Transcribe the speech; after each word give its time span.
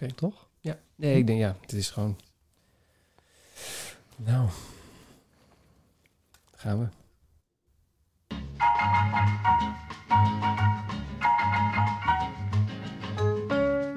Oké. 0.00 0.12
Toch? 0.14 0.46
Ja. 0.60 0.78
Nee, 0.94 1.16
ik 1.16 1.26
denk 1.26 1.38
ja, 1.38 1.56
het 1.60 1.72
is 1.72 1.90
gewoon... 1.90 2.16
Nou. 4.16 4.48
Gaan 6.56 6.78
we. 6.78 6.86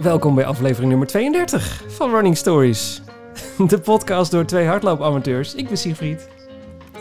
Welkom 0.01 0.35
bij 0.35 0.45
aflevering 0.45 0.89
nummer 0.89 1.07
32 1.07 1.83
van 1.87 2.11
Running 2.11 2.37
Stories. 2.37 3.01
De 3.67 3.79
podcast 3.79 4.31
door 4.31 4.45
twee 4.45 4.65
hardloopamateurs. 4.65 5.55
Ik 5.55 5.67
ben 5.67 5.77
Siegfried. 5.77 6.29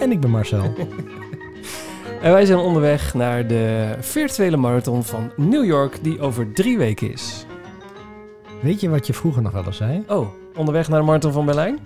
En 0.00 0.12
ik 0.12 0.20
ben 0.20 0.30
Marcel. 0.30 0.74
En 2.22 2.32
wij 2.32 2.44
zijn 2.44 2.58
onderweg 2.58 3.14
naar 3.14 3.46
de 3.46 3.96
virtuele 4.00 4.56
marathon 4.56 5.04
van 5.04 5.32
New 5.36 5.64
York, 5.64 6.04
die 6.04 6.20
over 6.20 6.52
drie 6.52 6.78
weken 6.78 7.12
is. 7.12 7.46
Weet 8.61 8.80
je 8.80 8.88
wat 8.88 9.06
je 9.06 9.12
vroeger 9.14 9.43
nog 9.43 9.52
wel 9.52 9.64
eens 9.64 9.77
zei? 9.77 10.04
Oh, 10.09 10.29
onderweg 10.56 10.89
naar 10.89 11.00
de 11.00 11.07
marathon 11.07 11.32
van 11.32 11.44
Berlijn? 11.46 11.79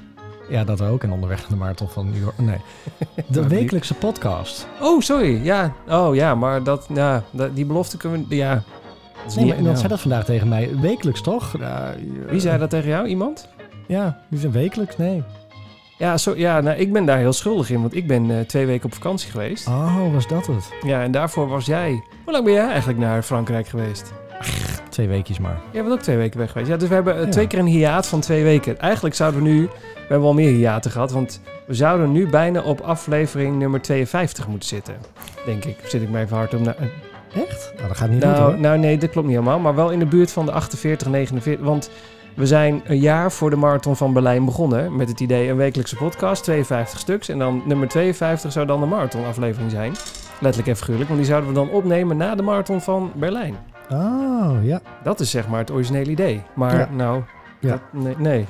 Ja, 0.49 0.65
dat 0.65 0.83
ook. 0.83 1.03
En 1.03 1.13
onderweg 1.13 1.41
naar 1.41 1.49
de 1.49 1.57
marathon 1.57 1.89
van 1.89 2.11
New 2.11 2.23
York. 2.23 2.39
Nee. 2.39 2.57
De 3.27 3.49
wekelijkse 3.49 3.95
podcast. 3.95 4.67
Oh, 4.81 5.01
sorry. 5.01 5.45
Ja. 5.45 5.73
Oh 5.89 6.15
ja, 6.15 6.35
maar 6.35 6.63
dat, 6.63 6.87
ja, 6.95 7.23
dat- 7.31 7.57
die 7.57 7.65
belofte 7.67 7.97
kunnen 7.97 8.27
we. 8.29 8.37
Ja. 8.37 8.63
Dat 9.27 9.35
Nee, 9.37 9.47
maar 9.47 9.57
iemand 9.57 9.73
ja. 9.75 9.77
zei 9.81 9.89
dat 9.89 10.01
vandaag 10.01 10.25
tegen 10.25 10.49
mij. 10.49 10.71
Wekelijks 10.81 11.21
toch? 11.21 11.55
Ja, 11.59 11.95
Wie 12.29 12.41
zei 12.41 12.59
dat 12.59 12.71
tegen 12.71 12.89
jou? 12.89 13.07
Iemand? 13.07 13.49
Ja, 13.87 14.19
die 14.29 14.39
zijn 14.39 14.53
wekelijks. 14.53 14.97
Nee. 14.97 15.23
Ja, 15.99 16.17
zo, 16.19 16.33
ja 16.37 16.61
nou, 16.61 16.77
ik 16.79 16.93
ben 16.93 17.05
daar 17.05 17.19
heel 17.19 17.33
schuldig 17.33 17.71
in, 17.71 17.81
want 17.81 17.95
ik 17.95 18.07
ben 18.07 18.31
eh, 18.31 18.45
twee 18.47 18.67
weken 18.67 18.85
op 18.87 18.95
vakantie 18.95 19.31
geweest. 19.31 19.67
Oh, 19.69 20.13
was 20.13 20.27
dat 20.29 20.47
het? 20.47 20.71
Ja, 20.83 21.03
en 21.03 21.11
daarvoor 21.13 21.49
was 21.49 21.67
jij. 21.67 21.91
Hoe 22.25 22.33
lang 22.33 22.45
ben 22.45 22.53
jij 22.55 22.67
eigenlijk 22.69 22.99
naar 22.99 23.23
Frankrijk 23.23 23.69
geweest? 23.69 24.13
Twee 24.93 25.09
weekjes 25.09 25.39
maar. 25.39 25.61
Jij 25.71 25.83
bent 25.83 25.95
ook 25.95 26.01
twee 26.03 26.17
weken 26.17 26.39
weg 26.39 26.51
geweest. 26.53 26.71
Ja, 26.71 26.77
dus 26.77 26.89
we 26.89 26.95
hebben 26.95 27.17
eh, 27.17 27.25
Ja. 27.25 27.29
twee 27.31 27.47
keer 27.47 27.59
een 27.59 27.67
hiaat 27.67 28.07
van 28.07 28.21
twee 28.21 28.43
weken. 28.45 28.79
Eigenlijk 28.81 29.15
zouden 29.15 29.43
we 29.43 29.49
nu... 29.49 29.61
We 29.95 30.09
hebben 30.19 30.27
al 30.29 30.35
meer 30.35 30.53
hiaten 30.53 30.91
gehad, 30.91 31.13
want 31.13 31.41
we 31.67 31.75
zouden 31.75 32.13
nu 32.13 32.27
bijna 32.29 32.63
op 32.63 32.81
aflevering 32.81 33.59
nummer 33.59 33.81
52 33.83 34.47
moeten 34.49 34.69
zitten. 34.69 34.95
Denk 35.47 35.65
ik. 35.65 35.77
Zit 35.87 36.03
ik 36.03 36.11
mij 36.11 36.23
even 36.23 36.37
hard 36.37 36.55
om... 36.55 36.63
naar- 36.63 36.77
Echt? 37.35 37.73
Nou, 37.77 37.89
dat 37.89 37.97
gaat 37.97 38.09
niet 38.11 38.23
goed 38.25 38.33
nou, 38.33 38.51
hoor. 38.53 38.61
nou, 38.61 38.79
nee, 38.79 38.99
dat 38.99 39.11
klopt 39.11 39.27
niet 39.27 39.37
helemaal. 39.37 39.59
Maar 39.59 39.75
wel 39.75 39.91
in 39.91 39.99
de 39.99 40.07
buurt 40.07 40.33
van 40.33 40.47
de 40.47 40.53
48, 40.53 41.09
49. 41.09 41.65
Want 41.67 41.91
we 42.35 42.47
zijn 42.47 42.83
een 42.85 42.99
jaar 42.99 43.33
voor 43.33 43.51
de 43.51 43.57
marathon 43.57 43.97
van 43.97 44.13
Berlijn 44.13 44.45
begonnen. 44.45 44.97
Met 44.97 45.09
het 45.09 45.21
idee 45.21 45.49
een 45.49 45.57
wekelijkse 45.57 45.97
podcast, 45.97 46.43
52 46.45 46.99
stuks. 46.99 47.29
En 47.29 47.39
dan 47.39 47.63
nummer 47.67 47.89
52 47.89 48.53
zou 48.53 48.67
dan 48.67 48.81
de 48.81 48.87
marathonaflevering 48.87 49.71
zijn. 49.71 49.93
Letterlijk 50.41 50.69
en 50.73 50.77
figuurlijk. 50.77 51.09
Want 51.09 51.21
die 51.21 51.29
zouden 51.31 51.49
we 51.51 51.55
dan 51.57 51.71
opnemen 51.71 52.17
na 52.17 52.35
de 52.35 52.43
marathon 52.43 52.81
van 52.81 53.13
Berlijn. 53.15 53.57
Oh, 53.93 54.51
ja. 54.63 54.81
Dat 55.03 55.21
is 55.21 55.31
zeg 55.31 55.49
maar 55.49 55.59
het 55.59 55.71
originele 55.71 56.11
idee. 56.11 56.43
Maar 56.55 56.79
Ja. 56.79 56.89
nou, 56.93 57.23
Ja. 57.59 57.71
dat- 57.71 57.81
nee, 58.03 58.15
nee. 58.19 58.47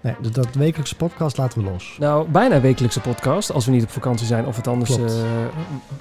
Nee, 0.00 0.14
dus 0.20 0.30
dat 0.30 0.54
wekelijkse 0.54 0.96
podcast 0.96 1.36
laten 1.36 1.62
we 1.64 1.70
los. 1.70 1.96
Nou, 2.00 2.28
bijna 2.28 2.60
wekelijkse 2.60 3.00
podcast. 3.00 3.52
Als 3.52 3.66
we 3.66 3.70
niet 3.72 3.82
op 3.82 3.90
vakantie 3.90 4.26
zijn 4.26 4.46
of 4.46 4.56
het 4.56 4.66
anders 4.66 4.94
Klopt. 4.96 5.12
eh, 5.12 5.18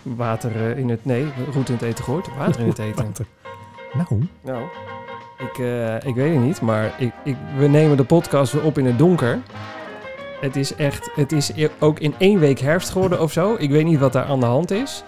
water 0.03 0.51
eh, 0.55 0.77
in 0.77 0.89
het... 0.89 1.05
Nee, 1.05 1.25
goed 1.53 1.67
in 1.69 1.73
het 1.75 1.83
eten 1.83 2.03
gooit. 2.03 2.27
Water 2.37 2.61
in 2.61 2.67
het 2.67 2.79
eten. 2.87 3.05
Water. 3.05 3.25
Nou, 3.93 4.23
Nou, 4.41 4.63
ik, 5.37 5.57
eh, 5.57 5.95
ik 6.09 6.15
weet 6.15 6.33
het 6.33 6.43
niet, 6.43 6.61
maar 6.61 6.93
ik, 6.97 7.11
ik, 7.23 7.35
we 7.57 7.67
nemen 7.67 7.97
de 7.97 8.03
podcast 8.03 8.53
weer 8.53 8.63
op 8.63 8.77
in 8.77 8.85
het 8.85 8.97
donker. 8.97 9.39
Het 10.41 10.55
is 10.55 10.75
echt, 10.75 11.09
het 11.15 11.31
is 11.31 11.51
e- 11.55 11.67
ook 11.79 11.99
in 11.99 12.13
één 12.17 12.39
week 12.39 12.59
herfst 12.59 12.89
geworden 12.89 13.21
of 13.21 13.31
zo. 13.31 13.55
Ik 13.57 13.69
weet 13.69 13.85
niet 13.85 13.99
wat 13.99 14.13
daar 14.13 14.25
aan 14.25 14.39
de 14.39 14.45
hand 14.45 14.71
is. 14.71 15.03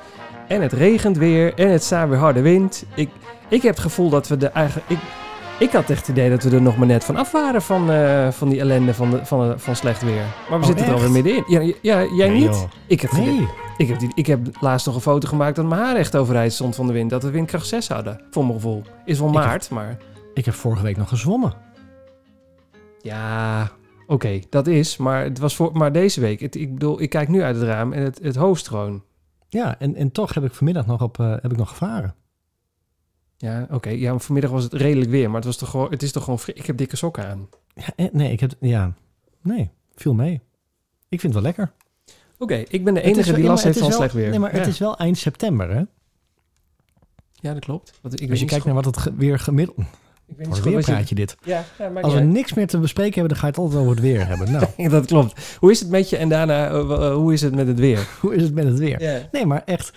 En 0.47 0.61
het 0.61 0.73
regent 0.73 1.17
weer 1.17 1.53
en 1.53 1.69
het 1.71 1.83
staat 1.83 2.09
weer 2.09 2.17
harde 2.17 2.41
wind. 2.41 2.85
Ik, 2.95 3.09
ik 3.49 3.61
heb 3.61 3.71
het 3.73 3.79
gevoel 3.83 4.09
dat 4.09 4.27
we 4.27 4.37
de 4.37 4.47
eigenlijk... 4.47 4.89
Ik, 4.89 4.97
ik 5.59 5.71
had 5.71 5.89
echt 5.89 5.99
het 5.99 6.07
idee 6.17 6.29
dat 6.29 6.43
we 6.43 6.49
er 6.55 6.61
nog 6.61 6.77
maar 6.77 6.87
net 6.87 7.03
van 7.03 7.15
af 7.15 7.31
waren 7.31 7.61
van, 7.61 7.91
eh, 7.91 8.31
van 8.31 8.49
die 8.49 8.59
ellende 8.59 8.93
van, 8.93 9.09
de, 9.09 9.25
van, 9.25 9.49
de- 9.49 9.59
van 9.59 9.75
slecht 9.75 10.01
weer. 10.01 10.23
Maar 10.49 10.59
we 10.59 10.65
Oh, 10.65 10.65
zitten 10.65 10.85
er 10.85 10.93
alweer 10.93 11.11
middenin. 11.11 11.43
Ja, 11.47 11.59
ja, 11.81 12.03
jij 12.15 12.27
Nee, 12.29 12.39
niet? 12.39 12.43
joh. 12.55 12.63
Ik 12.87 13.01
heb, 13.01 13.11
Nee. 13.11 13.47
ik, 13.77 13.87
heb 13.87 13.99
die, 13.99 14.11
ik 14.13 14.25
heb 14.27 14.39
laatst 14.59 14.85
nog 14.85 14.95
een 14.95 15.01
foto 15.01 15.27
gemaakt 15.27 15.55
dat 15.55 15.65
mijn 15.65 15.81
haar 15.81 15.95
echt 15.95 16.15
overeind 16.15 16.53
stond 16.53 16.75
van 16.75 16.87
de 16.87 16.93
wind. 16.93 17.09
Dat 17.09 17.23
we 17.23 17.29
windkracht 17.29 17.67
6 17.67 17.87
hadden, 17.87 18.21
voor 18.31 18.43
mijn 18.43 18.55
gevoel. 18.55 18.83
Is 19.05 19.19
wel 19.19 19.27
Ik 19.29 19.33
heb- 19.35 19.43
maart, 19.45 19.69
maar... 19.69 19.97
Ik 20.33 20.45
heb 20.45 20.53
vorige 20.53 20.83
week 20.83 20.97
nog 20.97 21.09
gezwommen. 21.09 21.53
Ja, 23.01 23.69
oké, 24.07 24.39
dat 24.49 24.67
is. 24.67 24.97
Maar, 24.97 25.23
het 25.23 25.39
was 25.39 25.55
voor, 25.55 25.69
maar 25.73 25.91
deze 25.91 26.21
week, 26.21 26.39
het, 26.39 26.55
ik 26.55 26.73
bedoel, 26.73 27.01
ik 27.01 27.09
kijk 27.09 27.27
nu 27.27 27.41
uit 27.43 27.55
het 27.55 27.65
raam 27.65 27.93
en 27.93 28.03
het, 28.03 28.19
het 28.21 28.35
hoost 28.35 28.67
gewoon. 28.67 29.03
Ja, 29.49 29.75
en, 29.79 29.95
en 29.95 30.11
toch 30.11 30.33
heb 30.33 30.43
ik 30.43 30.53
vanmiddag 30.53 30.85
nog, 30.85 31.01
op, 31.01 31.19
eh, 31.19 31.29
heb 31.41 31.51
ik 31.51 31.57
nog 31.57 31.69
gevaren. 31.69 32.15
Ja, 33.45 33.67
oké. 33.71 33.89
Ja, 33.89 34.17
vanmiddag 34.19 34.51
was 34.51 34.63
het 34.63 34.73
redelijk 34.73 35.09
weer, 35.11 35.25
maar 35.27 35.35
het, 35.35 35.45
was 35.45 35.57
toch 35.57 35.69
gewoon, 35.69 35.91
het 35.91 36.03
is 36.03 36.11
toch 36.11 36.23
gewoon... 36.23 36.39
Ik 36.45 36.65
heb 36.65 36.77
dikke 36.77 36.95
sokken 36.95 37.27
aan. 37.27 37.49
Ja, 37.75 37.85
eh, 37.95 38.05
nee, 38.11 38.31
ik 38.31 38.39
heb... 38.39 38.51
Ja, 38.59 38.93
nee, 39.41 39.69
viel 39.95 40.13
mee. 40.13 40.41
Ik 41.09 41.19
vind 41.19 41.33
het 41.33 41.43
wel 41.43 41.53
lekker. 41.53 41.71
Oké, 42.37 42.55
ik 42.55 42.83
ben 42.83 42.93
de 42.93 43.01
enige 43.01 43.25
wel- 43.31 43.35
die 43.39 43.45
last 43.49 43.63
heeft 43.63 43.77
van 43.79 43.87
wel- 43.87 43.97
slecht 43.97 44.13
weer. 44.13 44.29
Nee, 44.29 44.39
maar 44.39 44.51
ja. 44.53 44.57
het 44.59 44.67
is 44.67 44.79
wel 44.79 44.97
eind 44.97 45.17
september, 45.17 45.69
hè? 45.69 45.81
ja, 47.33 47.53
dat 47.53 47.59
klopt. 47.65 47.93
Want 48.01 48.21
ik 48.21 48.29
Als 48.29 48.39
je 48.39 48.45
kijkt 48.45 48.65
naar 48.65 48.73
wat 48.73 48.85
het 48.85 48.97
ge- 48.97 49.15
weer 49.15 49.39
gemiddeld... 49.39 49.77
ik 49.79 49.85
weet 50.37 50.47
niet 50.47 50.59
goed 50.59 50.85
wat 50.85 51.09
je- 51.09 51.15
dit. 51.15 51.35
Ja, 51.43 51.63
Als 52.01 52.13
we 52.13 52.19
niks 52.19 52.53
meer 52.53 52.67
te 52.67 52.77
bespreken 52.79 53.13
hebben, 53.13 53.29
dan 53.29 53.37
ga 53.37 53.45
je 53.45 53.51
het 53.51 53.61
altijd 53.61 53.79
over 53.81 53.91
het 53.91 54.01
weer 54.01 54.27
hebben. 54.37 54.51
Nou, 54.51 54.89
dat 54.89 55.05
klopt. 55.05 55.57
Hoe 55.59 55.71
is 55.71 55.79
het 55.79 55.89
met 55.89 56.09
je 56.09 56.17
en 56.17 56.29
daarna, 56.29 56.69
eh, 56.69 56.79
eh, 56.79 57.13
hoe 57.13 57.33
is 57.33 57.41
het 57.41 57.55
met 57.55 57.67
het 57.67 57.79
weer? 57.79 58.07
hoe 58.21 58.35
is 58.35 58.41
het 58.43 58.53
met 58.53 58.65
het 58.65 58.79
weer? 58.79 59.27
Nee, 59.31 59.45
maar 59.45 59.61
echt... 59.65 59.91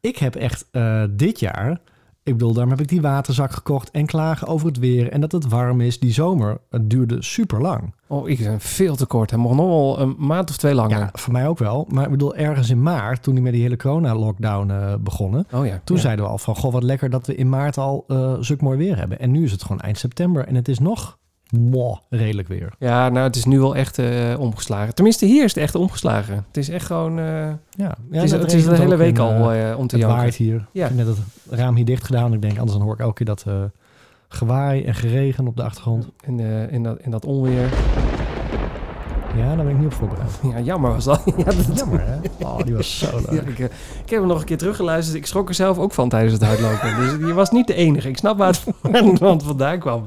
Ik 0.00 0.16
heb 0.18 0.34
echt 0.36 0.66
dit 1.10 1.40
jaar... 1.40 1.80
Ik 2.24 2.32
bedoel, 2.32 2.52
daarom 2.52 2.70
heb 2.70 2.80
ik 2.80 2.88
die 2.88 3.00
waterzak 3.00 3.50
gekocht 3.50 3.90
en 3.90 4.06
klagen 4.06 4.46
over 4.46 4.66
het 4.66 4.78
weer 4.78 5.10
en 5.10 5.20
dat 5.20 5.32
het 5.32 5.48
warm 5.48 5.80
is. 5.80 5.98
Die 5.98 6.12
zomer, 6.12 6.58
het 6.70 6.90
duurde 6.90 7.22
super 7.22 7.60
lang. 7.60 7.94
Oh, 8.06 8.28
ik 8.28 8.38
ben 8.38 8.60
veel 8.60 8.96
te 8.96 9.06
kort. 9.06 9.30
Hij 9.30 9.38
mocht 9.38 9.56
nog 9.56 9.66
wel 9.66 10.00
een 10.00 10.14
maand 10.18 10.50
of 10.50 10.56
twee 10.56 10.74
langer. 10.74 10.98
Ja, 10.98 11.10
voor 11.12 11.32
mij 11.32 11.48
ook 11.48 11.58
wel. 11.58 11.86
Maar 11.88 12.04
ik 12.04 12.10
bedoel, 12.10 12.34
ergens 12.34 12.70
in 12.70 12.82
maart, 12.82 13.22
toen 13.22 13.34
die 13.34 13.42
met 13.42 13.52
die 13.52 13.62
hele 13.62 13.76
corona-lockdown 13.76 14.70
eh, 14.70 14.94
begonnen... 15.00 15.46
Oh 15.52 15.66
ja. 15.66 15.80
Toen 15.84 15.96
ja. 15.96 16.02
zeiden 16.02 16.24
we 16.24 16.30
al 16.30 16.38
van, 16.38 16.56
goh, 16.56 16.72
wat 16.72 16.82
lekker 16.82 17.10
dat 17.10 17.26
we 17.26 17.34
in 17.34 17.48
maart 17.48 17.78
al 17.78 18.04
eh 18.08 18.34
zulk 18.40 18.60
mooi 18.60 18.78
weer 18.78 18.96
hebben. 18.96 19.18
En 19.18 19.30
nu 19.30 19.44
is 19.44 19.52
het 19.52 19.62
gewoon 19.62 19.80
eind 19.80 19.98
september 19.98 20.46
en 20.46 20.54
het 20.54 20.68
is 20.68 20.78
nog 20.78 21.18
mooi 21.58 21.96
redelijk 22.10 22.48
weer. 22.48 22.72
Ja, 22.78 23.08
nou, 23.08 23.26
het 23.26 23.36
is 23.36 23.44
nu 23.44 23.60
wel 23.60 23.76
echt 23.76 23.98
eh, 23.98 24.08
omgeslagen. 24.38 24.94
Tenminste, 24.94 25.26
hier 25.26 25.44
is 25.44 25.54
het 25.54 25.62
echt 25.62 25.74
omgeslagen. 25.74 26.34
Het 26.46 26.56
is 26.56 26.68
echt 26.68 26.86
gewoon... 26.86 27.18
eh, 27.18 27.24
Ja, 27.24 27.56
ja 27.70 27.94
het 28.10 28.22
is, 28.24 28.30
dat 28.30 28.40
het 28.40 28.52
is 28.52 28.64
de 28.64 28.76
hele 28.76 28.96
week 28.96 29.18
al 29.18 29.52
eh, 29.52 29.78
om 29.78 29.86
te 29.86 29.96
het 29.96 30.04
waait 30.06 30.34
hier. 30.34 30.66
Ja. 30.72 30.86
Ik 30.88 30.96
heb 30.96 31.06
net 31.06 31.16
het 31.16 31.18
raam 31.58 31.76
hier 31.76 31.84
dicht 31.84 32.04
gedaan. 32.04 32.32
Ik 32.32 32.42
denk, 32.42 32.58
anders 32.58 32.72
dan 32.78 32.86
hoor 32.86 32.94
ik 32.94 33.00
elke 33.00 33.14
keer 33.14 33.26
dat 33.26 33.44
gewaai 34.28 34.84
en 34.84 34.94
geregen 34.94 35.46
op 35.46 35.56
de 35.56 35.62
achtergrond. 35.62 36.08
In, 36.26 36.40
in, 36.70 36.82
dat, 36.82 36.98
in 37.00 37.10
dat 37.10 37.24
onweer. 37.24 37.68
Ja, 39.36 39.46
daar 39.56 39.64
ben 39.64 39.68
ik 39.68 39.76
niet 39.78 39.86
op 39.86 39.92
voorbereid. 39.92 40.30
Ja, 40.42 40.60
jammer 40.60 40.92
was 40.92 41.04
dat. 41.04 41.22
ja, 41.36 41.44
dat 41.44 41.78
Jammer, 41.78 42.00
hè? 42.06 42.16
Oh, 42.46 42.58
die 42.64 42.74
was 42.74 42.98
zo 42.98 43.06
leuk. 43.30 43.30
Ja, 43.30 43.50
ik, 43.50 43.58
ik 44.04 44.10
heb 44.10 44.18
hem 44.18 44.26
nog 44.26 44.38
een 44.40 44.44
keer 44.44 44.58
teruggeluisterd. 44.58 45.16
Ik 45.16 45.26
schrok 45.26 45.48
er 45.48 45.54
zelf 45.54 45.78
ook 45.78 45.92
van 45.92 46.08
tijdens 46.08 46.32
het 46.32 46.42
hardlopen. 46.44 46.96
dus 46.96 47.28
je 47.28 47.32
was 47.34 47.50
niet 47.50 47.66
de 47.66 47.74
enige. 47.74 48.08
Ik 48.08 48.16
snap 48.16 48.38
waar 48.38 48.46
het 48.46 48.58
van- 49.20 49.40
vandaan 49.44 49.78
kwam. 49.78 50.06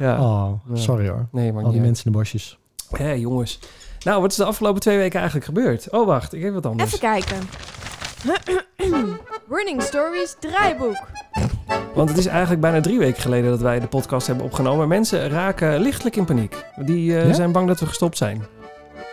Ja. 0.00 0.20
Oh, 0.22 0.52
Ja. 0.68 0.76
sorry 0.76 1.08
hoor. 1.08 1.26
Nee, 1.32 1.52
maar 1.52 1.64
Al 1.64 1.70
die 1.70 1.80
mensen 1.80 2.04
in 2.06 2.12
de 2.12 2.18
bosjes. 2.18 2.58
Hé, 2.96 3.10
jongens. 3.12 3.58
Nou, 4.04 4.20
wat 4.20 4.30
is 4.30 4.36
de 4.36 4.44
afgelopen 4.44 4.80
twee 4.80 4.96
weken 4.96 5.16
eigenlijk 5.16 5.46
gebeurd? 5.46 5.90
Oh, 5.90 6.06
wacht. 6.06 6.34
Ik 6.34 6.42
heb 6.42 6.54
wat 6.54 6.66
anders. 6.66 6.86
Even 6.94 6.98
kijken. 6.98 7.38
Running 9.56 9.82
Stories 9.82 10.36
draaiboek. 10.40 10.96
Want 11.94 12.08
het 12.08 12.18
is 12.18 12.26
eigenlijk 12.26 12.60
bijna 12.60 12.80
drie 12.80 12.98
weken 12.98 13.22
geleden 13.22 13.50
dat 13.50 13.60
wij 13.60 13.80
de 13.80 13.86
podcast 13.86 14.26
hebben 14.26 14.44
opgenomen. 14.44 14.88
Mensen 14.88 15.28
raken 15.28 15.80
lichtelijk 15.80 16.16
in 16.16 16.24
paniek. 16.24 16.64
Die 16.76 17.16
eh, 17.16 17.26
Ja? 17.26 17.32
zijn 17.32 17.52
bang 17.52 17.66
dat 17.68 17.80
we 17.80 17.86
gestopt 17.86 18.16
zijn. 18.16 18.42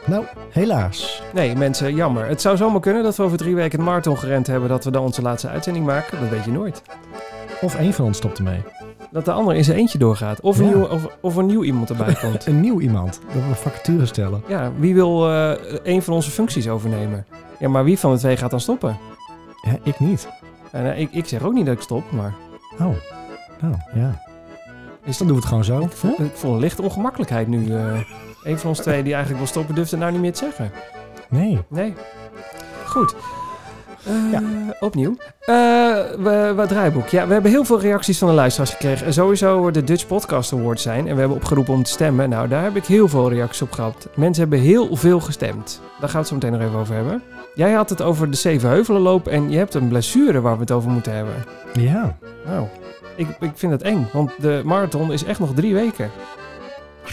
Nou, 0.05 0.25
helaas. 0.49 1.21
Nee, 1.33 1.55
mensen, 1.55 1.95
jammer. 1.95 2.25
Het 2.27 2.41
zou 2.41 2.57
zomaar 2.57 2.79
kunnen 2.81 3.03
dat 3.03 3.15
we 3.15 3.23
over 3.23 3.37
drie 3.37 3.55
weken 3.55 3.79
een 3.79 3.85
marathon 3.85 4.17
gerend 4.17 4.47
hebben... 4.47 4.69
dat 4.69 4.83
we 4.83 4.91
dan 4.91 5.03
onze 5.03 5.21
laatste 5.21 5.47
uitzending 5.47 5.85
maken. 5.85 6.19
Dat 6.19 6.29
weet 6.29 6.43
je 6.45 6.51
nooit. 6.51 6.81
Of 7.61 7.75
één 7.75 7.93
van 7.93 8.05
ons 8.05 8.17
stopt 8.17 8.37
ermee. 8.37 8.61
Dat 9.11 9.25
de 9.25 9.31
ander 9.31 9.55
in 9.55 9.63
zijn 9.63 9.77
eentje 9.77 9.97
doorgaat. 9.97 10.41
Of 10.41 10.57
een, 10.57 10.65
Ja. 10.65 10.71
nieuw, 10.75 10.85
of, 10.87 11.07
of 11.21 11.35
een 11.35 11.45
nieuw 11.45 11.63
iemand 11.63 11.89
erbij 11.89 12.13
komt. 12.21 12.45
Een 12.45 12.59
nieuw 12.59 12.79
iemand. 12.79 13.19
Dat 13.33 13.43
we 13.49 13.55
vacature 13.55 14.05
stellen. 14.05 14.43
Ja, 14.47 14.71
wie 14.79 14.93
wil 14.93 15.29
eh, 15.31 15.51
een 15.83 16.01
van 16.01 16.13
onze 16.13 16.31
functies 16.31 16.67
overnemen? 16.69 17.25
Ja, 17.59 17.69
maar 17.69 17.83
wie 17.83 17.99
van 17.99 18.11
de 18.13 18.17
twee 18.19 18.37
gaat 18.37 18.51
dan 18.51 18.59
stoppen? 18.59 18.97
Ja, 19.61 19.77
ik 19.83 19.99
niet. 19.99 20.27
En, 20.71 20.93
eh, 20.93 20.99
ik, 20.99 21.11
ik 21.11 21.25
zeg 21.25 21.43
ook 21.43 21.53
niet 21.53 21.65
dat 21.65 21.75
ik 21.75 21.81
stop, 21.81 22.11
maar 22.11 22.33
Oh, 22.73 22.95
nou 23.61 23.75
ja. 23.93 24.21
Is- 25.03 25.17
Dan 25.17 25.27
doen 25.27 25.35
we 25.35 25.41
het 25.41 25.49
gewoon 25.49 25.63
zo. 25.63 25.79
ik 25.79 25.91
voel, 25.91 26.15
ik 26.21 26.31
voel 26.33 26.53
een 26.53 26.59
lichte 26.59 26.81
ongemakkelijkheid 26.81 27.47
nu. 27.47 27.75
eh 27.75 27.99
een 28.43 28.59
van 28.59 28.69
ons 28.69 28.79
twee 28.79 29.03
die 29.03 29.11
eigenlijk 29.13 29.37
wil 29.43 29.51
stoppen, 29.51 29.75
durft 29.75 29.91
het 29.91 29.99
nou 29.99 30.11
niet 30.11 30.21
meer 30.21 30.31
te 30.33 30.37
zeggen. 30.37 30.71
Nee. 31.29 31.59
Nee. 31.69 31.93
Goed. 32.85 33.15
Eh, 34.07 34.31
Ja. 34.31 34.41
Opnieuw. 34.79 35.15
Eh, 35.39 35.55
we, 36.17 36.53
we 36.55 36.65
draaiboek. 36.67 37.07
Ja, 37.07 37.27
we 37.27 37.33
hebben 37.33 37.51
heel 37.51 37.63
veel 37.65 37.79
reacties 37.79 38.17
van 38.17 38.27
de 38.27 38.33
luisteraars 38.33 38.71
gekregen. 38.71 39.05
En 39.05 39.13
sowieso 39.13 39.71
de 39.71 39.83
Dutch 39.83 40.07
Podcast 40.07 40.53
Awards 40.53 40.81
zijn. 40.83 41.07
En 41.07 41.13
we 41.13 41.19
hebben 41.19 41.37
opgeroepen 41.37 41.73
om 41.73 41.83
te 41.83 41.89
stemmen. 41.91 42.29
Nou, 42.29 42.47
daar 42.47 42.63
heb 42.63 42.75
ik 42.75 42.85
heel 42.85 43.07
veel 43.07 43.29
reacties 43.29 43.61
op 43.61 43.71
gehad. 43.71 44.07
Mensen 44.15 44.41
hebben 44.41 44.59
heel 44.59 44.95
veel 44.95 45.19
gestemd. 45.19 45.81
Daar 45.99 46.09
gaan 46.09 46.11
we 46.11 46.17
het 46.17 46.27
zo 46.27 46.33
meteen 46.35 46.51
nog 46.51 46.61
even 46.61 46.79
over 46.79 46.95
hebben. 46.95 47.21
Jij 47.55 47.71
had 47.71 47.89
het 47.89 48.01
over 48.01 48.29
de 48.31 48.37
Zevenheuvelenloop 48.37 49.27
en 49.27 49.49
je 49.51 49.57
hebt 49.57 49.73
een 49.73 49.87
blessure 49.87 50.41
waar 50.41 50.53
we 50.55 50.59
het 50.61 50.71
over 50.71 50.89
moeten 50.89 51.13
hebben. 51.15 51.33
Ja. 51.73 52.17
Nou, 52.45 52.65
ik, 53.15 53.27
ik 53.39 53.51
vind 53.53 53.71
het 53.71 53.81
eng, 53.81 54.07
want 54.13 54.31
de 54.39 54.61
marathon 54.65 55.11
is 55.11 55.23
echt 55.23 55.39
nog 55.39 55.53
drie 55.53 55.73
weken. 55.73 56.09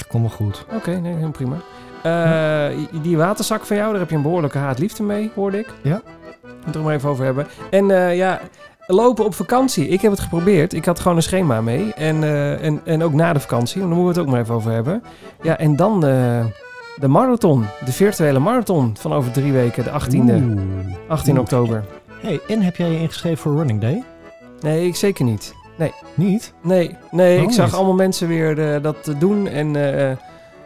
Kom 0.08 0.20
wel 0.20 0.30
goed. 0.30 0.64
Oké, 0.74 0.90
nee, 0.90 1.12
helemaal 1.12 1.30
prima. 1.30 1.56
Eh, 2.02 2.76
Die 3.02 3.16
waterzak 3.16 3.64
van 3.64 3.76
jou, 3.76 3.90
daar 3.90 4.00
heb 4.00 4.10
je 4.10 4.16
een 4.16 4.22
behoorlijke 4.22 4.58
haat-liefde 4.58 5.02
mee, 5.02 5.30
hoorde 5.34 5.58
ik. 5.58 5.66
Ja. 5.82 6.02
Moet 6.44 6.64
het 6.64 6.74
er 6.74 6.80
maar 6.82 6.94
even 6.94 7.08
over 7.08 7.24
hebben. 7.24 7.46
En 7.70 7.90
eh, 7.90 8.16
ja, 8.16 8.40
lopen 8.86 9.24
op 9.24 9.34
vakantie. 9.34 9.88
Ik 9.88 10.00
heb 10.00 10.10
het 10.10 10.20
geprobeerd. 10.20 10.72
Ik 10.72 10.84
had 10.84 11.00
gewoon 11.00 11.16
een 11.16 11.22
schema 11.22 11.60
mee. 11.60 11.92
En, 11.94 12.22
eh, 12.22 12.64
en, 12.64 12.80
en 12.84 13.02
ook 13.02 13.12
na 13.12 13.32
de 13.32 13.40
vakantie. 13.40 13.80
Want 13.80 13.92
daar 13.92 14.02
moeten 14.02 14.14
we 14.14 14.20
het 14.20 14.28
ook 14.28 14.34
maar 14.34 14.40
even 14.44 14.54
over 14.54 14.72
hebben. 14.72 15.02
Ja, 15.42 15.58
en 15.58 15.76
dan 15.76 15.94
eh, 16.06 16.44
de 16.96 17.08
marathon. 17.08 17.64
De 17.84 17.92
virtuele 17.92 18.38
marathon 18.38 18.96
van 18.98 19.12
over 19.12 19.32
drie 19.32 19.52
weken. 19.52 19.84
De 19.84 19.90
18e. 19.90 20.16
Oeh. 20.16 20.60
18 21.08 21.32
Oeh. 21.32 21.40
oktober. 21.40 21.84
Hey, 22.20 22.40
en 22.48 22.62
heb 22.62 22.76
jij 22.76 22.90
je 22.90 22.98
ingeschreven 22.98 23.38
voor 23.38 23.56
Running 23.56 23.80
Day? 23.80 24.02
Nee, 24.60 24.86
ik 24.86 24.96
zeker 24.96 25.24
niet. 25.24 25.54
Niet? 26.14 26.52
Nee, 26.62 26.96
nee 27.10 27.28
Waarom 27.28 27.48
ik 27.48 27.54
zag 27.54 27.64
niet? 27.66 27.74
allemaal 27.74 27.94
mensen 27.94 28.28
weer 28.28 28.82
dat 28.82 29.12
doen. 29.18 29.48
En 29.48 29.76
eh, 29.76 30.16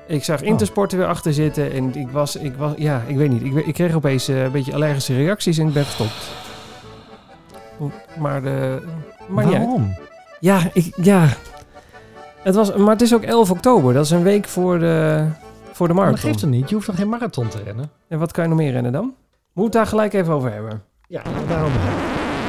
ik 0.08 0.24
zag 0.24 0.42
Intersport 0.42 0.92
er 0.92 0.98
weer 0.98 1.06
achter 1.06 1.32
zitten. 1.32 1.72
En 1.72 1.94
ik 1.94 2.08
was, 2.10 2.36
ik 2.36 2.54
was 2.56 2.72
ja, 2.76 3.02
ik 3.06 3.16
weet 3.16 3.30
niet. 3.30 3.42
Ik, 3.42 3.66
ik 3.66 3.74
kreeg 3.74 3.94
opeens 3.94 4.28
eh, 4.28 4.42
een 4.42 4.52
beetje 4.52 4.74
allergische 4.74 5.14
reacties 5.16 5.58
en 5.58 5.66
ik 5.66 5.72
ben 5.72 5.84
gestopt. 5.84 6.30
Maar, 8.18 8.42
de, 8.42 8.82
maar 9.28 9.44
niet 9.44 9.54
uit. 9.54 9.62
Waarom? 9.64 9.96
Ja, 10.40 10.60
ik, 10.72 10.92
ja. 11.02 11.26
Het 12.42 12.54
was, 12.54 12.74
maar 12.76 12.90
het 12.90 13.00
is 13.02 13.14
ook 13.14 13.22
11 13.22 13.50
oktober. 13.50 13.94
Dat 13.94 14.04
is 14.04 14.10
een 14.10 14.22
week 14.22 14.48
voor 14.48 14.78
de, 14.78 15.24
voor 15.72 15.88
de 15.88 15.94
Maar 15.94 16.04
dat 16.04 16.12
marathon. 16.14 16.30
geeft 16.30 16.40
het 16.40 16.50
niet. 16.50 16.68
Je 16.68 16.74
hoeft 16.74 16.86
nog 16.86 16.96
geen 16.96 17.08
marathon 17.08 17.48
te 17.48 17.62
rennen. 17.64 17.90
En 18.08 18.18
wat 18.18 18.32
kan 18.32 18.44
je 18.44 18.50
nog 18.50 18.58
meer 18.58 18.72
rennen 18.72 18.92
dan? 18.92 19.14
Moet 19.52 19.64
het 19.64 19.72
daar 19.72 19.86
gelijk 19.86 20.12
even 20.12 20.32
over 20.32 20.52
hebben. 20.52 20.82
Ja, 21.08 21.22
daarom 21.48 21.70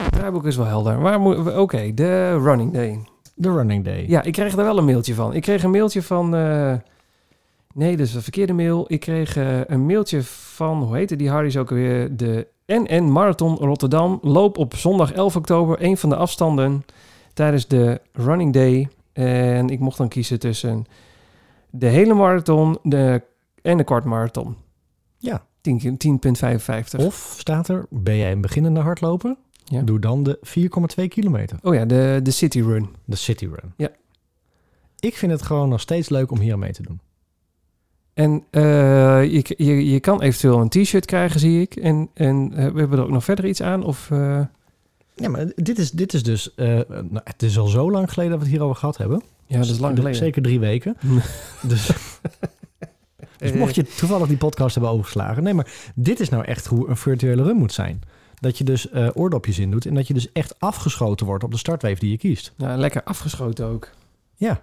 Het 0.04 0.14
draaiboek 0.14 0.46
is 0.46 0.56
wel 0.56 0.66
helder. 0.66 1.00
Waar 1.00 1.20
moet- 1.20 1.44
we- 1.44 1.60
Oké, 1.62 1.94
de 1.94 2.38
running 2.40 2.74
day. 2.74 3.00
De 3.36 3.52
Running 3.52 3.84
Day. 3.86 4.06
Ja, 4.08 4.22
ik 4.24 4.34
kreeg 4.34 4.56
daar 4.56 4.66
wel 4.66 4.78
een 4.78 4.86
mailtje 4.86 5.14
van. 5.14 5.34
Ik 5.34 5.42
kreeg 5.42 5.64
een 5.64 5.72
mailtje 5.72 6.04
van... 6.04 6.36
eh, 6.36 6.74
nee, 7.80 7.98
dat 7.98 8.08
is 8.08 8.14
een 8.14 8.22
verkeerde 8.22 8.54
mail. 8.54 8.86
Ik 8.88 9.00
kreeg 9.00 9.36
eh, 9.38 9.60
een 9.66 9.86
mailtje 9.86 10.24
van... 10.24 10.84
Hoe 10.84 10.96
heette 10.96 11.16
die 11.16 11.30
Harry's 11.30 11.56
ook 11.56 11.70
alweer? 11.70 12.18
De 12.18 12.48
NN 12.66 13.12
Marathon 13.12 13.56
Rotterdam. 13.56 14.20
Loop 14.22 14.58
op 14.58 14.76
zondag 14.76 15.12
11 15.12 15.36
oktober. 15.36 15.84
Een 15.84 15.98
van 15.98 16.10
de 16.10 16.16
afstanden 16.16 16.86
tijdens 17.34 17.68
de 17.68 18.02
running 18.14 18.54
day. 18.54 18.90
En 19.14 19.70
ik 19.70 19.80
mocht 19.80 19.98
dan 19.98 20.08
kiezen 20.08 20.40
tussen 20.40 20.86
de 21.70 21.88
hele 21.88 22.14
marathon 22.14 22.78
de, 22.84 23.22
en 23.62 23.78
de 23.78 23.84
kwart 23.84 24.04
marathon. 24.04 24.56
Ja. 25.18 25.46
10 25.62 25.98
keer- 25.98 26.20
10,55. 27.00 27.06
Of 27.06 27.36
staat 27.38 27.68
er, 27.68 27.86
ben 27.90 28.18
jij 28.18 28.32
een 28.32 28.42
beginnende 28.42 28.80
hardloper? 28.80 29.36
Ja. 29.64 29.82
Doe 29.82 30.00
dan 30.00 30.24
de 30.24 30.40
4,2 31.02 31.08
kilometer. 31.08 31.58
Oh 31.64 31.74
ja, 31.74 31.86
de, 31.86 32.20
de 32.24 32.32
city 32.32 32.62
run. 32.62 32.90
De 33.06 33.16
City 33.16 33.46
Run. 33.46 33.74
Ja. 33.78 33.90
Ik 35.00 35.18
vind 35.18 35.32
het 35.32 35.42
gewoon 35.42 35.70
nog 35.70 35.82
steeds 35.82 36.10
leuk 36.10 36.32
om 36.32 36.40
hier 36.40 36.54
aan 36.54 36.60
mee 36.60 36.72
te 36.72 36.82
doen. 36.82 37.00
En 38.20 38.44
eh, 38.50 39.24
je, 39.32 39.54
je, 39.58 39.92
je 39.92 40.00
kan 40.00 40.22
eventueel 40.22 40.60
een 40.60 40.70
t-shirt 40.70 41.06
krijgen, 41.06 41.40
zie 41.40 41.62
ik. 41.62 41.76
En, 41.76 42.10
en 42.14 42.52
eh, 42.54 42.72
we 42.72 42.80
hebben 42.80 42.98
er 42.98 43.04
ook 43.04 43.10
nog 43.10 43.24
verder 43.24 43.46
iets 43.46 43.62
aan? 43.62 43.84
Of, 43.84 44.12
eh, 44.12 44.42
Ja, 45.16 45.30
maar 45.30 45.52
dit 45.56 45.80
is, 45.80 45.92
dit 45.92 46.14
is 46.14 46.24
dus... 46.24 46.54
nou, 46.56 47.22
het 47.24 47.44
is 47.44 47.58
al 47.58 47.68
zo 47.68 47.92
lang 47.92 48.10
geleden 48.10 48.32
dat 48.32 48.40
we 48.40 48.46
het 48.46 48.54
hierover 48.54 48.80
gehad 48.80 48.98
hebben. 48.98 49.22
ja, 49.46 49.58
dat 49.58 49.70
is 49.70 49.80
lang 49.80 49.98
geleden. 49.98 50.18
Zeker 50.18 50.42
drie 50.42 50.60
weken. 50.60 50.98
dus, 51.62 51.92
dus 53.38 53.52
mocht 53.52 53.76
je 53.76 53.84
toevallig 53.84 54.28
die 54.28 54.38
podcast 54.38 54.76
hebben 54.76 54.92
overgeslagen. 54.92 55.44
Nee, 55.44 55.54
maar 55.54 55.72
dit 55.96 56.20
is 56.20 56.30
nou 56.30 56.46
echt 56.46 56.66
hoe 56.66 56.90
een 56.90 56.98
virtuele 56.98 57.44
run 57.44 57.58
moet 57.58 57.74
zijn. 57.74 58.02
Dat 58.40 58.58
je 58.58 58.64
dus 58.64 58.94
oordopjes 59.14 59.60
in 59.60 59.72
doet. 59.72 59.86
En 59.86 59.94
dat 59.94 60.08
je 60.08 60.14
dus 60.14 60.32
echt 60.32 60.60
afgeschoten 60.60 61.26
wordt 61.26 61.44
op 61.44 61.52
de 61.52 61.58
startweef 61.58 62.00
die 62.00 62.12
je 62.12 62.18
kiest. 62.18 62.54
Ja, 62.58 62.78
lekker 62.78 63.04
afgeschoten 63.04 63.66
ook. 63.66 63.90
Ja. 64.36 64.62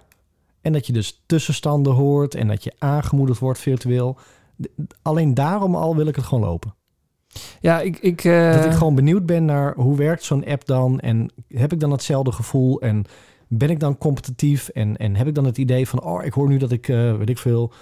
En 0.67 0.73
dat 0.73 0.87
je 0.87 0.93
dus 0.93 1.23
tussenstanden 1.25 1.93
hoort. 1.93 2.35
En 2.35 2.47
dat 2.47 2.63
je 2.63 2.73
aangemoedigd 2.77 3.39
wordt 3.39 3.59
virtueel. 3.59 4.17
Alleen 5.01 5.33
daarom 5.33 5.75
al 5.75 5.95
wil 5.95 6.07
ik 6.07 6.15
het 6.15 6.25
gewoon 6.25 6.43
lopen. 6.43 6.75
Ja, 7.59 7.79
ik... 7.81 7.99
ik 7.99 8.23
eh, 8.23 8.53
Dat 8.53 8.65
ik 8.65 8.71
gewoon 8.71 8.95
benieuwd 8.95 9.25
ben 9.25 9.45
naar 9.45 9.73
hoe 9.75 9.97
werkt 9.97 10.23
zo'n 10.23 10.45
app 10.45 10.65
dan. 10.65 10.99
En 10.99 11.31
heb 11.47 11.73
ik 11.73 11.79
dan 11.79 11.91
hetzelfde 11.91 12.31
gevoel? 12.31 12.81
En 12.81 13.05
ben 13.47 13.69
ik 13.69 13.79
dan 13.79 13.97
competitief? 13.97 14.69
En, 14.69 14.97
en 14.97 15.15
heb 15.15 15.27
ik 15.27 15.35
dan 15.35 15.45
het 15.45 15.57
idee 15.57 15.87
van, 15.87 16.03
oh, 16.03 16.23
ik 16.23 16.33
hoor 16.33 16.47
nu 16.47 16.57
dat 16.57 16.71
ik, 16.71 16.87
eh, 16.87 17.15
weet 17.15 17.29
ik 17.29 17.37
veel, 17.37 17.73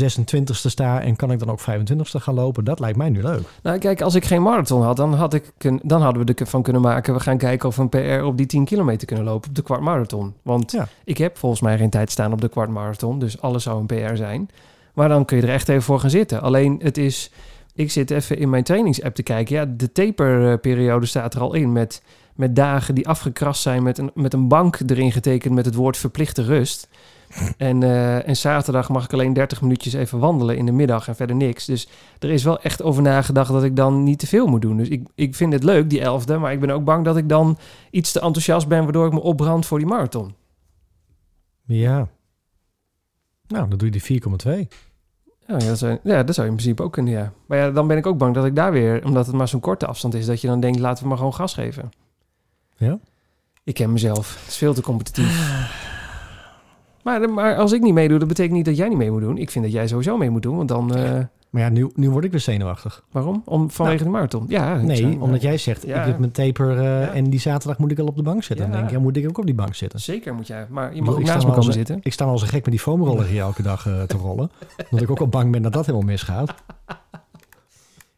26ste 0.00 0.68
sta. 0.68 1.00
En 1.00 1.16
kan 1.16 1.30
ik 1.30 1.38
dan 1.38 1.50
ook 1.50 1.60
25ste 1.60 2.20
gaan 2.20 2.34
lopen? 2.34 2.64
Dat 2.64 2.80
lijkt 2.80 2.98
mij 2.98 3.10
nu 3.10 3.22
leuk. 3.22 3.42
Nou, 3.62 3.78
kijk, 3.78 4.02
als 4.02 4.14
ik 4.14 4.24
geen 4.24 4.42
marathon 4.42 4.82
had, 4.82 4.96
dan, 4.96 5.14
had 5.14 5.34
ik, 5.34 5.52
dan 5.82 6.02
hadden 6.02 6.26
we 6.26 6.34
ervan 6.34 6.62
kunnen 6.62 6.82
maken... 6.82 7.14
we 7.14 7.20
gaan 7.20 7.38
kijken 7.38 7.68
of 7.68 7.76
we 7.76 7.82
een 7.82 7.88
PR 7.88 8.24
op 8.24 8.36
die 8.36 8.46
10 8.46 8.64
kilometer 8.64 9.06
kunnen 9.06 9.24
lopen 9.24 9.48
op 9.48 9.54
de 9.56 9.62
kwart 9.62 9.80
marathon. 9.80 10.34
Want 10.42 10.72
Ja. 10.72 10.88
ik 11.04 11.18
heb 11.18 11.38
volgens 11.38 11.60
mij 11.60 11.78
geen 11.78 11.90
tijd 11.90 12.10
staan 12.10 12.32
op 12.32 12.40
de 12.40 12.48
kwart 12.48 12.70
marathon, 12.70 13.18
dus 13.18 13.40
alles 13.40 13.62
zou 13.62 13.80
een 13.80 13.86
PR 13.86 14.16
zijn. 14.16 14.50
Maar 14.94 15.08
dan 15.08 15.24
kun 15.24 15.36
je 15.36 15.42
er 15.42 15.48
echt 15.52 15.68
even 15.68 15.82
voor 15.82 16.00
gaan 16.00 16.10
zitten. 16.10 16.42
Alleen 16.42 16.80
het 16.82 16.98
is... 16.98 17.30
Ik 17.74 17.90
zit 17.90 18.10
even 18.10 18.38
in 18.38 18.50
mijn 18.50 18.64
trainingsapp 18.64 19.14
te 19.14 19.22
kijken. 19.22 19.54
Ja, 19.56 19.64
de 19.76 19.92
taperperiode 19.92 21.06
staat 21.06 21.34
er 21.34 21.40
al 21.40 21.54
in 21.54 21.72
met, 21.72 22.02
met 22.34 22.56
dagen 22.56 22.94
die 22.94 23.08
afgekrast 23.08 23.62
zijn... 23.62 23.82
Met 23.82 23.98
een, 23.98 24.10
met 24.14 24.32
een 24.34 24.48
bank 24.48 24.78
erin 24.86 25.12
getekend 25.12 25.54
met 25.54 25.64
het 25.64 25.74
woord 25.74 25.96
verplichte 25.96 26.42
rust... 26.42 26.88
En, 27.56 27.82
eh, 27.82 28.28
en 28.28 28.36
zaterdag 28.36 28.88
mag 28.88 29.04
ik 29.04 29.12
alleen 29.12 29.32
30 29.32 29.62
minuutjes 29.62 29.92
even 29.92 30.18
wandelen 30.18 30.56
in 30.56 30.66
de 30.66 30.72
middag 30.72 31.08
en 31.08 31.16
verder 31.16 31.36
niks. 31.36 31.64
Dus 31.64 31.88
er 32.18 32.30
is 32.30 32.44
wel 32.44 32.60
echt 32.60 32.82
over 32.82 33.02
nagedacht 33.02 33.52
dat 33.52 33.64
ik 33.64 33.76
dan 33.76 34.02
niet 34.02 34.18
te 34.18 34.26
veel 34.26 34.46
moet 34.46 34.62
doen. 34.62 34.76
Dus 34.76 34.88
ik, 34.88 35.08
ik 35.14 35.34
vind 35.34 35.52
het 35.52 35.64
leuk, 35.64 35.90
die 35.90 36.00
elfde. 36.00 36.38
Maar 36.38 36.52
ik 36.52 36.60
ben 36.60 36.70
ook 36.70 36.84
bang 36.84 37.04
dat 37.04 37.16
ik 37.16 37.28
dan 37.28 37.58
iets 37.90 38.12
te 38.12 38.20
enthousiast 38.20 38.68
ben... 38.68 38.82
waardoor 38.82 39.06
ik 39.06 39.12
me 39.12 39.20
opbrand 39.20 39.66
voor 39.66 39.78
die 39.78 39.86
marathon. 39.86 40.34
Ja. 41.64 42.08
Nou, 43.46 43.68
dan 43.68 43.78
doe 43.78 43.90
je 43.90 44.00
die 44.00 44.20
4,2. 44.66 44.68
Ja, 45.46 45.58
dat 45.58 45.78
zou, 45.78 45.98
ja, 46.02 46.22
dat 46.22 46.34
zou 46.34 46.46
je 46.46 46.52
in 46.52 46.58
principe 46.58 46.82
ook 46.82 46.92
kunnen, 46.92 47.12
ja. 47.12 47.32
Maar 47.46 47.58
ja, 47.58 47.70
dan 47.70 47.86
ben 47.86 47.96
ik 47.96 48.06
ook 48.06 48.18
bang 48.18 48.34
dat 48.34 48.44
ik 48.44 48.56
daar 48.56 48.72
weer... 48.72 49.04
omdat 49.04 49.26
het 49.26 49.34
maar 49.34 49.48
zo'n 49.48 49.60
korte 49.60 49.86
afstand 49.86 50.14
is... 50.14 50.26
dat 50.26 50.40
je 50.40 50.46
dan 50.46 50.60
denkt, 50.60 50.78
laten 50.78 51.02
we 51.02 51.08
maar 51.08 51.18
gewoon 51.18 51.34
gas 51.34 51.54
geven. 51.54 51.90
Ja? 52.76 52.98
Ik 53.64 53.74
ken 53.74 53.92
mezelf. 53.92 54.40
Het 54.40 54.48
is 54.48 54.56
veel 54.56 54.74
te 54.74 54.82
competitief. 54.82 55.70
Maar, 57.02 57.30
maar 57.30 57.56
als 57.56 57.72
ik 57.72 57.80
niet 57.82 57.94
meedoe, 57.94 58.18
dat 58.18 58.28
betekent 58.28 58.54
niet 58.56 58.64
dat 58.64 58.76
jij 58.76 58.88
niet 58.88 58.98
mee 58.98 59.10
moet 59.10 59.20
doen. 59.20 59.38
Ik 59.38 59.50
vind 59.50 59.64
dat 59.64 59.74
jij 59.74 59.86
sowieso 59.88 60.16
mee 60.16 60.30
moet 60.30 60.42
doen, 60.42 60.56
want 60.56 60.68
dan... 60.68 60.94
eh, 60.96 61.12
Maar 61.50 61.62
ja, 61.62 61.68
nu, 61.68 61.90
nu 61.94 62.10
word 62.10 62.24
ik 62.24 62.30
weer 62.30 62.40
zenuwachtig. 62.40 63.02
waarom? 63.10 63.42
Om, 63.44 63.70
vanwege 63.70 64.04
de 64.04 64.10
marathon? 64.10 64.44
Ja, 64.48 64.76
Nee, 64.76 65.16
omdat 65.20 65.42
jij 65.42 65.58
zegt, 65.58 65.86
Ja. 65.86 66.00
ik 66.00 66.06
heb 66.06 66.18
mijn 66.18 66.30
taper 66.32 66.70
eh, 66.78 66.84
Ja. 66.84 67.12
en 67.12 67.30
die 67.30 67.40
zaterdag 67.40 67.78
moet 67.78 67.90
ik 67.90 67.98
al 67.98 68.06
op 68.06 68.16
de 68.16 68.22
bank 68.22 68.42
zitten. 68.42 68.66
Ja. 68.66 68.70
Dan 68.72 68.80
denk 68.80 68.90
ik, 68.92 68.96
ja, 68.96 69.02
moet 69.02 69.16
ik 69.16 69.28
ook 69.28 69.38
op 69.38 69.44
die 69.46 69.54
bank 69.54 69.74
zitten? 69.74 70.00
Zeker 70.00 70.34
moet 70.34 70.46
jij. 70.46 70.66
Maar 70.70 70.94
je 70.94 71.02
mag 71.02 71.14
ook 71.14 71.22
naast 71.24 71.44
me 71.46 71.50
al 71.52 71.58
komen 71.58 71.72
zitten. 71.72 71.98
Ik 72.02 72.12
sta 72.12 72.24
al 72.24 72.32
een 72.32 72.38
gek 72.40 72.52
met 72.62 72.70
die 72.70 72.78
foamroller 72.80 73.24
hier 73.26 73.40
elke 73.40 73.62
dag 73.62 73.86
eh, 73.86 74.02
te 74.02 74.16
rollen. 74.16 74.50
Omdat 74.90 75.00
ik 75.02 75.10
ook 75.10 75.20
al 75.20 75.28
bang 75.28 75.52
ben 75.52 75.62
dat 75.62 75.72
dat 75.72 75.86
helemaal 75.86 76.06
misgaat. 76.06 76.54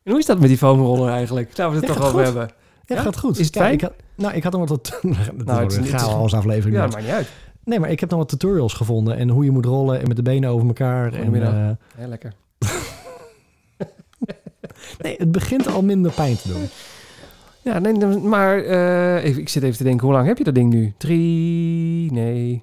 En 0.03 0.11
hoe 0.11 0.19
is 0.19 0.27
dat 0.27 0.39
met 0.41 0.49
die 0.49 0.59
foamroller 0.59 1.11
eigenlijk? 1.11 1.57
Daar 1.57 1.71
we 1.71 1.77
het 1.77 1.87
toch 1.87 1.97
over 1.97 2.11
goed. 2.11 2.23
hebben. 2.23 2.51
Ja, 2.85 2.95
Ja? 2.97 3.03
gaat 3.03 3.19
goed. 3.19 3.39
Is 3.39 3.47
het 3.47 3.57
fijn? 3.57 3.73
Ik 3.73 3.81
had, 3.81 3.93
nou, 4.15 4.35
ik 4.35 4.43
had 4.43 4.53
nog 4.53 4.69
wat... 4.69 4.99
Nou, 5.03 5.15
het 5.63 5.71
is- 5.71 5.77
het 5.77 5.87
het 5.87 5.87
is 5.87 5.93
een 5.93 5.99
chaos 5.99 6.35
aflevering. 6.35 6.75
Ja, 6.77 6.81
maar- 6.83 6.91
maakt 6.91 7.03
niet 7.05 7.13
uit. 7.15 7.29
Nee, 7.65 7.81
maar 7.81 7.91
ik 7.91 8.01
heb 8.01 8.11
nog 8.11 8.19
wat 8.19 8.29
tutorials 8.29 8.73
gevonden. 8.75 9.17
En 9.17 9.29
hoe 9.29 9.45
je 9.45 9.51
moet 9.51 9.65
rollen 9.65 10.01
en 10.01 10.09
met 10.09 10.17
de 10.17 10.23
benen 10.23 10.51
over 10.51 10.67
elkaar. 10.67 11.13
En, 11.13 11.43
eh, 11.43 11.71
Heel 11.97 12.09
lekker. 12.09 12.33
nee, 15.03 15.15
het 15.19 15.33
begint 15.33 15.67
al 15.67 15.83
minder 15.83 16.13
pijn 16.13 16.37
te 16.37 16.49
doen. 16.49 16.67
Ja, 17.63 17.79
nee, 17.79 17.99
dan- 17.99 18.29
maar 18.29 18.59
eh, 18.59 19.25
even, 19.25 19.41
ik 19.41 19.49
zit 19.49 19.63
even 19.63 19.77
te 19.77 19.85
denken, 19.85 20.05
hoe 20.07 20.15
lang 20.15 20.27
heb 20.27 20.39
je 20.39 20.45
dat 20.45 20.55
ding 20.55 20.73
nu? 20.73 20.95
Drie? 20.99 22.13
Nee. 22.13 22.61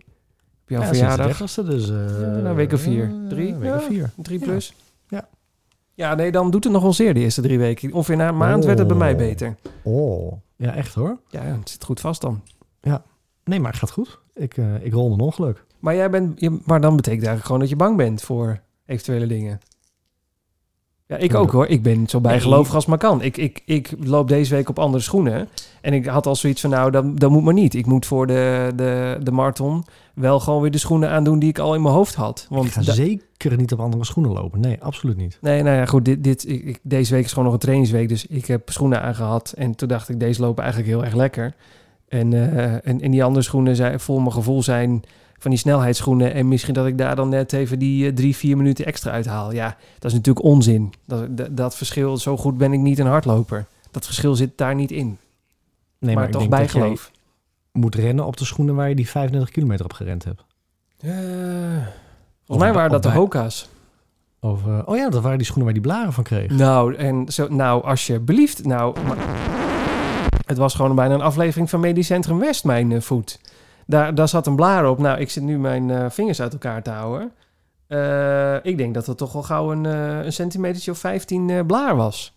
Op 0.63 0.69
jouw 0.69 0.79
Ja, 0.81 0.85
sinds 0.93 0.99
de 0.99 1.05
verjaardag? 1.07 1.37
30ste, 1.51 1.65
dus... 1.69 1.89
eh, 1.89 2.21
Ja, 2.21 2.41
nou, 2.41 2.55
week 2.55 2.71
of 2.73 2.81
vier. 2.81 3.11
Drie? 3.29 3.55
Week 3.55 3.69
Ja. 3.69 3.75
of 3.75 3.83
vier. 3.85 4.09
Drie 4.17 4.39
Ja. 4.39 4.45
plus? 4.45 4.73
Ja. 5.07 5.27
Ja, 5.93 6.15
nee, 6.15 6.31
dan 6.31 6.51
doet 6.51 6.63
het 6.63 6.73
nog 6.73 6.81
wel 6.81 6.93
zeer 6.93 7.13
de 7.13 7.19
eerste 7.19 7.41
drie 7.41 7.57
weken. 7.59 7.93
Ongeveer 7.93 8.15
na 8.15 8.27
een 8.27 8.37
maand 8.37 8.65
werd 8.65 8.77
het 8.79 8.87
bij 8.87 8.97
mij 8.97 9.11
Oh. 9.11 9.17
beter. 9.17 9.55
Oh, 9.83 10.33
ja, 10.55 10.75
echt 10.75 10.93
hoor. 10.93 11.17
Ja, 11.29 11.41
het 11.41 11.69
zit 11.69 11.83
goed 11.83 11.99
vast 11.99 12.21
dan. 12.21 12.41
Nee, 13.43 13.59
maar 13.59 13.71
het 13.71 13.79
gaat 13.79 13.91
goed. 13.91 14.19
Ik, 14.35 14.57
eh, 14.57 14.85
ik 14.85 14.93
rol 14.93 15.13
een 15.13 15.19
ongeluk. 15.19 15.63
Maar, 15.79 15.95
jij 15.95 16.09
bent, 16.09 16.39
je, 16.39 16.59
maar 16.65 16.81
dan 16.81 16.95
betekent 16.95 17.25
eigenlijk 17.25 17.45
gewoon 17.45 17.59
dat 17.61 17.69
je 17.69 17.75
bang 17.75 17.97
bent 17.97 18.21
voor 18.21 18.59
eventuele 18.85 19.27
dingen. 19.27 19.59
Ja, 21.07 21.17
ik 21.17 21.33
ook 21.35 21.51
hoor. 21.51 21.67
Ik 21.67 21.83
ben 21.83 22.07
zo 22.07 22.21
bijgelovig 22.21 22.75
als 22.75 22.85
maar 22.85 22.97
kan. 22.97 23.21
Ik, 23.21 23.37
ik, 23.37 23.61
ik 23.65 23.93
loop 23.99 24.27
deze 24.27 24.55
week 24.55 24.69
op 24.69 24.79
andere 24.79 25.03
schoenen. 25.03 25.49
En 25.81 25.93
ik 25.93 26.05
had 26.05 26.25
al 26.27 26.35
zoiets 26.35 26.61
van, 26.61 26.69
nou, 26.69 26.91
dat, 26.91 27.19
dat 27.19 27.31
moet 27.31 27.43
maar 27.43 27.53
niet. 27.53 27.73
Ik 27.73 27.85
moet 27.85 28.05
voor 28.05 28.27
de, 28.27 28.71
de, 28.75 29.17
de 29.23 29.31
marathon 29.31 29.83
wel 30.13 30.39
gewoon 30.39 30.61
weer 30.61 30.71
de 30.71 30.77
schoenen 30.77 31.09
aandoen 31.09 31.39
die 31.39 31.49
ik 31.49 31.59
al 31.59 31.75
in 31.75 31.81
mijn 31.81 31.93
hoofd 31.93 32.15
had. 32.15 32.45
Want 32.49 32.65
ik 32.65 32.71
ga 32.71 32.81
zeker 32.81 33.57
niet 33.57 33.71
op 33.73 33.79
andere 33.79 34.05
schoenen 34.05 34.31
lopen. 34.33 34.59
Nee, 34.59 34.77
absoluut 34.83 35.17
niet. 35.17 35.37
Nee, 35.41 35.63
nou 35.63 35.75
ja, 35.77 35.85
goed. 35.85 36.05
Dit, 36.05 36.23
dit, 36.23 36.47
ik, 36.49 36.63
ik- 36.63 36.79
deze 36.83 37.13
week 37.13 37.23
is 37.23 37.29
gewoon 37.29 37.43
nog 37.45 37.53
een 37.53 37.59
trainingsweek. 37.59 38.09
Dus 38.09 38.25
ik 38.25 38.45
heb 38.45 38.69
schoenen 38.69 39.01
aangehad. 39.01 39.53
En 39.57 39.75
toen 39.75 39.87
dacht 39.87 40.09
ik, 40.09 40.19
deze 40.19 40.41
lopen 40.41 40.63
eigenlijk 40.63 40.93
heel 40.93 41.03
erg 41.03 41.13
lekker. 41.15 41.53
En, 42.11 42.33
eh, 42.33 42.73
en, 42.73 43.01
en 43.01 43.11
die 43.11 43.23
andere 43.23 43.43
schoenen 43.43 43.75
zijn, 43.75 43.99
vol 43.99 44.19
mijn 44.19 44.31
gevoel 44.31 44.63
zijn 44.63 45.03
van 45.37 45.51
die 45.51 45.59
snelheidsschoenen. 45.59 46.33
En 46.33 46.47
misschien 46.47 46.73
dat 46.73 46.85
ik 46.85 46.97
daar 46.97 47.15
dan 47.15 47.29
net 47.29 47.53
even 47.53 47.79
die 47.79 48.07
eh, 48.07 48.13
drie, 48.13 48.35
vier 48.35 48.57
minuten 48.57 48.85
extra 48.85 49.11
uithaal. 49.11 49.51
Ja, 49.51 49.77
dat 49.99 50.11
is 50.11 50.17
natuurlijk 50.17 50.45
onzin. 50.45 50.93
Dat, 51.05 51.37
dat, 51.37 51.57
dat 51.57 51.75
verschil, 51.75 52.17
zo 52.17 52.37
goed 52.37 52.57
ben 52.57 52.73
ik 52.73 52.79
niet 52.79 52.99
een 52.99 53.05
hardloper. 53.05 53.65
Dat 53.91 54.05
verschil 54.05 54.35
zit 54.35 54.57
daar 54.57 54.75
niet 54.75 54.91
in. 54.91 55.17
Nee, 55.99 56.15
maar, 56.15 56.25
ik 56.25 56.31
toch 56.31 56.49
bijgeloof. 56.49 57.11
moet 57.71 57.95
rennen 57.95 58.25
op 58.25 58.37
de 58.37 58.45
schoenen 58.45 58.75
waar 58.75 58.89
je 58.89 58.95
die 58.95 59.09
35 59.09 59.51
kilometer 59.51 59.85
op 59.85 59.93
gerend 59.93 60.23
hebt. 60.23 60.43
Eh, 60.99 61.11
volgens 62.45 62.67
mij 62.67 62.73
waren 62.73 62.91
dat 62.91 63.03
de 63.03 63.11
Hoka's. 63.11 63.69
Of, 64.39 64.59
oh 64.85 64.95
ja, 64.95 65.09
dat 65.09 65.21
waren 65.21 65.37
die 65.37 65.45
schoenen 65.45 65.65
waar 65.65 65.81
die 65.81 65.91
blaren 65.91 66.13
van 66.13 66.23
kreeg. 66.23 66.51
Nou, 66.51 66.95
en 66.95 67.25
zo, 67.27 67.47
nou, 67.49 67.83
alsjeblieft. 67.83 68.65
Nou, 68.65 68.99
maar- 69.07 69.60
het 70.51 70.59
was 70.59 70.75
gewoon 70.75 70.95
bijna 70.95 71.13
een 71.13 71.21
aflevering 71.21 71.69
van 71.69 71.79
Medisch 71.79 72.07
Centrum 72.07 72.39
West, 72.39 72.63
mijn 72.63 72.91
eh, 72.91 73.01
voet. 73.01 73.39
Daar, 73.85 74.15
daar 74.15 74.27
zat 74.27 74.47
een 74.47 74.55
blaar 74.55 74.89
op. 74.89 74.97
Nou, 74.97 75.19
ik 75.19 75.29
zit 75.29 75.43
nu 75.43 75.59
mijn 75.59 75.89
eh, 75.91 76.05
vingers 76.09 76.41
uit 76.41 76.53
elkaar 76.53 76.83
te 76.83 76.89
houden. 76.89 77.31
Eh, 77.87 78.55
ik 78.71 78.77
denk 78.77 78.93
dat 78.93 79.05
het 79.05 79.17
toch 79.17 79.33
wel 79.33 79.43
gauw 79.43 79.71
een, 79.71 79.83
een 80.25 80.33
centimetertje 80.33 80.91
of 80.91 80.97
15 80.97 81.49
eh, 81.49 81.65
blaar 81.65 81.95
was. 81.95 82.33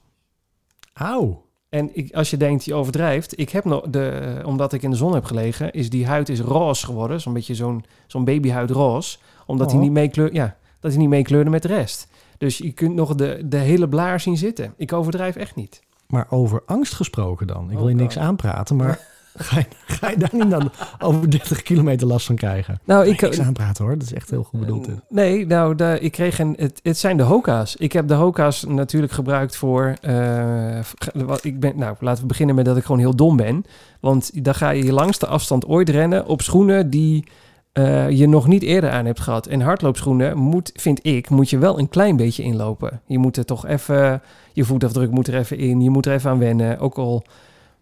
Auw. 0.93 1.43
En 1.69 1.91
ik, 1.93 2.15
als 2.15 2.31
je 2.31 2.37
denkt, 2.37 2.65
je 2.65 2.75
overdrijft. 2.75 3.39
Ik 3.39 3.51
heb 3.51 3.65
nog 3.65 3.83
de, 3.89 4.41
omdat 4.45 4.73
ik 4.73 4.83
in 4.83 4.91
de 4.91 4.97
zon 4.97 5.15
heb 5.15 5.25
gelegen, 5.25 5.73
is 5.73 5.91
die 5.91 6.07
huid 6.07 6.29
is 6.29 6.41
roze 6.41 6.85
geworden. 6.87 7.21
Zo'n 7.21 7.33
beetje 7.33 7.55
zo'n 7.55 7.85
zo'n 8.07 8.25
babyhuid 8.25 8.71
roze. 8.71 9.19
Omdat 9.47 9.67
hij 9.67 9.77
Oh. 9.77 9.83
niet 9.83 9.93
meekleurde, 9.93 10.35
ja, 10.35 10.57
dat 10.81 10.91
hij 10.91 11.01
niet 11.01 11.09
meekleurde 11.09 11.51
met 11.51 11.63
de 11.63 11.69
rest. 11.69 12.09
Dus 12.39 12.59
je 12.59 12.73
kunt 12.73 12.95
nog 12.95 13.15
de, 13.15 13.43
de 13.45 13.57
hele 13.57 13.89
blaar 13.89 14.21
zien 14.21 14.37
zitten. 14.37 14.75
Ik 14.77 14.93
overdrijf 14.93 15.37
echt 15.37 15.55
niet. 15.55 15.83
Maar 16.15 16.27
over 16.31 16.63
angst 16.67 16.95
gesproken 16.95 17.47
dan. 17.47 17.65
Ik 17.65 17.77
wil 17.77 17.83
Oh, 17.83 17.89
je 17.91 17.97
niks 17.97 18.19
aanpraten, 18.19 18.77
maar 18.77 18.99
ga 19.37 19.59
je, 19.59 19.67
ga 19.87 20.11
je 20.11 20.17
daar 20.17 20.31
niet 20.33 20.51
dan 20.51 20.71
over 20.99 21.31
30 21.31 21.63
kilometer 21.63 22.07
last 22.07 22.27
van 22.27 22.35
krijgen? 22.35 22.81
Nou, 22.85 23.07
Ik 23.07 23.13
ik, 23.13 23.21
niks 23.21 23.41
aanpraten 23.41 23.85
hoor, 23.85 23.99
dat 23.99 24.03
is 24.03 24.13
echt 24.13 24.31
heel 24.31 24.43
goed 24.43 24.61
bedoeld. 24.61 24.85
dit. 24.85 24.95
Nee, 25.09 25.47
nou, 25.47 25.75
de, 25.75 25.99
ik 26.01 26.13
kreeg 26.13 26.39
een. 26.39 26.55
Het, 26.59 26.81
het 26.83 26.99
zijn 26.99 27.17
de 27.17 27.23
Hoka's. 27.23 27.77
Ik 27.77 27.93
heb 27.93 28.09
de 28.09 28.15
Hoka's 28.15 28.65
natuurlijk 28.65 29.13
gebruikt 29.13 29.57
voor. 29.57 29.95
eh, 30.01 30.79
wat 31.15 31.45
ik 31.45 31.61
ben, 31.61 31.79
nou, 31.79 31.97
laten 32.01 32.23
we 32.23 32.29
beginnen 32.29 32.55
met 32.55 32.65
dat 32.65 32.77
ik 32.77 32.85
gewoon 32.85 33.01
heel 33.01 33.17
dom 33.17 33.37
ben. 33.37 33.65
Want 34.01 34.45
dan 34.45 34.55
ga 34.55 34.71
je 34.71 34.85
je 34.85 34.93
langste 34.93 35.27
afstand 35.27 35.67
ooit 35.67 35.89
rennen 35.89 36.27
op 36.27 36.43
schoenen 36.43 36.91
die 36.91 37.25
eh, 37.75 38.11
je 38.11 38.29
nog 38.29 38.47
niet 38.47 38.63
eerder 38.63 38.91
aan 38.91 39.05
hebt 39.05 39.21
gehad. 39.21 39.47
En 39.47 39.61
hardloopschoenen 39.61 40.37
moet, 40.39 40.71
vind 40.75 41.07
ik, 41.07 41.31
moet 41.31 41.51
je 41.51 41.59
wel 41.59 41.79
een 41.79 41.89
klein 41.89 42.17
beetje 42.17 42.43
inlopen. 42.43 43.01
Je 43.07 43.19
moet 43.19 43.37
er 43.37 43.45
toch 43.45 43.67
even. 43.67 44.23
Je 44.53 44.65
voetafdruk 44.65 45.11
moet 45.11 45.29
er 45.29 45.35
even 45.35 45.59
in. 45.59 45.81
Je 45.81 45.91
moet 45.91 46.07
er 46.07 46.13
even 46.13 46.31
aan 46.31 46.39
wennen. 46.39 46.79
Ook 46.79 46.99
al. 46.99 47.25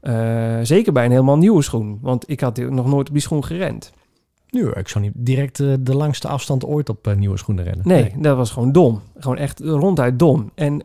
eh, 0.01 0.59
zeker 0.63 0.93
bij 0.93 1.05
een 1.05 1.11
helemaal 1.11 1.39
nieuwe 1.39 1.63
schoen. 1.63 1.99
Want 2.01 2.31
ik 2.31 2.41
had 2.41 2.57
nog 2.59 2.87
nooit 2.87 3.09
op 3.09 3.13
die 3.15 3.23
schoen 3.23 3.45
gerend. 3.45 3.93
Nu, 4.51 4.71
ik 4.71 4.89
zou 4.89 5.05
niet 5.05 5.13
direct 5.15 5.61
eh, 5.61 5.73
de 5.81 5.95
langste 5.97 6.29
afstand 6.29 6.65
ooit 6.65 6.89
op 6.89 7.15
nieuwe 7.17 7.39
schoenen 7.39 7.65
rennen. 7.65 7.89
Nee, 7.89 8.13
dat 8.19 8.37
was 8.37 8.51
gewoon 8.51 8.73
dom. 8.73 9.01
Gewoon 9.19 9.39
echt 9.39 9.61
ronduit 9.61 10.19
dom. 10.19 10.51
En 10.55 10.83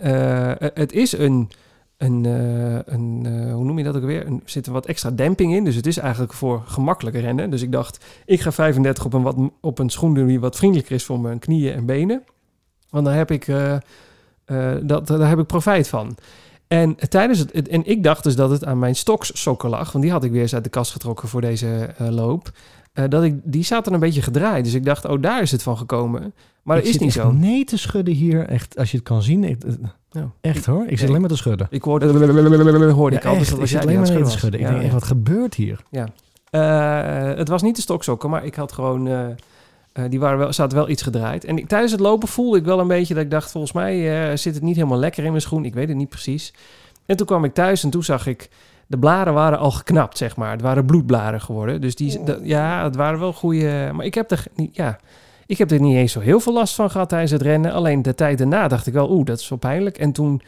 het 0.74 0.92
is 0.92 1.18
een, 1.18 1.50
een, 1.98 2.26
eh, 2.26 2.94
een 2.94 3.26
eh, 3.26 3.54
hoe 3.54 3.64
noem 3.64 3.78
je 3.78 3.84
dat 3.84 3.96
ook 3.96 4.04
weer? 4.04 4.26
Er 4.26 4.40
zit 4.46 4.66
er 4.66 4.72
wat 4.72 4.86
extra 4.86 5.12
demping 5.12 5.54
in. 5.54 5.64
Dus 5.64 5.76
het 5.76 5.88
is 5.88 5.98
eigenlijk 5.98 6.34
voor 6.34 6.64
gemakkelijker 6.66 7.22
rennen. 7.22 7.50
Dus 7.50 7.62
ik 7.62 7.72
dacht, 7.72 8.06
ik 8.26 8.42
ga 8.42 8.52
35 8.52 9.06
op 9.06 9.14
een, 9.14 9.22
wat, 9.22 9.36
op 9.62 9.80
een 9.80 9.90
schoen 9.90 10.14
doen 10.14 10.28
die 10.28 10.40
wat 10.40 10.56
vriendelijker 10.56 10.96
is 10.96 11.04
voor 11.04 11.20
mijn 11.20 11.40
knieën 11.40 11.74
en 11.74 11.86
benen. 11.86 12.24
Want 12.90 13.06
dan 13.06 13.14
heb 13.14 13.32
ik, 13.32 13.48
eh, 13.48 13.78
dat, 14.82 15.08
daar 15.08 15.30
heb 15.30 15.40
ik 15.40 15.46
profijt 15.46 15.88
van. 15.88 16.18
En 16.68 16.96
tijdens 17.10 17.40
het, 17.40 17.68
en 17.68 17.86
ik 17.86 18.04
dacht 18.04 18.24
dus 18.24 18.36
dat 18.36 18.50
het 18.50 18.66
aan 18.66 18.80
mijn 18.80 18.96
stoksokken 18.96 19.70
lag, 19.70 19.92
want 19.92 20.04
die 20.04 20.14
had 20.14 20.24
ik 20.24 20.32
weer 20.32 20.42
eens 20.42 20.54
uit 20.54 20.64
de 20.64 20.70
kast 20.70 20.92
getrokken 20.92 21.28
voor 21.28 21.42
deze 21.42 21.90
loop. 21.98 22.52
Eh, 22.98 23.04
dat 23.10 23.24
ik, 23.24 23.36
die 23.44 23.64
zaten 23.64 23.94
een 23.94 24.00
beetje 24.00 24.22
gedraaid. 24.22 24.64
Dus 24.64 24.74
ik 24.74 24.86
dacht, 24.86 25.06
oh, 25.06 25.22
daar 25.22 25.42
is 25.42 25.52
het 25.52 25.64
van 25.64 25.78
gekomen. 25.78 26.34
Maar 26.64 26.78
Ik 26.78 26.84
dat 26.84 26.94
is 26.94 27.00
niet 27.00 27.14
zo. 27.14 27.32
nee 27.32 27.64
te 27.64 27.78
schudden 27.78 28.14
hier, 28.14 28.48
echt, 28.48 28.78
als 28.78 28.92
je 28.92 28.98
het 28.98 29.06
kan 29.06 29.22
zien. 29.22 29.44
Ik, 29.44 29.64
eh, 29.64 29.74
Ja. 30.12 30.32
Echt 30.42 30.66
hoor, 30.66 30.86
ik 30.88 31.00
zit 31.00 31.08
alleen 31.10 31.22
maar 31.22 31.30
te 31.30 31.36
schudden. 31.38 31.68
Ik 31.70 31.84
hoorde, 31.84 32.06
hoorde 32.92 33.16
ik 33.16 33.24
Ja, 33.24 33.30
al. 33.30 33.38
Dus 33.38 33.50
dat 33.50 33.60
was 33.60 33.76
alleen 33.76 33.98
maar 34.00 34.06
te 34.06 34.30
schudden. 34.30 34.60
Ik 34.60 34.66
denk 34.66 34.78
Ja, 34.78 34.84
echt, 34.84 34.94
wat 34.94 35.04
gebeurt 35.04 35.54
hier? 35.56 35.84
Eh, 36.50 37.38
het 37.38 37.48
was 37.48 37.62
niet 37.62 37.76
de 37.76 37.82
stoksokken, 37.82 38.30
maar 38.30 38.46
ik 38.46 38.56
had 38.56 38.72
gewoon... 38.72 39.36
die 40.10 40.20
waren 40.20 40.38
wel, 40.38 40.54
zaten 40.54 40.78
wel 40.78 40.90
iets 40.90 41.02
gedraaid. 41.02 41.46
En 41.46 41.58
ik, 41.58 41.68
tijdens 41.68 41.92
het 41.92 42.02
lopen 42.02 42.28
voelde 42.28 42.58
ik 42.58 42.66
wel 42.66 42.80
een 42.80 42.88
beetje 42.88 43.14
dat 43.14 43.24
ik 43.24 43.32
dacht... 43.32 43.52
volgens 43.52 43.74
mij 43.74 44.38
zit 44.38 44.54
het 44.54 44.64
niet 44.64 44.76
helemaal 44.76 45.00
lekker 45.00 45.24
in 45.24 45.30
mijn 45.30 45.42
schoen. 45.42 45.66
Ik 45.66 45.74
weet 45.74 45.88
het 45.88 45.98
niet 45.98 46.10
precies. 46.10 46.54
En 47.06 47.18
toen 47.18 47.26
kwam 47.26 47.44
ik 47.44 47.54
thuis 47.54 47.84
en 47.84 47.90
toen 47.90 48.04
zag 48.04 48.28
ik... 48.28 48.50
De 48.88 48.98
blaren 49.00 49.34
waren 49.34 49.60
al 49.60 49.72
geknapt, 49.72 50.18
zeg 50.18 50.36
maar. 50.36 50.52
Het 50.52 50.62
waren 50.62 50.86
bloedblaren 50.86 51.42
geworden. 51.42 51.82
Dus 51.82 51.96
die, 51.96 52.24
dat- 52.24 52.40
ja, 52.44 52.84
het 52.84 52.96
waren 52.96 53.20
wel 53.20 53.34
goede... 53.34 53.90
Maar 53.94 54.06
ik 54.06 54.14
heb 54.14 54.32
er 54.32 54.46
niet... 54.56 54.76
Ja, 54.76 55.00
ik 55.46 55.58
heb 55.58 55.72
er 55.72 55.80
niet 55.82 55.96
eens 55.96 56.12
zo 56.12 56.20
heel 56.20 56.40
veel 56.40 56.54
last 56.54 56.76
van 56.76 56.90
gehad 56.92 57.10
tijdens 57.10 57.32
het 57.32 57.42
rennen. 57.42 57.72
Alleen 57.74 58.02
de 58.02 58.16
tijd 58.16 58.38
daarna 58.38 58.68
dacht 58.68 58.88
ik 58.88 58.94
wel... 58.94 59.10
Oeh, 59.12 59.26
dat 59.26 59.40
is 59.40 59.50
wel 59.50 59.58
pijnlijk. 59.58 59.98
En 59.98 60.12
toen 60.12 60.42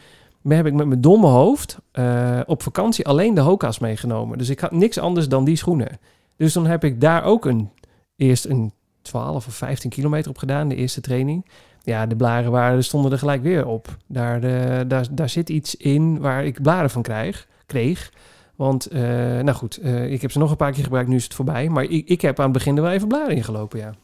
heb 0.48 0.66
ik 0.66 0.72
met 0.72 0.86
mijn 0.86 1.00
domme 1.00 1.26
hoofd... 1.26 1.78
eh, 1.92 2.40
op 2.46 2.62
vakantie 2.62 3.06
alleen 3.06 3.34
de 3.34 3.40
Hoka's 3.40 3.78
meegenomen. 3.78 4.38
Dus 4.38 4.48
ik 4.48 4.60
had 4.60 4.72
niks 4.72 4.98
anders 4.98 5.28
dan 5.28 5.44
die 5.44 5.56
schoenen. 5.56 5.98
Dus 6.36 6.52
dan 6.52 6.66
heb 6.66 6.84
ik 6.84 7.00
daar 7.00 7.24
ook 7.24 7.44
een, 7.44 7.70
eerst 8.16 8.44
een 8.44 8.72
12 9.02 9.46
of 9.46 9.54
15 9.54 9.90
kilometer 9.90 10.30
op 10.30 10.38
gedaan, 10.38 10.68
de 10.68 10.74
eerste 10.76 11.00
training. 11.00 11.46
Ja, 11.82 12.06
de 12.06 12.16
blaren 12.16 12.50
waren, 12.50 12.84
stonden 12.84 13.12
er 13.12 13.18
gelijk 13.18 13.42
weer 13.42 13.66
op. 13.66 13.96
Daar, 14.06 14.40
de, 14.40 14.84
daar, 14.88 15.06
daar 15.10 15.28
zit 15.28 15.48
iets 15.48 15.76
in 15.76 16.18
waar 16.18 16.44
ik 16.44 16.62
blaren 16.62 16.90
van 16.90 17.02
krijg, 17.02 17.46
kreeg. 17.66 18.12
Want, 18.60 18.86
eh, 18.86 19.00
nou 19.02 19.52
goed, 19.52 19.76
eh, 19.76 20.12
ik 20.12 20.22
heb 20.22 20.30
ze 20.32 20.38
nog 20.38 20.50
een 20.50 20.56
paar 20.56 20.72
keer 20.72 20.82
gebruikt, 20.84 21.08
nu 21.08 21.16
is 21.16 21.24
het 21.24 21.34
voorbij. 21.34 21.68
Maar 21.68 21.84
ik, 21.84 22.08
ik 22.08 22.20
heb 22.20 22.38
aan 22.38 22.44
het 22.44 22.52
begin 22.52 22.76
er 22.76 22.82
wel 22.82 22.92
even 22.92 23.08
blaren 23.08 23.36
ingelopen, 23.36 23.78
ja. 23.78 23.94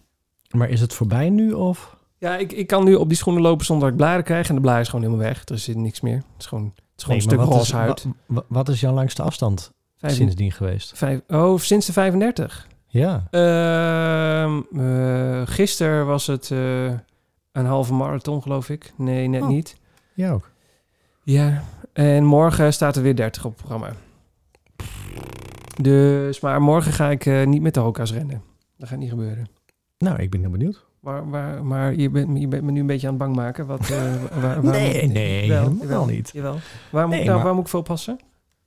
Maar 0.50 0.68
is 0.68 0.80
het 0.80 0.94
voorbij 0.94 1.30
nu 1.30 1.52
of? 1.52 1.96
Ja, 2.18 2.36
ik, 2.36 2.52
ik 2.52 2.66
kan 2.66 2.84
nu 2.84 2.94
op 2.94 3.08
die 3.08 3.16
schoenen 3.16 3.42
lopen 3.42 3.66
zonder 3.66 3.84
dat 3.84 3.92
ik 3.98 4.04
blaren 4.04 4.24
krijg. 4.24 4.48
En 4.48 4.54
de 4.54 4.60
blaren 4.60 4.80
is 4.80 4.88
gewoon 4.88 5.04
helemaal 5.04 5.24
weg. 5.26 5.42
Er 5.48 5.58
zit 5.58 5.76
niks 5.76 6.00
meer. 6.00 6.16
Het 6.16 6.24
is 6.38 6.46
gewoon, 6.46 6.64
het 6.64 6.82
is 6.96 7.04
gewoon 7.04 7.18
Nee, 7.18 7.26
een 7.26 7.32
stuk 7.32 7.48
is- 7.50 7.56
roze 7.56 7.76
huid. 7.76 8.04
wa- 8.04 8.12
wa- 8.26 8.44
Wat 8.48 8.68
is 8.68 8.80
jouw 8.80 8.92
langste 8.94 9.22
afstand 9.22 9.72
Vijf- 9.98 10.14
sindsdien 10.14 10.52
geweest? 10.52 10.92
vijf, 10.98 11.20
oh, 11.28 11.58
sinds 11.58 11.86
de 11.86 11.92
35. 11.92 12.66
Ja, 12.86 13.26
eh, 13.30 14.56
gisteren 15.44 16.06
was 16.06 16.26
het 16.26 16.50
een 17.52 17.66
halve 17.66 17.92
marathon, 17.92 18.42
geloof 18.42 18.68
ik. 18.70 18.92
Nee, 18.96 19.28
net 19.28 19.42
Oh. 19.42 19.48
niet. 19.48 19.76
ja 20.14 20.30
ook. 20.30 20.50
Ja, 21.22 21.62
en 21.92 22.24
morgen 22.24 22.72
staat 22.72 22.96
er 22.96 23.02
weer 23.02 23.16
30 23.16 23.44
op 23.44 23.50
het 23.56 23.66
programma. 23.66 23.92
Dus, 25.82 26.40
maar 26.40 26.62
morgen 26.62 26.92
ga 26.92 27.10
ik 27.10 27.26
eh, 27.26 27.46
niet 27.46 27.62
met 27.62 27.74
de 27.74 27.80
Hoka's 27.80 28.12
rennen. 28.12 28.42
Dat 28.78 28.88
gaat 28.88 28.98
niet 28.98 29.10
gebeuren. 29.10 29.46
Nou, 29.98 30.22
ik 30.22 30.30
ben 30.30 30.40
heel 30.40 30.50
benieuwd. 30.50 30.84
Waar, 31.00 31.30
waar, 31.30 31.64
maar 31.64 31.94
je 31.94 32.10
bent, 32.10 32.38
je 32.40 32.48
bent 32.48 32.62
me 32.62 32.70
nu 32.72 32.80
een 32.80 32.86
beetje 32.86 33.06
aan 33.06 33.12
het 33.14 33.22
bang 33.22 33.36
maken. 33.36 33.66
Wat, 33.66 33.90
eh, 33.90 34.14
waar, 34.40 34.62
waar, 34.62 34.72
Nee, 34.72 35.04
moet- 35.04 35.12
nee, 35.12 35.48
Wel, 35.48 35.58
helemaal 35.58 35.82
jawel, 35.82 36.06
niet. 36.06 36.30
Jawel. 36.32 36.56
Waar, 36.90 37.06
moet, 37.06 37.16
Nee, 37.16 37.24
nou, 37.24 37.34
maar- 37.36 37.44
waar 37.44 37.54
moet 37.54 37.64
ik 37.64 37.68
voor 37.70 37.80
oppassen? 37.80 38.16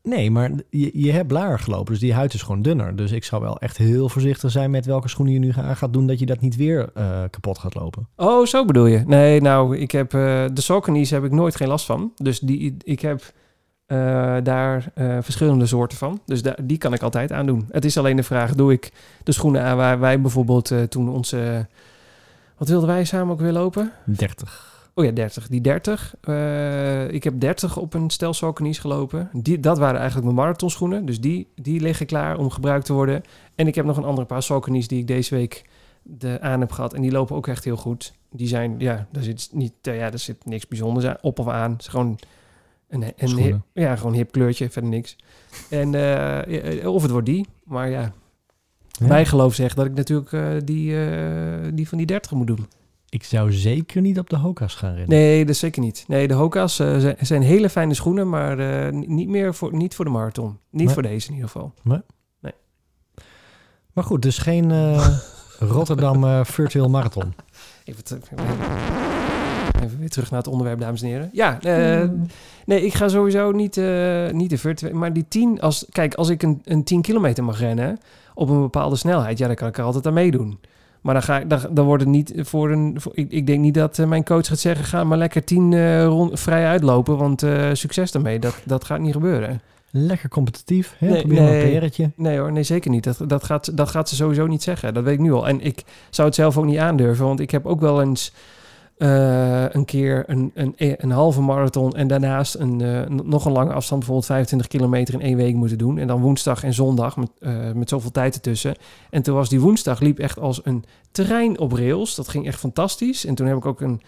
Nee, 0.04 0.32
maar 0.32 0.51
je, 0.70 0.89
je 1.01 1.12
hebt 1.12 1.28
blaren 1.28 1.60
gelopen, 1.60 1.92
dus 1.92 2.01
die 2.01 2.13
huid 2.13 2.34
is 2.34 2.42
gewoon 2.42 2.62
dunner. 2.62 2.96
Dus 2.96 3.12
ik 3.12 3.24
zou 3.24 3.42
wel 3.42 3.60
echt 3.60 3.78
heel 3.78 4.10
voorzichtig 4.10 4.51
zijn 4.51 4.72
met 4.72 4.86
welke 4.86 5.08
schoenen 5.08 5.34
je 5.34 5.39
nu 5.39 5.51
aan 5.56 5.75
gaat 5.75 5.94
doen, 5.94 6.08
dat 6.08 6.20
je 6.20 6.25
dat 6.25 6.39
niet 6.42 6.56
weer 6.56 6.89
eh, 6.94 7.24
kapot 7.30 7.58
gaat 7.60 7.75
lopen. 7.75 8.08
Oh, 8.16 8.46
zo 8.46 8.66
bedoel 8.66 8.86
je. 8.86 9.04
Nee, 9.06 9.42
nou, 9.42 9.78
ik 9.78 9.92
heb 9.92 10.10
de 10.12 10.50
Saucony's 10.54 11.10
heb 11.10 11.24
ik 11.24 11.32
nooit 11.32 11.56
geen 11.56 11.68
last 11.68 11.86
van. 11.86 12.12
Dus 12.16 12.39
die, 12.39 12.75
ik 12.84 13.00
heb 13.00 13.34
eh, 13.89 14.38
daar 14.43 14.91
eh, 14.93 15.17
verschillende 15.22 15.65
soorten 15.65 15.98
van. 15.98 16.22
Dus 16.25 16.41
daar 16.41 16.58
die 16.62 16.77
kan 16.77 16.93
ik 16.93 17.01
altijd 17.01 17.31
aandoen. 17.31 17.67
Het 17.72 17.86
is 17.86 17.98
alleen 17.98 18.15
de 18.15 18.24
vraag, 18.24 18.55
doe 18.55 18.72
ik 18.72 18.91
de 19.24 19.31
schoenen 19.31 19.62
aan 19.62 19.77
waar 19.77 20.00
wij 20.00 20.22
bijvoorbeeld 20.22 20.72
eh, 20.72 20.81
toen 20.84 21.10
onze... 21.10 21.67
wat 22.58 22.67
wilden 22.67 22.88
wij 22.88 23.05
samen 23.05 23.34
ook 23.34 23.39
weer 23.39 23.51
lopen? 23.51 23.91
30. 24.05 24.91
Oh 24.93 25.05
ja, 25.05 25.12
30. 25.12 25.48
Die 25.48 25.62
30. 25.62 26.15
eh, 26.22 27.12
ik 27.12 27.24
heb 27.24 27.39
30 27.39 27.77
op 27.77 27.93
een 27.93 28.10
stel 28.10 28.34
Saucony's 28.34 28.79
gelopen. 28.79 29.29
Die, 29.34 29.60
dat 29.60 29.77
waren 29.77 30.00
eigenlijk 30.00 30.25
mijn 30.25 30.46
marathonschoenen. 30.46 31.05
Dus 31.05 31.22
die, 31.22 31.48
die 31.55 31.81
liggen 31.81 32.05
klaar 32.05 32.38
om 32.38 32.50
gebruikt 32.50 32.86
te 32.86 32.93
worden. 32.93 33.24
En 33.55 33.67
ik 33.67 33.75
heb 33.75 33.86
nog 33.86 33.98
een 33.98 34.03
andere 34.03 34.27
paar 34.27 34.43
Saucony's 34.43 34.88
die 34.88 35.00
ik 35.00 35.08
deze 35.08 35.36
week 35.36 35.69
de, 36.03 36.38
aan 36.41 36.60
heb 36.60 36.72
gehad. 36.72 36.93
En 36.93 37.01
die 37.01 37.12
lopen 37.12 37.36
ook 37.36 37.48
echt 37.48 37.63
heel 37.63 37.77
goed. 37.77 38.13
Die 38.31 38.48
zijn, 38.48 38.75
ja, 38.77 39.08
daar 39.12 39.24
zit, 39.24 39.50
niet, 39.53 39.74
ja, 39.81 40.10
daar 40.10 40.19
zit 40.19 40.46
niks 40.46 40.67
bijzonders 40.67 41.05
aan, 41.05 41.17
op 41.22 41.39
of 41.39 41.48
aan. 41.48 41.72
Het 41.72 41.81
is 41.81 41.88
gewoon 41.88 42.19
een, 42.89 43.03
een 43.17 43.38
hip, 43.38 43.60
ja, 43.74 43.96
gewoon 43.96 44.13
hip 44.13 44.31
kleurtje, 44.31 44.69
verder 44.69 44.89
niks. 44.89 45.15
En, 45.69 45.96
eh, 45.96 46.74
ja, 46.81 46.89
of 46.89 47.01
het 47.01 47.12
wordt 47.12 47.25
die. 47.25 47.48
Maar 47.63 47.89
ja, 47.89 48.13
Ja. 48.91 49.08
mijn 49.08 49.25
geloof 49.25 49.53
zegt 49.55 49.75
dat 49.75 49.86
ik 49.86 49.93
natuurlijk 49.93 50.31
eh, 50.34 50.48
die, 50.63 51.05
eh, 51.05 51.67
die 51.74 51.88
van 51.89 51.98
die 51.98 52.08
30 52.08 52.31
moet 52.31 52.48
doen. 52.48 52.67
Ik 53.10 53.24
zou 53.24 53.51
zeker 53.53 54.01
niet 54.01 54.19
op 54.19 54.29
de 54.29 54.38
Hoka's 54.38 54.75
gaan 54.75 54.89
rennen. 54.89 55.10
Nee, 55.10 55.46
dat 55.46 55.55
zeker 55.55 55.81
niet. 55.81 56.03
Nee, 56.08 56.27
de 56.27 56.34
Hoka's 56.34 56.79
eh, 56.79 56.98
zijn, 57.00 57.15
zijn 57.22 57.41
hele 57.41 57.69
fijne 57.69 57.93
schoenen, 57.93 58.29
maar 58.29 58.60
eh, 58.60 58.91
ni- 58.91 59.08
niet 59.08 59.27
meer 59.27 59.53
voor, 59.55 59.75
niet 59.75 59.96
voor 59.96 60.05
de 60.05 60.12
marathon. 60.12 60.58
Niet 60.69 60.86
Nee. 60.86 60.93
voor 60.93 61.03
deze 61.03 61.27
in 61.27 61.34
ieder 61.34 61.50
geval. 61.50 61.74
Maar 63.93 64.03
goed, 64.03 64.22
dus 64.22 64.38
geen 64.38 64.72
eh, 64.72 65.17
Rotterdam 65.60 66.24
eh, 66.24 66.43
Virtual 66.43 66.89
Marathon. 66.89 67.34
Even, 67.84 68.03
te- 68.03 68.15
even 68.15 69.09
weer 70.00 70.10
terug 70.10 70.30
naar 70.30 70.40
het 70.40 70.50
onderwerp, 70.50 70.80
dames 70.80 71.02
en 71.02 71.08
heren. 71.08 71.30
Ja, 71.34 71.62
eh, 71.62 72.10
nee, 72.66 72.86
ik 72.86 72.94
ga 72.94 73.08
sowieso 73.08 73.52
niet, 73.52 73.78
eh, 73.78 74.30
niet 74.32 74.50
de 74.50 74.58
virtuele... 74.58 74.98
Maar 74.98 75.14
die 75.14 75.26
10, 75.28 75.62
als, 75.62 75.86
kijk, 75.92 76.14
als 76.14 76.30
ik 76.30 76.44
een, 76.44 76.62
een 76.66 76.84
10 76.84 77.02
kilometer 77.02 77.44
mag 77.44 77.60
rennen 77.60 78.00
op 78.34 78.50
een 78.50 78.62
bepaalde 78.62 78.96
snelheid, 78.96 79.38
ja, 79.38 79.48
dan 79.48 79.56
kan 79.56 79.68
ik 79.68 79.78
er 79.78 79.84
altijd 79.84 80.08
aan 80.08 80.14
meedoen. 80.14 80.60
Maar 81.02 81.14
dan, 81.14 81.24
ga 81.24 81.40
ik, 81.40 81.50
dan, 81.50 81.60
dan 81.72 81.86
wordt 81.86 82.04
het 82.04 82.12
niet 82.12 82.34
voor 82.36 82.72
een... 82.72 82.96
Voor, 82.98 83.12
ik, 83.16 83.32
ik 83.32 83.48
denk 83.48 83.60
niet 83.60 83.74
dat 83.74 84.00
eh, 84.00 84.06
mijn 84.06 84.24
coach 84.24 84.48
gaat 84.48 84.60
zeggen, 84.60 84.86
ga 84.86 85.04
maar 85.04 85.18
lekker 85.18 85.44
10 85.44 85.74
eh, 85.74 86.06
rond, 86.06 86.40
vrij 86.40 86.66
uitlopen, 86.66 87.18
want 87.18 87.46
succes 87.74 88.12
daarmee. 88.12 88.40
Dat, 88.40 88.62
dat 88.66 88.84
gaat 88.84 89.00
niet 89.00 89.14
gebeuren. 89.14 89.62
Lekker 89.92 90.30
competitief. 90.30 90.96
Hè? 90.98 91.10
Nee, 91.10 91.20
Probeer 91.20 91.42
nee. 91.42 91.64
een 91.64 91.72
perretje. 91.72 92.12
Nee 92.16 92.38
hoor, 92.38 92.52
nee 92.52 92.64
zeker 92.64 92.92
niet. 92.92 93.04
Dat, 93.04 93.22
dat, 93.28 93.44
gaat, 93.44 93.78
dat 93.78 93.90
gaat 93.90 94.10
ze 94.10 94.16
sowieso 94.16 94.48
niet 94.48 94.64
zeggen. 94.64 94.94
Dat 94.94 95.04
weet 95.04 95.14
ik 95.14 95.20
nu 95.20 95.32
al. 95.32 95.48
En 95.48 95.62
ik 95.62 95.84
zou 96.10 96.28
het 96.28 96.36
zelf 96.36 96.58
ook 96.58 96.66
niet 96.66 96.78
aandurven. 96.78 97.26
Want 97.26 97.40
ik 97.40 97.52
heb 97.52 97.66
ook 97.66 97.80
wel 97.80 98.02
eens 98.02 98.34
eh, 99.00 99.70
een 99.70 99.86
keer 99.86 100.24
een, 100.27 100.51
een, 100.53 100.74
een 100.77 101.12
halve 101.12 101.41
marathon... 101.41 101.96
en 101.96 102.08
daarnaast 102.08 102.56
een, 102.56 102.82
eh, 102.82 103.08
nog 103.24 103.46
een 103.46 103.51
lange 103.51 103.74
afstand, 103.74 104.00
bijvoorbeeld 104.00 104.25
25 104.27 104.68
kilometer 104.68 105.13
in 105.13 105.22
één 105.22 105.38
week 105.38 105.56
moeten 105.56 105.77
doen. 105.77 105.98
En 105.98 106.08
dan 106.08 106.22
woensdag 106.22 106.63
en 106.63 106.74
zondag 106.74 107.18
met, 107.18 107.29
eh, 107.39 107.72
met 107.72 107.89
zoveel 107.89 108.12
tijd 108.12 108.36
ertussen. 108.36 108.75
En 109.10 109.22
toen 109.22 109.36
was 109.36 109.50
die 109.50 109.60
woensdag 109.60 110.00
liep 110.00 110.20
echt 110.20 110.39
als 110.39 110.62
een 110.63 110.86
trein 111.12 111.60
op 111.60 111.72
rails. 111.72 112.15
Dat 112.15 112.27
ging 112.27 112.48
echt 112.48 112.60
fantastisch. 112.60 113.25
En 113.25 113.36
toen 113.36 113.48
heb 113.48 113.58
ik 113.58 113.65
ook 113.65 113.82
een, 113.82 114.01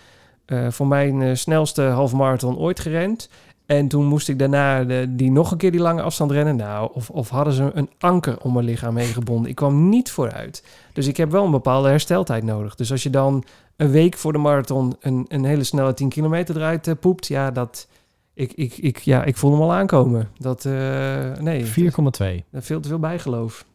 voor 0.70 0.88
mij 0.88 1.10
een 1.10 1.22
eh, 1.22 1.36
snelste 1.36 1.82
halve 1.82 2.16
marathon 2.16 2.58
ooit 2.58 2.80
gerend... 2.80 3.30
En 3.66 3.88
toen 3.88 4.06
moest 4.06 4.30
ik 4.30 4.40
daarna 4.40 4.84
de, 4.84 5.06
die 5.10 5.32
nog 5.32 5.52
een 5.52 5.58
keer 5.58 5.72
die 5.72 5.82
lange 5.82 6.02
afstand 6.02 6.32
rennen. 6.32 6.56
Nou, 6.56 6.90
of, 6.94 7.10
of 7.10 7.30
hadden 7.30 7.54
ze 7.54 7.72
een 7.74 7.90
anker 8.00 8.42
om 8.42 8.54
mijn 8.54 8.66
lichaam 8.66 8.98
heen 8.98 9.14
gebonden. 9.14 9.50
Ik 9.50 9.56
kwam 9.56 9.90
niet 9.90 10.12
vooruit. 10.12 10.64
Dus 10.94 11.08
ik 11.08 11.18
heb 11.18 11.32
wel 11.32 11.46
een 11.46 11.52
bepaalde 11.52 11.90
hersteltijd 11.90 12.44
nodig. 12.44 12.76
Dus 12.76 12.92
als 12.92 13.04
je 13.04 13.10
dan 13.10 13.44
een 13.82 13.92
week 13.92 14.18
voor 14.18 14.32
de 14.32 14.38
marathon 14.38 14.96
een, 15.00 15.26
een 15.28 15.44
hele 15.44 15.64
snelle 15.64 15.94
10 15.94 16.10
kilometer 16.10 16.56
eruit 16.56 16.88
eh, 16.88 16.94
poept, 17.00 17.28
ja, 17.28 17.52
dat. 17.52 17.88
Ik, 18.34 18.54
ik, 18.54 18.78
ik, 18.78 18.98
ja, 18.98 19.24
ik 19.24 19.38
voel 19.38 19.52
hem 19.52 19.62
al 19.62 19.74
aankomen. 19.74 20.30
Dat, 20.38 20.66
eh 20.66 21.38
nee, 21.40 21.66
4,2. 21.66 21.70
4,2. 21.70 21.74
er 22.18 22.44
is 22.52 22.66
veel 22.66 22.80
te 22.80 22.88
veel 22.88 23.00
bijgeloof. 23.00 23.66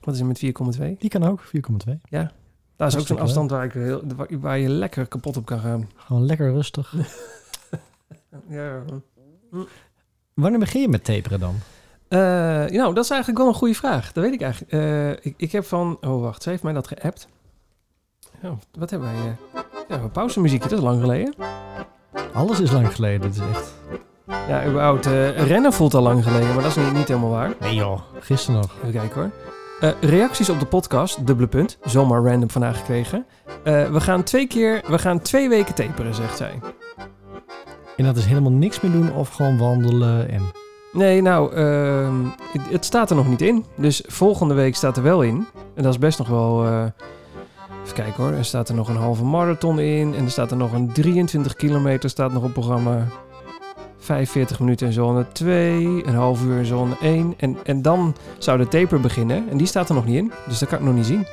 Wat 0.00 0.14
is 0.14 0.20
er 0.20 0.26
met 0.26 0.44
4,2? 0.44 0.98
Die 0.98 1.10
kan 1.10 1.24
ook, 1.24 1.44
4,2. 1.44 1.50
Dat 2.76 2.92
is 2.92 2.98
ook 2.98 3.06
zo'n 3.06 3.18
afstand 3.18 3.50
waar, 3.50 3.64
ik 3.64 3.72
heel, 3.72 4.02
waar, 4.16 4.40
waar 4.40 4.58
je 4.58 4.68
lekker 4.68 5.06
kapot 5.06 5.36
op 5.36 5.46
kan 5.46 5.60
gaan. 5.60 5.90
Gewoon 5.96 6.26
lekker 6.26 6.52
rustig. 6.52 6.94
Ja. 8.48 8.82
Wanneer 10.34 10.58
begin 10.58 10.80
je 10.80 10.88
met 10.88 11.04
taperen 11.04 11.40
dan? 11.40 11.54
Eh, 12.08 12.18
nou, 12.76 12.94
dat 12.94 13.04
is 13.04 13.10
eigenlijk 13.10 13.38
wel 13.38 13.48
een 13.48 13.54
goede 13.54 13.74
vraag. 13.74 14.12
Dat 14.12 14.24
weet 14.24 14.32
ik 14.32 14.40
eigenlijk. 14.40 15.24
Ik, 15.24 15.34
ik 15.36 15.52
heb 15.52 15.64
van... 15.64 15.98
Oh, 16.00 16.20
wacht. 16.20 16.42
Ze 16.42 16.50
heeft 16.50 16.62
mij 16.62 16.72
dat 16.72 16.88
geappt. 16.88 17.28
Oh, 18.42 18.50
wat 18.78 18.90
hebben 18.90 19.08
wij... 19.12 19.20
eh 19.26 19.60
ja, 19.88 19.96
een 20.02 20.10
pauzemuziekje. 20.10 20.68
Dat 20.68 20.78
is 20.78 20.84
lang 20.84 21.00
geleden. 21.00 21.34
Alles 22.32 22.60
is 22.60 22.72
lang 22.72 22.94
geleden. 22.94 23.20
Dat 23.20 23.30
is 23.30 23.40
echt... 23.50 23.74
Ja, 24.48 24.66
überhaupt. 24.66 25.06
eh 25.06 25.46
rennen 25.46 25.72
voelt 25.72 25.94
al 25.94 26.02
lang 26.02 26.24
geleden. 26.24 26.54
Maar 26.54 26.62
dat 26.62 26.76
is 26.76 26.84
niet, 26.84 26.92
niet 26.92 27.08
helemaal 27.08 27.30
waar. 27.30 27.54
Nee 27.60 27.74
joh, 27.74 28.00
gisteren 28.20 28.60
nog. 28.60 28.70
Even 28.78 28.92
kijken 28.92 29.20
hoor. 29.20 29.30
Eh, 29.80 29.90
reacties 30.10 30.48
op 30.50 30.60
de 30.60 30.66
podcast. 30.66 31.26
Dubbele 31.26 31.48
punt. 31.48 31.78
Zomaar 31.84 32.22
random 32.22 32.50
vandaag 32.50 32.78
gekregen. 32.78 33.26
We 33.64 34.00
gaan 34.00 34.22
twee 34.22 34.46
keer... 34.46 34.82
We 34.88 34.98
gaan 34.98 35.20
twee 35.20 35.48
weken 35.48 35.74
taperen, 35.74 36.14
zegt 36.14 36.36
zij. 36.36 36.60
En 37.96 38.04
dat 38.04 38.16
is 38.16 38.24
helemaal 38.24 38.52
niks 38.52 38.80
meer 38.80 38.92
doen 38.92 39.12
of 39.12 39.28
gewoon 39.28 39.58
wandelen 39.58 40.28
en... 40.28 40.42
Nee, 40.92 41.20
nou, 41.22 41.54
ehm, 41.54 42.24
het, 42.52 42.62
het 42.70 42.84
staat 42.84 43.10
er 43.10 43.16
nog 43.16 43.28
niet 43.28 43.42
in. 43.42 43.64
Dus 43.76 44.02
volgende 44.06 44.54
week 44.54 44.76
staat 44.76 44.96
er 44.96 45.02
wel 45.02 45.22
in. 45.22 45.46
En 45.74 45.82
dat 45.82 45.92
is 45.92 45.98
best 45.98 46.18
nog 46.18 46.28
wel... 46.28 46.64
even 47.86 48.04
kijken 48.04 48.22
hoor. 48.22 48.32
Er 48.32 48.44
staat 48.44 48.68
er 48.68 48.74
nog 48.74 48.88
een 48.88 48.96
halve 48.96 49.24
marathon 49.24 49.78
in. 49.80 50.14
En 50.14 50.24
er 50.24 50.30
staat 50.30 50.50
er 50.50 50.56
nog 50.56 50.72
een 50.72 50.92
23 50.92 51.54
kilometer 51.54 52.10
staat 52.10 52.32
nog 52.32 52.44
op 52.44 52.52
programma. 52.52 53.06
45 53.98 54.60
minuten 54.60 54.86
in 54.86 54.92
zone 54.92 55.26
2. 55.32 56.06
Een 56.06 56.14
half 56.14 56.44
uur 56.44 56.58
in 56.58 56.64
zone 56.64 56.94
1. 57.00 57.34
En, 57.36 57.56
en 57.64 57.82
dan 57.82 58.14
zou 58.38 58.58
de 58.58 58.68
taper 58.68 59.00
beginnen. 59.00 59.48
En 59.48 59.56
die 59.56 59.66
staat 59.66 59.88
er 59.88 59.94
nog 59.94 60.04
niet 60.04 60.16
in. 60.16 60.32
Dus 60.48 60.58
dat 60.58 60.68
kan 60.68 60.78
ik 60.78 60.84
nog 60.84 60.94
niet 60.94 61.06
zien. 61.06 61.26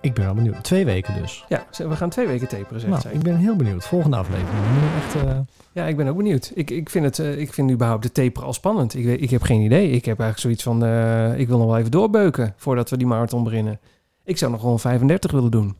Ik 0.00 0.14
ben 0.14 0.24
wel 0.24 0.34
benieuwd. 0.34 0.64
Twee 0.64 0.84
weken 0.84 1.14
dus. 1.20 1.44
Ja, 1.48 1.66
we 1.76 1.96
gaan 1.96 2.08
twee 2.10 2.26
weken 2.26 2.48
taperen, 2.48 2.80
zegt 2.80 2.90
Nou, 2.92 3.00
zij. 3.02 3.12
ik 3.12 3.22
ben 3.22 3.36
heel 3.36 3.56
benieuwd. 3.56 3.84
Volgende 3.86 4.16
aflevering. 4.16 4.64
Echt... 4.96 5.14
eh, 5.26 5.38
Ja, 5.72 5.84
ik 5.86 5.96
ben 5.96 6.08
ook 6.08 6.16
benieuwd. 6.16 6.50
Ik, 6.54 6.70
ik, 6.70 6.90
vind 6.90 7.04
het, 7.04 7.18
eh, 7.18 7.38
ik 7.38 7.52
vind 7.52 7.70
überhaupt 7.70 8.02
de 8.02 8.12
taper 8.12 8.42
al 8.42 8.52
spannend. 8.52 8.94
Ik, 8.94 9.20
ik 9.20 9.30
heb 9.30 9.42
geen 9.42 9.60
idee. 9.60 9.90
Ik 9.90 10.04
heb 10.04 10.20
eigenlijk 10.20 10.38
zoiets 10.40 10.62
van... 10.62 10.84
eh, 10.84 11.38
ik 11.38 11.48
wil 11.48 11.58
nog 11.58 11.66
wel 11.66 11.76
even 11.78 11.90
doorbeuken 11.90 12.54
voordat 12.56 12.90
we 12.90 12.96
die 12.96 13.06
marathon 13.06 13.44
beginnen. 13.44 13.80
Ik 14.24 14.38
zou 14.38 14.50
nog 14.50 14.60
gewoon 14.60 14.80
35 14.80 15.30
willen 15.30 15.50
doen. 15.50 15.76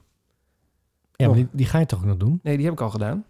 Ja, 1.12 1.26
maar 1.26 1.28
Oh. 1.28 1.34
die, 1.34 1.46
die 1.52 1.66
ga 1.66 1.78
je 1.78 1.86
toch 1.86 2.04
nog 2.04 2.16
doen? 2.16 2.40
Nee, 2.42 2.56
die 2.56 2.64
heb 2.64 2.74
ik 2.74 2.80
al 2.80 2.90
gedaan. 2.90 3.24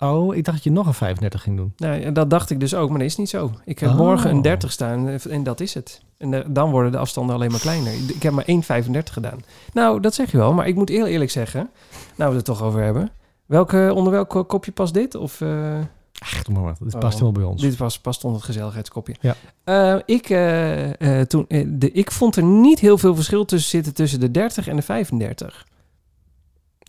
Oh, 0.00 0.36
ik 0.36 0.44
dacht 0.44 0.56
dat 0.56 0.64
je 0.64 0.70
nog 0.70 0.86
een 0.86 0.94
35 0.94 1.42
ging 1.42 1.56
doen. 1.56 1.72
Nou, 1.76 2.12
dat 2.12 2.30
dacht 2.30 2.50
ik 2.50 2.60
dus 2.60 2.74
ook, 2.74 2.88
maar 2.90 2.98
dat 2.98 3.06
is 3.08 3.16
niet 3.16 3.28
zo. 3.28 3.50
Ik 3.64 3.78
heb 3.78 3.90
Oh. 3.90 3.96
morgen 3.96 4.30
een 4.30 4.42
30 4.42 4.72
staan 4.72 5.08
en 5.08 5.42
dat 5.42 5.60
is 5.60 5.74
het. 5.74 6.02
En 6.18 6.34
eh, 6.34 6.40
dan 6.48 6.70
worden 6.70 6.92
de 6.92 6.98
afstanden 6.98 7.34
alleen 7.34 7.50
maar 7.50 7.60
kleiner. 7.60 7.92
Ik 8.08 8.22
heb 8.22 8.32
maar 8.32 8.44
1,35 8.46 9.12
gedaan. 9.12 9.38
Nou, 9.72 10.00
dat 10.00 10.14
zeg 10.14 10.30
je 10.30 10.36
wel, 10.36 10.52
maar 10.52 10.66
ik 10.68 10.74
moet 10.74 10.88
heel 10.88 11.06
eerlijk 11.06 11.30
zeggen... 11.30 11.70
Nou, 12.16 12.30
we 12.30 12.38
het 12.38 12.48
er 12.48 12.54
toch 12.54 12.62
over 12.62 12.82
hebben. 12.82 13.10
Welke, 13.46 13.92
onder 13.94 14.12
welk 14.12 14.48
kopje 14.48 14.72
past 14.72 14.94
dit? 14.94 15.14
Of... 15.14 15.40
eh, 15.40 15.78
Ach, 16.18 16.42
doe 16.42 16.54
maar 16.54 16.62
wat. 16.64 16.78
Dit 16.80 16.94
Oh. 16.94 17.00
past 17.00 17.12
helemaal 17.18 17.32
bij 17.42 17.50
ons. 17.50 17.62
Dit 17.62 17.76
was, 17.76 17.98
past 18.00 18.24
onder 18.24 18.38
het 18.38 18.46
gezelligheidskopje. 18.50 19.14
Ja. 19.20 19.34
Eh, 19.64 19.96
ik, 20.06 20.30
eh, 20.30 21.18
eh, 21.20 21.26
toen, 21.26 21.44
de, 21.66 21.90
ik 21.92 22.10
vond 22.10 22.36
er 22.36 22.42
niet 22.42 22.78
heel 22.80 22.98
veel 22.98 23.14
verschil 23.14 23.44
tussen 23.44 23.70
zitten 23.70 23.94
tussen 23.94 24.20
de 24.20 24.30
30 24.30 24.68
en 24.68 24.76
de 24.76 24.82
35. 24.82 25.66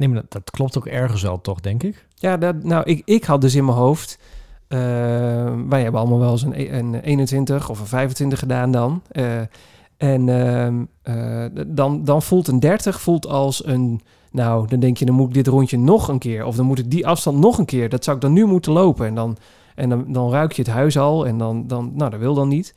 Nee, 0.01 0.09
maar 0.09 0.21
dat, 0.21 0.31
dat 0.31 0.51
klopt 0.51 0.77
ook 0.77 0.85
ergens 0.85 1.21
wel, 1.21 1.41
toch, 1.41 1.59
denk 1.59 1.83
ik? 1.83 2.05
Ja, 2.15 2.37
dat, 2.37 2.63
nou, 2.63 2.83
ik, 2.83 3.01
ik 3.05 3.23
had 3.23 3.41
dus 3.41 3.55
in 3.55 3.65
mijn 3.65 3.77
hoofd... 3.77 4.19
eh, 4.67 4.79
wij 5.69 5.81
hebben 5.81 5.99
allemaal 5.99 6.19
wel 6.19 6.31
eens 6.31 6.41
een, 6.41 6.53
e- 6.53 6.77
een 6.77 6.95
21 6.95 7.69
of 7.69 7.79
een 7.79 7.85
25 7.85 8.39
gedaan 8.39 8.71
dan. 8.71 9.01
Eh, 9.11 9.39
en 9.97 10.29
ehm, 10.29 10.83
eh, 11.01 11.45
dan, 11.67 12.03
dan 12.03 12.21
voelt 12.21 12.47
een 12.47 12.59
30 12.59 13.01
voelt 13.01 13.27
als 13.27 13.65
een... 13.65 14.01
Nou, 14.31 14.67
dan 14.67 14.79
denk 14.79 14.97
je, 14.97 15.05
dan 15.05 15.15
moet 15.15 15.27
ik 15.27 15.33
dit 15.33 15.47
rondje 15.47 15.77
nog 15.77 16.07
een 16.07 16.19
keer. 16.19 16.45
Of 16.45 16.55
dan 16.55 16.65
moet 16.65 16.79
ik 16.79 16.91
die 16.91 17.07
afstand 17.07 17.37
nog 17.37 17.57
een 17.57 17.65
keer. 17.65 17.89
Dat 17.89 18.03
zou 18.03 18.15
ik 18.15 18.21
dan 18.21 18.33
nu 18.33 18.45
moeten 18.45 18.71
lopen. 18.71 19.07
En 19.07 19.15
dan, 19.15 19.37
en 19.75 19.89
dan, 19.89 20.05
dan 20.07 20.31
ruik 20.31 20.51
je 20.51 20.61
het 20.61 20.71
huis 20.71 20.97
al. 20.97 21.27
En 21.27 21.37
dan, 21.37 21.67
dan 21.67 21.91
nou, 21.95 22.11
dat 22.11 22.19
wil 22.19 22.33
dan 22.33 22.47
niet. 22.47 22.73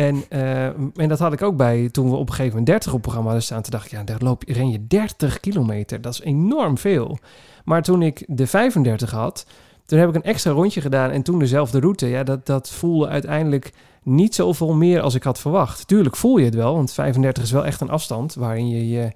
En, 0.00 0.24
eh, 0.28 0.64
en 0.64 1.08
dat 1.08 1.18
had 1.18 1.32
ik 1.32 1.42
ook 1.42 1.56
bij 1.56 1.88
toen 1.88 2.10
we 2.10 2.16
op 2.16 2.28
een 2.28 2.34
gegeven 2.34 2.48
moment 2.48 2.66
30 2.66 2.92
op 2.92 3.02
programma 3.02 3.26
hadden 3.26 3.46
staan. 3.46 3.62
Toen 3.62 3.72
dacht 3.72 3.84
ik, 3.84 3.90
ja, 3.90 4.02
daar 4.02 4.20
loop 4.20 4.42
ren 4.46 4.70
je 4.70 4.86
30 4.86 5.40
kilometer. 5.40 6.00
Dat 6.00 6.12
is 6.12 6.20
enorm 6.20 6.78
veel. 6.78 7.18
Maar 7.64 7.82
toen 7.82 8.02
ik 8.02 8.24
de 8.26 8.46
35 8.46 9.10
had, 9.10 9.46
toen 9.84 9.98
heb 9.98 10.08
ik 10.08 10.14
een 10.14 10.22
extra 10.22 10.50
rondje 10.50 10.80
gedaan. 10.80 11.10
En 11.10 11.22
toen 11.22 11.38
dezelfde 11.38 11.80
route. 11.80 12.06
Ja, 12.06 12.22
dat, 12.22 12.46
dat 12.46 12.70
voelde 12.70 13.08
uiteindelijk 13.08 13.72
niet 14.02 14.34
zoveel 14.34 14.72
meer 14.72 15.00
als 15.00 15.14
ik 15.14 15.22
had 15.22 15.40
verwacht. 15.40 15.86
Tuurlijk 15.86 16.16
voel 16.16 16.38
je 16.38 16.44
het 16.44 16.54
wel, 16.54 16.74
want 16.74 16.92
35 16.92 17.42
is 17.42 17.50
wel 17.50 17.66
echt 17.66 17.80
een 17.80 17.90
afstand 17.90 18.34
waarin 18.34 18.68
je 18.68 18.88
je... 18.88 19.12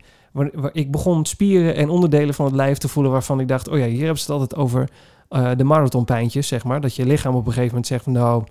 Ik 0.72 0.90
begon 0.90 1.24
spieren 1.24 1.74
en 1.74 1.88
onderdelen 1.88 2.34
van 2.34 2.46
het 2.46 2.54
lijf 2.54 2.78
te 2.78 2.88
voelen 2.88 3.12
waarvan 3.12 3.40
ik 3.40 3.48
dacht... 3.48 3.68
oh 3.68 3.78
ja, 3.78 3.86
hier 3.86 4.04
hebben 4.04 4.18
ze 4.18 4.32
het 4.32 4.40
altijd 4.40 4.60
over 4.60 4.88
eh, 5.28 5.50
de 5.56 5.64
marathonpijntjes, 5.64 6.48
zeg 6.48 6.64
maar. 6.64 6.80
Dat 6.80 6.94
je 6.94 7.06
lichaam 7.06 7.34
op 7.34 7.46
een 7.46 7.52
gegeven 7.52 7.68
moment 7.68 7.86
zegt 7.86 8.04
van 8.04 8.12
nou, 8.12 8.44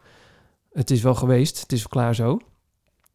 het 0.74 0.92
is 0.92 1.02
wel 1.02 1.16
geweest, 1.16 1.60
het 1.62 1.72
is 1.72 1.88
klaar 1.88 2.16
zo. 2.16 2.40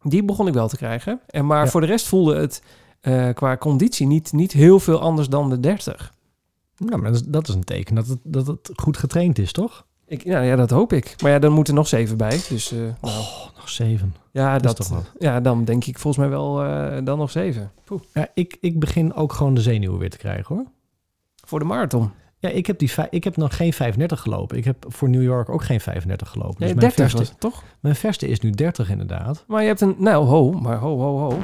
Die 0.02 0.24
begon 0.24 0.46
ik 0.46 0.54
wel 0.54 0.68
te 0.68 0.76
krijgen. 0.76 1.20
En 1.26 1.46
maar 1.46 1.64
Ja. 1.64 1.70
voor 1.70 1.80
de 1.80 1.86
rest 1.86 2.06
voelde 2.06 2.36
het 2.36 2.62
eh, 3.00 3.28
qua 3.34 3.56
conditie 3.56 4.06
niet, 4.06 4.32
niet 4.32 4.52
heel 4.52 4.80
veel 4.80 5.00
anders 5.00 5.28
dan 5.28 5.50
de 5.50 5.60
30. 5.60 6.12
Ja, 6.76 6.96
maar 6.96 7.12
dat 7.12 7.20
is, 7.20 7.26
dat 7.26 7.48
is 7.48 7.54
een 7.54 7.64
teken 7.64 7.94
dat 7.94 8.06
het, 8.06 8.18
dat 8.22 8.46
het 8.46 8.70
goed 8.76 8.96
getraind 8.96 9.38
is, 9.38 9.52
toch? 9.52 9.86
Ik, 10.06 10.24
nou 10.24 10.44
ja, 10.44 10.56
dat 10.56 10.70
hoop 10.70 10.92
ik. 10.92 11.14
Maar 11.22 11.30
ja, 11.30 11.38
dan 11.38 11.52
moeten 11.52 11.72
er 11.72 11.78
nog 11.78 11.88
zeven 11.88 12.16
bij. 12.16 12.40
Dus 12.48 12.72
eh, 12.72 12.78
nou, 12.78 12.94
Oh, 13.00 13.46
nog 13.56 13.68
zeven. 13.68 14.14
ja, 14.32 14.58
dat 14.58 14.78
is 14.78 14.86
toch 14.86 14.96
wat. 14.96 15.12
ja, 15.18 15.40
dan 15.40 15.64
denk 15.64 15.84
ik 15.84 15.98
volgens 15.98 16.22
mij 16.26 16.28
wel 16.38 16.62
eh, 16.64 17.04
dan 17.04 17.18
nog 17.18 17.30
zeven. 17.30 17.72
Poeh. 17.84 18.00
Ja, 18.12 18.28
ik, 18.34 18.56
ik 18.60 18.78
begin 18.80 19.14
ook 19.14 19.32
gewoon 19.32 19.54
de 19.54 19.60
zenuwen 19.62 19.98
weer 19.98 20.10
te 20.10 20.18
krijgen, 20.18 20.54
hoor. 20.56 20.64
Voor 21.46 21.58
de 21.58 21.64
marathon. 21.64 22.10
Ja, 22.40 22.48
ik 22.48 22.66
heb, 22.66 22.78
die, 22.78 22.90
ik 23.10 23.24
heb 23.24 23.36
nog 23.36 23.56
geen 23.56 23.72
35 23.72 24.20
gelopen. 24.20 24.56
Ik 24.56 24.64
heb 24.64 24.84
voor 24.88 25.08
New 25.08 25.22
York 25.22 25.48
ook 25.48 25.64
geen 25.64 25.80
35 25.80 26.28
gelopen. 26.28 26.56
Nee, 26.58 26.74
dus 26.74 26.80
mijn 26.80 26.92
30 26.94 26.96
verste, 26.96 27.18
was 27.18 27.28
het, 27.28 27.40
toch? 27.40 27.64
mijn 27.80 27.94
verste 27.96 28.28
is 28.28 28.40
nu 28.40 28.50
30 28.50 28.90
inderdaad. 28.90 29.44
Maar 29.46 29.62
je 29.62 29.68
hebt 29.68 29.80
een, 29.80 29.94
nou 29.98 30.26
ho, 30.26 30.52
maar 30.52 30.76
ho, 30.78 30.98
ho, 30.98 31.18
ho. 31.18 31.38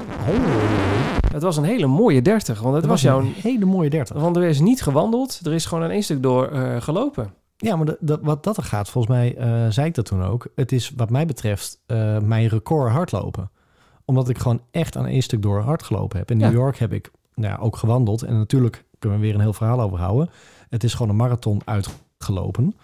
Het 1.33 1.43
was 1.43 1.57
een 1.57 1.65
hele 1.65 1.87
mooie 1.87 2.23
30, 2.23 2.61
want 2.61 2.75
het 2.75 2.85
was 2.85 2.93
was 2.93 3.03
jouw... 3.03 3.21
een 3.21 3.33
hele 3.37 3.65
mooie 3.65 3.91
30. 3.91 4.17
Want 4.17 4.37
er 4.37 4.43
is 4.43 4.61
niet 4.61 4.83
gewandeld, 4.83 5.41
er 5.45 5.53
is 5.53 5.67
gewoon 5.67 5.85
een 5.85 5.91
één 5.91 6.03
stuk 6.03 6.23
door 6.23 6.49
eh, 6.49 6.81
gelopen. 6.81 7.33
Ja, 7.57 7.77
maar 7.77 7.87
dat, 7.87 7.97
dat, 8.01 8.21
wat 8.23 8.45
dat 8.45 8.57
er 8.57 8.63
gaat, 8.63 8.89
volgens 8.89 9.15
mij 9.15 9.37
eh, 9.37 9.67
zei 9.69 9.87
ik 9.87 9.95
dat 9.95 10.05
toen 10.05 10.25
ook. 10.25 10.47
Het 10.55 10.73
is 10.73 10.93
wat 10.97 11.11
mij 11.11 11.27
betreft 11.27 11.81
eh, 11.87 12.19
mijn 12.19 12.49
record 12.49 12.93
hardlopen. 12.93 13.51
Omdat 14.05 14.29
ik 14.29 14.39
gewoon 14.39 14.61
echt 14.71 14.97
aan 14.97 15.07
één 15.07 15.23
stuk 15.23 15.43
door 15.43 15.61
hard 15.61 15.83
gelopen 15.83 16.19
heb. 16.19 16.31
In 16.31 16.37
New. 16.37 16.53
York 16.53 16.79
heb 16.79 16.93
ik 16.93 17.11
nou 17.35 17.53
ja, 17.53 17.59
ook 17.61 17.77
gewandeld. 17.77 18.23
En 18.23 18.39
natuurlijk 18.39 18.85
kunnen 18.99 19.19
we 19.19 19.25
weer 19.25 19.35
een 19.35 19.41
heel 19.41 19.53
verhaal 19.53 19.81
over 19.81 19.99
houden. 19.99 20.31
Het 20.75 20.85
is 20.85 20.93
gewoon 20.93 21.09
een 21.09 21.17
marathon 21.17 21.61
uitgelopen. 21.65 22.75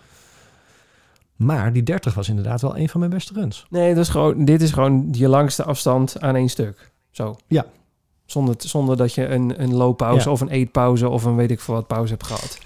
Maar 1.36 1.72
die 1.72 1.82
30 1.82 2.14
was 2.14 2.28
inderdaad 2.28 2.60
wel 2.60 2.76
een 2.76 2.88
van 2.88 3.00
mijn 3.00 3.12
beste 3.12 3.32
runs. 3.32 3.66
Nee, 3.70 3.94
dat 3.94 4.04
is 4.04 4.08
gewoon, 4.10 4.44
dit 4.44 4.62
is 4.62 4.72
gewoon 4.72 5.08
je 5.12 5.28
langste 5.28 5.64
afstand 5.64 6.20
aan 6.20 6.34
één 6.36 6.48
stuk. 6.48 6.92
Zo. 7.10 7.36
Ja. 7.46 7.66
Zonder, 8.26 8.54
zonder 8.58 8.96
dat 8.96 9.14
je 9.14 9.26
een, 9.28 9.62
een 9.62 9.74
looppauze 9.74 10.24
Ja. 10.26 10.32
of 10.32 10.40
een 10.40 10.48
eetpauze 10.48 11.08
of 11.08 11.24
een 11.24 11.36
weet 11.36 11.50
ik 11.50 11.60
veel 11.60 11.74
wat 11.74 11.86
pauze 11.86 12.12
hebt 12.12 12.26
gehad. 12.26 12.58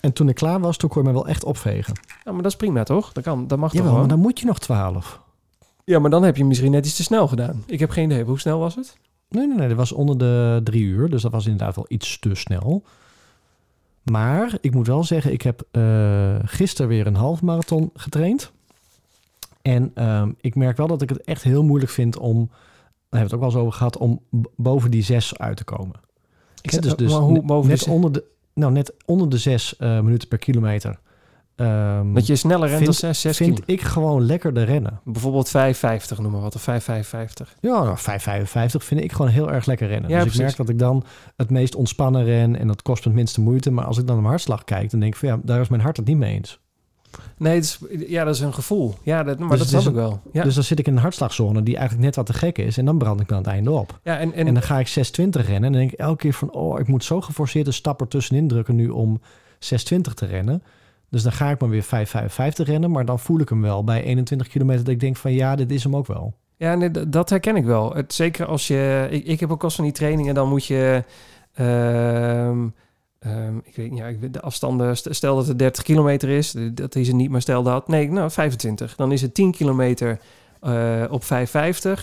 En 0.00 0.12
toen 0.12 0.28
ik 0.28 0.34
klaar 0.34 0.60
was, 0.60 0.76
toen 0.76 0.88
kon 0.88 1.02
je 1.02 1.08
me 1.08 1.14
wel 1.14 1.26
echt 1.28 1.44
opvegen. 1.44 1.94
Nou, 1.94 2.34
maar 2.34 2.42
dat 2.42 2.52
is 2.52 2.56
prima 2.58 2.82
toch? 2.82 3.12
Dat 3.12 3.24
kan, 3.24 3.46
dat 3.46 3.58
mag 3.58 3.70
toch 3.70 3.80
Jawel, 3.80 3.98
maar 3.98 4.08
dan 4.08 4.18
moet 4.18 4.40
je 4.40 4.46
nog 4.46 4.58
12. 4.58 5.20
Ja, 5.84 5.98
maar 5.98 6.10
dan 6.10 6.22
heb 6.22 6.36
je 6.36 6.44
misschien 6.44 6.70
net 6.70 6.86
iets 6.86 6.96
te 6.96 7.02
snel 7.02 7.28
gedaan. 7.28 7.62
Ik 7.66 7.80
heb 7.80 7.90
geen 7.90 8.10
idee. 8.10 8.24
Hoe 8.24 8.38
snel 8.40 8.58
was 8.58 8.74
het? 8.74 8.96
Nee, 9.28 9.46
nee, 9.46 9.56
nee. 9.56 9.68
Dat 9.68 9.76
was 9.76 9.92
onder 9.92 10.18
de 10.18 10.60
drie 10.64 10.82
uur. 10.82 11.10
Dus 11.10 11.22
dat 11.22 11.32
was 11.32 11.46
inderdaad 11.46 11.74
wel 11.74 11.86
iets 11.88 12.18
te 12.18 12.34
snel. 12.34 12.82
Maar 14.02 14.58
ik 14.60 14.74
moet 14.74 14.86
wel 14.86 15.04
zeggen, 15.04 15.32
ik 15.32 15.42
heb 15.42 15.62
eh 15.70 16.36
gisteren 16.44 16.88
weer 16.88 17.06
een 17.06 17.14
half 17.14 17.42
marathon 17.42 17.90
getraind. 17.94 18.52
En 19.62 19.90
ehm, 19.94 20.30
ik 20.40 20.54
merk 20.54 20.76
wel 20.76 20.86
dat 20.86 21.02
ik 21.02 21.08
het 21.08 21.20
echt 21.24 21.42
heel 21.42 21.62
moeilijk 21.64 21.92
vind 21.92 22.18
om, 22.18 22.36
daar 22.48 22.50
hebben 23.00 23.18
we 23.18 23.24
het 23.24 23.32
ook 23.34 23.40
wel 23.40 23.48
eens 23.48 23.58
over 23.58 23.72
gehad, 23.72 23.96
om 23.98 24.20
boven 24.56 24.90
die 24.90 25.02
zes 25.02 25.38
uit 25.38 25.56
te 25.56 25.64
komen. 25.64 26.00
Ik 26.62 26.70
Hè, 26.70 26.78
zeg, 26.82 26.98
maar 26.98 27.20
hoe 27.20 27.32
net, 27.32 27.46
boven 27.46 27.70
net 27.70 27.84
de- 27.84 27.90
onder 27.90 28.12
de, 28.12 28.24
nou, 28.54 28.72
net 28.72 28.92
onder 29.04 29.28
de 29.28 29.38
zes 29.38 29.76
eh, 29.76 30.00
minuten 30.00 30.28
per 30.28 30.38
kilometer. 30.38 30.98
Ehm, 31.56 32.12
Dat 32.14 32.26
je 32.26 32.36
sneller 32.36 32.68
rent 32.68 32.84
dan 32.84 32.94
vind- 32.94 33.16
6, 33.16 33.20
6 33.20 33.36
vind 33.36 33.62
ik 33.66 33.80
gewoon 33.80 34.22
lekkerder 34.26 34.64
rennen. 34.64 35.00
Bijvoorbeeld 35.04 35.48
5,50 35.48 36.18
noem 36.18 36.32
maar 36.32 36.40
wat, 36.40 36.54
of 36.54 36.62
5,55. 36.62 37.54
Ja, 37.60 37.82
nou, 37.82 37.96
5,55 37.98 38.84
vind 38.84 39.00
ik 39.00 39.12
gewoon 39.12 39.30
heel 39.30 39.50
erg 39.50 39.66
lekker 39.66 39.88
rennen. 39.88 40.10
Ja, 40.10 40.16
dus 40.16 40.26
ik 40.26 40.32
precies. 40.32 40.56
merk 40.56 40.56
dat 40.56 40.68
ik 40.68 40.78
dan 40.78 41.04
het 41.36 41.50
meest 41.50 41.74
ontspannen 41.74 42.24
ren 42.24 42.58
en 42.58 42.66
dat 42.66 42.82
kost 42.82 43.00
me 43.04 43.06
het 43.10 43.16
minste 43.18 43.40
moeite. 43.40 43.70
Maar 43.70 43.84
als 43.84 43.96
ik 43.98 44.02
dan 44.06 44.12
naar 44.14 44.22
mijn 44.22 44.34
hartslag 44.34 44.64
kijk, 44.64 44.90
dan 44.90 45.00
denk 45.00 45.12
ik 45.12 45.18
van 45.18 45.28
ja, 45.28 45.38
daar 45.42 45.60
is 45.60 45.68
mijn 45.68 45.82
hart 45.82 45.96
het 45.96 46.06
niet 46.06 46.16
mee 46.16 46.34
eens. 46.34 46.60
Nee, 47.36 47.54
het 47.54 47.64
is, 47.64 47.78
ja, 48.08 48.24
dat 48.24 48.34
is 48.34 48.40
een 48.40 48.54
gevoel. 48.54 48.94
Ja, 49.02 49.22
dat, 49.22 49.38
maar 49.38 49.58
Dus 49.58 49.70
dat 49.70 49.86
ik 49.86 49.92
wel. 49.94 50.20
Ja, 50.32 50.42
Dus 50.42 50.54
dan 50.54 50.64
zit 50.64 50.78
ik 50.78 50.86
in 50.86 50.92
een 50.92 51.02
hartslagzone 51.02 51.62
die 51.62 51.76
eigenlijk 51.76 52.04
net 52.06 52.16
wat 52.16 52.26
te 52.26 52.32
gek 52.32 52.58
is. 52.58 52.78
En 52.78 52.84
dan 52.84 52.98
brand 52.98 53.20
ik 53.20 53.30
aan 53.32 53.38
het 53.38 53.46
einde 53.46 53.70
op. 53.70 54.00
ja 54.02 54.18
en, 54.18 54.32
En, 54.32 54.46
en, 54.46 54.54
dan 54.54 54.62
ga 54.62 54.78
ik 54.78 54.86
620 54.88 55.46
rennen. 55.46 55.64
En 55.64 55.72
dan 55.72 55.80
denk 55.80 55.92
ik 55.92 55.98
elke 55.98 56.16
keer 56.16 56.32
van, 56.32 56.50
oh, 56.52 56.80
ik 56.80 56.86
moet 56.88 57.04
zo 57.04 57.20
geforceerd 57.20 57.66
een 57.66 57.72
stap 57.72 58.00
ertussenin 58.00 58.48
drukken 58.48 58.74
nu 58.74 58.88
om 58.88 59.20
620 59.58 60.14
te 60.14 60.26
rennen. 60.26 60.62
Dus 61.12 61.22
dan 61.22 61.32
ga 61.32 61.50
ik 61.50 61.60
maar 61.60 61.68
weer 61.68 61.82
555 61.82 62.66
rennen. 62.66 62.90
Maar 62.90 63.04
dan 63.04 63.18
voel 63.18 63.40
ik 63.40 63.48
hem 63.48 63.62
wel 63.62 63.84
bij 63.84 64.02
21 64.02 64.48
kilometer 64.48 64.84
dat 64.84 64.94
ik 64.94 65.00
denk 65.00 65.16
van, 65.16 65.32
ja, 65.32 65.56
dit 65.56 65.70
is 65.70 65.82
hem 65.82 65.96
ook 65.96 66.06
wel. 66.06 66.34
Ja, 66.56 66.88
dat 67.08 67.30
herken 67.30 67.56
ik 67.56 67.64
wel. 67.64 67.94
Het, 67.94 68.12
zeker 68.14 68.46
als 68.46 68.66
je... 68.66 69.06
Ik, 69.10 69.24
ik 69.24 69.40
heb 69.40 69.50
ook 69.50 69.64
als 69.64 69.74
van 69.74 69.84
die 69.84 69.92
trainingen, 69.92 70.34
dan 70.34 70.48
moet 70.48 70.66
je... 70.66 71.04
ehm, 71.54 72.66
ehm, 73.18 73.56
ik 73.64 73.76
weet 73.76 73.96
ja, 73.96 74.28
de 74.30 74.40
afstanden... 74.40 74.96
st- 74.96 75.06
Stel 75.10 75.36
dat 75.36 75.46
het 75.46 75.58
30 75.58 75.82
kilometer 75.82 76.28
is, 76.28 76.54
dat 76.72 76.94
is 76.94 77.06
het 77.06 77.16
niet, 77.16 77.30
maar 77.30 77.40
stel 77.40 77.62
dat... 77.62 77.88
Nee, 77.88 78.10
nou, 78.10 78.30
25. 78.30 78.96
Dan 78.96 79.12
is 79.12 79.22
het 79.22 79.34
10 79.34 79.52
kilometer 79.52 80.18
eh, 80.60 81.02
op 81.10 81.22
5,50 81.24 81.28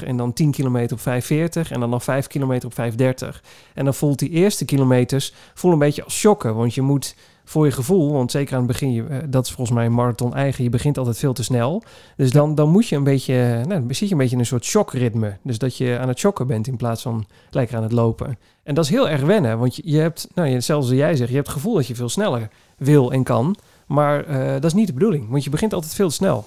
en 0.06 0.18
dan 0.18 0.34
10 0.34 0.52
kilometer 0.52 0.98
op 0.98 1.22
5,40 1.24 1.72
en 1.72 1.80
dan 1.80 1.90
nog 1.90 2.04
5 2.04 2.28
kilometer 2.28 2.70
op 2.70 2.92
5,30. 2.92 3.40
En 3.74 3.84
dan 3.86 3.94
voelt 3.94 4.20
die 4.20 4.30
eerste 4.30 4.66
kilometers 4.66 5.34
voel 5.54 5.72
een 5.72 5.80
beetje 5.80 6.04
als 6.04 6.18
shocken, 6.18 6.56
want 6.56 6.74
je 6.74 6.82
moet 6.82 7.16
voor 7.50 7.66
je 7.66 7.72
gevoel, 7.72 8.12
want 8.12 8.32
zeker 8.32 8.54
aan 8.54 8.60
het 8.64 8.68
begin, 8.72 8.92
je, 8.92 9.04
eh, 9.04 9.18
dat 9.30 9.46
is 9.46 9.52
volgens 9.52 9.78
mij 9.78 9.86
een 9.86 9.94
marathon 9.94 10.34
eigen, 10.36 10.64
je 10.64 10.70
begint 10.70 10.98
altijd 10.98 11.18
veel 11.18 11.34
te 11.34 11.44
snel. 11.44 11.84
Dus 12.16 12.32
dan, 12.32 12.56
dan 12.56 12.70
moet 12.70 12.88
je 12.88 12.96
een 12.96 13.04
beetje, 13.04 13.34
nou, 13.68 13.68
dan 13.68 13.96
zit 13.96 14.08
je 14.08 14.12
een 14.12 14.18
beetje 14.20 14.34
in 14.36 14.40
een 14.40 14.46
soort 14.48 14.66
shockritme. 14.66 15.38
Dus 15.44 15.58
dat 15.58 15.78
je 15.78 15.98
aan 16.00 16.08
het 16.08 16.20
shocken 16.20 16.48
bent 16.48 16.68
in 16.68 16.78
plaats 16.78 17.02
van 17.02 17.26
lekker 17.50 17.78
aan 17.78 17.84
het 17.84 17.92
lopen. 17.92 18.38
En 18.64 18.74
dat 18.76 18.84
is 18.84 18.90
heel 18.90 19.10
erg 19.10 19.22
wennen, 19.22 19.60
want 19.60 19.76
je, 19.76 19.82
je 19.86 19.98
hebt, 20.00 20.28
nou, 20.36 20.48
je- 20.48 20.60
zelfs 20.60 20.88
als 20.90 20.98
jij 20.98 21.16
zegt, 21.16 21.30
je 21.30 21.36
hebt 21.36 21.48
het 21.48 21.56
gevoel 21.58 21.74
dat 21.74 21.88
je 21.88 21.96
veel 21.96 22.10
sneller 22.10 22.50
wil 22.78 23.12
en 23.12 23.24
kan. 23.24 23.56
Maar 23.88 24.26
eh, 24.26 24.52
dat 24.54 24.64
is 24.66 24.74
niet 24.74 24.88
de 24.88 24.94
bedoeling, 24.94 25.30
want 25.30 25.44
je 25.44 25.50
begint 25.50 25.74
altijd 25.74 25.94
veel 25.94 26.08
te 26.10 26.14
snel. 26.16 26.46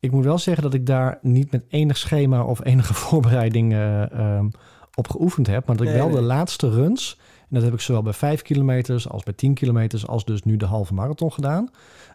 Ik 0.00 0.10
moet 0.12 0.24
wel 0.24 0.38
zeggen 0.38 0.62
dat 0.62 0.74
ik 0.74 0.86
daar 0.86 1.18
niet 1.22 1.50
met 1.50 1.64
enig 1.68 1.96
schema 1.96 2.44
of 2.44 2.64
enige 2.64 2.94
voorbereiding 3.04 3.72
eh, 3.72 4.12
ehm, 4.12 4.46
op 4.94 5.08
geoefend 5.08 5.46
heb. 5.46 5.66
Maar 5.66 5.76
dat 5.76 5.86
ik 5.86 5.92
Nee, 5.92 6.00
wel 6.00 6.08
nee. 6.10 6.16
de 6.20 6.22
laatste 6.22 6.70
runs, 6.70 7.18
en 7.48 7.54
dat 7.60 7.62
heb 7.62 7.72
ik 7.72 7.80
zowel 7.80 8.02
bij 8.02 8.12
5 8.12 8.42
kilometers 8.42 9.08
als 9.08 9.22
bij 9.22 9.32
10 9.32 9.54
kilometers, 9.54 10.06
als 10.06 10.24
dus 10.24 10.42
nu 10.42 10.56
de 10.56 10.64
halve 10.64 10.94
marathon 10.94 11.32
gedaan. 11.32 11.70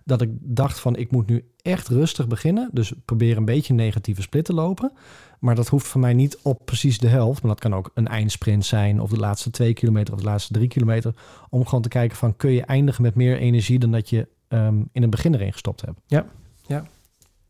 Dat 0.06 0.22
ik 0.22 0.30
dacht 0.42 0.80
van 0.80 0.96
ik 0.96 1.12
moet 1.12 1.28
nu 1.28 1.46
echt 1.62 1.88
rustig 1.88 2.28
beginnen. 2.28 2.70
Dus 2.74 2.94
probeer 3.06 3.38
een 3.38 3.46
beetje 3.46 3.74
negatieve 3.74 4.22
split 4.22 4.46
te 4.46 4.54
lopen. 4.54 4.92
Maar 5.40 5.56
dat 5.56 5.68
hoeft 5.68 5.88
voor 5.88 6.02
mij 6.02 6.14
niet 6.14 6.40
op 6.44 6.66
precies 6.66 6.98
de 6.98 7.08
helft. 7.08 7.42
Maar 7.42 7.52
dat 7.52 7.60
kan 7.60 7.76
ook 7.76 7.92
een 7.94 8.08
eindsprint 8.08 8.66
zijn 8.66 9.02
of 9.02 9.10
de 9.10 9.20
laatste 9.20 9.50
2 9.50 9.74
kilometer 9.74 10.14
of 10.14 10.20
de 10.20 10.26
laatste 10.26 10.54
3 10.54 10.68
kilometer. 10.68 11.14
Om 11.50 11.66
gewoon 11.66 11.82
te 11.82 11.90
kijken 11.90 12.18
van 12.18 12.36
kun 12.36 12.52
je 12.52 12.62
eindigen 12.62 13.02
met 13.02 13.16
meer 13.16 13.38
energie 13.38 13.80
dan 13.80 13.92
dat 13.92 14.10
je 14.10 14.28
ehm, 14.48 14.84
in 14.92 15.02
het 15.02 15.12
begin 15.12 15.34
erin 15.34 15.52
gestopt 15.52 15.82
hebt. 15.82 16.00
Ja, 16.06 16.26
ja. 16.68 16.86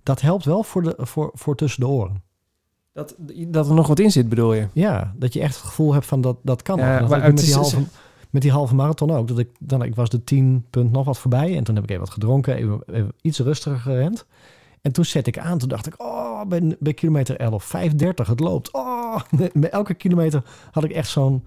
Dat 0.03 0.21
helpt 0.21 0.45
wel 0.45 0.63
voor, 0.63 0.83
de, 0.83 0.95
voor, 0.97 1.31
voor 1.33 1.55
tussen 1.55 1.79
de 1.79 1.87
oren. 1.87 2.23
Dat, 2.99 3.15
dat 3.47 3.67
er 3.67 3.73
nog 3.73 3.87
wat 3.87 3.99
in 3.99 4.11
zit, 4.11 4.29
bedoel 4.29 4.53
je? 4.53 4.67
Ja, 4.73 5.13
dat 5.17 5.33
je 5.33 5.39
echt 5.39 5.55
het 5.55 5.65
gevoel 5.65 5.93
hebt 5.93 6.05
van 6.05 6.21
dat, 6.21 6.37
dat 6.41 6.61
kan. 6.61 6.77
Ja, 6.77 6.99
dat 6.99 7.09
maar 7.09 7.21
met, 7.21 7.37
die 7.37 7.53
halve, 7.53 7.83
met 8.29 8.41
die 8.41 8.51
halve 8.51 8.75
marathon 8.75 9.11
ook. 9.11 9.27
Dat 9.27 9.39
ik, 9.39 9.49
dan, 9.59 9.83
ik 9.83 9.95
was 9.95 10.09
de 10.09 10.23
10 10.23 10.65
punt 10.69 10.91
nog 10.91 11.05
wat 11.05 11.19
voorbij. 11.19 11.57
En 11.57 11.63
toen 11.63 11.75
heb 11.75 11.83
ik 11.83 11.89
even 11.89 12.03
wat 12.03 12.13
gedronken. 12.13 12.55
Even, 12.55 12.81
even 12.85 13.11
iets 13.21 13.39
rustiger 13.39 13.79
gerend. 13.79 14.25
En 14.81 14.91
toen 14.91 15.05
zet 15.05 15.27
ik 15.27 15.37
aan. 15.37 15.57
Toen 15.57 15.69
dacht 15.69 15.87
ik, 15.87 16.01
oh, 16.01 16.45
bij, 16.45 16.75
bij 16.79 16.93
kilometer 16.93 17.37
11, 17.37 17.73
5.30, 17.75 18.09
het 18.15 18.39
loopt. 18.39 18.73
Oh, 18.73 19.15
bij 19.53 19.69
elke 19.69 19.93
kilometer 19.93 20.43
had 20.71 20.83
ik 20.83 20.91
echt 20.91 21.09
zo'n... 21.09 21.45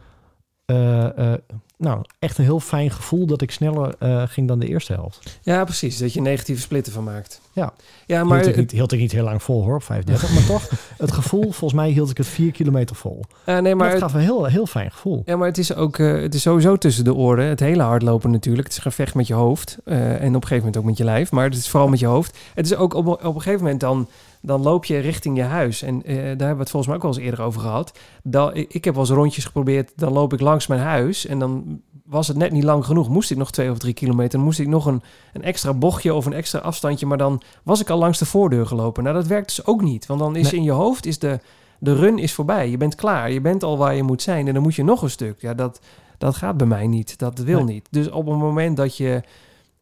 eh, 0.64 1.33
eh, 1.33 1.38
nou, 1.77 2.05
echt 2.18 2.38
een 2.38 2.44
heel 2.44 2.61
fijn 2.61 2.90
gevoel 2.90 3.27
dat 3.27 3.42
ik 3.42 3.51
sneller 3.51 3.94
eh, 3.98 4.22
ging 4.27 4.48
dan 4.48 4.59
de 4.59 4.66
eerste 4.66 4.92
helft. 4.92 5.38
Ja, 5.42 5.64
precies. 5.64 5.98
Dat 5.98 6.12
je 6.12 6.20
negatieve 6.20 6.61
splitten 6.61 6.92
van 6.92 7.05
maakt. 7.05 7.40
Ja. 7.53 7.72
Ja, 8.07 8.25
Maar 8.25 8.37
hield, 8.37 8.51
ik 8.51 8.57
niet, 8.57 8.70
hield 8.70 8.92
ik 8.92 8.98
niet 8.98 9.12
heel 9.12 9.25
lang 9.25 9.42
vol 9.42 9.62
hoor, 9.62 9.75
op 9.75 9.83
5.30. 9.83 9.88
maar 10.35 10.46
toch, 10.46 10.68
het 10.98 11.12
gevoel, 11.12 11.42
volgens 11.42 11.72
mij 11.72 11.90
hield 11.90 12.11
ik 12.11 12.16
het 12.16 12.27
4 12.27 12.53
kilometer 12.53 12.96
vol. 12.96 13.25
eh, 13.44 13.59
nee, 13.59 13.75
Maar 13.75 13.90
het 13.90 13.98
gaf 13.98 14.14
een 14.14 14.20
heel, 14.20 14.44
heel 14.44 14.66
fijn 14.66 14.90
gevoel. 14.90 15.22
Ja, 15.25 15.37
maar 15.37 15.48
het 15.48 15.59
is 15.59 15.75
ook 15.75 15.98
het 15.98 16.35
is 16.35 16.42
sowieso 16.42 16.77
tussen 16.77 17.05
de 17.05 17.14
oren. 17.14 17.44
Het 17.46 17.61
hele 17.61 17.83
hardlopen 17.83 18.31
natuurlijk. 18.31 18.64
Het 18.68 18.77
is 18.77 18.83
gevecht 18.83 19.14
met 19.14 19.27
je 19.27 19.35
hoofd. 19.35 19.79
en 19.85 20.14
op 20.14 20.22
een 20.22 20.33
gegeven 20.33 20.57
moment 20.57 20.77
ook 20.77 20.85
met 20.85 20.96
je 20.96 21.05
lijf. 21.05 21.31
Maar 21.31 21.44
het 21.44 21.55
is 21.55 21.68
vooral 21.68 21.88
met 21.88 21.98
je 21.98 22.07
hoofd. 22.07 22.38
Het 22.55 22.66
is 22.66 22.75
ook 22.75 22.94
op, 22.94 23.07
op 23.07 23.25
een 23.25 23.33
gegeven 23.33 23.61
moment 23.62 23.81
dan, 23.81 24.09
dan 24.42 24.62
loop 24.62 24.85
je 24.85 24.98
richting 24.98 25.37
je 25.37 25.42
huis. 25.42 25.83
En 25.83 26.02
eh, 26.05 26.14
daar 26.14 26.24
hebben 26.24 26.38
we 26.55 26.61
het 26.61 26.70
volgens 26.70 26.87
mij 26.87 26.96
ook 26.96 27.02
wel 27.02 27.12
eens 27.14 27.20
eerder 27.24 27.42
over 27.42 27.61
gehad. 27.61 27.98
Dat, 28.22 28.57
ik, 28.57 28.85
heb 28.85 28.94
wel 28.94 29.02
eens 29.02 29.12
rondjes 29.12 29.44
geprobeerd. 29.44 29.92
Dan 29.96 30.12
loop 30.12 30.33
ik 30.33 30.40
langs 30.40 30.66
mijn 30.66 30.81
huis. 30.81 31.26
En 31.26 31.38
dan 31.38 31.81
was 32.05 32.28
het 32.28 32.37
net 32.37 32.52
niet 32.52 32.64
lang 32.64 32.85
genoeg. 32.85 33.09
Moest 33.09 33.31
ik 33.31 33.37
nog 33.37 33.50
twee 33.50 33.70
of 33.70 33.78
drie 33.78 33.94
kilometer. 33.94 34.31
Dan 34.33 34.40
moest 34.46 34.59
ik 34.59 34.66
nog 34.68 34.87
een, 34.87 35.02
een 35.33 35.42
extra 35.42 35.74
bochtje 35.74 36.14
of 36.14 36.26
een 36.26 36.33
extra 36.33 36.59
afstandje. 36.59 37.07
Maar 37.07 37.18
dan 37.18 37.42
was 37.62 37.81
ik 37.81 37.90
al 37.90 37.98
langs 37.98 38.18
de 38.18 38.26
voordeur 38.26 38.66
gelopen. 38.66 39.02
Nou, 39.02 39.16
dat 39.16 39.26
werkt 39.26 39.46
dus 39.57 39.66
ook 39.66 39.83
niet. 39.83 40.07
Want 40.07 40.20
dan 40.20 40.37
is 40.37 40.50
Nee. 40.50 40.61
in 40.61 40.66
je 40.66 40.70
hoofd 40.70 41.07
is 41.07 41.18
de, 41.18 41.40
de 41.78 41.94
run 41.94 42.18
is 42.18 42.33
voorbij. 42.33 42.70
Je 42.70 42.76
bent 42.76 42.94
klaar. 42.94 43.31
Je 43.31 43.40
bent 43.40 43.62
al 43.62 43.78
waar 43.78 43.94
je 43.94 44.02
moet 44.02 44.22
zijn. 44.22 44.46
En 44.48 44.55
dan 44.55 44.62
moet 44.62 44.74
je 44.74 44.85
nog 44.85 45.02
een 45.02 45.11
stuk. 45.11 45.40
Ja, 45.40 45.55
dat, 45.55 45.81
dat 46.18 46.37
gaat 46.37 46.57
bij 46.57 46.66
mij 46.66 46.87
niet. 46.87 47.18
Dat 47.18 47.38
wil 47.38 47.64
Nee. 47.64 47.74
niet. 47.74 47.88
Dus 47.90 48.11
op 48.11 48.26
het 48.26 48.37
moment 48.38 48.76
dat 48.76 48.96
je, 48.96 49.22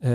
eh, 0.00 0.10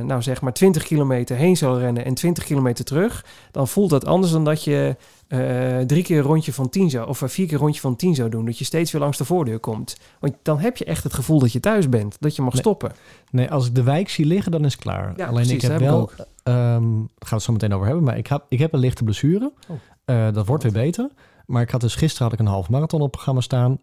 nou 0.00 0.22
zeg 0.22 0.40
maar 0.40 0.52
20 0.52 0.82
kilometer 0.82 1.36
heen 1.36 1.56
zou 1.56 1.78
rennen 1.78 2.04
en 2.04 2.14
20 2.14 2.44
kilometer 2.44 2.84
terug, 2.84 3.24
dan 3.50 3.68
voelt 3.68 3.90
dat 3.90 4.04
anders 4.06 4.32
dan 4.32 4.44
dat 4.44 4.64
je 4.64 4.96
eh, 5.28 5.78
drie 5.80 6.02
keer 6.02 6.16
een 6.18 6.22
rondje 6.24 6.52
van 6.52 6.68
10 6.68 6.90
zou, 6.90 7.08
of 7.08 7.22
eh, 7.22 7.28
vier 7.28 7.46
keer 7.46 7.54
een 7.54 7.60
rondje 7.60 7.80
van 7.80 7.96
10 7.96 8.14
zou 8.14 8.28
doen. 8.28 8.44
Dat 8.44 8.58
je 8.58 8.64
steeds 8.64 8.92
weer 8.92 9.00
langs 9.00 9.18
de 9.18 9.24
voordeur 9.24 9.58
komt. 9.58 9.96
Want 10.20 10.34
dan 10.42 10.58
heb 10.58 10.76
je 10.76 10.84
echt 10.84 11.02
het 11.04 11.14
gevoel 11.14 11.38
dat 11.38 11.52
je 11.52 11.60
thuis 11.60 11.88
bent. 11.88 12.16
Dat 12.20 12.36
je 12.36 12.42
mag 12.42 12.52
Nee. 12.52 12.60
stoppen. 12.62 12.92
Nee, 13.30 13.50
als 13.50 13.66
ik 13.66 13.74
de 13.74 13.82
wijk 13.82 14.08
zie 14.08 14.26
liggen, 14.26 14.52
dan 14.52 14.64
is 14.64 14.72
het 14.72 14.82
klaar. 14.82 15.12
Ja, 15.16 15.26
Alleen 15.26 15.34
precies, 15.34 15.62
ik 15.62 15.70
heb 15.70 15.80
ik 15.80 15.86
wel, 15.86 16.10
ehm, 16.10 16.24
daar 16.44 16.78
gaan 16.82 17.08
we 17.18 17.34
het 17.34 17.42
zo 17.42 17.52
meteen 17.52 17.74
over 17.74 17.86
hebben, 17.86 18.04
maar 18.04 18.18
ik 18.18 18.26
heb, 18.26 18.44
ik 18.48 18.58
heb 18.58 18.72
een 18.72 18.78
lichte 18.80 19.04
blessure. 19.04 19.52
Oh. 19.68 20.34
Dat 20.34 20.46
wordt 20.46 20.62
weer 20.62 20.72
beter. 20.72 21.10
Maar 21.46 21.62
ik 21.62 21.70
had 21.70 21.80
dus 21.80 21.94
gisteren 21.94 22.24
had 22.24 22.32
ik 22.32 22.46
een 22.46 22.52
half 22.52 22.68
marathon 22.68 22.98
op 23.00 23.06
het 23.06 23.14
programma 23.14 23.40
staan. 23.40 23.80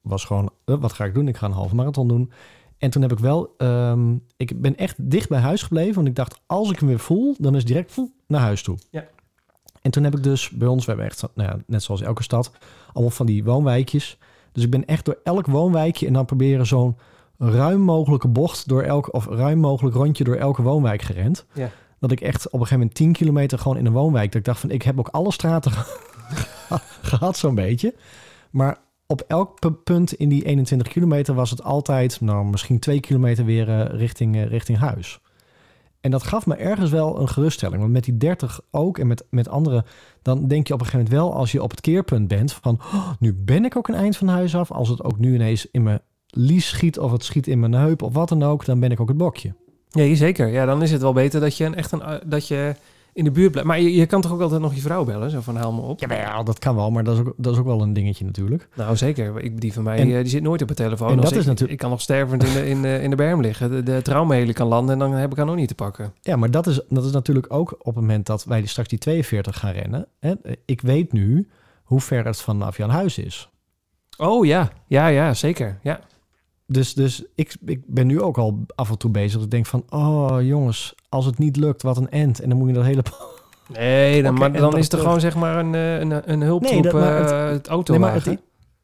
Was 0.00 0.24
gewoon, 0.24 0.50
wat 0.64 0.92
ga 0.92 1.04
ik 1.04 1.14
doen? 1.14 1.28
Ik 1.28 1.36
ga 1.36 1.46
een 1.46 1.52
half 1.52 1.72
marathon 1.72 2.08
doen. 2.08 2.32
En 2.78 2.90
toen 2.90 3.02
heb 3.02 3.12
ik 3.12 3.18
wel, 3.18 3.54
ehm, 3.56 4.16
ik 4.36 4.60
ben 4.60 4.76
echt 4.76 5.10
dicht 5.10 5.28
bij 5.28 5.40
huis 5.40 5.62
gebleven. 5.62 5.94
Want 5.94 6.06
ik 6.06 6.14
dacht, 6.14 6.40
als 6.46 6.70
ik 6.70 6.78
hem 6.78 6.88
weer 6.88 6.98
voel, 6.98 7.34
dan 7.38 7.52
is 7.52 7.58
het 7.58 7.68
direct 7.68 7.92
voel, 7.92 8.12
naar 8.26 8.40
huis 8.40 8.62
toe. 8.62 8.78
Ja. 8.90 9.04
En 9.82 9.90
toen 9.90 10.04
heb 10.04 10.16
ik 10.16 10.22
dus 10.22 10.50
bij 10.50 10.68
ons, 10.68 10.84
we 10.84 10.90
hebben 10.90 11.08
echt, 11.10 11.24
nou 11.34 11.48
ja, 11.48 11.58
net 11.66 11.82
zoals 11.82 12.02
elke 12.02 12.22
stad, 12.22 12.50
allemaal 12.92 13.10
van 13.10 13.26
die 13.26 13.44
woonwijkjes. 13.44 14.18
Dus 14.52 14.64
ik 14.64 14.70
ben 14.70 14.86
echt 14.86 15.04
door 15.04 15.18
elk 15.24 15.46
woonwijkje 15.46 16.06
en 16.06 16.12
dan 16.12 16.24
proberen 16.24 16.66
zo'n 16.66 16.96
ruim 17.38 17.80
mogelijke 17.80 18.28
bocht 18.28 18.68
door 18.68 18.82
elk, 18.82 19.14
of 19.14 19.26
ruim 19.26 19.58
mogelijk 19.58 19.96
rondje 19.96 20.24
door 20.24 20.36
elke 20.36 20.62
woonwijk 20.62 21.02
gerend. 21.02 21.46
Ja. 21.54 21.70
Dat 22.00 22.10
ik 22.10 22.20
echt 22.20 22.46
op 22.46 22.52
een 22.52 22.58
gegeven 22.58 22.78
moment 22.78 22.94
10 22.94 23.12
kilometer 23.12 23.58
gewoon 23.58 23.76
in 23.76 23.86
een 23.86 23.92
woonwijk. 23.92 24.26
Dat 24.26 24.40
ik 24.40 24.46
dacht 24.46 24.60
van, 24.60 24.70
ik 24.70 24.82
heb 24.82 24.98
ook 24.98 25.08
alle 25.08 25.32
straten 25.32 25.72
gehad 27.10 27.36
zo'n 27.36 27.54
beetje. 27.54 27.94
Maar 28.50 28.78
op 29.10 29.24
elk 29.26 29.60
pu- 29.60 29.70
punt 29.70 30.12
in 30.12 30.28
die 30.28 30.44
21 30.44 30.88
kilometer 30.88 31.34
was 31.34 31.50
het 31.50 31.62
altijd, 31.62 32.20
nou 32.20 32.44
misschien 32.46 32.78
twee 32.78 33.00
kilometer 33.00 33.44
weer 33.44 33.68
eh, 33.68 33.98
richting, 33.98 34.36
eh, 34.36 34.46
richting 34.46 34.78
huis. 34.78 35.20
En 36.00 36.10
dat 36.10 36.22
gaf 36.22 36.46
me 36.46 36.54
ergens 36.54 36.90
wel 36.90 37.20
een 37.20 37.28
geruststelling. 37.28 37.80
Want 37.80 37.92
met 37.92 38.04
die 38.04 38.16
30 38.16 38.60
ook 38.70 38.98
en 38.98 39.06
met, 39.06 39.24
met 39.30 39.48
anderen, 39.48 39.84
dan 40.22 40.48
denk 40.48 40.66
je 40.66 40.74
op 40.74 40.80
een 40.80 40.86
gegeven 40.86 41.06
moment 41.10 41.24
wel, 41.30 41.40
als 41.40 41.52
je 41.52 41.62
op 41.62 41.70
het 41.70 41.80
keerpunt 41.80 42.28
bent, 42.28 42.52
van 42.52 42.80
"Oh, 42.94 43.10
nu 43.18 43.34
ben 43.34 43.64
ik 43.64 43.76
ook 43.76 43.88
een 43.88 43.94
eind 43.94 44.16
van 44.16 44.28
huis 44.28 44.56
af. 44.56 44.70
Als 44.72 44.88
het 44.88 45.02
ook 45.04 45.18
nu 45.18 45.34
ineens 45.34 45.70
in 45.70 45.82
mijn 45.82 46.00
lies 46.26 46.68
schiet 46.68 46.98
of 46.98 47.12
het 47.12 47.24
schiet 47.24 47.46
in 47.46 47.60
mijn 47.60 47.72
heup 47.72 48.02
of 48.02 48.12
wat 48.14 48.28
dan 48.28 48.42
ook, 48.42 48.64
dan 48.64 48.80
ben 48.80 48.90
ik 48.90 49.00
ook 49.00 49.08
het 49.08 49.16
bokje. 49.16 49.54
Ja, 49.90 50.14
zeker. 50.14 50.46
Ja, 50.48 50.64
dan 50.66 50.82
is 50.82 50.90
het 50.90 51.02
wel 51.02 51.12
beter 51.12 51.40
dat 51.40 51.56
je 51.56 51.64
een, 51.64 51.74
echt 51.74 51.92
een, 51.92 52.02
eh, 52.02 52.14
dat 52.26 52.48
je 52.48 52.74
in 53.18 53.24
de 53.24 53.30
buurt 53.30 53.50
blijft. 53.50 53.68
Maar 53.68 53.80
je, 53.80 53.94
je 53.94 54.06
kan 54.06 54.20
toch 54.20 54.32
ook 54.32 54.40
altijd 54.40 54.60
nog 54.60 54.74
je 54.74 54.80
vrouw 54.80 55.04
bellen? 55.04 55.30
Zo 55.30 55.40
van 55.40 55.56
haal 55.56 55.72
me 55.72 55.80
op. 55.80 56.00
Ja, 56.00 56.42
dat 56.42 56.58
kan 56.58 56.74
wel, 56.76 56.90
maar 56.90 57.04
dat 57.04 57.14
is 57.14 57.20
ook, 57.20 57.34
dat 57.36 57.52
is 57.52 57.58
ook 57.58 57.66
wel 57.66 57.82
een 57.82 57.92
dingetje 57.92 58.24
natuurlijk. 58.24 58.68
Nou, 58.74 58.96
zeker. 58.96 59.40
Ik, 59.40 59.60
die 59.60 59.72
van 59.72 59.82
mij 59.82 59.98
En- 59.98 60.08
eh, 60.10 60.14
die 60.16 60.26
zit 60.28 60.42
nooit 60.42 60.62
op 60.62 60.68
de 60.68 60.74
telefoon. 60.74 61.10
en 61.10 61.16
dat 61.16 61.30
ik, 61.32 61.38
is 61.38 61.44
natuurlijk- 61.46 61.72
ik 61.72 61.78
kan 61.78 61.90
nog 61.90 62.00
stervend 62.00 62.44
in 62.44 62.52
de, 62.52 62.68
in 62.68 62.82
de, 62.82 63.00
in 63.02 63.10
de 63.10 63.16
berm 63.16 63.40
liggen. 63.40 63.70
De, 63.84 64.02
de 64.02 64.52
kan 64.52 64.66
landen 64.66 64.92
en 64.92 64.98
dan 64.98 65.12
heb 65.12 65.30
ik 65.30 65.36
haar 65.36 65.46
nog 65.46 65.54
niet 65.56 65.68
te 65.68 65.74
pakken. 65.74 66.12
Ja, 66.20 66.36
maar 66.36 66.50
dat 66.50 66.66
is, 66.66 66.80
dat 66.88 67.04
is 67.04 67.12
natuurlijk 67.12 67.52
ook 67.52 67.72
op 67.78 67.84
het 67.84 67.94
moment 67.94 68.26
dat 68.26 68.44
wij 68.44 68.66
straks 68.66 68.88
die 68.88 68.98
42 68.98 69.58
gaan 69.58 69.72
rennen. 69.72 70.06
Hè, 70.18 70.34
ik 70.64 70.80
weet 70.80 71.12
nu 71.12 71.48
hoe 71.82 72.00
ver 72.00 72.24
het 72.24 72.40
vanaf 72.40 72.76
Jan 72.76 72.90
Huis 72.90 73.18
is. 73.18 73.50
Oh 74.18 74.46
ja, 74.46 74.70
ja, 74.86 75.06
ja, 75.06 75.34
zeker. 75.34 75.78
Ja. 75.82 76.00
Dus, 76.70 76.94
dus 76.94 77.24
ik, 77.34 77.56
ik 77.64 77.80
ben 77.86 78.06
nu 78.06 78.20
ook 78.22 78.38
al 78.38 78.64
af 78.74 78.90
en 78.90 78.98
toe 78.98 79.10
bezig. 79.10 79.32
Dat 79.32 79.42
ik 79.44 79.50
denk 79.50 79.66
van, 79.66 79.84
oh 79.88 80.36
jongens, 80.40 80.94
als 81.08 81.24
het 81.24 81.38
niet 81.38 81.56
lukt, 81.56 81.82
wat 81.82 81.96
een 81.96 82.10
end. 82.10 82.40
En 82.40 82.48
dan 82.48 82.58
moet 82.58 82.68
je 82.68 82.74
dat 82.74 82.84
hele 82.84 83.02
Nee, 83.72 84.22
dan, 84.22 84.34
maar 84.34 84.52
dan 84.52 84.76
is 84.76 84.88
terug. 84.88 85.04
gewoon 85.04 85.20
zeg 85.20 85.34
maar 85.36 85.58
een, 85.58 85.74
eh, 85.74 85.98
een, 85.98 86.32
een 86.32 86.40
hulptroep 86.40 86.72
Nee, 86.72 86.82
dat- 86.82 86.92
maar 86.92 87.18
het- 87.20 87.30
eh, 87.30 87.48
het 87.48 87.68
auto 87.68 87.92
Nee, 87.92 88.00
maar, 88.02 88.14
het, 88.24 88.38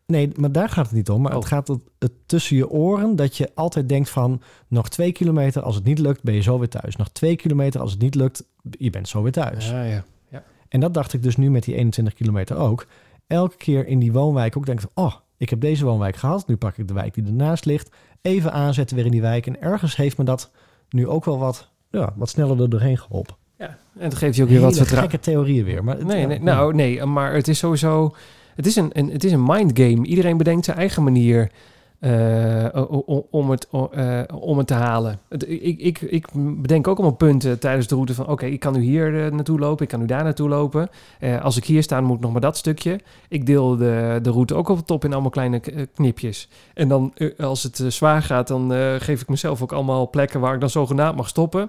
nee, 0.07 0.31
maar 0.37 0.53
daar 0.53 0.68
gaat 0.68 0.85
het 0.87 0.94
niet 0.94 1.11
om. 1.11 1.23
Maar 1.23 1.33
Oh. 1.33 1.38
het 1.38 1.47
gaat 1.47 1.68
het, 1.68 1.81
het 1.99 2.12
tussen 2.27 2.57
je 2.57 2.68
oren 2.70 3.16
dat 3.16 3.37
je 3.37 3.51
altijd 3.55 3.88
denkt 3.88 4.11
van... 4.11 4.40
nog 4.68 4.88
twee 4.88 5.12
kilometer, 5.12 5.62
als 5.62 5.75
het 5.75 5.85
niet 5.85 5.99
lukt, 5.99 6.23
ben 6.23 6.35
je 6.35 6.40
zo 6.42 6.59
weer 6.59 6.68
thuis. 6.68 6.97
Nog 6.97 7.09
twee 7.09 7.37
kilometer, 7.37 7.81
als 7.81 7.90
het 7.92 8.01
niet 8.01 8.14
lukt, 8.14 8.44
je 8.70 8.90
bent 8.90 9.09
zo 9.09 9.23
weer 9.23 9.33
thuis. 9.33 9.68
Ja, 9.70 9.83
ja. 9.85 10.05
En 10.68 10.81
dat 10.81 10.94
dacht 10.94 11.12
ik 11.12 11.23
dus 11.23 11.37
nu 11.37 11.51
met 11.51 11.62
die 11.64 11.75
21 11.75 12.14
kilometer 12.14 12.57
ook. 12.57 12.87
Elke 13.27 13.57
keer 13.57 13.87
in 13.87 13.99
die 13.99 14.12
woonwijk 14.12 14.57
ook 14.57 14.66
denk 14.66 14.81
ik... 14.81 14.88
oh, 14.94 15.14
ik 15.44 15.50
heb 15.50 15.61
deze 15.61 15.85
woonwijk 15.85 16.16
gehad. 16.16 16.46
Nu 16.46 16.57
pak 16.57 16.76
ik 16.76 16.88
de 16.88 16.94
wijk 16.94 17.14
die 17.14 17.24
ernaast 17.24 17.64
ligt. 17.64 17.90
Even 18.22 18.52
aanzetten 18.52 18.96
weer 18.96 19.04
in 19.04 19.11
die 19.11 19.20
wijk. 19.20 19.46
En 19.46 19.61
ergens 19.62 19.96
heeft 19.96 20.18
me 20.18 20.24
dat 20.24 20.50
nu 20.90 21.09
ook 21.09 21.24
wel 21.24 21.38
wat, 21.38 21.70
ja, 21.90 22.12
wat 22.16 22.28
sneller 22.28 22.61
er 22.62 22.70
doorheen 22.70 22.98
geholpen. 22.98 23.35
ja. 23.59 23.76
En 23.98 24.09
dat 24.09 24.18
geeft 24.18 24.37
je 24.37 24.42
ook 24.42 24.48
weer 24.48 24.61
wat 24.61 24.76
vertrouwen. 24.76 25.11
gekke 25.11 25.24
theorieën 25.30 25.64
weer. 25.64 25.85
Maar 25.85 25.96
het- 25.96 26.07
Nee, 26.07 26.26
nee, 26.26 26.40
nou 26.40 26.74
nee, 26.74 27.04
maar 27.04 27.35
het 27.35 27.48
is 27.48 27.59
sowieso... 27.59 28.14
Het 28.54 28.66
is 28.66 28.76
een, 28.76 28.90
een, 28.92 29.11
het 29.11 29.24
is 29.24 29.33
een 29.33 29.42
mindgame. 29.44 30.07
Iedereen 30.07 30.37
bedenkt 30.37 30.64
zijn 30.64 30.76
eigen 30.76 31.02
manier 31.02 31.50
eh, 32.04 32.82
o- 32.82 33.02
o- 33.06 33.26
om, 33.30 33.50
het, 33.50 33.68
eh, 33.92 34.20
om 34.40 34.58
het 34.58 34.66
te 34.66 34.74
halen. 34.74 35.18
Ik, 35.46 35.78
ik, 35.80 36.00
ik 36.00 36.26
bedenk 36.34 36.88
ook 36.88 36.96
allemaal 36.98 37.16
punten 37.16 37.58
tijdens 37.58 37.86
de 37.86 37.94
route 37.94 38.14
van... 38.14 38.26
oké, 38.26 38.46
ik 38.46 38.60
kan 38.60 38.72
nu 38.72 38.80
hier 38.80 39.24
eh, 39.24 39.32
naartoe 39.32 39.58
lopen, 39.58 39.82
ik 39.84 39.88
kan 39.90 40.00
nu 40.00 40.06
daar 40.06 40.24
naartoe 40.24 40.48
lopen. 40.48 40.88
Als 41.42 41.56
ik 41.56 41.64
hier 41.64 41.82
sta, 41.82 42.00
moet 42.00 42.16
ik 42.16 42.22
nog 42.22 42.32
maar 42.32 42.40
dat 42.40 42.56
stukje. 42.56 43.00
Ik 43.28 43.46
deel 43.46 43.76
de, 43.76 44.18
de 44.22 44.30
route 44.30 44.54
ook 44.54 44.68
op 44.68 44.76
de 44.78 44.84
top 44.84 45.04
in 45.04 45.12
allemaal 45.12 45.30
kleine 45.30 45.60
knipjes. 45.94 46.48
En 46.74 46.88
dan, 46.88 47.12
als 47.38 47.62
het 47.62 47.82
zwaar 47.88 48.22
gaat, 48.22 48.48
dan 48.48 48.70
geef 48.98 49.20
ik 49.20 49.28
mezelf 49.28 49.62
ook 49.62 49.72
allemaal 49.72 50.10
plekken... 50.10 50.40
waar 50.40 50.54
ik 50.54 50.60
dan 50.60 50.70
zogenaamd 50.70 51.16
mag 51.16 51.28
stoppen. 51.28 51.68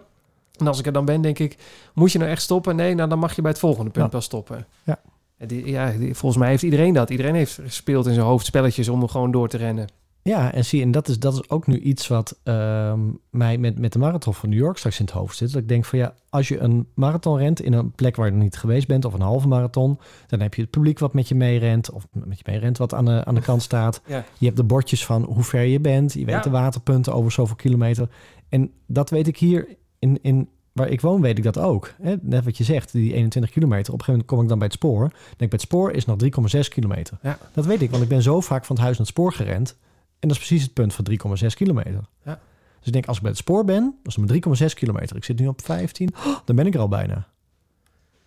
En 0.57 0.67
als 0.67 0.79
ik 0.79 0.85
er 0.85 0.93
dan 0.93 1.05
ben, 1.05 1.21
denk 1.21 1.39
ik... 1.39 1.57
moet 1.93 2.11
je 2.11 2.17
nou 2.17 2.31
echt 2.31 2.41
stoppen? 2.41 2.75
Nee, 2.75 2.95
nou 2.95 3.09
dan 3.09 3.19
mag 3.19 3.35
je 3.35 3.41
bij 3.41 3.51
het 3.51 3.59
volgende 3.59 3.91
punt 3.91 4.05
Ja. 4.05 4.11
wel 4.11 4.21
stoppen. 4.21 4.65
Ja. 4.83 4.99
Die- 5.37 5.65
ja, 5.69 5.91
die- 5.91 6.15
volgens 6.15 6.41
mij 6.41 6.49
heeft 6.49 6.63
iedereen 6.63 6.93
dat. 6.93 7.09
Iedereen 7.09 7.35
heeft 7.35 7.59
gespeeld 7.63 8.05
in 8.05 8.13
zijn 8.13 8.25
hoofd 8.25 8.45
spelletjes 8.45 8.89
om 8.89 9.01
er 9.01 9.09
gewoon 9.09 9.31
door 9.31 9.47
te 9.47 9.57
rennen. 9.57 9.87
Ja, 10.29 10.53
en 10.53 10.65
zie, 10.65 10.81
en 10.81 10.91
dat 10.91 11.07
is, 11.07 11.19
dat 11.19 11.33
is 11.33 11.49
ook 11.49 11.67
nu 11.67 11.79
iets 11.79 12.07
wat 12.07 12.39
ehm, 12.43 12.99
mij 13.29 13.57
met, 13.57 13.79
met 13.79 13.93
de 13.93 13.99
marathon 13.99 14.33
van 14.33 14.49
New 14.49 14.57
York 14.57 14.77
straks 14.77 14.99
in 14.99 15.05
het 15.05 15.13
hoofd 15.13 15.37
zit. 15.37 15.51
Dat 15.51 15.61
ik 15.61 15.67
denk 15.67 15.85
van 15.85 15.99
ja, 15.99 16.13
als 16.29 16.47
je 16.47 16.59
een 16.59 16.87
marathon 16.93 17.37
rent 17.37 17.61
in 17.61 17.73
een 17.73 17.91
plek 17.91 18.15
waar 18.15 18.25
je 18.25 18.31
nog 18.31 18.41
niet 18.43 18.57
geweest 18.57 18.87
bent, 18.87 19.05
of 19.05 19.13
een 19.13 19.21
halve 19.21 19.47
marathon, 19.47 19.99
dan 20.27 20.39
heb 20.39 20.53
je 20.53 20.61
het 20.61 20.69
publiek 20.71 20.99
wat 20.99 21.13
met 21.13 21.27
je 21.27 21.35
meerent, 21.35 21.91
of 21.91 22.07
met 22.11 22.37
je 22.37 22.43
meerent 22.47 22.77
wat 22.77 22.93
aan 22.93 23.05
de, 23.05 23.25
aan 23.25 23.35
de 23.35 23.41
kant 23.41 23.61
staat. 23.71 24.01
Ja. 24.07 24.25
Je 24.37 24.45
hebt 24.45 24.57
de 24.57 24.63
bordjes 24.63 25.05
van 25.05 25.23
hoe 25.23 25.43
ver 25.43 25.63
je 25.63 25.79
bent, 25.79 26.13
je 26.13 26.25
weet 26.25 26.35
Ja. 26.35 26.41
de 26.41 26.49
waterpunten 26.49 27.13
over 27.13 27.31
zoveel 27.31 27.55
kilometer. 27.55 28.09
En 28.49 28.71
dat 28.85 29.09
weet 29.09 29.27
ik 29.27 29.37
hier 29.37 29.67
in, 29.99 30.19
in 30.21 30.49
waar 30.71 30.89
ik 30.89 31.01
woon, 31.01 31.21
weet 31.21 31.37
ik 31.37 31.43
dat 31.43 31.57
ook. 31.59 31.93
Hè? 32.01 32.15
Net 32.21 32.43
wat 32.45 32.57
je 32.57 32.63
zegt, 32.63 32.91
die 32.91 33.13
21 33.13 33.51
kilometer. 33.51 33.93
Op 33.93 33.99
een 33.99 34.05
gegeven 34.05 34.11
moment 34.13 34.29
kom 34.29 34.41
ik 34.41 34.47
dan 34.49 34.57
bij 34.57 34.67
het 34.67 34.75
spoor. 34.75 35.09
Denk 35.37 35.37
bij 35.37 35.47
het 35.49 35.61
spoor 35.61 35.91
is 35.91 36.05
nog 36.05 36.17
3,6 36.23 36.59
kilometer. 36.69 37.17
Ja. 37.21 37.37
Dat 37.53 37.65
weet 37.65 37.81
ik, 37.81 37.89
want 37.91 38.03
ik 38.03 38.09
ben 38.09 38.21
zo 38.21 38.41
vaak 38.41 38.65
van 38.65 38.75
het 38.75 38.83
huis 38.85 38.97
naar 38.97 39.07
het 39.07 39.15
spoor 39.15 39.33
gerend. 39.33 39.77
En 40.19 40.27
dat 40.27 40.31
is 40.31 40.37
precies 40.37 40.63
het 40.63 40.73
punt 40.73 40.93
van 40.93 41.05
3,6 41.41 41.47
kilometer. 41.55 42.01
Ja. 42.25 42.39
Dus 42.77 42.87
ik 42.87 42.93
denk, 42.93 43.05
als 43.05 43.15
ik 43.17 43.21
bij 43.21 43.31
het 43.31 43.39
spoor 43.39 43.65
ben, 43.65 43.95
dat 44.03 44.17
is 44.17 44.25
mijn 44.45 44.67
3,6 44.69 44.73
kilometer. 44.73 45.15
Ik 45.15 45.23
zit 45.23 45.39
nu 45.39 45.47
op 45.47 45.61
15, 45.63 46.09
oh, 46.25 46.35
dan 46.45 46.55
ben 46.55 46.65
ik 46.65 46.73
er 46.73 46.79
al 46.79 46.87
bijna. 46.87 47.27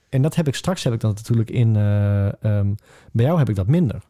En 0.08 0.22
dat 0.22 0.34
heb 0.34 0.48
ik 0.48 0.54
straks, 0.54 0.84
heb 0.84 0.92
ik 0.92 1.00
dan 1.00 1.12
natuurlijk 1.14 1.50
in... 1.50 1.76
eh, 1.76 2.26
ehm, 2.42 2.66
bij 3.12 3.24
jou 3.24 3.38
heb 3.38 3.48
ik 3.48 3.54
dat 3.54 3.66
minder. 3.66 4.00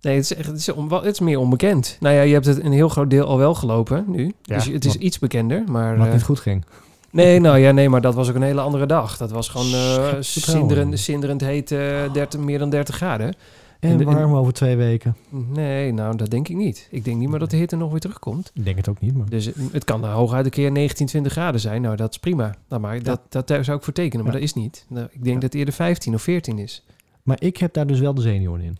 Nee, 0.00 0.14
het 0.14 0.24
is, 0.24 0.34
echt, 0.34 0.46
het, 0.46 0.56
is 0.56 0.68
on- 0.72 0.92
het 0.94 1.04
is 1.04 1.20
meer 1.20 1.38
onbekend. 1.38 1.96
Nou 2.00 2.14
ja, 2.14 2.22
je 2.22 2.32
hebt 2.32 2.46
het 2.46 2.62
een 2.64 2.72
heel 2.72 2.88
groot 2.88 3.10
deel 3.10 3.26
al 3.26 3.38
wel 3.38 3.54
gelopen 3.54 4.04
nu. 4.08 4.32
Ja, 4.42 4.54
dus 4.54 4.64
het 4.66 4.84
is 4.84 4.92
wat- 4.92 5.02
iets 5.02 5.18
bekender. 5.18 5.64
Maar, 5.70 5.96
Wat 5.96 6.06
eh, 6.06 6.12
niet 6.12 6.22
goed 6.22 6.40
ging. 6.40 6.64
nee, 7.10 7.40
nou 7.40 7.58
ja, 7.58 7.70
nee, 7.70 7.88
maar 7.88 8.00
dat 8.00 8.14
was 8.14 8.28
ook 8.28 8.34
een 8.34 8.42
hele 8.42 8.60
andere 8.60 8.86
dag. 8.86 9.16
Dat 9.16 9.30
was 9.30 9.48
gewoon 9.48 9.66
eh 9.66 9.72
vertrouwen. 9.72 10.24
zinderend, 10.24 10.98
zinderend 11.00 11.40
heet, 11.40 11.70
eh, 11.72 12.12
30, 12.12 12.40
meer 12.40 12.58
dan 12.58 12.70
30 12.70 12.94
graden. 12.94 13.34
En, 13.80 14.04
warm 14.04 14.34
over 14.34 14.52
twee 14.52 14.76
weken. 14.76 15.16
Nee, 15.30 15.92
nou, 15.92 16.16
dat 16.16 16.30
denk 16.30 16.48
ik 16.48 16.56
niet. 16.56 16.88
Ik 16.90 17.04
denk 17.04 17.16
niet 17.16 17.28
meer 17.28 17.38
dat 17.38 17.50
de 17.50 17.56
hitte 17.56 17.76
nog 17.76 17.90
weer 17.90 18.00
terugkomt. 18.00 18.50
Ik 18.54 18.64
denk 18.64 18.76
het 18.76 18.88
ook 18.88 19.00
niet, 19.00 19.14
maar... 19.16 19.28
Dus 19.28 19.44
het, 19.44 19.56
het 19.72 19.84
kan 19.84 20.04
hooguit 20.04 20.44
een 20.44 20.50
keer 20.50 20.72
19, 20.72 21.06
20 21.06 21.32
graden 21.32 21.60
zijn. 21.60 21.82
Nou, 21.82 21.96
dat 21.96 22.10
is 22.10 22.18
prima. 22.18 22.54
Nou, 22.68 22.82
maar 22.82 23.02
dat, 23.02 23.20
dat 23.28 23.48
daar 23.48 23.64
zou 23.64 23.76
ik 23.78 23.84
voor 23.84 23.92
tekenen, 23.92 24.24
maar 24.24 24.34
Ja. 24.34 24.38
dat 24.40 24.48
is 24.48 24.54
niet. 24.54 24.86
Nou, 24.88 25.04
ik 25.04 25.12
denk 25.12 25.26
Ja. 25.26 25.32
dat 25.32 25.42
het 25.42 25.54
eerder 25.54 25.74
15 25.74 26.14
of 26.14 26.22
14 26.22 26.58
is. 26.58 26.84
Maar 27.22 27.36
ik 27.40 27.56
heb 27.56 27.72
daar 27.72 27.86
dus 27.86 28.00
wel 28.00 28.14
de 28.14 28.20
zenuwen 28.20 28.60
in. 28.60 28.78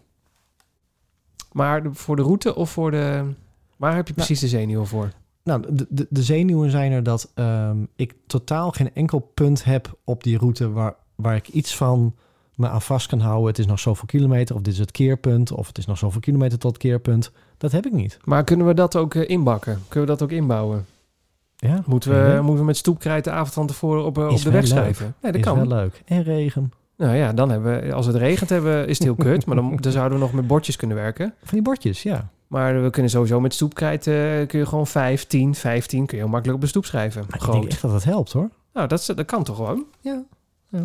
Maar 1.53 1.83
voor 1.93 2.17
de 2.17 2.23
route 2.23 2.55
of 2.55 2.71
voor 2.71 2.91
de... 2.91 3.25
Waar 3.77 3.95
heb 3.95 4.09
je 4.09 4.15
precies 4.15 4.41
de 4.41 4.49
zenuwen 4.49 4.87
voor? 4.87 5.13
Nou, 5.43 5.63
de, 5.75 5.87
de, 5.89 6.07
de 6.11 6.23
zenuwen 6.23 6.71
zijn 6.71 6.93
er 6.93 7.03
dat 7.03 7.31
ehm, 7.35 7.77
ik 7.97 8.15
totaal 8.27 8.71
geen 8.71 8.95
enkel 8.95 9.19
punt 9.19 9.65
heb 9.65 9.99
op 10.05 10.23
die 10.23 10.39
route 10.39 10.71
waar, 10.71 10.95
waar 11.15 11.37
ik 11.37 11.49
iets 11.49 11.77
van 11.77 12.15
me 12.57 12.69
aan 12.69 12.83
vast 12.83 13.07
kan 13.07 13.21
houden. 13.21 13.47
Het 13.49 13.59
is 13.59 13.67
nog 13.67 13.79
zoveel 13.79 14.07
kilometer, 14.07 14.55
of 14.55 14.61
dit 14.61 14.73
is 14.73 14.79
het 14.79 14.91
keerpunt, 14.91 15.53
of 15.53 15.67
het 15.67 15.79
is 15.79 15.87
nog 15.87 15.99
zoveel 15.99 16.21
kilometer 16.21 16.59
tot 16.59 16.73
het 16.73 16.81
keerpunt. 16.81 17.33
Dat 17.59 17.73
heb 17.73 17.87
ik 17.87 17.93
niet. 17.93 18.19
Maar 18.25 18.45
kunnen 18.45 18.67
we 18.67 18.75
dat 18.75 18.97
ook 18.97 19.15
eh, 19.15 19.29
inbakken? 19.31 19.83
Kunnen 19.89 20.09
we 20.11 20.17
dat 20.17 20.23
ook 20.29 20.37
inbouwen? 20.37 20.87
Ja, 21.57 21.83
Moeten 21.87 22.11
we, 22.11 22.17
Ja. 22.33 22.41
moeten 22.43 22.59
we 22.61 22.65
met 22.65 22.77
stoepkrijt 22.77 23.25
de 23.25 23.31
avond 23.31 23.53
van 23.53 23.67
tevoren 23.67 24.05
op, 24.05 24.19
eh, 24.19 24.29
op 24.29 24.43
de 24.43 24.51
weg 24.51 24.67
schrijven? 24.67 25.15
Nee, 25.23 25.33
dat 25.33 25.41
is 25.41 25.47
kan. 25.47 25.57
wel 25.57 25.67
leuk. 25.67 26.03
En 26.05 26.23
regen. 26.23 26.73
Nou 26.97 27.17
ja, 27.17 27.33
dan 27.33 27.51
hebben 27.51 27.81
we, 27.81 27.93
als 27.95 28.07
het 28.07 28.17
regent 28.17 28.51
hebben, 28.51 28.89
is 28.89 28.99
het 28.99 29.07
heel 29.07 29.15
kut. 29.17 29.47
Maar 29.47 29.57
dan, 29.57 29.77
dan 29.81 29.93
zouden 29.93 30.19
we 30.19 30.25
nog 30.25 30.33
met 30.33 30.47
bordjes 30.47 30.77
kunnen 30.77 30.97
werken. 30.97 31.35
Van 31.39 31.49
die 31.53 31.63
bordjes, 31.63 32.03
ja. 32.03 32.29
Maar 32.47 32.83
we 32.83 32.91
kunnen 32.91 33.11
sowieso 33.11 33.41
met 33.41 33.55
stoepkrijt, 33.55 34.07
eh, 34.07 34.15
kun 34.47 34.59
je 34.59 34.67
gewoon 34.67 34.87
5, 34.87 35.27
10, 35.27 35.55
15, 35.55 36.07
kun 36.07 36.17
je 36.17 36.23
heel 36.23 36.33
makkelijk 36.33 36.57
op 36.59 36.63
de 36.65 36.71
stoep 36.71 36.85
schrijven. 36.85 37.25
Maar 37.29 37.45
ik 37.47 37.53
denk 37.53 37.65
echt 37.71 37.83
dat 37.83 37.91
dat 37.91 38.05
helpt, 38.05 38.33
hoor. 38.33 38.49
Nou, 38.73 38.89
dat, 38.89 39.13
dat 39.15 39.25
kan 39.27 39.43
toch 39.45 39.57
gewoon? 39.57 39.85
Ja. 40.01 40.23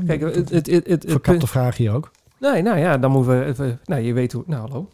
Kijk, 0.08 0.22
het, 0.22 0.36
het, 0.36 0.50
het, 0.50 0.68
het, 0.68 0.88
het, 0.88 1.06
Verkapte 1.08 1.48
vraag 1.48 1.78
hier 1.78 1.94
ook. 1.94 2.12
Nee, 2.38 2.62
nou 2.62 2.78
ja, 2.78 2.98
dan 2.98 3.12
moeten 3.12 3.40
we... 3.40 3.46
even- 3.46 3.80
nou, 3.86 4.02
je 4.02 4.14
weet 4.14 4.32
hoe... 4.32 4.44
Nou, 4.46 4.62
hallo. 4.70 4.90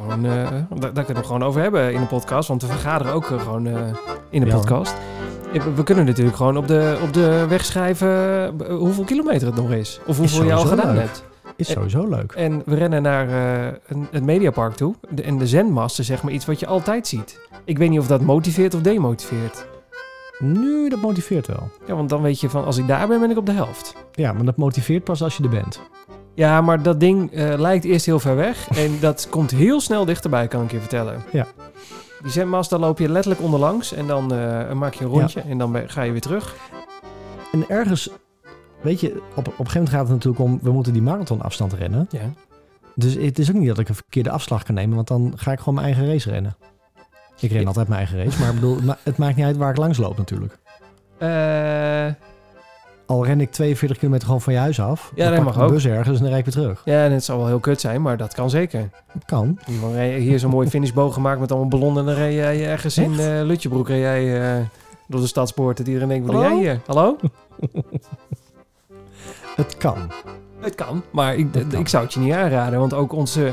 Gewoon, 0.00 0.24
eh, 0.24 0.32
daar, 0.32 0.40
daar 0.68 0.90
kunnen 0.92 1.06
we 1.06 1.12
het 1.12 1.26
gewoon 1.26 1.42
over 1.42 1.60
hebben 1.60 1.92
in 1.92 2.00
de 2.00 2.06
podcast. 2.06 2.48
Want 2.48 2.62
we 2.62 2.68
vergaderen 2.68 3.12
ook 3.12 3.30
eh, 3.30 3.40
gewoon 3.40 3.66
eh, 3.66 3.74
in 4.30 4.40
de 4.40 4.46
Ja, 4.46 4.54
podcast. 4.56 4.94
We, 5.74 5.82
kunnen 5.82 6.04
natuurlijk 6.04 6.36
gewoon 6.36 6.56
op 6.56 6.66
de, 6.68 6.98
op 7.02 7.12
de 7.12 7.44
weg 7.48 7.64
schrijven 7.64 8.70
hoeveel 8.70 9.04
kilometer 9.04 9.46
het 9.46 9.56
nog 9.56 9.70
is. 9.70 10.00
Of 10.06 10.16
hoeveel 10.16 10.44
je 10.44 10.52
al 10.52 10.64
gedaan 10.66 10.94
leuk. 10.94 11.02
hebt. 11.04 11.24
Is 11.56 11.68
En- 11.68 11.74
sowieso 11.74 12.08
leuk. 12.08 12.32
En 12.32 12.62
we 12.64 12.74
rennen 12.74 13.02
naar 13.02 13.28
eh, 13.28 13.72
een, 13.86 14.06
het 14.10 14.24
Mediapark 14.24 14.74
toe. 14.74 14.94
De, 15.08 15.22
en 15.22 15.38
de 15.38 15.46
zendmast 15.46 15.98
is 15.98 16.06
zeg 16.06 16.22
maar 16.22 16.32
iets 16.32 16.46
wat 16.46 16.60
je 16.60 16.66
altijd 16.66 17.06
ziet. 17.06 17.40
Ik 17.64 17.78
weet 17.78 17.90
niet 17.90 17.98
of 18.00 18.06
dat 18.06 18.20
motiveert 18.20 18.74
of 18.74 18.80
demotiveert. 18.80 19.66
Nu, 20.38 20.88
dat 20.88 21.00
motiveert 21.00 21.46
wel. 21.46 21.70
Ja, 21.86 21.94
want 21.94 22.08
dan 22.08 22.22
weet 22.22 22.40
je 22.40 22.50
van 22.50 22.64
als 22.64 22.76
ik 22.76 22.86
daar 22.86 23.08
ben, 23.08 23.20
ben 23.20 23.30
ik 23.30 23.36
op 23.36 23.46
de 23.46 23.52
helft. 23.52 23.94
Ja, 24.12 24.32
maar 24.32 24.44
dat 24.44 24.56
motiveert 24.56 25.04
pas 25.04 25.22
als 25.22 25.36
je 25.36 25.42
er 25.42 25.48
bent. 25.48 25.80
Ja, 26.34 26.60
maar 26.60 26.82
dat 26.82 27.00
ding 27.00 27.32
eh, 27.32 27.54
lijkt 27.56 27.84
eerst 27.84 28.06
heel 28.06 28.20
ver 28.20 28.36
weg. 28.36 28.68
En 28.84 29.00
dat 29.00 29.26
komt 29.30 29.50
heel 29.50 29.80
snel 29.80 30.04
dichterbij, 30.04 30.48
kan 30.48 30.64
ik 30.64 30.70
je 30.70 30.78
vertellen. 30.78 31.22
Ja. 31.32 31.46
Die 32.22 32.30
zendmast, 32.30 32.70
daar 32.70 32.78
loop 32.78 32.98
je 32.98 33.08
letterlijk 33.08 33.42
onderlangs. 33.42 33.92
En 33.92 34.06
dan 34.06 34.34
eh, 34.34 34.72
maak 34.72 34.94
je 34.94 35.04
een 35.04 35.10
rondje. 35.10 35.40
En 35.40 35.58
dan 35.58 35.76
ga 35.86 36.02
je 36.02 36.12
weer 36.12 36.20
terug. 36.20 36.54
En 37.52 37.64
ergens, 37.68 38.10
weet 38.80 39.00
je, 39.00 39.22
op, 39.34 39.36
op 39.36 39.46
een 39.46 39.52
gegeven 39.54 39.72
moment 39.72 39.88
gaat 39.88 40.00
het 40.00 40.10
natuurlijk 40.10 40.42
om... 40.42 40.58
we 40.62 40.72
moeten 40.72 40.92
die 40.92 41.02
marathonafstand 41.02 41.72
rennen. 41.72 42.06
Ja. 42.10 42.32
Dus 42.94 43.14
het 43.14 43.38
is 43.38 43.48
ook 43.50 43.56
niet 43.56 43.68
dat 43.68 43.78
ik 43.78 43.88
een 43.88 43.94
verkeerde 43.94 44.30
afslag 44.30 44.62
kan 44.62 44.74
nemen, 44.74 44.94
want 44.94 45.08
dan 45.08 45.32
ga 45.36 45.52
ik 45.52 45.58
gewoon 45.58 45.74
mijn 45.74 45.86
eigen 45.86 46.06
race 46.06 46.30
rennen. 46.30 46.56
Ik 47.40 47.50
ren 47.50 47.66
altijd 47.66 47.88
mijn 47.88 48.00
eigen 48.00 48.24
race, 48.24 48.40
maar 48.40 48.54
bedoel, 48.54 48.74
het 48.76 48.84
ma- 48.84 48.98
het 49.02 49.16
maakt 49.18 49.36
niet 49.36 49.44
uit 49.44 49.56
waar 49.56 49.70
ik 49.70 49.76
langs 49.76 49.98
loop 49.98 50.16
natuurlijk. 50.16 50.58
Eh, 51.18 52.06
Al 53.06 53.24
ren 53.26 53.40
ik 53.40 53.50
42 53.50 53.98
kilometer 53.98 54.26
gewoon 54.26 54.40
van 54.42 54.52
je 54.52 54.58
huis 54.58 54.80
af, 54.80 55.12
Ja, 55.14 55.24
dan 55.24 55.34
dat 55.34 55.44
mag 55.44 55.54
ik 55.54 55.60
een 55.60 55.66
ook. 55.66 55.72
bus 55.72 55.86
ergens 55.86 56.16
en 56.16 56.22
dan 56.22 56.32
rijd 56.32 56.46
ik 56.46 56.54
weer 56.54 56.62
terug. 56.64 56.82
ja, 56.84 57.04
en 57.04 57.12
het 57.12 57.24
zal 57.24 57.38
wel 57.38 57.46
heel 57.46 57.58
kut 57.60 57.80
zijn, 57.80 58.02
maar 58.02 58.16
dat 58.16 58.34
kan 58.34 58.50
zeker. 58.50 58.90
Kan. 59.24 59.58
Rij 59.92 60.12
je 60.12 60.18
Hier 60.18 60.38
zo'n 60.38 60.50
mooie 60.50 60.68
finishboog 60.68 61.14
gemaakt 61.14 61.40
met 61.40 61.50
allemaal 61.50 61.68
ballonnen. 61.68 62.00
En 62.02 62.06
dan 62.08 62.14
rij 62.18 62.34
jij 62.34 62.66
ergens 62.66 62.98
in 62.98 63.18
eh 63.18 63.40
Lutjebroek 63.42 63.88
rij 63.88 63.98
jij, 64.00 64.56
eh, 64.58 64.64
door 65.06 65.20
de 65.20 65.26
stadspoort. 65.26 65.76
Dat 65.76 65.86
iedereen 65.86 66.08
denkt, 66.08 66.26
wat 66.32 66.40
jij 66.42 66.56
hier? 66.56 66.80
Hallo? 66.86 67.16
Het 69.56 69.76
kan. 69.76 69.96
Het 70.60 70.74
kan, 70.74 71.02
maar 71.10 71.34
ik, 71.36 71.46
Het 71.54 71.66
kan. 71.66 71.80
ik 71.80 71.88
zou 71.88 72.04
het 72.04 72.12
je 72.12 72.20
niet 72.20 72.32
aanraden. 72.32 72.78
Want 72.78 72.94
ook 72.94 73.12
onze 73.12 73.52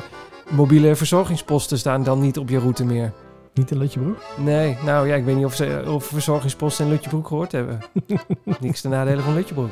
mobiele 0.49 0.95
verzorgingsposten 0.95 1.77
staan 1.77 2.03
dan 2.03 2.19
niet 2.19 2.37
op 2.37 2.49
je 2.49 2.59
route 2.59 2.85
meer. 2.85 3.11
Niet 3.55 3.71
in 3.71 3.77
Lutjebroek? 3.77 4.17
Nee, 4.37 4.77
nou 4.85 5.07
ja, 5.07 5.15
ik 5.15 5.25
weet 5.25 5.35
niet 5.35 5.45
of 5.45 5.55
ze 5.55 5.83
of 5.87 6.05
verzorgingsposten 6.05 6.85
in 6.85 6.91
Lutjebroek 6.91 7.27
gehoord 7.27 7.51
hebben. 7.51 7.79
Niks 8.59 8.81
te 8.81 8.87
nadelen 8.87 9.23
van 9.23 9.33
Lutjebroek. 9.33 9.69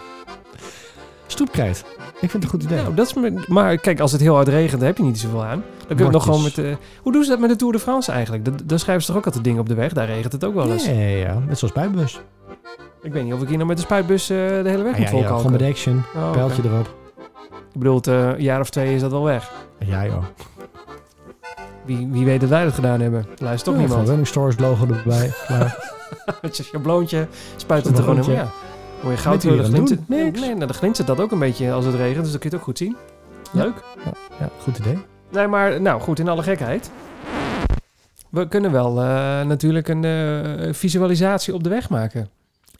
Stoepkrijt. 1.27 1.85
Ik 2.21 2.29
vind 2.29 2.33
het 2.33 2.43
een 2.43 2.49
goed 2.49 2.63
idee. 2.63 2.77
Nou, 2.81 2.93
dat 2.93 3.05
is 3.07 3.13
me, 3.13 3.43
maar 3.47 3.77
kijk, 3.77 3.99
als 3.99 4.11
het 4.11 4.21
heel 4.21 4.35
hard 4.35 4.47
regent, 4.47 4.77
dan 4.79 4.87
heb 4.87 4.97
je 4.97 5.03
niet 5.03 5.19
zoveel 5.19 5.43
aan. 5.45 5.63
Dan 5.87 5.97
kun 5.97 6.05
je 6.05 6.11
nog 6.11 6.23
gewoon 6.23 6.43
met... 6.43 6.55
De. 6.55 6.77
hoe 7.01 7.11
doen 7.11 7.23
ze 7.23 7.29
dat 7.29 7.39
met 7.39 7.49
de 7.49 7.55
Tour 7.55 7.73
de 7.73 7.79
France 7.79 8.11
eigenlijk? 8.11 8.45
Da- 8.45 8.51
Daar 8.65 8.79
schrijven 8.79 9.03
ze 9.03 9.09
toch 9.09 9.17
ook 9.19 9.25
altijd 9.25 9.43
dingen 9.43 9.59
op 9.59 9.67
de 9.67 9.73
weg? 9.73 9.93
Daar 9.93 10.05
regent 10.05 10.31
het 10.31 10.43
ook 10.43 10.53
wel 10.53 10.71
eens. 10.71 10.85
Nee, 10.85 11.17
ja, 11.19 11.39
net 11.47 11.59
zoals 11.59 11.73
bij 11.73 11.89
bus. 11.91 12.21
Ik 13.01 13.13
weet 13.13 13.23
niet 13.23 13.33
of 13.33 13.41
ik 13.41 13.47
hier 13.47 13.55
nou 13.57 13.67
met 13.69 13.77
de 13.77 13.83
spuitbus 13.83 14.29
eh, 14.29 14.37
de 14.37 14.69
hele 14.69 14.83
weg 14.83 14.93
Ah, 14.93 14.99
moet 14.99 15.09
ja, 15.09 15.17
ja, 15.17 15.27
gewoon 15.35 15.51
met 15.51 15.61
action, 15.61 16.03
Oh, 16.15 16.31
pijltje 16.31 16.61
erop. 16.65 16.93
Ik 17.73 17.79
bedoel, 17.79 18.01
eh, 18.01 18.27
een 18.27 18.41
jaar 18.41 18.59
of 18.59 18.69
twee 18.69 18.95
is 18.95 19.01
dat 19.01 19.11
wel 19.11 19.23
weg. 19.23 19.51
Ja 19.79 20.05
joh. 20.05 20.23
Wie, 21.85 22.07
wie 22.11 22.25
weet 22.25 22.39
dat 22.39 22.49
wij 22.49 22.63
dat 22.63 22.73
gedaan 22.73 22.99
hebben? 22.99 23.25
Luistert 23.37 23.63
toch 23.63 23.73
Ja, 23.73 23.79
niemand? 23.79 24.07
Running 24.07 24.27
stores 24.27 24.59
logo 24.59 24.87
erbij. 24.87 25.31
Klaar. 25.47 25.91
Met 26.41 26.57
je 26.57 26.63
schabloontje 26.63 27.27
spuit 27.55 27.85
het 27.85 27.97
er 27.97 28.03
gewoon 28.03 28.23
in. 28.23 28.31
Ja. 28.31 28.47
Hoor 29.01 29.11
je 29.11 29.17
goud 29.17 29.41
door 29.41 29.57
de 29.57 29.63
glinster? 29.63 29.97
Nee, 30.05 30.31
nou, 30.31 30.65
de 30.65 30.73
glinstert 30.73 31.07
dat 31.07 31.19
ook 31.19 31.31
een 31.31 31.39
beetje 31.39 31.71
als 31.71 31.85
het 31.85 31.95
regent, 31.95 32.23
dus 32.23 32.31
dan 32.31 32.39
kun 32.39 32.49
je 32.49 32.55
het 32.55 32.55
ook 32.55 32.63
goed 32.63 32.77
zien. 32.77 32.95
Leuk. 33.51 33.83
Ja, 34.39 34.49
goed 34.61 34.77
idee. 34.77 34.97
Nee, 35.31 35.47
maar 35.47 35.81
nou 35.81 36.01
goed, 36.01 36.19
in 36.19 36.27
alle 36.27 36.43
gekheid. 36.43 36.91
We 38.29 38.47
kunnen 38.47 38.71
wel 38.71 39.01
eh, 39.01 39.41
natuurlijk 39.41 39.87
een 39.87 40.03
eh, 40.03 40.73
visualisatie 40.73 41.53
op 41.53 41.63
de 41.63 41.69
weg 41.69 41.89
maken. 41.89 42.29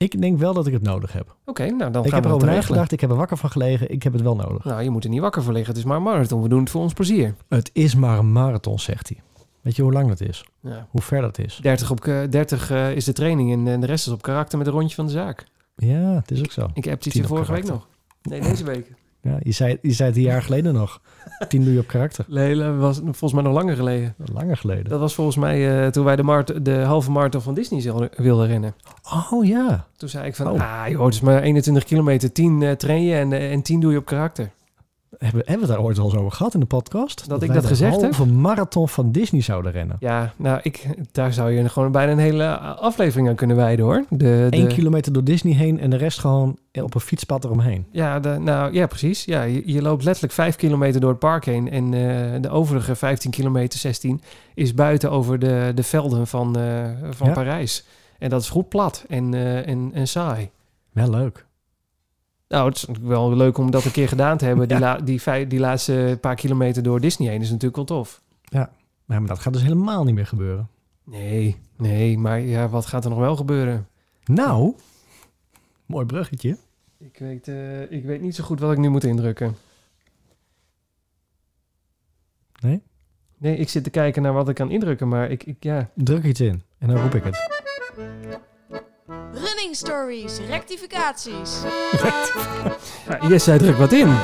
Ik 0.04 0.22
denk 0.22 0.38
wel 0.38 0.54
dat 0.54 0.68
ik 0.68 0.74
het 0.74 0.82
nodig 0.82 1.14
heb. 1.14 1.36
Oké, 1.46 1.66
nou 1.66 1.92
dan 1.92 2.04
ik 2.04 2.10
gaan 2.10 2.22
heb 2.22 2.30
erover 2.30 2.48
het 2.48 2.58
nagedacht, 2.58 2.92
ik 2.92 3.02
heb 3.02 3.10
er 3.10 3.16
wakker 3.16 3.38
van 3.38 3.50
gelegen. 3.50 3.92
Ik 3.92 4.04
heb 4.04 4.14
het 4.14 4.22
wel 4.22 4.36
nodig. 4.36 4.64
Nou, 4.64 4.84
je 4.84 4.90
moet 4.90 5.04
er 5.04 5.10
niet 5.10 5.20
wakker 5.20 5.44
voor 5.44 5.54
liggen. 5.54 5.70
Het 5.70 5.84
is 5.84 5.88
maar 5.88 5.98
een 5.98 6.04
marathon. 6.04 6.42
We 6.42 6.50
doen 6.50 6.60
het 6.60 6.70
voor 6.70 6.82
ons 6.82 6.94
plezier. 6.94 7.36
Het 7.48 7.70
is 7.74 7.96
maar 7.96 8.18
een 8.18 8.32
marathon, 8.32 8.80
zegt 8.80 9.10
hij. 9.10 9.22
Weet 9.62 9.76
je 9.76 9.82
hoe 9.82 9.92
lang 9.92 10.08
dat 10.08 10.22
is? 10.22 10.46
Ja. 10.60 10.88
Hoe 10.90 11.02
ver 11.02 11.22
dat 11.22 11.38
is? 11.40 11.60
30, 11.62 11.92
op, 11.92 12.06
eh, 12.06 12.22
30 12.30 12.72
eh, 12.72 12.96
is 12.96 13.06
de 13.06 13.14
training 13.14 13.52
en 13.52 13.74
eh, 13.74 13.80
de 13.80 13.86
rest 13.86 14.08
is 14.08 14.14
op 14.14 14.22
karakter 14.22 14.58
met 14.58 14.68
een 14.68 14.74
rondje 14.74 14.96
van 14.96 15.06
de 15.06 15.12
zaak. 15.12 15.46
Ja, 15.76 16.14
het 16.14 16.32
is 16.32 16.40
ook 16.40 16.52
zo. 16.52 16.68
Ik 16.74 16.84
heb 16.84 17.04
in 17.04 17.22
op 17.22 17.28
vorige 17.28 17.52
week 17.52 17.66
nog. 17.66 17.88
Nee, 18.22 18.42
deze 18.42 18.64
week. 18.64 18.92
Ja, 19.24 19.38
je, 19.44 19.52
zei, 19.52 19.78
je 19.82 19.92
zei 19.92 20.10
het 20.10 20.18
een 20.18 20.24
jaar 20.24 20.42
geleden 20.42 20.74
nog. 20.74 21.02
Tien 21.48 21.64
doe 21.64 21.74
je 21.74 21.80
op 21.80 21.88
karakter. 21.88 22.26
Lele 22.28 22.74
was 22.76 22.98
volgens 23.04 23.34
mij 23.34 23.44
nog 23.44 23.54
langer 23.54 23.76
geleden. 23.76 24.16
Langer 24.34 24.58
geleden. 24.58 24.90
Dat 24.90 25.00
was 25.00 25.14
volgens 25.16 25.38
mij 25.38 25.84
eh, 25.86 25.88
toen 25.92 26.04
wij 26.06 26.16
de, 26.16 26.24
mart- 26.24 26.66
de 26.66 26.76
halve 26.76 27.12
marathon 27.12 27.42
van 27.42 27.54
Disney 27.54 28.10
wilden 28.18 28.48
rennen. 28.48 28.76
Oh 29.32 29.46
ja. 29.46 29.88
Toen 29.98 30.10
zei 30.10 30.26
ik 30.28 30.36
van, 30.36 30.48
Oh. 30.52 30.82
ah 30.82 30.90
joh, 30.90 31.06
het 31.06 31.14
is 31.14 31.22
maar 31.22 31.42
21 31.42 31.84
kilometer, 31.84 32.32
10 32.32 32.62
eh, 32.62 32.72
train 32.72 33.04
je 33.04 33.16
en, 33.16 33.34
eh, 33.34 33.52
en 33.52 33.62
10 33.62 33.80
doe 33.80 33.92
je 33.92 33.98
op 33.98 34.06
karakter. 34.06 34.52
Hebben, 35.24 35.42
hebben 35.46 35.68
we 35.68 35.74
daar 35.74 35.84
ooit 35.84 35.98
al 35.98 36.06
eens 36.06 36.16
over 36.16 36.32
gehad 36.32 36.54
in 36.54 36.60
de 36.60 36.66
podcast? 36.66 37.30
Dat 37.30 37.44
ik 37.44 37.54
dat 37.54 37.66
gezegd 37.66 38.02
heb? 38.02 38.02
halve 38.02 38.26
marathon 38.26 38.90
van 38.90 39.12
Disney 39.12 39.42
zouden 39.42 39.72
rennen. 39.72 39.98
Ja, 40.00 40.34
nou, 40.36 40.60
ik, 40.64 40.88
daar 41.12 41.34
zou 41.34 41.52
je 41.52 41.70
gewoon 41.70 41.92
bijna 41.92 42.12
een 42.12 42.18
hele 42.18 42.58
aflevering 42.58 43.30
aan 43.30 43.36
kunnen 43.36 43.56
wijden 43.56 43.86
hoor. 43.86 44.06
De, 44.10 44.48
Eén 44.50 44.68
de, 44.68 44.74
kilometer 44.74 45.14
door 45.14 45.24
Disney 45.24 45.54
heen 45.54 45.80
en 45.80 45.90
de 45.90 45.96
rest 45.98 46.20
gewoon 46.20 46.58
op 46.72 46.96
een 46.96 47.02
fietspad 47.02 47.44
eromheen. 47.44 47.86
ja, 47.92 48.20
de, 48.20 48.38
nou, 48.40 48.74
ja, 48.74 48.88
precies. 48.88 49.26
Ja, 49.26 49.44
je, 49.44 49.62
je 49.66 49.82
loopt 49.82 50.04
letterlijk 50.04 50.34
5 50.34 50.56
kilometer 50.56 51.02
door 51.02 51.10
het 51.10 51.20
park 51.20 51.46
heen. 51.46 51.72
En 51.72 51.84
eh, 51.94 52.42
de 52.42 52.50
overige 52.50 52.96
15 52.96 53.32
kilometer, 53.32 53.80
16, 53.80 54.22
is 54.54 54.74
buiten 54.74 55.12
over 55.12 55.40
de, 55.40 55.72
de 55.76 55.84
velden 55.84 56.28
van, 56.28 56.58
eh, 56.58 56.90
van 57.10 57.28
Ja. 57.28 57.34
Parijs. 57.34 57.86
En 58.20 58.30
dat 58.30 58.42
is 58.42 58.50
goed 58.50 58.70
plat 58.70 59.06
en, 59.10 59.34
eh, 59.34 59.68
en, 59.68 59.92
en 59.94 60.08
saai. 60.08 60.50
Wel 60.92 61.10
leuk. 61.10 61.46
Nou, 62.54 62.68
het 62.70 62.78
is 62.78 62.86
wel 63.02 63.36
leuk 63.36 63.58
om 63.58 63.72
dat 63.72 63.86
een 63.86 63.92
keer 63.92 64.08
gedaan 64.08 64.38
te 64.38 64.46
hebben. 64.46 64.68
Die, 64.68 64.78
Ja. 64.78 64.84
la, 64.84 64.98
die, 64.98 65.22
vij- 65.22 65.48
die 65.48 65.60
laatste 65.60 66.18
paar 66.22 66.36
kilometer 66.36 66.84
door 66.84 67.00
Disney 67.00 67.30
heen 67.30 67.42
is 67.42 67.48
natuurlijk 67.50 67.76
wel 67.76 67.86
tof. 67.86 68.22
Ja, 68.44 68.72
maar 69.06 69.26
dat 69.26 69.40
gaat 69.40 69.54
dus 69.54 69.62
helemaal 69.62 70.04
niet 70.04 70.16
meer 70.16 70.28
gebeuren. 70.28 70.68
Nee, 71.04 71.58
nee, 71.78 72.18
maar 72.18 72.40
ja, 72.40 72.70
wat 72.70 72.86
gaat 72.86 73.04
er 73.04 73.10
nog 73.10 73.20
wel 73.20 73.36
gebeuren? 73.36 73.88
Nou, 74.26 74.76
mooi 75.86 76.06
bruggetje. 76.06 76.58
Ik 76.98 77.18
weet, 77.20 77.48
eh, 77.48 77.92
ik 77.92 78.04
weet 78.04 78.22
niet 78.22 78.36
zo 78.36 78.44
goed 78.44 78.60
wat 78.60 78.72
ik 78.72 78.78
nu 78.78 78.90
moet 78.90 79.04
indrukken. 79.04 79.56
Nee? 82.62 82.82
Nee, 83.38 83.58
ik 83.58 83.70
zit 83.70 83.84
te 83.84 83.90
kijken 83.90 84.22
naar 84.22 84.34
wat 84.34 84.50
ik 84.50 84.56
kan 84.56 84.72
indrukken, 84.72 85.08
maar 85.08 85.30
ik, 85.32 85.44
ik 85.44 85.64
ja. 85.64 85.90
Druk 85.96 86.24
iets 86.24 86.40
in 86.42 86.62
en 86.78 86.88
dan 86.88 86.98
roep 87.02 87.16
ik 87.16 87.24
het. 87.24 87.62
Running 89.34 89.76
stories, 89.76 90.40
rectificaties. 90.50 91.62
ja 93.10 93.28
yes, 93.30 93.46
hij 93.46 93.58
drukt 93.58 93.78
wat 93.78 93.92
in. 93.92 94.16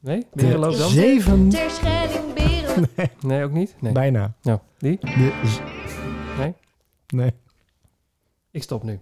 Nee? 0.00 0.26
Beren 0.32 0.58
loopt 0.58 0.78
dan? 0.78 0.88
zeven... 0.90 1.48
Ter 1.48 1.70
scheiding 1.70 2.34
beren. 2.34 2.88
Nee, 3.20 3.44
ook 3.44 3.50
niet? 3.52 3.74
Nee. 3.80 3.92
Bijna. 3.92 4.32
Nou, 4.42 4.58
die? 4.78 4.98
De 5.00 5.32
z- 5.44 5.58
Nee? 6.38 6.54
Nee. 7.06 7.32
Ik 8.50 8.62
stop 8.62 8.82
nu. 8.82 8.98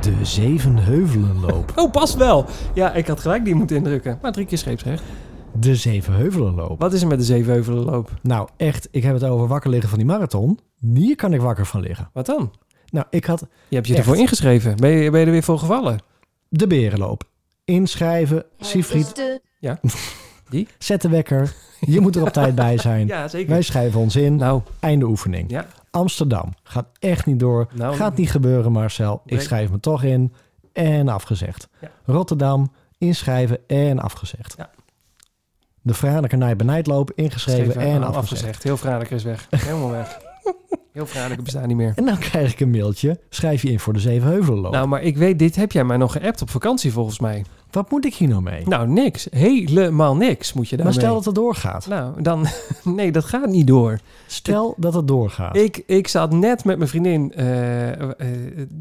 De 0.00 0.14
Zevenheuvelenloop. 0.22 1.72
Oh, 1.76 1.90
past 1.90 2.14
wel. 2.14 2.46
Ja, 2.74 2.92
ik 2.94 3.06
had 3.06 3.20
gelijk 3.20 3.44
die 3.44 3.54
moeten 3.54 3.76
indrukken. 3.76 4.18
Maar 4.22 4.32
drie 4.32 4.46
keer 4.46 4.58
scheepsrecht. 4.58 5.02
De 5.58 5.76
Zevenheuvelenloop. 5.76 6.80
Wat 6.80 6.92
is 6.92 7.02
er 7.02 7.08
met 7.08 7.18
de 7.18 7.24
Zevenheuvelenloop? 7.24 8.10
Nou, 8.22 8.48
echt, 8.56 8.88
ik 8.90 9.02
heb 9.02 9.14
het 9.14 9.24
over 9.24 9.46
wakker 9.46 9.70
liggen 9.70 9.88
van 9.88 9.98
die 9.98 10.06
marathon. 10.06 10.58
Hier 10.94 11.16
kan 11.16 11.32
ik 11.32 11.40
wakker 11.40 11.66
van 11.66 11.80
liggen. 11.80 12.10
Wat 12.12 12.26
dan? 12.26 12.52
Nou, 12.90 13.06
ik 13.10 13.24
had 13.24 13.40
Je 13.68 13.74
hebt 13.74 13.86
je 13.86 13.94
Echt? 13.94 14.02
ervoor 14.06 14.20
ingeschreven. 14.20 14.76
Ben 14.76 14.90
je, 14.90 15.10
ben 15.10 15.20
je 15.20 15.26
er 15.26 15.32
weer 15.32 15.42
voor 15.42 15.58
gevallen? 15.58 15.98
de 16.48 16.66
berenloop. 16.66 17.22
Inschrijven, 17.64 18.44
Siegfried, 18.58 19.06
Het 19.06 19.18
is 19.18 19.92
de 20.50 20.66
zet 20.78 21.02
de 21.02 21.08
wekker. 21.08 21.54
Je 21.80 22.00
moet 22.00 22.16
er 22.16 22.22
op 22.22 22.28
tijd 22.28 22.54
bij 22.54 22.78
zijn. 22.88 23.06
Ja, 23.06 23.28
zeker. 23.28 23.48
Wij 23.50 23.62
schrijven 23.62 24.00
ons 24.00 24.16
in. 24.16 24.36
Nou, 24.36 24.62
Einde 24.80 25.06
oefening. 25.06 25.50
ja. 25.50 25.66
Amsterdam. 25.90 26.52
Gaat 26.62 26.86
echt 26.98 27.26
niet 27.26 27.38
door. 27.40 27.68
Nou, 27.74 27.94
Gaat 27.96 28.16
niet 28.16 28.30
gebeuren, 28.30 28.72
Marcel. 28.72 29.22
Ik 29.26 29.40
schrijf 29.40 29.70
me 29.70 29.80
toch 29.80 30.02
in. 30.02 30.32
En 30.72 31.08
afgezegd. 31.08 31.68
Ja. 31.80 31.90
Rotterdam. 32.04 32.72
Inschrijven 32.98 33.58
en 33.66 33.98
afgezegd. 33.98 34.54
Ja. 34.58 34.70
De 35.82 35.94
Franeker 35.94 36.38
Night 36.38 36.56
Benijdloop. 36.56 37.12
Ingeschreven 37.14 37.72
Schreven, 37.72 37.92
en 37.92 38.02
ah, 38.02 38.16
afgezegd. 38.16 38.62
Heel 38.62 38.76
Franeker 38.76 39.16
is 39.16 39.22
weg. 39.22 39.46
Helemaal 39.50 39.90
weg. 39.90 40.18
Heel 40.92 41.06
Franeker 41.06 41.42
bestaat 41.42 41.66
niet 41.66 41.76
meer. 41.76 41.92
En 41.96 42.04
dan 42.04 42.18
krijg 42.18 42.52
ik 42.52 42.60
een 42.60 42.70
mailtje. 42.70 43.18
Schrijf 43.28 43.62
je 43.62 43.70
in 43.70 43.80
voor 43.80 43.92
de 43.92 43.98
Zevenheuvelenloop. 43.98 44.72
Nou, 44.72 44.88
maar 44.88 45.02
ik 45.02 45.16
weet, 45.16 45.38
dit 45.38 45.56
heb 45.56 45.72
jij 45.72 45.84
mij 45.84 45.96
nog 45.96 46.12
geappt 46.12 46.42
op 46.42 46.50
vakantie 46.50 46.92
volgens 46.92 47.20
mij. 47.20 47.44
Wat 47.70 47.90
moet 47.90 48.04
ik 48.04 48.14
hier 48.14 48.28
nou 48.28 48.42
mee? 48.42 48.66
Nou, 48.66 48.88
niks. 48.88 49.26
Helemaal 49.30 50.16
niks 50.16 50.52
moet 50.52 50.68
je 50.68 50.76
maar 50.76 50.84
daarmee. 50.84 51.02
stel 51.04 51.14
dat 51.14 51.24
het 51.24 51.34
doorgaat. 51.34 51.86
Nou, 51.86 52.22
dan... 52.22 52.46
Nee, 52.84 53.12
dat 53.12 53.24
gaat 53.24 53.48
niet 53.48 53.66
door. 53.66 53.98
Stel 54.26 54.74
dat 54.76 54.94
het 54.94 55.08
doorgaat. 55.08 55.56
Ik, 55.56 55.82
ik 55.86 56.08
zat 56.08 56.32
net 56.32 56.64
met 56.64 56.76
mijn 56.76 56.88
vriendin... 56.90 57.32
eh, 57.34 57.90
eh, 58.00 58.08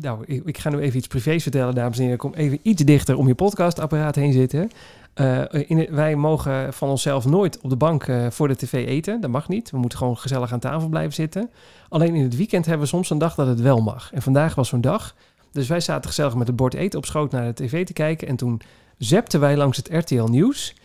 nou, 0.01 0.23
ik, 0.25 0.41
ik 0.45 0.57
ga 0.57 0.69
nu 0.69 0.79
even 0.79 0.97
iets 0.97 1.07
privés 1.07 1.43
vertellen, 1.43 1.75
dames 1.75 1.95
en 1.97 2.03
heren. 2.03 2.13
Ik 2.13 2.19
kom 2.19 2.33
even 2.33 2.59
iets 2.61 2.83
dichter 2.83 3.17
om 3.17 3.27
je 3.27 3.35
podcastapparaat 3.35 4.15
heen 4.15 4.33
zitten. 4.33 4.71
Eh, 5.13 5.43
in 5.51 5.87
wij 5.89 6.15
mogen 6.15 6.73
van 6.73 6.89
onszelf 6.89 7.25
nooit 7.25 7.59
op 7.61 7.69
de 7.69 7.75
bank 7.75 8.03
eh, 8.03 8.27
voor 8.29 8.47
de 8.47 8.55
tv 8.55 8.73
eten. 8.73 9.21
Dat 9.21 9.29
mag 9.29 9.47
niet. 9.47 9.71
We 9.71 9.77
moeten 9.77 9.97
gewoon 9.97 10.17
gezellig 10.17 10.53
aan 10.53 10.59
tafel 10.59 10.89
blijven 10.89 11.13
zitten. 11.13 11.49
Alleen 11.89 12.15
in 12.15 12.23
het 12.23 12.35
weekend 12.35 12.65
hebben 12.65 12.83
we 12.83 12.89
soms 12.89 13.09
een 13.09 13.17
dag 13.17 13.35
dat 13.35 13.47
het 13.47 13.61
wel 13.61 13.81
mag. 13.81 14.13
En 14.13 14.21
vandaag 14.21 14.55
was 14.55 14.69
zo'n 14.69 14.81
dag. 14.81 15.15
Dus 15.51 15.67
wij 15.67 15.79
zaten 15.79 16.09
gezellig 16.09 16.35
met 16.35 16.47
het 16.47 16.55
bord 16.55 16.73
eten 16.73 16.99
op 16.99 17.05
schoot 17.05 17.31
naar 17.31 17.45
de 17.45 17.63
tv 17.63 17.85
te 17.85 17.93
kijken. 17.93 18.27
En 18.27 18.35
toen 18.35 18.61
zepten 18.97 19.39
wij 19.39 19.57
langs 19.57 19.77
het 19.77 19.89
RTL 19.91 20.23
Nieuws. 20.23 20.75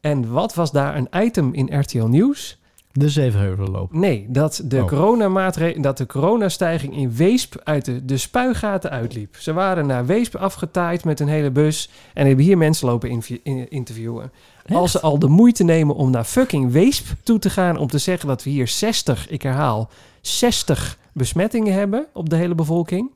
En 0.00 0.32
wat 0.32 0.54
was 0.54 0.72
daar 0.72 0.96
een 0.96 1.08
item 1.24 1.54
in 1.54 1.78
RTL 1.80 2.04
Nieuws? 2.04 2.60
De 2.92 3.08
Zevenheuvelenloop. 3.08 3.92
Nee, 3.92 4.26
dat 4.28 4.62
de, 4.64 4.80
Oh. 4.82 4.86
coronamaatre- 4.88 5.80
dat 5.80 5.96
de 5.98 6.06
coronastijging 6.06 6.96
in 6.96 7.12
Weesp 7.16 7.60
uit 7.64 7.84
de, 7.84 8.04
de 8.04 8.16
spuigaten 8.16 8.90
uitliep. 8.90 9.36
Ze 9.36 9.52
waren 9.52 9.86
naar 9.86 10.06
Weesp 10.06 10.34
afgetaaid 10.36 11.04
met 11.04 11.20
een 11.20 11.28
hele 11.28 11.50
bus 11.50 11.90
en 12.14 12.26
hebben 12.26 12.44
hier 12.44 12.58
mensen 12.58 12.86
lopen 12.88 13.10
invi- 13.10 13.40
in- 13.42 13.70
interviewen. 13.70 14.32
Als 14.72 14.90
ze 14.90 15.00
al 15.00 15.18
de 15.18 15.28
moeite 15.28 15.64
nemen 15.64 15.94
om 15.94 16.10
naar 16.10 16.24
fucking 16.24 16.72
Weesp 16.72 17.06
toe 17.22 17.38
te 17.38 17.50
gaan 17.50 17.76
om 17.76 17.86
te 17.88 17.98
zeggen 17.98 18.28
dat 18.28 18.42
we 18.44 18.50
hier 18.50 18.68
60, 18.68 19.28
ik 19.28 19.42
herhaal, 19.42 19.90
60 20.20 20.98
besmettingen 21.12 21.72
hebben 21.74 22.06
op 22.12 22.28
de 22.30 22.36
hele 22.36 22.54
bevolking, 22.54 23.10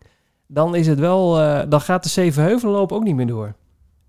dan 0.46 0.74
is 0.74 0.86
het 0.86 0.98
wel, 0.98 1.40
eh, 1.40 1.60
dan 1.68 1.80
gaat 1.80 2.02
de 2.02 2.08
Zevenheuvelenloop 2.08 2.92
ook 2.92 3.04
niet 3.04 3.14
meer 3.14 3.26
door. 3.26 3.54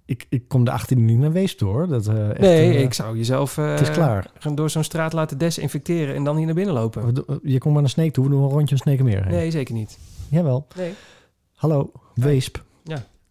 Ik, 0.08 0.26
ik 0.30 0.48
kom 0.48 0.63
de 0.63 0.72
18e 0.72 0.98
niet 0.98 1.17
naar 1.17 1.32
Weesp 1.32 1.60
door. 1.60 1.88
Dat, 1.88 2.08
eh, 2.08 2.30
echt, 2.30 2.39
nee, 2.39 2.74
eh, 2.76 2.82
ik 2.82 2.93
zou 2.93 3.17
jezelf 3.17 3.58
eh, 3.58 3.70
Het 3.72 3.82
is 3.82 3.91
klaar. 3.91 4.28
gaan 4.39 4.56
door 4.56 4.70
zo'n 4.70 4.84
straat 4.84 5.13
laten 5.13 5.38
desinfecteren 5.38 6.15
en 6.15 6.24
dan 6.24 6.36
hier 6.38 6.46
naar 6.46 6.56
binnen 6.56 6.74
lopen. 6.74 7.13
Je 7.43 7.58
komt 7.58 7.74
maar 7.74 7.82
naar 7.82 7.91
Sneek 7.91 8.13
toe. 8.13 8.24
We 8.24 8.30
doen 8.30 8.43
een 8.43 8.50
rondje 8.50 8.76
om 8.76 8.82
Sneekenmeer 8.82 9.24
heen. 9.24 9.34
Nee, 9.34 9.52
zeker 9.52 9.74
niet. 9.74 9.98
Jawel. 10.30 10.67
Nee. 10.76 10.93
Hallo, 11.56 11.91
Weesp. 12.13 12.63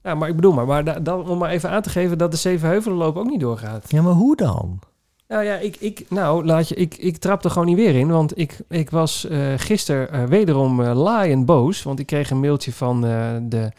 Ja, 0.02 0.14
maar 0.14 0.28
ik 0.28 0.34
bedoel 0.36 0.52
maar, 0.52 0.66
maar 0.66 0.84
da- 0.84 1.00
dan, 1.00 1.28
om 1.28 1.38
maar 1.38 1.50
even 1.50 1.70
aan 1.70 1.82
te 1.82 1.88
geven 1.90 2.18
dat 2.18 2.30
de 2.30 2.36
Zevenheuvelenloop 2.36 3.16
ook 3.16 3.26
niet 3.30 3.40
doorgaat. 3.40 3.84
Ja, 3.90 4.02
maar 4.02 4.12
hoe 4.12 4.36
dan? 4.36 4.78
Nou 5.28 5.44
ja, 5.44 5.56
ik, 5.56 5.76
ik, 5.76 6.04
nou, 6.08 6.44
laat 6.44 6.68
je, 6.68 6.74
ik, 6.74 6.96
ik 6.96 7.16
trap 7.16 7.44
er 7.44 7.50
gewoon 7.50 7.66
niet 7.66 7.76
weer 7.76 7.94
in, 7.94 8.08
want 8.08 8.38
ik, 8.38 8.58
ik 8.68 8.90
was 8.90 9.26
gisteren 9.56 10.28
wederom 10.28 10.82
laaiend 10.82 11.46
boos, 11.46 11.82
want 11.82 11.98
ik 11.98 12.06
kreeg 12.06 12.30
een 12.30 12.40
mailtje 12.40 12.72
van 12.72 13.00
de 13.48 13.72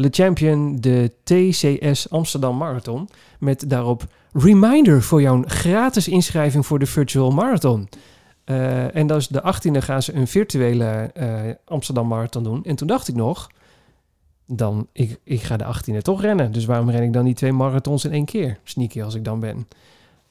Le 0.00 0.08
Champion, 0.10 0.76
de 0.80 1.12
TCS 1.24 2.10
Amsterdam 2.10 2.56
Marathon, 2.56 3.08
met 3.38 3.70
daarop 3.70 4.04
reminder 4.32 5.02
voor 5.02 5.20
jouw 5.20 5.42
gratis 5.46 6.08
inschrijving 6.08 6.66
voor 6.66 6.78
de 6.78 6.86
Virtual 6.86 7.30
Marathon. 7.30 7.88
Eh, 8.44 8.96
en 8.96 9.06
dat 9.06 9.18
is 9.18 9.28
de 9.28 9.42
18e 9.42 9.78
gaan 9.78 10.02
ze 10.02 10.14
een 10.14 10.26
virtuele 10.26 11.10
eh, 11.14 11.28
Amsterdam 11.64 12.08
Marathon 12.08 12.42
doen. 12.42 12.64
En 12.64 12.76
toen 12.76 12.86
dacht 12.86 13.08
ik 13.08 13.14
nog, 13.14 13.50
dan, 14.46 14.88
ik, 14.92 15.18
ik 15.24 15.42
ga 15.42 15.56
de 15.56 15.64
18e 15.64 15.98
toch 16.02 16.22
rennen. 16.22 16.52
Dus 16.52 16.64
waarom 16.64 16.90
ren 16.90 17.02
ik 17.02 17.12
dan 17.12 17.24
die 17.24 17.34
twee 17.34 17.52
marathons 17.52 18.04
in 18.04 18.12
één 18.12 18.24
keer? 18.24 18.58
Sneaky 18.64 19.02
als 19.02 19.14
ik 19.14 19.24
dan 19.24 19.40
ben. 19.40 19.68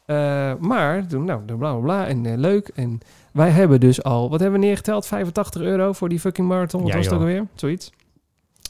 Eh, 0.06 0.54
maar 0.60 1.08
toen, 1.08 1.26
nou, 1.26 1.42
bla 1.42 1.56
bla 1.56 1.74
bla 1.74 2.08
en 2.08 2.40
leuk. 2.40 2.68
En 2.76 3.00
wij 3.34 3.50
hebben 3.50 3.80
dus 3.80 4.04
al, 4.04 4.30
wat 4.30 4.40
hebben 4.40 4.60
we 4.60 4.66
neergeteld? 4.66 5.06
85 5.08 5.62
euro 5.62 5.94
voor 5.94 6.10
die 6.10 6.20
fucking 6.20 6.48
marathon. 6.48 6.82
Wat 6.82 6.90
Ja, 6.90 6.96
was 6.96 7.06
het 7.06 7.14
ook 7.14 7.20
alweer? 7.20 7.48
Zoiets. 7.56 7.92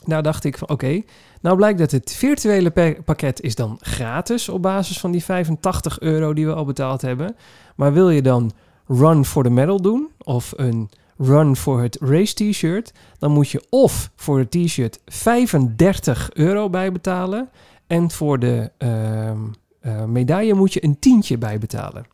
Nou 0.07 0.21
dacht 0.21 0.43
ik 0.43 0.57
van, 0.57 0.69
oké. 0.69 1.01
Nou 1.41 1.55
blijkt 1.55 1.79
dat 1.79 1.91
het 1.91 2.13
virtuele 2.13 2.69
pa- 2.69 2.95
pakket 3.05 3.41
is 3.41 3.55
dan 3.55 3.77
gratis 3.81 4.49
op 4.49 4.61
basis 4.61 4.99
van 4.99 5.11
die 5.11 5.23
85 5.23 5.99
euro 5.99 6.33
die 6.33 6.45
we 6.45 6.53
al 6.53 6.65
betaald 6.65 7.01
hebben. 7.01 7.35
Maar 7.75 7.93
wil 7.93 8.09
je 8.09 8.21
dan 8.21 8.51
Run 8.87 9.25
for 9.25 9.43
the 9.43 9.49
Medal 9.49 9.81
doen 9.81 10.07
of 10.17 10.53
een 10.55 10.89
Run 11.17 11.55
voor 11.55 11.81
het 11.81 11.97
race 12.01 12.33
t-shirt, 12.33 12.93
dan 13.19 13.31
moet 13.31 13.49
je 13.49 13.65
of 13.69 14.11
voor 14.15 14.39
het 14.39 14.51
t-shirt 14.51 14.99
35 15.05 16.29
euro 16.33 16.69
bijbetalen 16.69 17.49
en 17.87 18.11
voor 18.11 18.39
de 18.39 18.71
ehm, 18.77 19.37
eh, 19.79 20.03
medaille 20.03 20.53
moet 20.53 20.73
je 20.73 20.83
een 20.83 20.99
tientje 20.99 21.37
bijbetalen. 21.37 22.05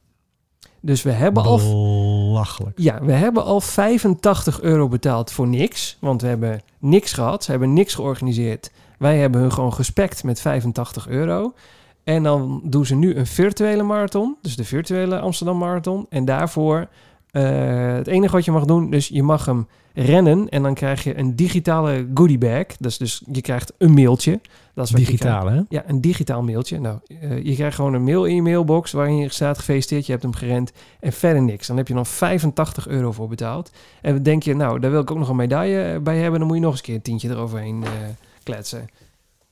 Dus 0.85 1.03
we 1.03 1.11
hebben 1.11 1.43
al 1.43 1.57
Belachelijk. 1.57 2.79
ja, 2.79 2.99
we 3.01 3.11
hebben 3.11 3.43
al 3.43 3.61
85 3.61 4.61
euro 4.61 4.87
betaald 4.87 5.31
voor 5.31 5.47
niks. 5.47 5.97
Want 5.99 6.21
we 6.21 6.27
hebben 6.27 6.61
niks 6.79 7.13
gehad. 7.13 7.43
Ze 7.43 7.51
hebben 7.51 7.73
niks 7.73 7.93
georganiseerd. 7.93 8.71
Wij 8.97 9.17
hebben 9.17 9.41
hun 9.41 9.51
gewoon 9.51 9.73
gespekt 9.73 10.23
met 10.23 10.41
85 10.41 11.07
euro. 11.07 11.53
En 12.03 12.23
dan 12.23 12.61
doen 12.63 12.85
ze 12.85 12.95
nu 12.95 13.15
een 13.15 13.27
virtuele 13.27 13.83
marathon. 13.83 14.35
Dus 14.41 14.55
de 14.55 14.63
virtuele 14.63 15.19
Amsterdam 15.19 15.57
Marathon. 15.57 16.05
En 16.09 16.25
daarvoor 16.25 16.87
eh, 17.31 17.93
het 17.93 18.07
enige 18.07 18.35
wat 18.35 18.45
je 18.45 18.51
mag 18.51 18.65
doen, 18.65 18.89
dus 18.89 19.07
je 19.07 19.23
mag 19.23 19.45
hem 19.45 19.67
rennen. 19.93 20.49
En 20.49 20.63
dan 20.63 20.73
krijg 20.73 21.03
je 21.03 21.17
een 21.17 21.35
digitale 21.35 22.07
goodie 22.13 22.37
bag. 22.37 22.65
Dus, 22.79 22.97
dus 22.97 23.23
je 23.31 23.41
krijgt 23.41 23.73
een 23.77 23.93
mailtje. 23.93 24.39
Dat 24.73 24.85
is 24.85 24.91
wat. 24.91 24.99
Digitaal, 24.99 25.47
hè? 25.47 25.61
Ja, 25.69 25.83
een 25.87 26.01
digitaal 26.01 26.41
mailtje. 26.43 26.79
Nou, 26.79 26.99
eh, 27.21 27.43
je 27.43 27.53
krijgt 27.55 27.75
gewoon 27.75 27.93
een 27.93 28.03
mail 28.03 28.25
in 28.25 28.35
je 28.35 28.41
mailbox 28.41 28.91
waarin 28.91 29.17
je 29.17 29.29
staat 29.29 29.57
gefeliciteerd, 29.57 30.05
je 30.05 30.11
hebt 30.11 30.23
hem 30.23 30.33
gerend 30.33 30.71
en 30.99 31.13
verder 31.13 31.41
niks. 31.41 31.67
Dan 31.67 31.77
heb 31.77 31.87
je 31.87 31.93
nog 31.93 32.07
85 32.07 32.87
euro 32.87 33.11
voor 33.11 33.27
betaald. 33.27 33.71
En 34.01 34.13
dan 34.13 34.23
denk 34.23 34.43
je, 34.43 34.55
nou, 34.55 34.79
daar 34.79 34.91
wil 34.91 35.01
ik 35.01 35.11
ook 35.11 35.17
nog 35.17 35.29
een 35.29 35.35
medaille 35.35 35.99
bij 35.99 36.17
hebben. 36.17 36.39
Dan 36.39 36.47
moet 36.47 36.57
je 36.57 36.63
nog 36.63 36.71
eens 36.71 36.79
een 36.79 36.85
keer 36.85 36.95
een 36.95 37.01
tientje 37.01 37.29
eroverheen 37.29 37.83
eh, 37.83 37.89
kletsen. 38.43 38.87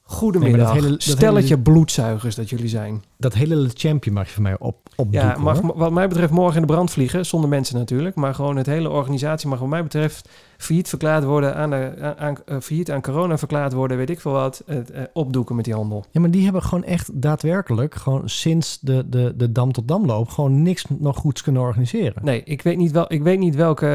Goedemiddag. 0.02 0.58
Nee, 0.58 0.66
maar 0.66 0.74
dat 0.74 0.84
hele- 0.84 0.98
dat 0.98 1.18
Stelletje 1.18 1.60
bloedzuigers 1.60 2.36
dat 2.36 2.50
jullie 2.50 2.68
zijn. 2.68 3.04
Dat 3.22 3.34
hele 3.34 3.70
champje 3.74 4.12
mag 4.12 4.28
je 4.28 4.34
van 4.34 4.44
mij 4.44 4.56
op, 4.60 4.76
opdoeken, 4.96 5.30
Ja, 5.30 5.38
mag 5.38 5.60
hoor. 5.60 5.78
wat 5.78 5.92
mij 5.92 6.08
betreft 6.08 6.32
morgen 6.32 6.56
in 6.62 6.68
de 6.68 6.74
brand 6.74 6.92
vliegen. 6.92 7.26
Zonder 7.26 7.50
mensen 7.50 7.78
natuurlijk. 7.78 8.16
Maar 8.16 8.36
gewoon 8.36 8.56
het 8.58 8.66
hele 8.66 8.90
organisatie 8.90 9.50
mag 9.50 9.60
wat 9.60 9.68
mij 9.70 9.84
betreft 9.84 10.30
failliet 10.58 10.90
verklaard 10.90 11.24
worden. 11.24 11.56
Aan, 11.56 11.70
de, 11.70 11.94
aan, 12.02 12.18
aan- 12.18 12.38
eh, 12.46 12.56
failliet 12.60 12.92
aan 12.92 13.02
corona 13.02 13.38
verklaard 13.38 13.74
worden. 13.74 13.98
Weet 13.98 14.10
ik 14.10 14.20
veel 14.22 14.32
wat. 14.32 14.64
Het, 14.66 14.92
eh, 14.92 15.02
opdoeken 15.14 15.56
met 15.56 15.66
die 15.66 15.74
handel. 15.74 16.06
Ja, 16.12 16.20
maar 16.20 16.32
die 16.32 16.44
hebben 16.44 16.64
gewoon 16.64 16.84
echt 16.84 17.22
daadwerkelijk, 17.22 17.96
gewoon 17.96 18.30
sinds 18.30 18.80
de, 18.80 19.10
de, 19.10 19.34
de 19.38 19.52
Dam 19.52 19.72
tot 19.72 19.88
Damloop, 19.88 20.30
gewoon 20.30 20.62
niks 20.62 20.86
nog 21.00 21.18
goeds 21.18 21.42
kunnen 21.42 21.62
organiseren. 21.62 22.24
Nee, 22.26 22.44
ik 22.44 22.62
weet 22.62 22.78
niet, 22.78 22.92
wel, 22.92 23.06
ik 23.14 23.24
weet 23.24 23.40
niet 23.40 23.56
welke, 23.56 23.86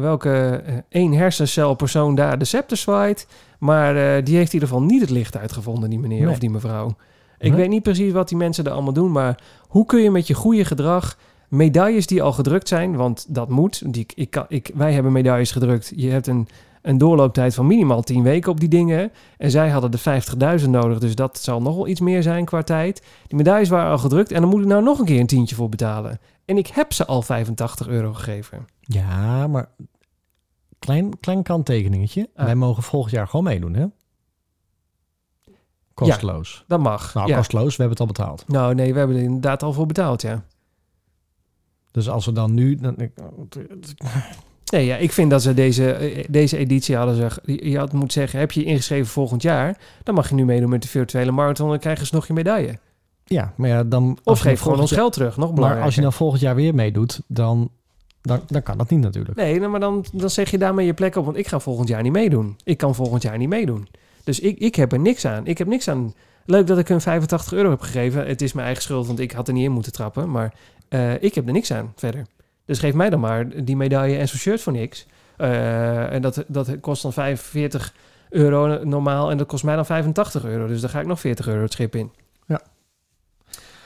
welke 0.00 0.62
eh, 0.66 0.74
één 0.88 1.12
hersencelpersoon 1.12 2.14
daar 2.14 2.38
de 2.38 2.44
scepter 2.44 2.76
zwaait. 2.76 3.26
Maar 3.58 3.94
die 4.24 4.36
heeft 4.36 4.48
in 4.52 4.60
ieder 4.60 4.68
geval 4.68 4.82
niet 4.82 5.00
het 5.00 5.10
licht 5.10 5.36
uitgevonden, 5.36 5.90
die 5.90 5.98
meneer 5.98 6.20
Nee. 6.24 6.30
of 6.30 6.38
die 6.38 6.50
mevrouw. 6.50 6.94
Ik 7.42 7.52
weet 7.52 7.68
niet 7.68 7.82
precies 7.82 8.12
wat 8.12 8.28
die 8.28 8.36
mensen 8.36 8.64
er 8.64 8.72
allemaal 8.72 8.92
doen. 8.92 9.12
Maar 9.12 9.42
hoe 9.60 9.86
kun 9.86 10.02
je 10.02 10.10
met 10.10 10.26
je 10.26 10.34
goede 10.34 10.64
gedrag 10.64 11.16
medailles 11.48 12.06
die 12.06 12.22
al 12.22 12.32
gedrukt 12.32 12.68
zijn, 12.68 12.96
want 12.96 13.34
dat 13.34 13.48
moet. 13.48 13.92
Die, 13.92 14.06
ik, 14.14 14.30
kan, 14.30 14.44
ik, 14.48 14.70
wij 14.74 14.92
hebben 14.92 15.12
medailles 15.12 15.50
gedrukt. 15.50 15.92
Je 15.96 16.10
hebt 16.10 16.26
een, 16.26 16.48
een 16.82 16.98
doorlooptijd 16.98 17.54
van 17.54 17.66
minimaal 17.66 18.02
10 18.02 18.22
weken 18.22 18.50
op 18.50 18.60
die 18.60 18.68
dingen. 18.68 19.12
En 19.38 19.50
zij 19.50 19.68
hadden 19.68 19.90
de 19.90 20.60
50.000 20.60 20.68
nodig, 20.68 20.98
dus 20.98 21.14
dat 21.14 21.38
zal 21.38 21.62
nog 21.62 21.74
wel 21.74 21.86
iets 21.86 22.00
meer 22.00 22.22
zijn 22.22 22.44
qua 22.44 22.62
tijd. 22.62 23.02
Die 23.26 23.36
medailles 23.36 23.68
waren 23.68 23.90
al 23.90 23.98
gedrukt 23.98 24.32
en 24.32 24.40
dan 24.40 24.50
moet 24.50 24.60
ik 24.60 24.66
nou 24.66 24.82
nog 24.82 24.98
een 24.98 25.04
keer 25.04 25.20
een 25.20 25.26
tientje 25.26 25.54
voor 25.54 25.68
betalen. 25.68 26.18
En 26.44 26.58
ik 26.58 26.66
heb 26.66 26.92
ze 26.92 27.06
al 27.06 27.22
85 27.22 27.88
euro 27.88 28.12
gegeven. 28.12 28.66
Ja, 28.80 29.46
maar 29.46 29.68
klein, 30.78 31.18
klein 31.20 31.42
kanttekeningetje. 31.42 32.30
Ah. 32.34 32.44
Wij 32.44 32.54
mogen 32.54 32.82
volgend 32.82 33.14
jaar 33.14 33.28
gewoon 33.28 33.44
meedoen, 33.44 33.74
hè? 33.74 33.86
Kosteloos. 36.08 36.64
Dat 36.68 36.80
mag. 36.80 37.14
Nou, 37.14 37.28
ja. 37.28 37.36
kosteloos, 37.36 37.76
we 37.76 37.82
hebben 37.82 37.90
het 37.90 38.00
al 38.00 38.06
betaald. 38.06 38.44
Nou 38.46 38.74
nee, 38.74 38.92
we 38.92 38.98
hebben 38.98 39.16
er 39.16 39.22
inderdaad 39.22 39.62
al 39.62 39.72
voor 39.72 39.86
betaald, 39.86 40.22
ja. 40.22 40.44
Dus 41.90 42.08
als 42.08 42.26
we 42.26 42.32
dan 42.32 42.54
nu... 42.54 42.76
Dan, 42.76 42.96
Nee, 44.72 44.86
ja, 44.86 44.96
ik 44.96 45.12
vind 45.12 45.30
dat 45.30 45.42
ze 45.42 45.54
deze, 45.54 46.24
deze 46.28 46.56
editie 46.56 46.96
hadden 46.96 47.14
ze... 47.14 47.52
Je 47.52 47.70
je 47.70 47.78
had 47.78 47.92
moeten 47.92 48.20
zeggen, 48.20 48.38
heb 48.38 48.52
je 48.52 48.60
je 48.60 48.66
ingeschreven 48.66 49.12
volgend 49.12 49.42
jaar... 49.42 49.78
dan 50.02 50.14
mag 50.14 50.28
je 50.28 50.34
nu 50.34 50.44
meedoen 50.44 50.70
met 50.70 50.82
de 50.82 50.88
virtuele 50.88 51.30
marathon... 51.30 51.72
en 51.72 51.78
krijgen 51.78 52.06
ze 52.06 52.14
nog 52.14 52.26
je 52.26 52.32
medaille. 52.32 52.78
ja, 53.24 53.52
maar 53.56 53.68
ja, 53.68 53.84
dan... 53.84 54.10
Of 54.10 54.18
dan 54.22 54.36
geef 54.36 54.60
gewoon 54.60 54.80
ons 54.80 54.92
geld 54.92 55.12
terug, 55.12 55.36
nog 55.36 55.54
Maar 55.54 55.82
als 55.82 55.94
je 55.94 56.00
dan 56.00 56.12
volgend 56.12 56.40
jaar 56.40 56.54
weer 56.54 56.74
meedoet, 56.74 57.20
dan, 57.26 57.70
dan, 58.22 58.40
dan 58.46 58.62
kan 58.62 58.78
dat 58.78 58.90
niet 58.90 59.00
natuurlijk. 59.00 59.36
Nee, 59.36 59.60
maar 59.60 59.80
dan, 59.80 60.04
dan 60.12 60.30
zeg 60.30 60.50
je 60.50 60.58
daarmee 60.58 60.86
je 60.86 60.94
plek 60.94 61.16
op... 61.16 61.24
want 61.24 61.36
ik 61.36 61.48
ga 61.48 61.60
volgend 61.60 61.88
jaar 61.88 62.02
niet 62.02 62.12
meedoen. 62.12 62.56
Ik 62.64 62.78
kan 62.78 62.94
volgend 62.94 63.22
jaar 63.22 63.38
niet 63.38 63.48
meedoen. 63.48 63.88
Dus 64.24 64.40
ik, 64.40 64.58
ik 64.58 64.74
heb 64.74 64.92
er 64.92 64.98
niks 64.98 65.24
aan. 65.24 65.46
Ik 65.46 65.58
heb 65.58 65.66
niks 65.66 65.88
aan... 65.88 66.14
Leuk 66.44 66.66
dat 66.66 66.78
ik 66.78 66.88
hun 66.88 67.00
85 67.00 67.52
euro 67.52 67.70
heb 67.70 67.80
gegeven. 67.80 68.26
Het 68.26 68.42
is 68.42 68.52
mijn 68.52 68.66
eigen 68.66 68.82
schuld, 68.82 69.06
want 69.06 69.18
ik 69.18 69.32
had 69.32 69.48
er 69.48 69.54
niet 69.54 69.64
in 69.64 69.72
moeten 69.72 69.92
trappen. 69.92 70.30
Maar 70.30 70.54
eh, 70.88 71.22
ik 71.22 71.34
heb 71.34 71.46
er 71.46 71.52
niks 71.52 71.72
aan 71.72 71.92
verder. 71.96 72.26
Dus 72.64 72.78
geef 72.78 72.94
mij 72.94 73.10
dan 73.10 73.20
maar 73.20 73.64
die 73.64 73.76
medaille 73.76 74.16
en 74.16 74.28
zo'n 74.28 74.38
shirt 74.38 74.60
voor 74.60 74.72
niks. 74.72 75.06
Eh, 75.36 76.12
en 76.12 76.22
dat, 76.22 76.44
dat 76.48 76.80
kost 76.80 77.02
dan 77.02 77.12
45 77.12 77.94
euro 78.30 78.84
normaal 78.84 79.30
en 79.30 79.36
dat 79.36 79.46
kost 79.46 79.64
mij 79.64 79.74
dan 79.74 79.86
85 79.86 80.44
euro. 80.44 80.66
Dus 80.66 80.80
daar 80.80 80.90
ga 80.90 81.00
ik 81.00 81.06
nog 81.06 81.20
40 81.20 81.48
euro 81.48 81.62
het 81.62 81.72
schip 81.72 81.94
in. 81.94 82.12
Ja. 82.46 82.62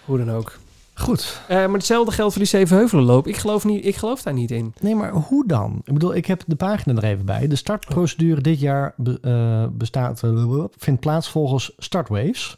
Hoe 0.04 0.18
dan 0.18 0.30
ook. 0.30 0.58
Goed. 0.98 1.40
Eh, 1.48 1.56
maar 1.56 1.68
hetzelfde 1.72 2.12
geldt 2.12 2.32
voor 2.32 2.42
die 2.42 2.50
Zevenheuvelenloop. 2.50 3.26
Ik 3.26 3.36
geloof, 3.36 3.64
niet, 3.64 3.84
ik 3.84 3.96
geloof 3.96 4.22
daar 4.22 4.32
niet 4.34 4.50
in. 4.50 4.74
Nee, 4.80 4.94
maar 4.94 5.12
hoe 5.12 5.46
dan? 5.46 5.80
Ik 5.84 5.92
bedoel, 5.92 6.14
ik 6.14 6.26
heb 6.26 6.42
de 6.46 6.56
pagina 6.56 6.94
er 6.96 7.04
even 7.04 7.24
bij. 7.26 7.48
De 7.48 7.56
startprocedure 7.56 8.40
dit 8.40 8.60
jaar 8.60 8.94
be- 8.96 9.18
eh, 9.22 9.76
bestaat, 9.76 10.22
eh, 10.22 10.64
vindt 10.76 11.00
plaats 11.00 11.28
volgens 11.30 11.72
startwaves. 11.78 12.56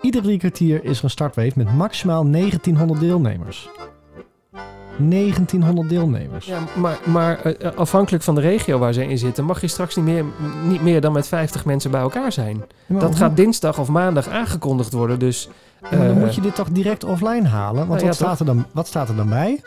Ieder 0.00 0.22
drie 0.22 0.38
kwartier 0.38 0.84
is 0.84 0.98
er 0.98 1.04
een 1.04 1.10
startwave 1.10 1.52
met 1.56 1.74
maximaal 1.74 2.24
1900 2.26 3.00
deelnemers. 3.00 3.68
1900 4.96 5.88
deelnemers. 5.88 6.46
Ja, 6.46 6.58
maar, 6.74 6.98
maar 7.04 7.40
eh, 7.40 7.76
afhankelijk 7.76 8.22
van 8.22 8.34
de 8.34 8.40
regio 8.40 8.78
waar 8.78 8.92
ze 8.92 9.06
in 9.06 9.18
zitten... 9.18 9.44
mag 9.44 9.60
je 9.60 9.68
straks 9.68 9.96
niet 9.96 10.04
meer, 10.04 10.24
niet 10.68 10.82
meer 10.82 11.00
dan 11.00 11.12
met 11.12 11.28
50 11.28 11.64
mensen 11.64 11.90
bij 11.90 12.00
elkaar 12.00 12.32
zijn. 12.32 12.64
Ja, 12.86 12.98
Dat 12.98 13.16
gaat 13.16 13.36
dinsdag 13.36 13.78
of 13.78 13.88
maandag 13.88 14.28
aangekondigd 14.28 14.92
worden. 14.92 15.18
Dus 15.18 15.48
Ja, 15.90 15.96
maar 15.96 16.06
dan 16.06 16.16
eh, 16.16 16.22
moet 16.22 16.34
je 16.34 16.40
dit 16.40 16.54
toch 16.54 16.68
direct 16.68 17.04
offline 17.04 17.48
halen? 17.48 17.86
Want 17.86 17.88
Nou 17.88 18.06
wat, 18.06 18.14
staat 18.14 18.40
er 18.40 18.46
dan, 18.46 18.66
wat 18.72 18.86
staat 18.86 19.08
er 19.08 19.16
dan 19.16 19.28
bij? 19.28 19.62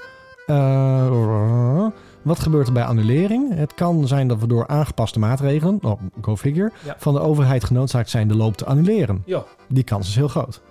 Eh, 0.46 1.88
wat 2.22 2.40
gebeurt 2.40 2.68
er 2.68 2.74
bij 2.74 2.84
annulering? 2.84 3.56
Het 3.56 3.74
kan 3.74 4.08
zijn 4.08 4.28
dat 4.28 4.40
we 4.40 4.48
door 4.48 4.68
aangepaste 4.68 5.20
maatregelen, 5.20 5.80
oh, 5.82 6.02
go 6.22 6.36
figure, 6.36 6.72
van 6.98 7.14
de 7.14 7.20
overheid 7.20 7.64
genoodzaakt 7.64 8.10
zijn 8.10 8.28
de 8.28 8.36
loop 8.36 8.58
te 8.58 8.66
annuleren. 8.66 9.22
Ja. 9.26 9.44
Die 9.68 9.84
kans 9.84 10.08
is 10.08 10.16
heel 10.16 10.28
groot. 10.28 10.62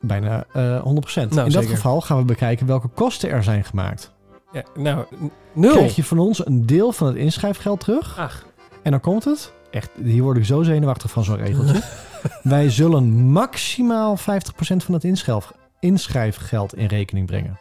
Bijna 0.00 0.44
eh 0.52 0.62
100%. 0.62 0.84
Nou, 0.84 1.26
In 1.28 1.34
dat 1.34 1.52
zeker. 1.52 1.68
geval 1.68 2.00
gaan 2.00 2.18
we 2.18 2.24
bekijken 2.24 2.66
welke 2.66 2.88
kosten 2.88 3.30
er 3.30 3.42
zijn 3.42 3.64
gemaakt. 3.64 4.12
ja, 4.52 4.62
nou, 4.74 5.04
nul. 5.52 5.70
Krijg 5.72 5.96
je 5.96 6.04
van 6.04 6.18
ons 6.18 6.46
een 6.46 6.66
deel 6.66 6.92
van 6.92 7.06
het 7.06 7.16
inschrijfgeld 7.16 7.80
terug? 7.80 8.18
Ach, 8.18 8.46
En 8.82 8.90
dan 8.90 9.00
komt 9.00 9.24
het. 9.24 9.52
Echt, 9.70 9.90
hier 10.02 10.22
word 10.22 10.36
ik 10.36 10.44
zo 10.44 10.62
zenuwachtig 10.62 11.10
van 11.10 11.24
zo'n 11.24 11.36
regeltje. 11.36 11.80
Wij 12.42 12.70
zullen 12.70 13.08
maximaal 13.30 14.18
50% 14.18 14.22
van 14.60 14.94
het 14.94 15.04
inschrijf, 15.04 15.52
inschrijfgeld 15.80 16.74
in 16.76 16.86
rekening 16.86 17.26
brengen. 17.26 17.58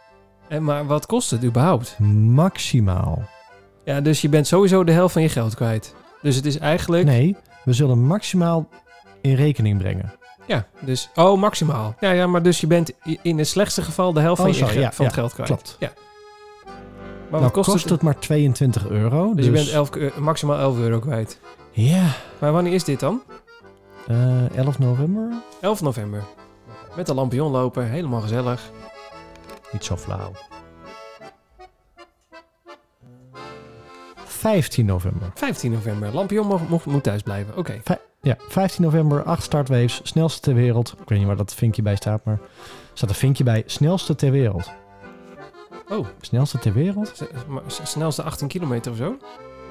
en 0.47 0.63
maar 0.63 0.85
wat 0.85 1.05
kost 1.05 1.31
het 1.31 1.43
überhaupt? 1.43 1.99
Maximaal. 2.49 3.23
Ja, 3.83 4.01
dus 4.01 4.21
je 4.21 4.29
bent 4.29 4.47
sowieso 4.47 4.83
de 4.83 4.91
helft 4.91 5.13
van 5.13 5.21
je 5.21 5.29
geld 5.29 5.55
kwijt. 5.55 5.95
Dus 6.21 6.35
het 6.35 6.45
is 6.45 6.57
eigenlijk... 6.57 7.05
Nee, 7.05 7.35
we 7.63 7.73
zullen 7.73 7.99
maximaal 8.05 8.69
in 9.21 9.33
rekening 9.35 9.77
brengen. 9.77 10.13
Ja, 10.47 10.65
dus... 10.79 11.09
Oh, 11.15 11.39
maximaal. 11.39 11.95
Ja, 11.99 12.11
ja, 12.11 12.27
maar 12.27 12.43
dus 12.43 12.59
je 12.61 12.67
bent 12.67 12.91
in 13.21 13.37
het 13.37 13.47
slechtste 13.47 13.81
geval 13.81 14.13
de 14.13 14.19
helft 14.19 14.39
Oh, 14.39 14.45
van, 14.45 14.55
je 14.55 14.59
sorry, 14.65 14.79
ja, 14.79 14.91
van 14.91 15.05
het 15.05 15.15
ja, 15.15 15.21
geld 15.21 15.33
kwijt. 15.33 15.49
klopt. 15.49 15.75
Ja. 15.79 15.91
Maar 16.65 16.75
nou 17.39 17.43
wat 17.43 17.51
kost, 17.51 17.69
kost, 17.69 17.83
het? 17.83 17.91
het 17.93 18.01
maar 18.01 18.19
22 18.19 18.87
euro. 18.87 19.25
Dus, 19.33 19.35
Dus, 19.35 19.45
je 19.45 19.51
bent 19.51 19.69
elf, 19.69 20.17
maximaal 20.19 20.57
11 20.59 20.77
euro 20.77 20.99
kwijt. 20.99 21.39
Ja, 21.71 22.11
Maar 22.39 22.51
wanneer 22.51 22.73
is 22.73 22.83
dit 22.83 22.99
dan? 22.99 23.21
eh 24.07 24.55
11 24.57 24.79
november. 24.79 25.31
11 25.61 25.81
november. 25.81 26.23
Met 26.95 27.05
de 27.05 27.13
lampion 27.13 27.51
lopen, 27.51 27.89
helemaal 27.89 28.21
gezellig. 28.21 28.71
Niet 29.71 29.83
zo 29.85 29.97
flauw. 29.97 30.31
15 34.25 34.85
november. 34.85 35.31
15 35.33 35.71
november. 35.71 36.13
Lampion 36.13 36.47
moet, 36.69 36.85
moet 36.85 37.03
thuis 37.03 37.21
blijven. 37.21 37.57
Oké. 37.57 37.81
Ja, 38.27 38.35
15 38.47 38.83
november, 38.83 39.23
8 39.23 39.43
startwaves, 39.43 39.99
snelste 40.03 40.39
ter 40.39 40.53
wereld. 40.53 40.95
Ik 41.01 41.09
weet 41.09 41.17
niet 41.17 41.27
waar 41.27 41.35
dat 41.37 41.53
vinkje 41.53 41.81
bij 41.81 41.95
staat, 41.95 42.25
maar 42.25 42.39
staat 42.93 43.09
een 43.09 43.15
vinkje 43.15 43.43
bij, 43.43 43.63
snelste 43.65 44.15
ter 44.15 44.31
wereld. 44.31 44.71
Oh, 45.89 46.05
Snelste 46.21 46.59
ter 46.59 46.73
wereld? 46.73 47.11
s- 47.67 47.73
s- 47.75 47.91
snelste 47.91 48.23
18 48.23 48.47
kilometer 48.47 48.91
of 48.91 48.97
zo? 48.97 49.17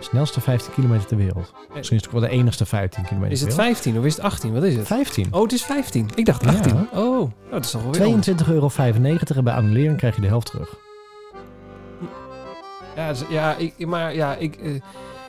Snelste 0.00 0.40
15 0.40 0.72
kilometer 0.72 1.06
ter 1.06 1.16
wereld. 1.16 1.52
Misschien 1.74 1.96
is 1.96 2.04
het 2.04 2.14
ook 2.14 2.20
wel 2.20 2.30
de 2.30 2.36
enigste 2.36 2.66
15 2.66 3.02
kilometer 3.04 3.32
Is 3.32 3.40
het 3.40 3.48
ter 3.50 3.58
wereld. 3.58 3.76
15 3.76 3.98
of 4.00 4.04
is 4.04 4.14
het 4.16 4.24
18? 4.24 4.52
Wat 4.52 4.62
is 4.62 4.74
het? 4.76 4.86
15. 4.86 5.26
Oh, 5.34 5.42
het 5.42 5.52
is 5.52 5.62
15. 5.64 6.08
Ik 6.14 6.24
dacht 6.24 6.42
Ja. 6.44 6.48
18. 6.50 6.72
Oh, 6.74 6.88
nou, 6.92 7.30
dat 7.50 7.64
is 7.64 7.70
toch 7.70 7.82
wel 7.82 7.92
weer 7.92 8.04
anders. 8.04 8.26
22,95 8.26 8.46
euro 8.48 8.70
en 9.36 9.44
bij 9.44 9.54
annulering 9.54 9.96
krijg 9.96 10.14
je 10.14 10.20
de 10.20 10.26
helft 10.26 10.46
terug. 10.50 10.74
Ja, 12.96 13.12
ja, 13.28 13.54
ik, 13.56 13.86
maar 13.86 14.14
ja, 14.14 14.34
ik... 14.34 14.56
eh, 14.56 14.70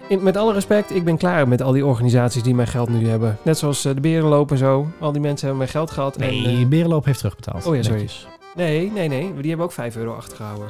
in- 0.08 0.24
met 0.24 0.38
alle 0.38 0.54
respect, 0.54 0.96
ik 0.96 1.04
ben 1.04 1.18
klaar 1.18 1.48
met 1.48 1.62
al 1.62 1.72
die 1.72 1.86
organisaties 1.86 2.44
die 2.44 2.56
mijn 2.56 2.68
geld 2.68 2.90
nu 2.90 3.08
hebben. 3.10 3.38
Net 3.42 3.58
zoals 3.58 3.86
eh, 3.86 3.94
de 3.96 4.02
Berenloop 4.02 4.52
en 4.52 4.58
zo. 4.58 4.88
Al 5.00 5.12
die 5.12 5.22
mensen 5.22 5.40
hebben 5.48 5.58
mijn 5.58 5.70
geld 5.70 5.92
gehad. 5.92 6.16
En, 6.16 6.28
Nee, 6.28 6.62
eh, 6.62 6.68
Berenloop 6.68 7.06
heeft 7.06 7.18
terugbetaald. 7.20 7.66
Oh 7.66 7.76
ja, 7.76 7.82
sorry. 7.84 8.00
Netjes. 8.00 8.28
nee, 8.56 8.92
nee, 8.92 9.08
nee. 9.08 9.34
Die 9.34 9.48
hebben 9.48 9.66
ook 9.66 9.72
5 9.72 9.96
euro 9.96 10.14
achtergehouden. 10.16 10.68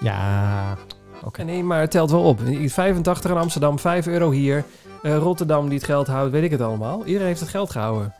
Ja, 0.00 0.76
oké. 1.24 1.42
Nee, 1.42 1.64
maar 1.64 1.80
het 1.80 1.90
telt 1.90 2.10
wel 2.10 2.22
op. 2.22 2.40
85 2.66 3.30
in 3.30 3.36
Amsterdam, 3.36 3.78
5 3.78 4.06
euro 4.06 4.30
hier. 4.30 4.64
Eh, 5.02 5.16
Rotterdam 5.16 5.64
die 5.68 5.78
het 5.78 5.86
geld 5.86 6.06
houdt, 6.06 6.32
weet 6.32 6.42
ik 6.42 6.50
het 6.50 6.60
allemaal. 6.60 7.04
Iedereen 7.04 7.26
heeft 7.26 7.40
het 7.40 7.48
geld 7.48 7.70
gehouden. 7.70 8.14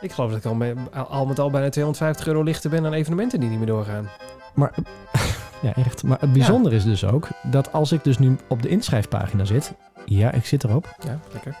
Ik 0.00 0.12
geloof 0.12 0.30
dat 0.30 0.38
ik 0.38 0.44
al 1.08 1.24
met 1.26 1.38
al 1.38 1.50
bijna 1.50 1.68
250 1.68 2.26
euro 2.26 2.42
lichter 2.42 2.70
ben 2.70 2.86
aan 2.86 2.92
evenementen 2.92 3.40
die 3.40 3.48
niet 3.48 3.58
meer 3.58 3.66
doorgaan. 3.66 4.08
Maar, 4.54 4.74
ja, 5.62 5.72
echt. 5.74 6.02
Maar 6.02 6.16
het 6.20 6.32
bijzondere 6.32 6.74
is 6.74 6.84
dus 6.84 7.04
ook 7.04 7.28
dat 7.42 7.72
als 7.72 7.92
ik 7.92 8.04
dus 8.04 8.18
nu 8.18 8.36
op 8.48 8.62
de 8.62 8.68
inschrijfpagina 8.68 9.44
zit. 9.44 9.72
Ja, 10.06 10.32
ik 10.32 10.44
zit 10.44 10.64
erop. 10.64 10.96
Ja, 11.04 11.20
lekker. 11.32 11.60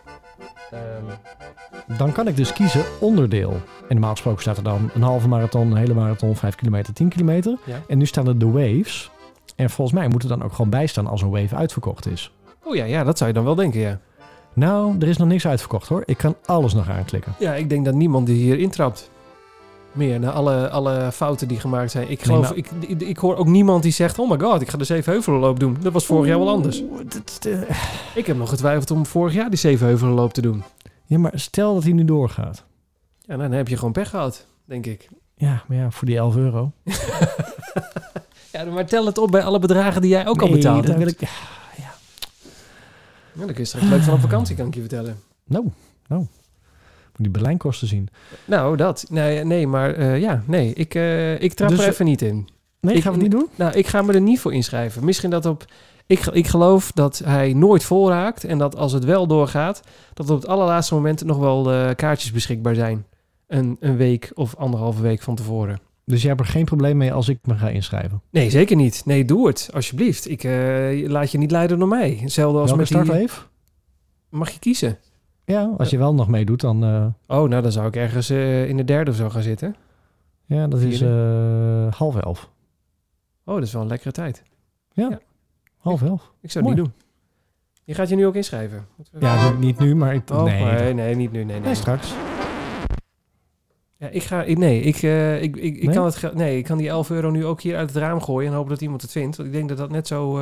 Ehm, 0.70 1.98
dan 1.98 2.12
kan 2.12 2.28
ik 2.28 2.36
dus 2.36 2.52
kiezen 2.52 2.84
onderdeel. 3.00 3.50
En 3.52 3.86
normaal 3.88 4.10
gesproken 4.10 4.42
staat 4.42 4.56
er 4.56 4.62
dan 4.62 4.90
een 4.94 5.02
halve 5.02 5.28
marathon, 5.28 5.70
een 5.70 5.76
hele 5.76 5.94
marathon, 5.94 6.36
5 6.36 6.54
kilometer, 6.54 6.92
10 6.92 7.08
kilometer. 7.08 7.58
Ja. 7.64 7.80
En 7.88 7.98
nu 7.98 8.06
staan 8.06 8.26
er 8.26 8.38
de 8.38 8.50
waves. 8.50 9.10
En 9.56 9.70
volgens 9.70 9.98
mij 9.98 10.08
moet 10.08 10.22
er 10.22 10.28
dan 10.28 10.42
ook 10.42 10.52
gewoon 10.52 10.70
bij 10.70 10.86
staan 10.86 11.06
als 11.06 11.22
een 11.22 11.30
wave 11.30 11.54
uitverkocht 11.54 12.06
is. 12.06 12.32
Oh 12.64 12.74
ja, 12.74 12.84
ja, 12.84 13.04
dat 13.04 13.16
zou 13.18 13.30
je 13.30 13.36
dan 13.36 13.44
wel 13.44 13.54
denken, 13.54 13.80
ja. 13.80 14.00
Nou, 14.52 14.96
er 14.98 15.08
is 15.08 15.16
nog 15.16 15.28
niks 15.28 15.46
uitverkocht 15.46 15.88
hoor. 15.88 16.02
Ik 16.04 16.16
kan 16.16 16.36
alles 16.44 16.74
nog 16.74 16.90
aanklikken. 16.90 17.34
Ja, 17.38 17.54
ik 17.54 17.68
denk 17.68 17.84
dat 17.84 17.94
niemand 17.94 18.26
die 18.26 18.36
hier 18.36 18.58
intrapt. 18.58 19.10
Meer, 19.96 20.20
na 20.20 20.30
alle, 20.30 20.70
alle 20.70 21.12
fouten 21.12 21.48
die 21.48 21.60
gemaakt 21.60 21.90
zijn. 21.90 22.10
Ik 22.10 22.22
geloof, 22.22 22.40
maar- 22.48 22.56
ik, 22.56 22.70
ik, 23.00 23.16
hoor 23.16 23.36
ook 23.36 23.46
niemand 23.46 23.82
die 23.82 23.92
zegt... 23.92 24.18
Oh 24.18 24.30
my 24.30 24.38
god, 24.38 24.60
ik 24.60 24.68
ga 24.70 24.78
de 24.78 24.84
Zevenheuvelenloop 24.84 25.60
doen. 25.60 25.76
Dat 25.80 25.92
was 25.92 26.06
vorig 26.06 26.26
jaar 26.28 26.38
wel 26.38 26.48
anders. 26.48 26.82
Dat- 27.08 27.48
Ik 28.14 28.26
heb 28.26 28.36
nog 28.36 28.48
getwijfeld 28.48 28.90
om 28.90 29.06
vorig 29.06 29.34
jaar 29.34 29.50
die 29.50 29.58
Zevenheuvelenloop 29.58 30.32
te 30.32 30.40
doen. 30.40 30.62
Ja, 31.06 31.18
maar 31.18 31.32
stel 31.34 31.74
dat 31.74 31.82
hij 31.82 31.92
nu 31.92 32.04
doorgaat. 32.04 32.64
Ja, 33.20 33.36
dan 33.36 33.52
heb 33.52 33.68
je 33.68 33.76
gewoon 33.76 33.92
pech 33.92 34.10
gehad, 34.10 34.46
denk 34.64 34.86
ik. 34.86 35.08
Ja, 35.34 35.62
maar 35.68 35.76
ja, 35.76 35.90
voor 35.90 36.06
die 36.06 36.16
11 36.16 36.36
euro. 36.36 36.72
Ja, 38.52 38.64
maar 38.64 38.86
tel 38.86 39.06
het 39.06 39.18
op 39.18 39.30
bij 39.30 39.42
alle 39.42 39.58
bedragen 39.58 40.00
die 40.00 40.10
jij 40.10 40.26
ook 40.26 40.42
al 40.42 40.50
betaald 40.50 40.76
dat 40.76 40.86
hebt. 40.86 40.98
wil 40.98 41.08
ik. 41.08 41.20
Ja, 41.76 41.90
dan 43.32 43.46
kun 43.46 43.54
je 43.56 43.64
straks 43.64 43.86
leuk 43.86 44.02
van 44.02 44.14
op 44.14 44.20
vakantie, 44.20 44.56
kan 44.56 44.66
ik 44.66 44.74
je 44.74 44.80
vertellen. 44.80 45.18
Nou, 45.44 45.64
nou. 46.08 46.26
Die 47.18 47.30
Berlijnkosten 47.30 47.88
zien. 47.88 48.08
Nou, 48.44 48.76
dat. 48.76 49.06
Nee, 49.10 49.44
nee 49.44 49.66
maar 49.66 49.94
eh, 49.94 50.20
ja, 50.20 50.42
nee. 50.46 50.72
Ik, 50.72 50.94
eh, 50.94 51.40
ik 51.40 51.52
trap 51.54 51.68
Dus, 51.68 51.78
er 51.78 51.88
even 51.88 52.04
niet 52.04 52.22
in. 52.22 52.48
Nee, 52.80 52.94
Ik- 52.94 53.02
gaan 53.02 53.12
we 53.12 53.18
het 53.18 53.28
niet 53.28 53.40
doen? 53.40 53.48
Nou, 53.54 53.72
ik 53.72 53.86
ga 53.86 54.02
me 54.02 54.12
er 54.12 54.20
niet 54.20 54.40
voor 54.40 54.54
inschrijven. 54.54 55.04
Misschien 55.04 55.30
dat 55.30 55.46
op... 55.46 55.64
Ik, 56.06 56.26
ik 56.26 56.46
geloof 56.46 56.92
dat 56.92 57.22
hij 57.24 57.52
nooit 57.52 57.84
vol 57.84 58.08
raakt. 58.08 58.44
En 58.44 58.58
dat 58.58 58.76
als 58.76 58.92
het 58.92 59.04
wel 59.04 59.26
doorgaat... 59.26 59.80
dat 60.14 60.30
op 60.30 60.36
het 60.36 60.46
allerlaatste 60.46 60.94
moment 60.94 61.24
nog 61.24 61.38
wel 61.38 61.94
kaartjes 61.94 62.32
beschikbaar 62.32 62.74
zijn. 62.74 63.06
Een, 63.46 63.76
een 63.80 63.96
week 63.96 64.30
of 64.34 64.56
anderhalve 64.56 65.02
week 65.02 65.22
van 65.22 65.34
tevoren. 65.34 65.80
Dus 66.04 66.20
jij 66.20 66.30
hebt 66.30 66.40
er 66.42 66.46
geen 66.52 66.64
probleem 66.64 66.96
mee 66.96 67.12
als 67.12 67.28
ik 67.28 67.38
me 67.42 67.54
ga 67.54 67.68
inschrijven? 67.68 68.22
Nee, 68.30 68.50
zeker 68.50 68.76
niet. 68.76 69.02
Nee, 69.04 69.24
doe 69.24 69.46
het, 69.46 69.70
alsjeblieft. 69.74 70.28
Ik 70.30 70.44
eh, 70.44 71.08
laat 71.08 71.30
je 71.30 71.38
niet 71.38 71.50
leiden 71.50 71.78
door 71.78 71.88
mij. 71.88 72.18
Hetzelfde 72.20 72.58
als 72.58 72.70
Welke 72.72 72.96
met 72.96 73.18
die... 73.18 73.28
Mag 74.28 74.50
je 74.50 74.58
kiezen? 74.58 74.98
Ja, 75.46 75.74
als 75.78 75.90
je 75.90 75.98
wel 75.98 76.14
nog 76.14 76.28
meedoet, 76.28 76.60
dan... 76.60 76.84
eh, 76.84 77.06
Oh, 77.38 77.48
nou 77.48 77.62
dan 77.62 77.72
zou 77.72 77.86
ik 77.86 77.96
ergens 77.96 78.30
eh, 78.30 78.68
in 78.68 78.76
de 78.76 78.84
derde 78.84 79.10
of 79.10 79.16
zo 79.16 79.28
gaan 79.30 79.42
zitten. 79.42 79.76
ja, 80.46 80.66
dat 80.66 80.80
is 80.80 81.00
eh, 81.00 81.92
half 81.92 82.16
elf. 82.16 82.50
Oh, 83.44 83.54
dat 83.54 83.62
is 83.64 83.72
wel 83.72 83.82
een 83.82 83.88
lekkere 83.88 84.12
tijd. 84.12 84.42
Half 85.76 86.02
elf. 86.02 86.32
Ik 86.40 86.50
zou 86.50 86.64
het 86.66 86.74
Mooi. 86.74 86.76
niet 86.76 86.76
doen. 86.76 86.92
Je 87.84 87.94
gaat 87.94 88.08
je 88.08 88.16
nu 88.16 88.26
ook 88.26 88.34
inschrijven. 88.34 88.86
Ja, 89.18 89.50
niet- 89.50 89.78
nu, 89.78 89.94
maar... 89.94 90.14
Ik, 90.14 90.30
Oh, 90.30 90.42
nee, 90.42 90.64
nee, 90.64 90.94
nee, 90.94 91.14
niet 91.14 91.32
nu. 91.32 91.38
Nee, 91.44 91.46
nee. 91.56 91.60
nee, 91.66 91.74
straks. 91.74 92.14
Ja, 93.96 94.08
ik 94.08 94.22
ga, 94.22 94.42
ik, 94.42 94.58
nee, 94.58 94.80
ik, 94.80 95.02
ik, 95.02 95.56
ik, 95.56 95.76
ik 95.76 95.82
Nee? 95.84 95.94
kan 95.94 96.04
het, 96.04 96.34
nee, 96.34 96.58
ik 96.58 96.64
kan 96.64 96.78
die 96.78 96.88
11 96.88 97.10
euro 97.10 97.30
nu 97.30 97.44
ook 97.44 97.60
hier 97.60 97.76
uit 97.76 97.88
het 97.88 97.98
raam 97.98 98.20
gooien 98.20 98.48
en 98.50 98.54
hopen 98.56 98.70
dat 98.70 98.80
iemand 98.80 99.02
het 99.02 99.10
vindt. 99.12 99.36
Want 99.36 99.48
ik 99.48 99.54
denk 99.54 99.68
dat 99.68 99.78
dat 99.78 99.90
net 99.90 100.06
zo. 100.06 100.40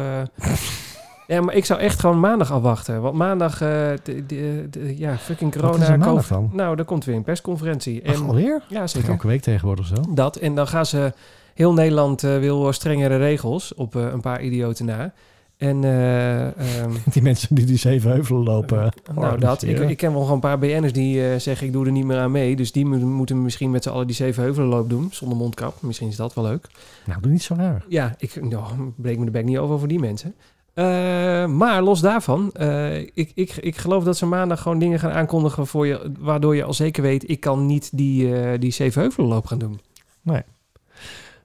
Ja, 1.26 1.40
maar 1.40 1.54
ik 1.54 1.64
zou 1.64 1.80
echt 1.80 2.00
gewoon 2.00 2.20
maandag 2.20 2.52
afwachten. 2.52 3.02
Want 3.02 3.14
maandag, 3.16 3.52
eh, 3.60 3.68
de, 4.02 4.26
de, 4.26 4.66
de- 4.70 4.98
ja, 4.98 5.16
fucking 5.16 5.52
corona. 5.52 5.88
Er 5.88 5.98
maandag 5.98 6.26
dan? 6.28 6.50
Nou, 6.52 6.78
er 6.78 6.84
komt 6.84 7.04
weer 7.04 7.16
een 7.16 7.22
persconferentie. 7.22 8.02
En, 8.02 8.14
Ach, 8.14 8.26
alweer? 8.28 8.62
ja, 8.68 8.86
zeker. 8.86 9.10
Elke 9.10 9.26
week 9.26 9.42
tegenwoordig 9.42 9.86
zo. 9.86 9.94
Dat. 10.08 10.36
En 10.36 10.54
dan 10.54 10.66
gaan 10.66 10.86
ze. 10.86 11.12
Heel 11.54 11.72
Nederland 11.72 12.24
eh, 12.24 12.38
wil 12.38 12.72
strengere 12.72 13.16
regels 13.16 13.74
op 13.74 13.96
eh, 13.96 14.02
een 14.12 14.20
paar 14.20 14.42
idioten 14.42 14.86
na. 14.86 15.12
En 15.56 15.84
eh, 15.84 16.46
ehm, 16.46 16.90
Die 17.12 17.22
mensen 17.22 17.54
die 17.54 17.64
die 17.64 17.76
zeven 17.76 18.10
heuvelen 18.10 18.42
lopen. 18.42 18.92
nou, 19.14 19.38
dat. 19.38 19.62
Ik, 19.62 19.78
ik 19.78 19.96
ken 19.96 20.10
wel 20.12 20.20
gewoon 20.20 20.34
een 20.34 20.40
paar 20.40 20.58
BN'ers 20.58 20.92
die 20.92 21.38
zeggen: 21.38 21.66
ik 21.66 21.72
doe 21.72 21.86
er 21.86 21.92
niet 21.92 22.04
meer 22.04 22.18
aan 22.18 22.30
mee. 22.30 22.56
Dus 22.56 22.72
die 22.72 22.86
moeten, 22.86 23.42
misschien 23.42 23.70
met 23.70 23.82
z'n 23.82 23.88
allen 23.88 24.06
die 24.06 24.16
zeven 24.16 24.42
heuvelenloop 24.42 24.90
doen. 24.90 25.08
Zonder 25.12 25.38
mondkap. 25.38 25.82
Misschien 25.82 26.08
is 26.08 26.16
dat 26.16 26.34
wel 26.34 26.44
leuk. 26.44 26.66
Nou, 27.04 27.20
doe 27.20 27.30
niet 27.32 27.42
zo 27.42 27.54
raar. 27.54 27.84
Ja, 27.88 28.14
ik 28.18 28.42
nou, 28.50 28.64
breek 28.96 29.18
me 29.18 29.24
de 29.24 29.30
bek 29.30 29.44
niet 29.44 29.58
over 29.58 29.78
voor 29.78 29.88
die 29.88 29.98
mensen. 30.00 30.34
Eh, 30.74 31.46
maar 31.46 31.82
los 31.82 32.00
daarvan, 32.00 32.52
eh, 32.52 32.98
ik, 33.00 33.32
ik, 33.34 33.56
ik 33.56 33.76
geloof 33.76 34.04
dat 34.04 34.16
ze 34.16 34.26
maandag 34.26 34.62
gewoon 34.62 34.78
dingen 34.78 34.98
gaan 34.98 35.10
aankondigen 35.10 35.66
voor 35.66 35.86
je, 35.86 36.12
waardoor 36.18 36.56
je 36.56 36.64
al 36.64 36.74
zeker 36.74 37.02
weet, 37.02 37.28
ik 37.28 37.40
kan 37.40 37.66
niet 37.66 37.88
die, 37.92 38.36
eh 38.36 38.60
die 38.60 38.70
Zevenheuvelenloop 38.70 39.46
gaan 39.46 39.58
doen. 39.58 39.80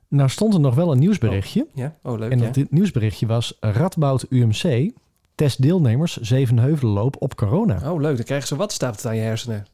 Nou 0.07 0.29
stond 0.29 0.53
er 0.53 0.59
nog 0.59 0.75
wel 0.75 0.91
een 0.91 0.99
nieuwsberichtje. 0.99 1.67
Ja, 1.73 1.95
oh 2.03 2.17
leuk. 2.17 2.31
En 2.31 2.39
ja. 2.39 2.45
dat 2.45 2.53
dit 2.53 2.71
nieuwsberichtje 2.71 3.27
was 3.27 3.57
Radboud 3.59 4.25
UMC 4.29 4.91
test 5.35 5.61
deelnemers 5.61 6.17
Zevenheuvelenloop 6.17 7.15
op 7.19 7.35
corona. 7.35 7.91
Oh 7.91 8.01
leuk, 8.01 8.15
dan 8.15 8.25
krijgen 8.25 8.47
ze 8.47 8.55
wat 8.55 8.71
stapt 8.71 9.05
aan 9.05 9.15
je 9.15 9.21
hersenen. 9.21 9.65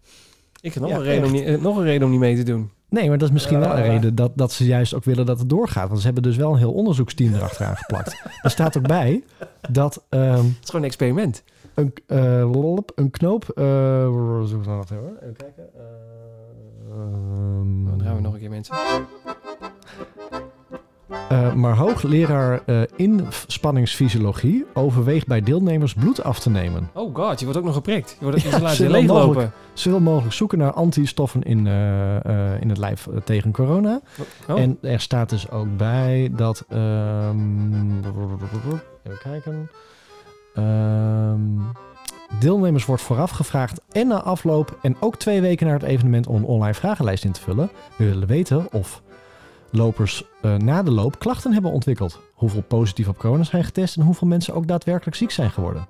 Ik 0.61 0.73
heb 0.73 0.83
nog, 0.83 0.91
Ja, 0.91 0.97
een 0.97 1.03
reden 1.03 1.25
om 1.25 1.31
niet, 1.31 1.61
nog 1.61 1.77
een 1.77 1.83
reden 1.83 2.03
om 2.03 2.11
niet 2.11 2.19
mee 2.19 2.35
te 2.35 2.43
doen. 2.43 2.71
Nee, 2.95 3.09
maar 3.09 3.17
dat 3.17 3.27
is 3.27 3.33
misschien 3.33 3.59
wel 3.59 3.69
een 3.69 3.83
reden 3.83 4.15
dat, 4.15 4.31
dat 4.35 4.51
ze 4.51 4.65
juist 4.65 4.93
ook 4.93 5.03
willen 5.03 5.25
dat 5.25 5.39
het 5.39 5.49
doorgaat. 5.49 5.87
Want 5.87 5.99
ze 5.99 6.05
hebben 6.05 6.23
dus 6.23 6.35
wel 6.35 6.51
een 6.51 6.57
heel 6.57 6.73
onderzoeksteam 6.73 7.33
erachteraan 7.33 7.75
geplakt. 7.75 8.21
er 8.41 8.49
staat 8.49 8.77
ook 8.77 8.87
bij 8.87 9.23
dat 9.69 10.03
ehm, 10.09 10.35
Het 10.35 10.43
is 10.61 10.69
gewoon 10.69 10.81
een 10.81 10.87
experiment. 10.87 11.43
een, 11.73 11.93
eh, 12.07 12.51
lolop, 12.51 12.91
een 12.95 13.09
knoop... 13.09 13.49
eh 13.49 14.43
zoek 14.43 14.63
dan 14.63 14.79
even 14.79 14.97
hoor. 14.97 15.17
Even 15.21 15.35
kijken. 15.35 15.69
Oh, 16.89 17.89
dan 17.89 18.01
gaan 18.03 18.15
we 18.15 18.21
nog 18.21 18.33
een 18.33 18.39
keer 18.39 18.49
mensen. 18.49 18.75
Eh, 21.29 21.53
maar 21.53 21.75
hoogleraar 21.75 22.61
eh 22.65 22.81
inspanningsfysiologie 22.95 24.65
overweegt 24.73 25.27
bij 25.27 25.41
deelnemers 25.41 25.93
bloed 25.93 26.23
af 26.23 26.39
te 26.39 26.49
nemen. 26.49 26.89
Oh 26.93 27.15
god, 27.15 27.39
je 27.39 27.45
wordt 27.45 27.59
ook 27.59 27.65
nog 27.65 27.73
geprikt. 27.73 28.15
Je 28.19 28.25
wordt 28.25 28.41
Ja, 28.43 28.49
laat 28.59 28.69
je 28.69 28.75
zoveel 28.75 28.91
leeglopen. 28.91 29.25
mogelijk. 29.27 29.51
Ze 29.73 29.89
wil 29.89 29.99
mogelijk 29.99 30.33
zoeken 30.33 30.57
naar 30.57 30.71
antistoffen 30.73 31.43
in, 31.43 31.67
eh, 31.67 32.61
in 32.61 32.69
het 32.69 32.77
lijf 32.77 33.07
tegen 33.23 33.51
corona. 33.51 33.99
Oh. 34.47 34.59
En 34.59 34.77
er 34.81 34.99
staat 34.99 35.29
dus 35.29 35.49
ook 35.51 35.77
bij 35.77 36.31
dat... 36.35 36.65
ehm, 36.69 37.97
even 39.03 39.19
kijken. 39.23 39.69
Ehm, 40.53 41.39
deelnemers 42.39 42.85
wordt 42.85 43.01
vooraf 43.01 43.31
gevraagd 43.31 43.81
en 43.91 44.07
na 44.07 44.21
afloop... 44.21 44.77
en 44.81 44.95
ook 44.99 45.15
twee 45.15 45.41
weken 45.41 45.67
na 45.67 45.73
het 45.73 45.83
evenement 45.83 46.27
om 46.27 46.35
een 46.35 46.43
online 46.43 46.73
vragenlijst 46.73 47.23
in 47.23 47.31
te 47.31 47.41
vullen. 47.41 47.69
We 47.97 48.05
willen 48.05 48.27
weten 48.27 48.67
of 48.71 49.01
lopers 49.70 50.24
eh, 50.41 50.55
na 50.55 50.84
de 50.84 50.91
loop 50.91 51.20
klachten 51.20 51.53
hebben 51.53 51.72
ontwikkeld. 51.72 52.20
Hoeveel 52.34 52.61
positief 52.61 53.07
op 53.07 53.18
corona 53.18 53.43
zijn 53.43 53.63
getest... 53.63 53.95
en 53.97 54.03
hoeveel 54.03 54.28
mensen 54.28 54.53
ook 54.53 54.68
daadwerkelijk 54.68 55.18
ziek 55.18 55.32
zijn 55.32 55.51
geworden. 55.51 55.88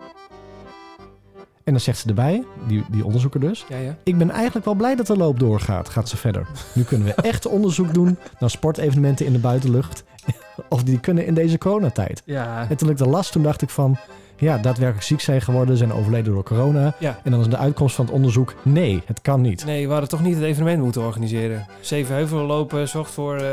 En 1.63 1.71
dan 1.71 1.79
zegt 1.79 1.97
ze 1.97 2.07
erbij, 2.07 2.43
die, 2.67 2.83
die 2.89 3.05
onderzoeker 3.05 3.39
dus... 3.39 3.65
Ja, 3.69 3.77
ja. 3.77 3.97
Ik 4.03 4.17
ben 4.17 4.29
eigenlijk 4.29 4.65
wel 4.65 4.73
blij 4.73 4.95
dat 4.95 5.07
de 5.07 5.17
loop 5.17 5.39
doorgaat, 5.39 5.89
gaat 5.89 6.09
ze 6.09 6.17
verder. 6.17 6.47
Nu 6.73 6.83
kunnen 6.83 7.07
we 7.07 7.13
echt 7.31 7.47
onderzoek 7.47 7.93
doen 7.93 8.17
naar 8.39 8.49
sportevenementen 8.49 9.25
in 9.25 9.33
de 9.33 9.39
buitenlucht. 9.39 10.03
Of 10.69 10.83
die 10.83 10.99
kunnen 10.99 11.25
in 11.25 11.33
deze 11.33 11.57
coronatijd. 11.57 12.21
Ja, 12.25 12.69
En 12.69 12.77
toen 12.77 12.89
ik 12.89 12.97
de 12.97 13.07
las, 13.07 13.31
toen 13.31 13.43
dacht 13.43 13.61
ik 13.61 13.69
van... 13.69 13.97
Ja, 14.37 14.57
daadwerkelijk 14.57 15.05
ziek 15.05 15.21
zijn 15.21 15.41
geworden, 15.41 15.77
zijn 15.77 15.93
overleden 15.93 16.33
door 16.33 16.43
corona. 16.43 16.95
ja. 16.99 17.19
En 17.23 17.31
dan 17.31 17.39
is 17.39 17.47
de 17.47 17.57
uitkomst 17.57 17.95
van 17.95 18.05
het 18.05 18.13
onderzoek... 18.13 18.53
Nee, 18.61 19.01
het 19.05 19.21
kan 19.21 19.41
niet. 19.41 19.65
Nee, 19.65 19.85
we 19.85 19.91
hadden 19.91 20.09
toch 20.09 20.21
niet 20.23 20.35
het 20.35 20.43
evenement 20.43 20.81
moeten 20.83 21.01
organiseren. 21.01 21.65
Zeven 21.79 22.15
heuvelen 22.15 22.43
lopen 22.45 22.87
zorgt 22.87 23.11
voor 23.11 23.35
eh, 23.35 23.49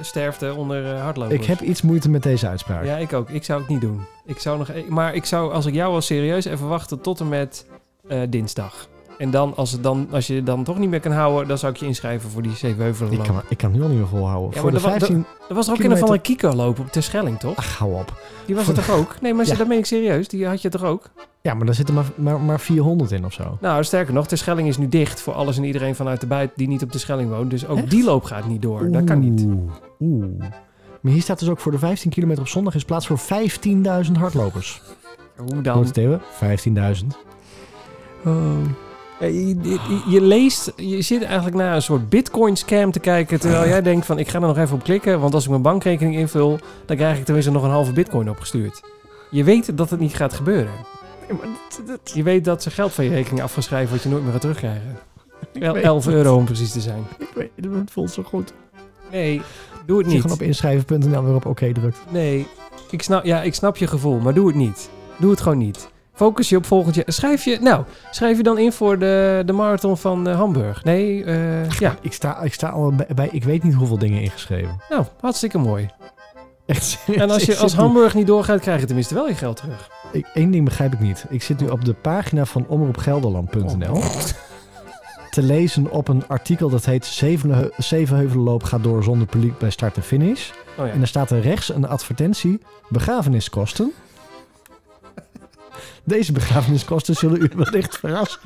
sterfte 0.00 0.54
onder 0.54 0.94
uh, 0.94 1.02
hardlopers. 1.02 1.40
Ik 1.40 1.46
heb 1.46 1.60
iets 1.60 1.82
moeite 1.82 2.10
met 2.10 2.22
deze 2.22 2.48
uitspraak. 2.48 2.84
Ja, 2.84 2.96
ik 2.96 3.12
ook. 3.12 3.30
Ik 3.30 3.44
zou 3.44 3.60
het 3.60 3.68
niet 3.68 3.80
doen. 3.80 4.00
Ik 4.26 4.38
zou 4.38 4.58
nog, 4.58 4.68
e- 4.68 4.84
maar 4.88 5.14
ik 5.14 5.24
zou, 5.24 5.52
als 5.52 5.66
ik 5.66 5.74
jou 5.74 5.92
was 5.92 6.06
serieus, 6.06 6.44
even 6.44 6.68
wachten 6.68 7.00
tot 7.00 7.20
en 7.20 7.28
met 7.28 7.66
eh, 8.08 8.20
dinsdag. 8.28 8.88
En 9.22 9.30
dan 9.30 9.56
als, 9.56 9.72
het 9.72 9.82
dan, 9.82 10.08
als 10.10 10.26
je 10.26 10.34
het 10.34 10.46
dan 10.46 10.64
toch 10.64 10.78
niet 10.78 10.90
meer 10.90 11.00
kan 11.00 11.12
houden, 11.12 11.48
dan 11.48 11.58
zou 11.58 11.72
ik 11.72 11.78
je 11.78 11.86
inschrijven 11.86 12.30
voor 12.30 12.42
die 12.42 12.56
zeven 12.56 12.82
heuvelen 12.82 13.12
ik, 13.12 13.18
kan, 13.22 13.42
ik 13.48 13.56
kan 13.58 13.72
nu 13.72 13.82
al 13.82 13.88
niet 13.88 13.98
meer 13.98 14.06
volhouden. 14.08 14.50
Ja, 14.54 14.60
Voor 14.60 14.70
de 14.70 14.76
er 14.76 14.82
wa- 14.82 14.90
15... 14.90 15.26
Er 15.48 15.54
was 15.54 15.66
er 15.66 15.72
ook 15.72 15.76
kilometer- 15.78 16.02
een 16.02 16.08
van 16.08 16.16
een 16.16 16.22
Kiko 16.22 16.52
lopen 16.52 16.84
op 16.84 16.92
Terschelling, 16.92 17.38
toch? 17.38 17.56
Ach, 17.56 17.78
hou 17.78 17.92
op. 17.94 18.22
Die 18.46 18.54
was 18.54 18.68
er 18.68 18.74
toch 18.74 18.90
ook? 18.90 19.20
Nee, 19.20 19.34
maar 19.34 19.46
Ja. 19.46 19.54
dat 19.54 19.66
meen 19.68 19.78
ik 19.78 19.86
serieus. 19.86 20.28
Die 20.28 20.46
had 20.46 20.62
je 20.62 20.68
toch 20.68 20.84
ook? 20.84 21.10
Ja, 21.40 21.54
maar 21.54 21.66
daar 21.66 21.74
zitten 21.74 21.94
maar, 21.94 22.04
maar, 22.14 22.40
maar 22.40 22.60
400 22.60 23.10
in 23.10 23.24
of 23.24 23.32
zo. 23.32 23.58
Nou, 23.60 23.84
sterker 23.84 24.14
nog, 24.14 24.26
Terschelling 24.26 24.68
is 24.68 24.76
nu 24.78 24.88
dicht 24.88 25.20
voor 25.20 25.34
alles 25.34 25.56
en 25.56 25.64
iedereen 25.64 25.94
vanuit 25.94 26.20
de 26.20 26.26
buiten 26.26 26.56
die 26.58 26.68
niet 26.68 26.82
op 26.82 26.90
Terschelling 26.90 27.30
woont. 27.30 27.50
Dus 27.50 27.66
ook 27.66 27.78
Echt? 27.78 27.90
die 27.90 28.04
loop 28.04 28.24
gaat 28.24 28.46
niet 28.46 28.62
door. 28.62 28.90
Dat 28.90 29.04
kan 29.04 29.18
niet. 29.18 29.46
Oeh. 30.00 30.24
Maar 31.00 31.12
hier 31.12 31.22
staat 31.22 31.38
dus 31.38 31.48
ook 31.48 31.58
voor 31.60 31.72
de 31.72 31.78
15 31.78 32.10
kilometer 32.10 32.42
op 32.42 32.48
zondag 32.48 32.74
is 32.74 32.84
plaats 32.84 33.06
voor 33.06 33.18
15.000 34.06 34.12
hardlopers. 34.18 34.82
Hoe 35.36 35.60
dan? 35.62 35.84
het 35.84 35.96
even? 35.96 36.20
15.000. 37.02 37.06
Ja, 38.24 38.30
Je, 39.20 39.46
je- 39.62 40.02
je 40.08 40.20
leest, 40.20 40.72
je 40.76 41.02
zit 41.02 41.22
eigenlijk 41.22 41.56
naar 41.56 41.74
een 41.74 41.82
soort 41.82 42.08
bitcoin 42.08 42.56
scam 42.56 42.90
te 42.92 43.00
kijken. 43.00 43.40
Terwijl 43.40 43.68
jij 43.68 43.82
denkt 43.82 44.06
van 44.06 44.18
ik 44.18 44.28
ga 44.28 44.40
er 44.40 44.46
nog 44.46 44.58
even 44.58 44.74
op 44.74 44.82
klikken. 44.82 45.20
Want 45.20 45.34
als 45.34 45.44
ik 45.44 45.50
mijn 45.50 45.62
bankrekening 45.62 46.16
invul, 46.16 46.58
dan 46.86 46.96
krijg 46.96 47.18
ik 47.18 47.24
tenminste 47.24 47.50
nog 47.52 47.62
een 47.62 47.70
halve 47.70 47.92
bitcoin 47.92 48.30
opgestuurd. 48.30 48.80
Je 49.30 49.44
weet 49.44 49.76
dat 49.76 49.90
het 49.90 50.00
niet 50.00 50.14
gaat 50.14 50.32
gebeuren. 50.32 50.72
Nee, 51.28 51.38
maar 51.38 51.48
dat- 51.76 51.86
dat- 51.86 52.10
Je 52.14 52.22
weet 52.22 52.44
dat 52.44 52.62
ze 52.62 52.70
geld 52.70 52.92
van 52.92 53.04
je 53.04 53.10
rekening 53.10 53.42
af 53.42 53.52
gaan 53.52 53.62
schrijven 53.62 53.94
wat 53.94 54.02
je 54.02 54.08
nooit 54.08 54.22
meer 54.22 54.32
gaat 54.32 54.40
terugkrijgen. 54.40 54.98
El- 55.52 55.72
weet 55.72 55.82
11 55.82 56.04
het. 56.04 56.14
euro 56.14 56.36
om 56.36 56.44
precies 56.44 56.72
te 56.72 56.80
zijn. 56.80 57.04
Ik 57.18 57.28
weet 57.34 57.50
het, 57.56 57.74
het 57.74 57.90
voelt 57.90 58.10
zo 58.10 58.22
goed. 58.22 58.52
Nee, 59.10 59.40
doe 59.86 59.96
het 59.96 60.04
Als 60.06 60.06
je 60.06 60.12
niet. 60.12 60.20
gewoon 60.22 60.36
op 60.36 60.42
inschrijven.nl 60.42 61.24
weer 61.24 61.34
op 61.34 61.46
oké 61.46 61.72
drukt. 61.72 61.98
Nee, 62.10 62.46
ik 62.90 63.02
snap, 63.02 63.24
ja, 63.24 63.42
ik 63.42 63.54
snap 63.54 63.76
je 63.76 63.86
gevoel, 63.86 64.18
maar 64.18 64.34
doe 64.34 64.46
het 64.46 64.56
niet. 64.56 64.90
Doe 65.16 65.30
het 65.30 65.40
gewoon 65.40 65.58
niet. 65.58 65.90
Focus 66.22 66.48
je 66.48 66.56
op 66.56 66.66
volgend 66.66 66.94
jaar. 66.94 67.04
Schrijf 67.08 67.44
je, 67.44 67.58
nou, 67.60 67.84
schrijf 68.10 68.36
je 68.36 68.42
dan 68.42 68.58
in 68.58 68.72
voor 68.72 68.98
de, 68.98 69.42
de 69.46 69.52
marathon 69.52 69.96
van 69.98 70.28
eh, 70.28 70.36
Hamburg. 70.36 70.84
Nee, 70.84 71.24
eh, 71.24 71.70
ja, 71.70 71.96
Ik 72.00 72.12
sta, 72.12 72.40
ik 72.42 72.54
sta 72.54 72.68
al 72.68 72.92
bij, 72.94 73.06
bij- 73.14 73.28
ik 73.32 73.44
weet 73.44 73.62
niet 73.62 73.74
hoeveel 73.74 73.98
dingen 73.98 74.22
ingeschreven. 74.22 74.80
nou, 74.90 75.04
hartstikke 75.20 75.58
mooi. 75.58 75.88
Echt. 76.66 76.98
En 77.16 77.30
als 77.30 77.44
je 77.44 77.56
als 77.56 77.74
Hamburg 77.74 78.14
niet 78.14 78.26
doorgaat, 78.26 78.60
krijg 78.60 78.80
je 78.80 78.86
tenminste 78.86 79.14
wel 79.14 79.28
je 79.28 79.34
geld 79.34 79.56
terug. 79.56 79.90
Ik, 80.12 80.26
één 80.34 80.50
ding 80.50 80.64
begrijp 80.64 80.92
ik 80.92 81.00
niet. 81.00 81.24
Ik 81.28 81.42
zit 81.42 81.60
nu 81.60 81.68
op 81.68 81.84
de 81.84 81.92
pagina 81.94 82.44
van 82.44 82.64
omroepgelderland.nl 82.68 83.94
Oh. 83.94 84.04
te 85.30 85.42
lezen 85.42 85.90
op 85.90 86.08
een 86.08 86.24
artikel 86.28 86.68
dat 86.70 86.84
heet 86.84 87.04
Zevenhe- 87.06 87.70
Zevenheuvelenloop 87.76 88.62
gaat 88.62 88.82
door 88.82 89.02
zonder 89.02 89.26
publiek 89.26 89.58
bij 89.58 89.70
start 89.70 89.96
en 89.96 90.02
finish. 90.02 90.50
Oh 90.78 90.86
ja. 90.86 90.92
En 90.92 90.98
daar 90.98 91.06
staat 91.08 91.30
er 91.30 91.40
rechts 91.40 91.74
een 91.74 91.88
advertentie. 91.88 92.60
Begrafeniskosten. 92.88 93.92
Deze 96.04 96.32
begrafeniskosten 96.32 97.14
zullen 97.14 97.42
u 97.42 97.50
wellicht 97.56 97.98
verrassen. 97.98 98.40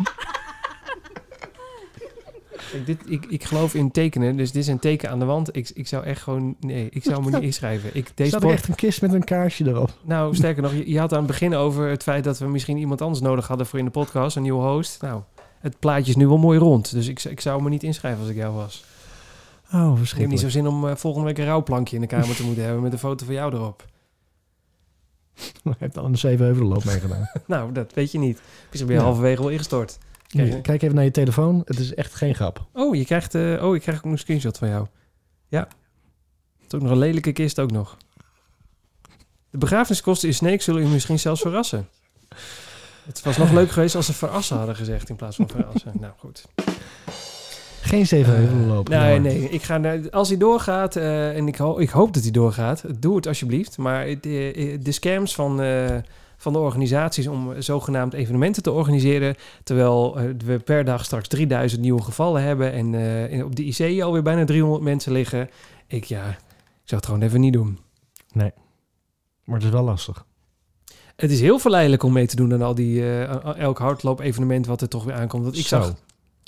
Kijk, 2.72 2.86
dit, 2.86 2.98
ik, 3.06 3.26
ik 3.26 3.44
geloof 3.44 3.74
in 3.74 3.90
tekenen, 3.90 4.36
dus 4.36 4.52
dit 4.52 4.62
is 4.62 4.68
een 4.68 4.78
teken 4.78 5.10
aan 5.10 5.18
de 5.18 5.24
wand. 5.24 5.56
Ik, 5.56 5.70
ik 5.74 5.86
zou 5.88 6.04
echt 6.04 6.22
gewoon, 6.22 6.56
nee, 6.60 6.88
ik 6.90 7.02
zou 7.02 7.24
me 7.24 7.30
niet 7.30 7.42
inschrijven. 7.50 7.90
Ik, 7.92 8.10
deze 8.14 8.34
er 8.34 8.40
pod- 8.40 8.50
echt 8.52 8.68
een 8.68 8.74
kist 8.74 9.02
met 9.02 9.12
een 9.12 9.24
kaarsje 9.24 9.66
erop. 9.68 9.90
Nou, 10.02 10.34
sterker 10.34 10.62
nog, 10.62 10.72
je, 10.72 10.90
je 10.90 10.98
had 10.98 11.12
aan 11.12 11.18
het 11.18 11.26
begin 11.26 11.54
over 11.54 11.88
het 11.88 12.02
feit 12.02 12.24
dat 12.24 12.38
we 12.38 12.46
misschien 12.46 12.76
iemand 12.76 13.02
anders 13.02 13.20
nodig 13.20 13.46
hadden 13.48 13.66
voor 13.66 13.78
in 13.78 13.84
de 13.84 13.90
podcast, 13.90 14.36
een 14.36 14.42
nieuwe 14.42 14.62
host. 14.66 15.02
Nou, 15.02 15.20
het 15.60 15.78
plaatje 15.78 16.10
is 16.10 16.16
nu 16.16 16.26
wel 16.28 16.38
mooi 16.38 16.58
rond, 16.58 16.92
dus 16.92 17.08
ik, 17.08 17.24
ik 17.24 17.40
zou 17.40 17.62
me 17.62 17.68
niet 17.68 17.82
inschrijven 17.82 18.20
als 18.20 18.30
ik 18.30 18.36
jou 18.36 18.54
was. 18.54 18.84
Oh, 19.72 19.72
Ik 19.72 19.78
heb 19.80 19.88
niet 19.88 19.98
verschrikkelijk. 19.98 20.40
zo 20.42 20.48
zin 20.48 20.66
om 20.66 20.88
eh, 20.88 20.96
volgende 20.96 21.26
week 21.26 21.38
een 21.38 21.44
rouwplankje 21.44 21.94
in 21.94 22.00
de 22.02 22.08
kamer 22.08 22.36
te 22.36 22.44
moeten 22.44 22.64
hebben 22.64 22.82
met 22.82 22.92
een 22.92 22.98
foto 22.98 23.24
van 23.24 23.34
jou 23.34 23.54
erop. 23.54 23.84
Hij 25.64 25.74
heeft 25.78 25.98
al 25.98 26.04
een 26.04 26.18
Zevenheuvelenloop 26.18 26.84
meegedaan. 26.84 27.30
Nou, 27.46 27.72
dat 27.72 27.92
weet 27.94 28.12
je 28.12 28.18
niet. 28.18 28.40
Misschien 28.62 28.86
ben 28.86 28.94
je 28.96 29.00
Ja. 29.00 29.06
halverwege 29.06 29.42
wel 29.42 29.50
ingestort. 29.50 29.98
Nee, 30.30 30.60
Kijk 30.60 30.82
even 30.82 30.94
naar 30.94 31.04
je 31.04 31.10
telefoon. 31.10 31.62
Het 31.64 31.78
is 31.78 31.94
echt 31.94 32.14
geen 32.14 32.34
grap. 32.34 32.66
Oh, 32.72 32.94
je 32.94 33.04
krijgt, 33.04 33.34
eh, 33.34 33.64
oh, 33.64 33.74
ik 33.74 33.80
krijg 33.80 33.98
ook 33.98 34.04
een 34.12 34.18
screenshot 34.18 34.58
van 34.58 34.68
jou. 34.68 34.86
Ja. 35.48 35.60
Het 36.62 36.66
is 36.66 36.74
ook 36.74 36.82
nog 36.82 36.90
een 36.90 36.98
lelijke 36.98 37.32
kist 37.32 37.58
ook 37.60 37.70
nog. 37.70 37.96
De 39.50 39.58
begrafeniskosten 39.58 40.28
in 40.28 40.34
Sneek 40.34 40.62
zullen 40.62 40.82
u 40.82 40.86
misschien 40.86 41.18
zelfs 41.18 41.40
verrassen. 41.40 41.88
Het 43.04 43.22
was 43.22 43.36
nog 43.36 43.50
leuk 43.52 43.70
geweest 43.70 43.94
als 43.94 44.06
ze 44.06 44.12
verassen 44.12 44.56
hadden 44.56 44.76
gezegd 44.76 45.08
in 45.08 45.16
plaats 45.16 45.36
van 45.36 45.48
verrassen. 45.48 45.92
Nou, 46.00 46.12
goed. 46.18 46.44
Geen 47.86 48.06
Zevenheuvelenloop. 48.06 48.88
Nee, 48.88 48.98
jammer. 48.98 49.20
nee. 49.20 49.48
Ik 49.48 49.62
ga 49.62 49.78
naar, 49.78 50.10
als 50.10 50.28
hij 50.28 50.36
doorgaat, 50.38 50.96
eh, 50.96 51.36
en 51.36 51.48
ik, 51.48 51.56
ho- 51.56 51.78
ik 51.78 51.88
hoop 51.90 52.14
dat 52.14 52.22
hij 52.22 52.32
doorgaat, 52.32 52.84
doe 53.00 53.16
het 53.16 53.26
alsjeblieft. 53.26 53.78
Maar 53.78 54.06
de, 54.20 54.78
de 54.82 54.92
scams 54.92 55.34
van, 55.34 55.60
eh, 55.62 55.96
van 56.36 56.52
de 56.52 56.58
organisaties 56.58 57.26
om 57.26 57.52
zogenaamd 57.62 58.12
evenementen 58.14 58.62
te 58.62 58.70
organiseren, 58.70 59.34
terwijl 59.64 60.18
eh, 60.18 60.24
we 60.44 60.58
per 60.58 60.84
dag 60.84 61.04
straks 61.04 61.28
3000 61.28 61.80
nieuwe 61.80 62.02
gevallen 62.02 62.42
hebben 62.42 62.72
en 62.72 62.94
eh, 63.30 63.44
op 63.44 63.56
de 63.56 63.64
IC 63.64 64.02
alweer 64.02 64.22
bijna 64.22 64.44
300 64.44 64.82
mensen 64.82 65.12
liggen. 65.12 65.48
Ik, 65.86 66.04
ja, 66.04 66.28
ik 66.28 66.36
zou 66.84 67.00
het 67.00 67.06
gewoon 67.06 67.22
even 67.22 67.40
niet 67.40 67.52
doen. 67.52 67.78
Maar 69.44 69.54
het 69.56 69.64
is 69.64 69.70
wel 69.70 69.82
lastig. 69.84 70.24
Het 71.16 71.30
is 71.30 71.40
heel 71.40 71.58
verleidelijk 71.58 72.02
om 72.02 72.12
mee 72.12 72.26
te 72.26 72.36
doen 72.36 72.52
aan 72.52 72.62
al 72.62 72.74
die, 72.74 73.02
eh, 73.02 73.56
elk 73.58 73.78
hardloop-evenement 73.78 74.66
wat 74.66 74.80
er 74.80 74.88
toch 74.88 75.04
weer 75.04 75.14
aankomt. 75.14 75.42
Want 75.44 75.56
ik 75.58 75.66
Zo. 75.66 75.80
zag, 75.82 75.94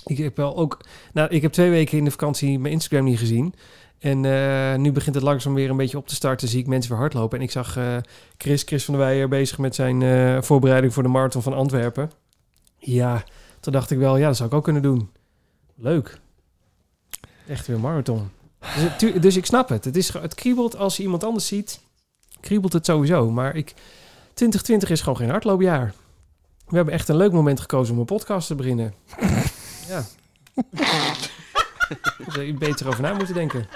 ik 0.09 0.18
heb 0.18 0.36
wel 0.36 0.56
ook, 0.56 0.80
nou, 1.12 1.28
ik 1.28 1.42
heb 1.42 1.52
twee 1.52 1.70
weken 1.70 1.98
in 1.98 2.04
de 2.04 2.11
vakantie 2.11 2.59
mijn 2.59 2.72
Instagram 2.72 3.04
niet 3.04 3.18
gezien. 3.18 3.54
En 3.98 4.24
eh, 4.24 4.78
nu 4.78 4.92
begint 4.92 5.14
het 5.14 5.24
langzaam 5.24 5.54
weer 5.54 5.70
een 5.70 5.76
beetje 5.76 5.96
op 5.96 6.06
te 6.06 6.14
starten. 6.14 6.48
Zie 6.48 6.61
ik 6.61 6.66
mensen 6.66 6.90
weer 6.90 7.00
hardlopen. 7.00 7.38
En 7.38 7.44
ik 7.44 7.50
zag 7.50 7.76
eh, 7.76 7.96
Chris, 8.36 8.62
Chris 8.62 8.84
van 8.84 8.94
der 8.94 9.02
Weijer 9.02 9.28
bezig 9.28 9.59
met 9.59 9.74
zijn 9.74 10.02
eh, 10.02 10.42
voorbereiding 10.42 10.92
voor 10.92 11.02
de 11.02 11.09
marathon 11.09 11.42
van 11.42 11.54
Antwerpen. 11.54 12.11
Ja, 12.78 13.24
toen 13.61 13.72
dacht 13.72 13.90
ik 13.90 13.98
wel, 13.98 14.16
ja, 14.16 14.26
dat 14.26 14.36
zou 14.36 14.48
ik 14.48 14.54
ook 14.54 14.64
kunnen 14.64 14.82
doen. 14.82 15.11
Leuk. 15.74 16.18
Echt 17.48 17.66
weer 17.66 17.80
marathon. 17.80 18.30
Dus, 18.98 19.12
dus 19.20 19.36
ik 19.36 19.46
snap 19.46 19.68
het. 19.68 19.84
Het, 19.84 19.96
is, 19.96 20.12
het 20.12 20.34
kriebelt 20.34 20.76
als 20.76 20.96
je 20.96 21.02
iemand 21.02 21.24
anders 21.24 21.46
ziet. 21.46 21.80
Kriebelt 22.40 22.72
het 22.72 22.86
sowieso. 22.86 23.30
Maar 23.30 23.56
ik, 23.56 23.74
2020 24.34 24.90
is 24.90 25.00
gewoon 25.00 25.16
geen 25.18 25.30
hardloopjaar. 25.30 25.94
We 26.66 26.76
hebben 26.76 26.94
echt 26.94 27.09
een 27.09 27.16
leuk 27.16 27.32
moment 27.32 27.61
gekozen 27.61 27.94
om 27.94 28.00
een 28.00 28.06
podcast 28.06 28.46
te 28.46 28.54
beginnen. 28.54 28.94
Ja. 29.89 30.03
Zou 32.32 32.43
je 32.45 32.55
beter 32.55 32.89
over 32.89 33.03
na 33.03 33.12
moeten 33.14 33.34
denken. 33.34 33.66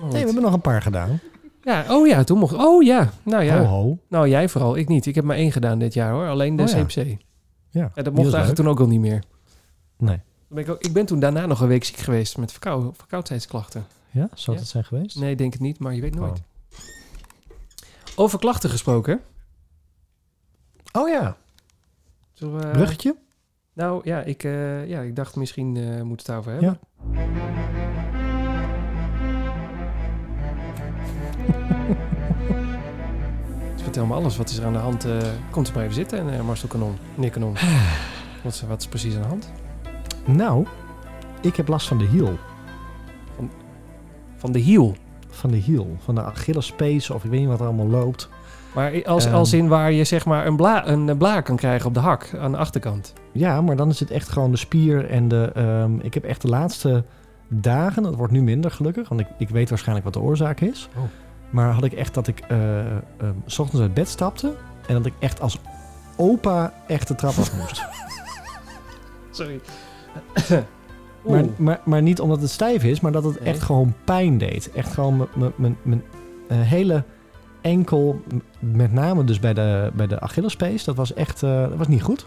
Oh, 0.00 0.02
Nee, 0.02 0.10
we 0.10 0.16
hebben 0.26 0.42
nog 0.42 0.52
een 0.52 0.60
paar 0.60 0.82
gedaan. 0.82 1.20
Ja, 1.62 1.84
oh 1.88 2.06
ja, 2.06 2.24
toen 2.24 2.38
mocht... 2.38 2.54
Oh 2.54 2.82
ja, 2.82 3.12
nou 3.22 3.42
ja. 3.44 3.58
Ho, 3.58 3.64
ho. 3.64 3.98
Nou, 4.08 4.28
jij 4.28 4.48
vooral. 4.48 4.76
Ik 4.76 4.88
niet. 4.88 5.06
Ik 5.06 5.14
heb 5.14 5.24
maar 5.24 5.36
één 5.36 5.52
gedaan 5.52 5.78
dit 5.78 5.94
jaar 5.94 6.12
hoor. 6.12 6.28
Alleen 6.28 6.56
de 6.56 6.62
Oh 6.62 6.68
ja. 6.68 6.84
CPC. 6.84 6.94
Ja, 6.96 7.90
Ja, 7.94 8.02
dat 8.02 8.12
mocht 8.12 8.16
eigenlijk 8.16 8.46
leuk. 8.46 8.54
toen 8.56 8.68
ook 8.68 8.80
al 8.80 8.86
niet 8.86 9.00
meer. 9.00 9.22
Nee. 9.98 10.20
Ben 10.48 10.62
ik, 10.64 10.70
ook, 10.70 10.80
ik 10.80 10.92
ben 10.92 11.06
toen 11.06 11.20
daarna 11.20 11.46
nog 11.46 11.60
een 11.60 11.68
week 11.68 11.84
ziek 11.84 11.96
geweest 11.96 12.36
met 12.38 12.50
verkou 12.50 12.90
verkoudheidsklachten. 12.96 13.86
Ja, 14.10 14.28
zou 14.34 14.56
Ja. 14.56 14.62
dat 14.62 14.70
zijn 14.72 14.84
geweest? 14.84 15.16
Nee, 15.18 15.36
denk 15.36 15.52
het 15.52 15.62
niet, 15.62 15.78
maar 15.78 15.94
je 15.94 16.00
weet 16.00 16.14
nooit. 16.14 16.38
Oh. 16.38 16.78
Over 18.16 18.38
klachten 18.38 18.70
gesproken. 18.70 19.20
Oh 20.92 21.08
ja, 21.08 21.36
we- 22.38 22.68
bruggetje. 22.72 23.16
Nou 23.76 24.00
ja, 24.04 24.20
ik, 24.22 24.44
eh, 24.44 24.88
ja, 24.88 25.00
ik 25.00 25.16
dacht 25.16 25.36
misschien 25.36 25.76
eh 25.76 26.02
moet 26.02 26.18
het 26.18 26.26
daarover 26.26 26.52
hebben. 26.52 26.68
Ja. 26.70 26.78
Dus 33.74 33.82
vertel 33.88 34.06
me 34.06 34.14
alles. 34.14 34.36
Wat 34.36 34.50
is 34.50 34.58
er 34.58 34.64
aan 34.66 34.72
de 34.72 34.78
hand? 34.78 35.04
eh 35.04 35.12
komt 35.50 35.68
er 35.68 35.74
maar 35.74 35.82
even 35.82 35.94
zitten, 35.94 36.32
eh 36.32 36.40
Marcel 36.40 36.68
Kanon. 36.68 36.96
Meneer 37.14 37.30
Kanon. 37.30 37.52
wat, 38.44 38.52
is, 38.52 38.62
wat 38.68 38.80
is 38.80 38.86
precies 38.86 39.14
aan 39.16 39.22
de 39.22 39.28
hand? 39.28 39.52
Nou, 40.24 40.66
ik 41.40 41.56
heb 41.56 41.68
last 41.68 41.88
van 41.88 41.98
de 41.98 42.06
hiel. 42.06 42.38
Van 44.36 44.52
de 44.52 44.58
hiel. 44.58 44.96
Van 45.28 45.50
de 45.50 45.56
hiel. 45.56 45.96
Van 46.04 46.14
de 46.14 46.22
Achillespees 46.22 47.10
of 47.10 47.24
ik 47.24 47.30
weet 47.30 47.40
niet 47.40 47.48
wat 47.48 47.60
er 47.60 47.66
allemaal 47.66 47.86
loopt. 47.88 48.28
Maar 48.74 49.04
als, 49.04 49.24
Ehm. 49.24 49.34
als 49.34 49.52
in 49.52 49.68
waar 49.68 49.92
je 49.92 50.04
zeg 50.04 50.24
maar 50.24 50.46
een, 50.46 50.56
bla, 50.56 50.86
een 50.88 51.16
blaar 51.16 51.42
kan 51.42 51.56
krijgen 51.56 51.86
op 51.86 51.94
de 51.94 52.00
hak, 52.00 52.34
aan 52.40 52.52
de 52.52 52.58
achterkant. 52.58 53.12
Ja, 53.36 53.60
maar 53.60 53.76
dan 53.76 53.88
is 53.88 54.00
het 54.00 54.10
echt 54.10 54.28
gewoon 54.28 54.50
de 54.50 54.56
spier 54.56 55.10
en 55.10 55.28
de... 55.28 55.50
ehm, 55.54 55.98
ik 56.00 56.14
heb 56.14 56.24
echt 56.24 56.42
de 56.42 56.48
laatste 56.48 57.04
dagen, 57.48 58.02
dat 58.02 58.14
wordt 58.14 58.32
nu 58.32 58.42
minder 58.42 58.70
gelukkig, 58.70 59.08
want 59.08 59.20
ik, 59.20 59.26
ik 59.38 59.48
weet 59.48 59.68
waarschijnlijk 59.68 60.04
wat 60.04 60.14
de 60.14 60.20
oorzaak 60.28 60.60
is. 60.60 60.88
Oh. 60.96 61.02
Maar 61.50 61.70
had 61.72 61.84
ik 61.84 61.92
echt 61.92 62.14
dat 62.14 62.26
ik 62.26 62.40
ehm, 62.48 63.00
s 63.46 63.58
ochtends 63.58 63.82
uit 63.82 63.94
bed 63.94 64.08
stapte 64.08 64.54
en 64.86 64.94
dat 64.94 65.06
ik 65.06 65.12
echt 65.18 65.40
als 65.40 65.58
opa 66.16 66.72
echt 66.86 67.08
de 67.08 67.14
trap 67.14 67.38
af 67.38 67.56
moest. 67.58 67.82
Sorry. 69.30 69.60
maar, 71.24 71.44
maar, 71.56 71.80
maar 71.84 72.02
niet 72.02 72.20
omdat 72.20 72.40
het 72.40 72.50
stijf 72.50 72.84
is, 72.84 73.00
maar 73.00 73.12
dat 73.12 73.24
het 73.24 73.38
echt 73.38 73.62
gewoon 73.62 73.94
pijn 74.04 74.38
deed. 74.38 74.70
Echt 74.72 74.92
gewoon 74.94 75.16
mijn- 75.16 75.28
mijn- 75.34 75.52
mijn 75.56 75.76
mijn, 75.82 76.02
eh, 76.48 76.60
hele 76.60 77.04
enkel, 77.60 78.22
met 78.58 78.92
name 78.92 79.24
dus 79.24 79.38
bij 79.40 79.54
de, 79.54 79.90
bij 79.94 80.06
de 80.06 80.20
Achillespees, 80.20 80.84
dat 80.84 80.96
was 80.96 81.14
echt 81.14 81.42
eh, 81.42 81.68
dat 81.68 81.76
was 81.76 81.88
niet 81.88 82.02
goed. 82.02 82.26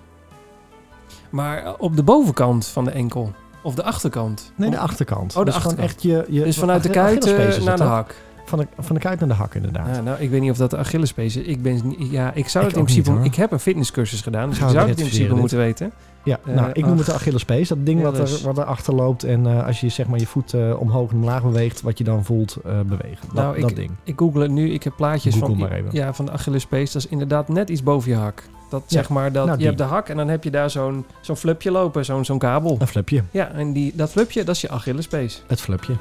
Maar 1.30 1.64
eh, 1.64 1.72
op 1.78 1.96
de 1.96 2.04
bovenkant 2.04 2.68
van 2.68 2.86
de 2.86 2.92
enkel. 2.92 3.32
Of 3.62 3.76
de 3.76 3.84
achterkant. 3.84 4.52
Nee, 4.56 4.70
de 4.70 4.78
achterkant. 4.78 5.36
Oh, 5.36 5.40
de 5.40 5.46
dus 5.46 5.56
gewoon 5.56 5.78
achterkant. 5.78 5.92
echt 5.92 6.28
je, 6.30 6.38
je 6.38 6.44
Dus 6.44 6.58
vanuit 6.58 6.84
de 6.84 6.90
kuit 6.90 7.26
naar 7.64 7.78
de 7.78 7.84
hak. 7.84 8.16
Van 8.46 8.60
de, 8.60 8.68
van 8.80 8.96
de 8.96 9.02
kuit 9.02 9.20
naar 9.20 9.30
de 9.30 9.36
hak, 9.36 9.56
inderdaad. 9.56 9.96
Ja, 9.96 10.02
nou, 10.02 10.20
ik 10.20 10.30
weet 10.30 10.42
niet 10.42 10.52
of 10.52 10.58
dat 10.58 10.70
de 10.70 10.78
Achillespees 10.78 11.36
is. 11.36 11.46
Ik 11.46 11.62
ben, 11.62 11.96
ja, 11.98 12.34
ik 12.34 12.50
zou 12.50 12.66
Ik 12.66 12.70
het 12.70 12.80
in 12.80 12.86
principe... 12.86 13.12
niet, 13.12 13.26
ik 13.26 13.36
heb 13.36 13.52
een 13.52 13.60
fitnesscursus 13.60 14.22
gedaan, 14.22 14.50
dus 14.50 14.58
Gaan 14.58 14.68
ik 14.68 14.74
zou 14.74 14.90
het 14.90 15.00
in 15.00 15.06
principe 15.06 15.36
moeten 15.36 15.58
weten. 15.58 15.92
Ja, 16.30 16.40
Eh, 16.46 16.56
nou, 16.56 16.70
ik 16.74 16.82
noem 16.84 16.92
ach. 16.92 16.98
het 16.98 17.06
de 17.06 17.14
Achillespees. 17.14 17.68
Dat 17.68 17.78
ding 17.86 17.98
Ja, 18.00 18.06
wat, 18.06 18.16
dus- 18.16 18.40
er, 18.40 18.46
wat 18.54 18.58
erachter 18.58 18.96
loopt 18.96 19.24
en 19.24 19.48
eh, 19.48 19.66
als 19.66 19.80
je 19.82 19.90
zeg 19.90 20.08
maar 20.08 20.20
je 20.20 20.28
voet 20.28 20.54
eh, 20.54 20.80
omhoog 20.80 21.10
en 21.12 21.16
omlaag 21.16 21.44
beweegt, 21.44 21.82
wat 21.82 21.98
je 21.98 22.04
dan 22.04 22.24
voelt 22.26 22.58
bewegen. 22.64 23.26
Dat, 23.26 23.34
Nou, 23.34 23.56
ik- 23.56 23.62
dat 23.62 23.76
ding. 23.76 23.92
Ik 24.04 24.20
google 24.20 24.42
het 24.42 24.52
nu. 24.52 24.72
Ik 24.72 24.84
heb 24.84 24.94
plaatjes 24.96 25.34
Google 25.34 25.48
van, 25.50 25.58
maar 25.58 25.72
even. 25.72 25.90
ja, 25.92 26.14
van 26.14 26.26
de 26.26 26.32
Achillespees. 26.32 26.92
Dat 26.92 27.04
is 27.04 27.08
inderdaad 27.10 27.48
net 27.48 27.70
iets 27.70 27.84
boven 27.84 28.12
je 28.12 28.18
hak. 28.18 28.44
Dat 28.70 28.82
Ja, 28.88 28.98
zeg 29.00 29.10
maar, 29.10 29.32
dat, 29.32 29.46
nou, 29.46 29.60
je 29.60 29.66
hebt 29.66 29.78
de 29.78 29.84
hak 29.84 30.10
en 30.10 30.18
dan 30.18 30.28
heb 30.28 30.44
je 30.44 30.50
daar 30.52 30.70
zo'n 30.70 31.06
zo'n 31.22 31.36
flupje 31.36 31.72
lopen, 31.72 32.06
zo'n 32.06 32.26
zo'n 32.26 32.38
kabel. 32.40 32.78
Een 32.80 32.88
flipje. 32.88 33.24
Ja, 33.32 33.52
en 33.52 33.74
die, 33.74 33.94
dat 33.96 34.10
flupje, 34.10 34.44
dat 34.44 34.56
is 34.56 34.62
je 34.62 34.70
Achillespees. 34.70 35.44
Het 35.48 35.62
flipje. 35.62 35.94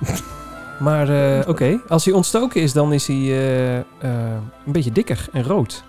Maar 0.80 1.08
oké, 1.48 1.80
als 1.88 2.04
hij 2.04 2.14
ontstoken 2.14 2.60
is, 2.62 2.72
dan 2.72 2.92
is 2.92 3.06
hij 3.06 3.16
een 4.00 4.42
beetje 4.64 4.92
dikker 4.92 5.28
en 5.32 5.42
rood. 5.42 5.84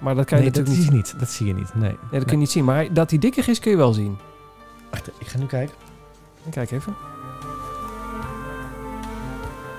Maar 0.00 0.14
dat 0.14 0.24
kan 0.24 0.38
je 0.38 0.44
Nee, 0.44 0.52
natuurlijk 0.52 0.82
niet, 0.82 0.92
niet. 0.92 1.14
Dat 1.18 1.28
zie 1.30 1.46
je 1.46 1.54
niet. 1.54 1.74
Nee. 1.74 1.82
nee, 1.90 1.96
dat 2.10 2.22
kun 2.24 2.32
je 2.32 2.36
niet 2.36 2.50
zien. 2.50 2.64
Maar 2.64 2.92
dat 2.92 3.10
hij 3.10 3.18
dikker 3.18 3.48
is, 3.48 3.58
kun 3.58 3.70
je 3.70 3.76
wel 3.76 3.92
zien. 3.92 4.18
Wacht, 4.90 5.10
ik 5.18 5.26
ga 5.26 5.38
nu 5.38 5.46
kijken. 5.46 5.74
Kijk 6.50 6.70
even. 6.70 6.94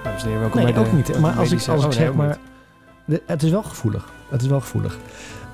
Dames 0.04 0.22
en 0.22 0.28
heren, 0.28 0.42
welkom 0.42 0.64
Nee, 0.64 0.74
bij 0.74 0.84
de 0.84 0.90
ook 0.90 0.96
niet. 0.96 1.20
Maar 1.20 1.34
als 1.34 1.52
ik, 1.52 1.68
als 1.68 1.84
ik 1.84 1.90
oh, 1.90 1.96
zeg 1.96 2.14
maar... 2.14 2.38
de- 3.06 3.24
het 3.26 3.44
is 3.44 3.52
wel 3.52 3.64
gevoelig. 3.64 4.10
Het 4.30 4.42
is 4.42 4.48
wel 4.48 4.60
gevoelig. 4.60 4.98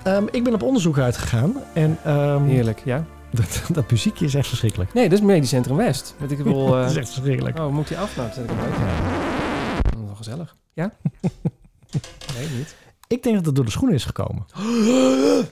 Ehm, 0.03 0.23
ik 0.31 0.43
ben 0.43 0.53
op 0.53 0.61
onderzoek 0.63 0.97
uitgegaan 0.97 1.53
en 1.73 1.97
ehm, 2.03 2.43
Heerlijk, 2.43 2.81
ja. 2.85 3.05
dat, 3.31 3.61
dat 3.73 3.91
muziekje 3.91 4.25
is 4.25 4.35
echt 4.35 4.47
verschrikkelijk. 4.47 4.93
Nee, 4.93 5.09
dat 5.09 5.19
is 5.19 5.25
Medisch 5.25 5.49
Centrum 5.49 5.77
West. 5.77 6.15
Ik 6.27 6.37
wel. 6.37 6.67
dat 6.71 6.83
eh 6.83 6.89
is 6.89 6.95
echt 6.95 7.09
verschrikkelijk. 7.09 7.59
Oh, 7.59 7.71
moet 7.73 7.89
hij 7.89 7.97
af? 7.97 8.15
Nou, 8.15 8.29
zet 8.33 8.43
ik 8.43 8.49
hem 8.49 8.59
uit. 8.59 8.73
Dat 9.83 9.93
is 9.93 10.05
wel 10.05 10.15
gezellig. 10.15 10.55
Ja? 10.73 10.91
nee, 12.37 12.47
niet. 12.57 12.75
Ik 13.07 13.23
denk 13.23 13.35
dat 13.35 13.45
het 13.45 13.55
door 13.55 13.65
de 13.65 13.71
schoenen 13.71 13.95
is 13.95 14.05
gekomen. 14.05 14.45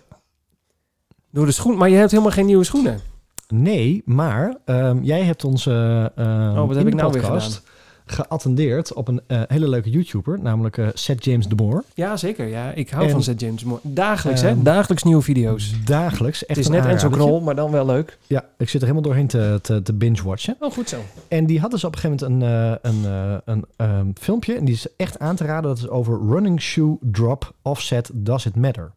Door 1.31 1.45
de 1.45 1.51
schoen. 1.51 1.77
Maar 1.77 1.89
je 1.89 1.95
hebt 1.95 2.11
helemaal 2.11 2.31
geen 2.31 2.45
nieuwe 2.45 2.63
schoenen. 2.63 2.99
Nee, 3.47 4.01
maar 4.05 4.57
ehm, 4.65 5.03
jij 5.03 5.21
hebt 5.23 5.43
ons 5.43 5.65
eh 5.65 6.17
ehm, 6.17 6.57
Oh, 6.57 6.67
wat 6.67 6.75
heb 6.75 6.87
ik 6.87 6.93
nou 6.93 7.11
weer 7.11 7.21
podcast 7.21 7.63
geattendeerd 8.05 8.93
op 8.93 9.07
een 9.07 9.21
eh, 9.27 9.41
hele 9.47 9.69
leuke 9.69 9.89
YouTuber, 9.89 10.39
namelijk 10.41 10.77
eh 10.77 10.87
Seth 10.93 11.25
James 11.25 11.47
de 11.47 11.55
Moore. 11.55 11.83
Ja, 11.93 12.17
zeker. 12.17 12.47
Ja, 12.47 12.71
ik 12.71 12.89
hou 12.89 13.05
En- 13.05 13.11
van 13.11 13.23
Zet 13.23 13.39
James 13.39 13.63
Moore. 13.63 13.81
Dagelijks, 13.83 14.41
Ehm, 14.41 14.55
hè? 14.57 14.63
Dagelijks 14.63 15.03
nieuwe 15.03 15.21
video's. 15.21 15.73
Dagelijks. 15.85 16.45
Echt 16.45 16.49
Het 16.57 16.65
is 16.65 16.71
net 16.71 16.85
Enzo. 16.85 17.09
Knol, 17.09 17.41
maar 17.41 17.55
dan 17.55 17.71
wel 17.71 17.85
leuk. 17.85 18.17
Ja, 18.27 18.45
ik 18.57 18.69
zit 18.69 18.81
er 18.81 18.87
helemaal 18.87 19.01
doorheen 19.09 19.27
te, 19.27 19.59
te, 19.61 19.81
te 19.81 19.93
binge-watchen. 19.93 20.55
Oh, 20.59 20.71
goed 20.71 20.89
zo. 20.89 20.97
En 21.27 21.45
die 21.45 21.59
had 21.59 21.71
dus 21.71 21.83
op 21.83 21.95
een 21.95 21.99
gegeven 21.99 22.31
moment 22.33 22.43
een, 22.83 22.91
eh, 22.91 23.03
een, 23.05 23.41
een 23.45 23.65
ehm, 23.75 24.07
filmpje. 24.13 24.55
En 24.55 24.65
die 24.65 24.73
is 24.73 24.87
echt 24.97 25.19
aan 25.19 25.35
te 25.35 25.43
raden. 25.45 25.69
Dat 25.69 25.77
is 25.77 25.87
over 25.89 26.19
running 26.27 26.61
shoe 26.61 26.97
drop 27.01 27.53
offset 27.61 28.09
does 28.13 28.45
it 28.45 28.55
matter. 28.55 28.91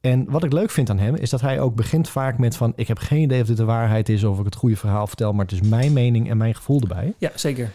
En 0.00 0.30
wat 0.30 0.44
ik 0.44 0.52
leuk 0.52 0.70
vind 0.70 0.90
aan 0.90 0.98
hem 0.98 1.14
is 1.14 1.30
dat 1.30 1.40
hij 1.40 1.60
ook 1.60 1.74
begint 1.74 2.08
vaak 2.08 2.38
met 2.38 2.56
van... 2.56 2.72
ik 2.76 2.88
heb 2.88 2.98
geen 2.98 3.20
idee 3.22 3.40
of 3.40 3.46
dit 3.46 3.56
de 3.56 3.64
waarheid 3.64 4.08
is 4.08 4.24
of 4.24 4.38
ik 4.38 4.44
het 4.44 4.54
goede 4.54 4.76
verhaal 4.76 5.06
vertel... 5.06 5.32
maar 5.32 5.44
het 5.44 5.54
is 5.54 5.68
mijn 5.68 5.92
mening 5.92 6.30
en 6.30 6.36
mijn 6.36 6.54
gevoel 6.54 6.80
erbij. 6.80 7.12
Ja, 7.18 7.30
zeker. 7.34 7.70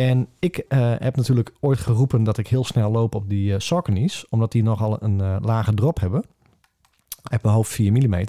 En 0.00 0.28
ik 0.38 0.58
eh, 0.58 0.92
heb 0.98 1.16
natuurlijk 1.16 1.52
ooit 1.60 1.78
geroepen 1.78 2.22
dat 2.24 2.38
ik 2.38 2.48
heel 2.48 2.64
snel 2.64 2.90
loop 2.90 3.14
op 3.14 3.28
die 3.28 3.60
Saucony's... 3.60 4.26
omdat 4.28 4.52
die 4.52 4.62
nogal 4.62 5.02
een 5.02 5.20
eh, 5.20 5.36
lage 5.40 5.74
drop 5.74 6.00
hebben. 6.00 6.24
Heeft 7.22 7.42
mijn 7.42 7.54
hoofd 7.54 7.70
4 7.70 7.92
mm. 7.92 8.24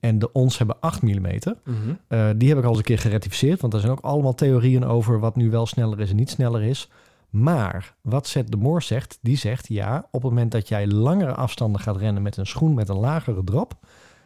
En 0.00 0.18
de 0.18 0.32
ons 0.32 0.58
hebben 0.58 0.80
8 0.80 1.02
mm. 1.02 1.26
Mhm. 1.64 2.38
Die 2.38 2.48
heb 2.48 2.58
ik 2.58 2.64
al 2.64 2.68
eens 2.68 2.78
een 2.78 2.84
keer 2.84 2.98
gerectificeerd. 2.98 3.60
Want 3.60 3.74
er 3.74 3.80
zijn 3.80 3.92
ook 3.92 4.00
allemaal 4.00 4.34
theorieën 4.34 4.84
over 4.84 5.20
wat 5.20 5.36
nu 5.36 5.50
wel 5.50 5.66
sneller 5.66 6.00
is 6.00 6.10
en 6.10 6.16
niet 6.16 6.30
sneller 6.30 6.62
is. 6.62 6.88
Maar 7.30 7.94
wat 8.00 8.26
Seth 8.26 8.50
de 8.50 8.56
Moore 8.56 8.82
zegt, 8.82 9.18
die 9.20 9.36
zegt 9.36 9.68
ja, 9.68 10.08
op 10.10 10.22
het 10.22 10.30
moment 10.30 10.52
dat 10.52 10.68
jij 10.68 10.86
langere 10.86 11.34
afstanden 11.34 11.80
gaat 11.80 11.96
rennen 11.96 12.22
met 12.22 12.36
een 12.36 12.46
schoen 12.46 12.74
met 12.74 12.88
een 12.88 12.98
lagere 12.98 13.44
drop, 13.44 13.74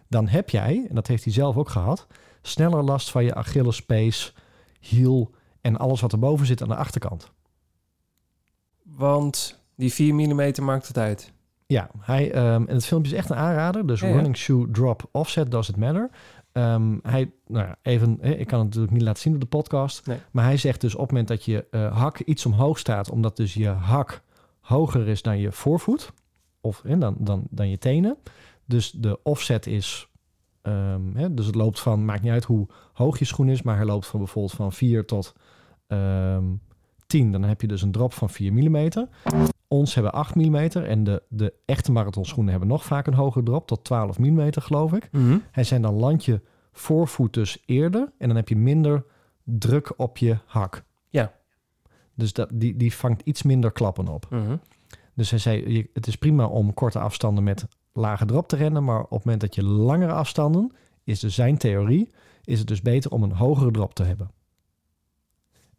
dan 0.08 0.28
heb 0.28 0.50
jij, 0.50 0.86
en 0.88 0.94
dat 0.94 1.06
heeft 1.06 1.24
hij 1.24 1.32
zelf 1.32 1.56
ook 1.56 1.68
gehad, 1.68 2.06
sneller 2.42 2.82
last 2.82 3.10
van 3.10 3.24
je 3.24 3.34
Achillespees, 3.34 4.34
hiel 4.80 5.34
en 5.66 5.76
alles 5.76 6.00
wat 6.00 6.12
erboven 6.12 6.46
zit 6.46 6.62
aan 6.62 6.68
de 6.68 6.76
achterkant. 6.76 7.30
Want 8.82 9.60
die 9.74 9.92
4 9.92 10.14
mm 10.14 10.64
maakt 10.64 10.88
het 10.88 10.98
uit. 10.98 11.32
Ja, 11.66 11.90
hij, 11.98 12.32
ehm, 12.32 12.64
en 12.66 12.74
het 12.74 12.86
filmpje 12.86 13.12
is 13.12 13.18
echt 13.18 13.30
een 13.30 13.36
aanrader. 13.36 13.86
Dus 13.86 14.00
Ja, 14.00 14.06
ja. 14.06 14.14
running 14.14 14.36
shoe 14.36 14.70
drop 14.70 15.08
offset 15.10 15.50
does 15.50 15.68
it 15.68 15.76
matter. 15.76 16.10
Ehm, 16.52 16.98
hij, 17.02 17.32
nou 17.46 17.66
ja, 17.66 17.76
even, 17.82 18.20
ik 18.20 18.46
kan 18.46 18.58
het 18.58 18.68
natuurlijk 18.68 18.92
niet 18.92 19.02
laten 19.02 19.22
zien 19.22 19.34
op 19.34 19.40
de 19.40 19.46
podcast. 19.46 20.06
Nee. 20.06 20.18
Maar 20.30 20.44
hij 20.44 20.56
zegt 20.56 20.80
dus 20.80 20.94
op 20.94 21.00
het 21.00 21.10
moment 21.10 21.28
dat 21.28 21.44
je 21.44 21.66
eh, 21.70 21.96
hak 21.96 22.20
iets 22.20 22.46
omhoog 22.46 22.78
staat, 22.78 23.10
omdat 23.10 23.36
dus 23.36 23.54
je 23.54 23.68
hak 23.68 24.22
hoger 24.60 25.08
is 25.08 25.22
dan 25.22 25.38
je 25.38 25.52
voorvoet, 25.52 26.12
of 26.60 26.84
eh, 26.84 27.00
dan, 27.00 27.16
dan, 27.18 27.46
dan 27.50 27.68
je 27.68 27.78
tenen. 27.78 28.16
Dus 28.64 28.90
de 28.90 29.22
offset 29.22 29.66
is, 29.66 30.08
ehm, 30.62 31.14
hè, 31.14 31.34
dus 31.34 31.46
het 31.46 31.54
loopt 31.54 31.80
van, 31.80 32.04
maakt 32.04 32.22
niet 32.22 32.32
uit 32.32 32.44
hoe 32.44 32.66
hoog 32.92 33.18
je 33.18 33.24
schoen 33.24 33.48
is, 33.48 33.62
maar 33.62 33.76
hij 33.76 33.86
loopt 33.86 34.06
van 34.06 34.18
bijvoorbeeld 34.18 34.54
van 34.54 34.72
4 34.72 35.04
tot 35.04 35.34
ehm 35.86 36.44
10. 37.06 37.32
Dan 37.32 37.42
heb 37.42 37.60
je 37.60 37.66
dus 37.66 37.82
een 37.82 37.92
drop 37.92 38.12
van 38.12 38.30
4 38.30 38.52
mm. 38.52 38.90
Ons 39.68 39.94
hebben 39.94 40.12
8 40.12 40.34
mm 40.34 40.54
en 40.56 41.04
de, 41.04 41.22
de 41.28 41.52
echte 41.64 41.92
marathonschoenen 41.92 42.50
hebben 42.50 42.68
nog 42.68 42.84
vaak 42.84 43.06
een 43.06 43.14
hogere 43.14 43.44
drop, 43.44 43.66
tot 43.66 43.84
12 43.84 44.18
mm 44.18 44.48
geloof 44.52 44.92
ik. 44.92 45.08
Hij 45.50 45.64
zijn 45.64 45.82
dan 45.82 45.94
land 45.94 46.24
je 46.24 46.40
voorvoet 46.72 47.32
dus 47.34 47.62
eerder 47.66 48.12
en 48.18 48.26
dan 48.28 48.36
heb 48.36 48.48
je 48.48 48.56
minder 48.56 49.04
druk 49.44 49.92
op 49.96 50.16
je 50.18 50.36
hak. 50.46 50.84
Ja. 51.08 51.32
Dus 52.14 52.32
dat, 52.32 52.50
die, 52.54 52.76
die 52.76 52.94
vangt 52.94 53.22
iets 53.24 53.42
minder 53.42 53.72
klappen 53.72 54.08
op. 54.08 54.26
Mhm. 54.30 54.56
Dus 55.14 55.30
hij 55.30 55.38
zei, 55.38 55.72
je- 55.72 55.90
het 55.92 56.06
is 56.06 56.16
prima 56.16 56.46
om 56.46 56.74
korte 56.74 56.98
afstanden 56.98 57.44
met 57.44 57.66
lage 57.92 58.24
drop 58.24 58.48
te 58.48 58.56
rennen, 58.56 58.84
maar 58.84 59.00
op 59.00 59.10
het 59.10 59.24
moment 59.24 59.40
dat 59.40 59.54
je 59.54 59.64
langere 59.64 60.12
afstanden, 60.12 60.72
is 61.04 61.20
dus 61.20 61.34
zijn 61.34 61.58
theorie, 61.58 62.10
is 62.44 62.58
het 62.58 62.68
dus 62.68 62.82
beter 62.82 63.10
om 63.10 63.22
een 63.22 63.32
hogere 63.32 63.70
drop 63.70 63.94
te 63.94 64.02
hebben. 64.02 64.30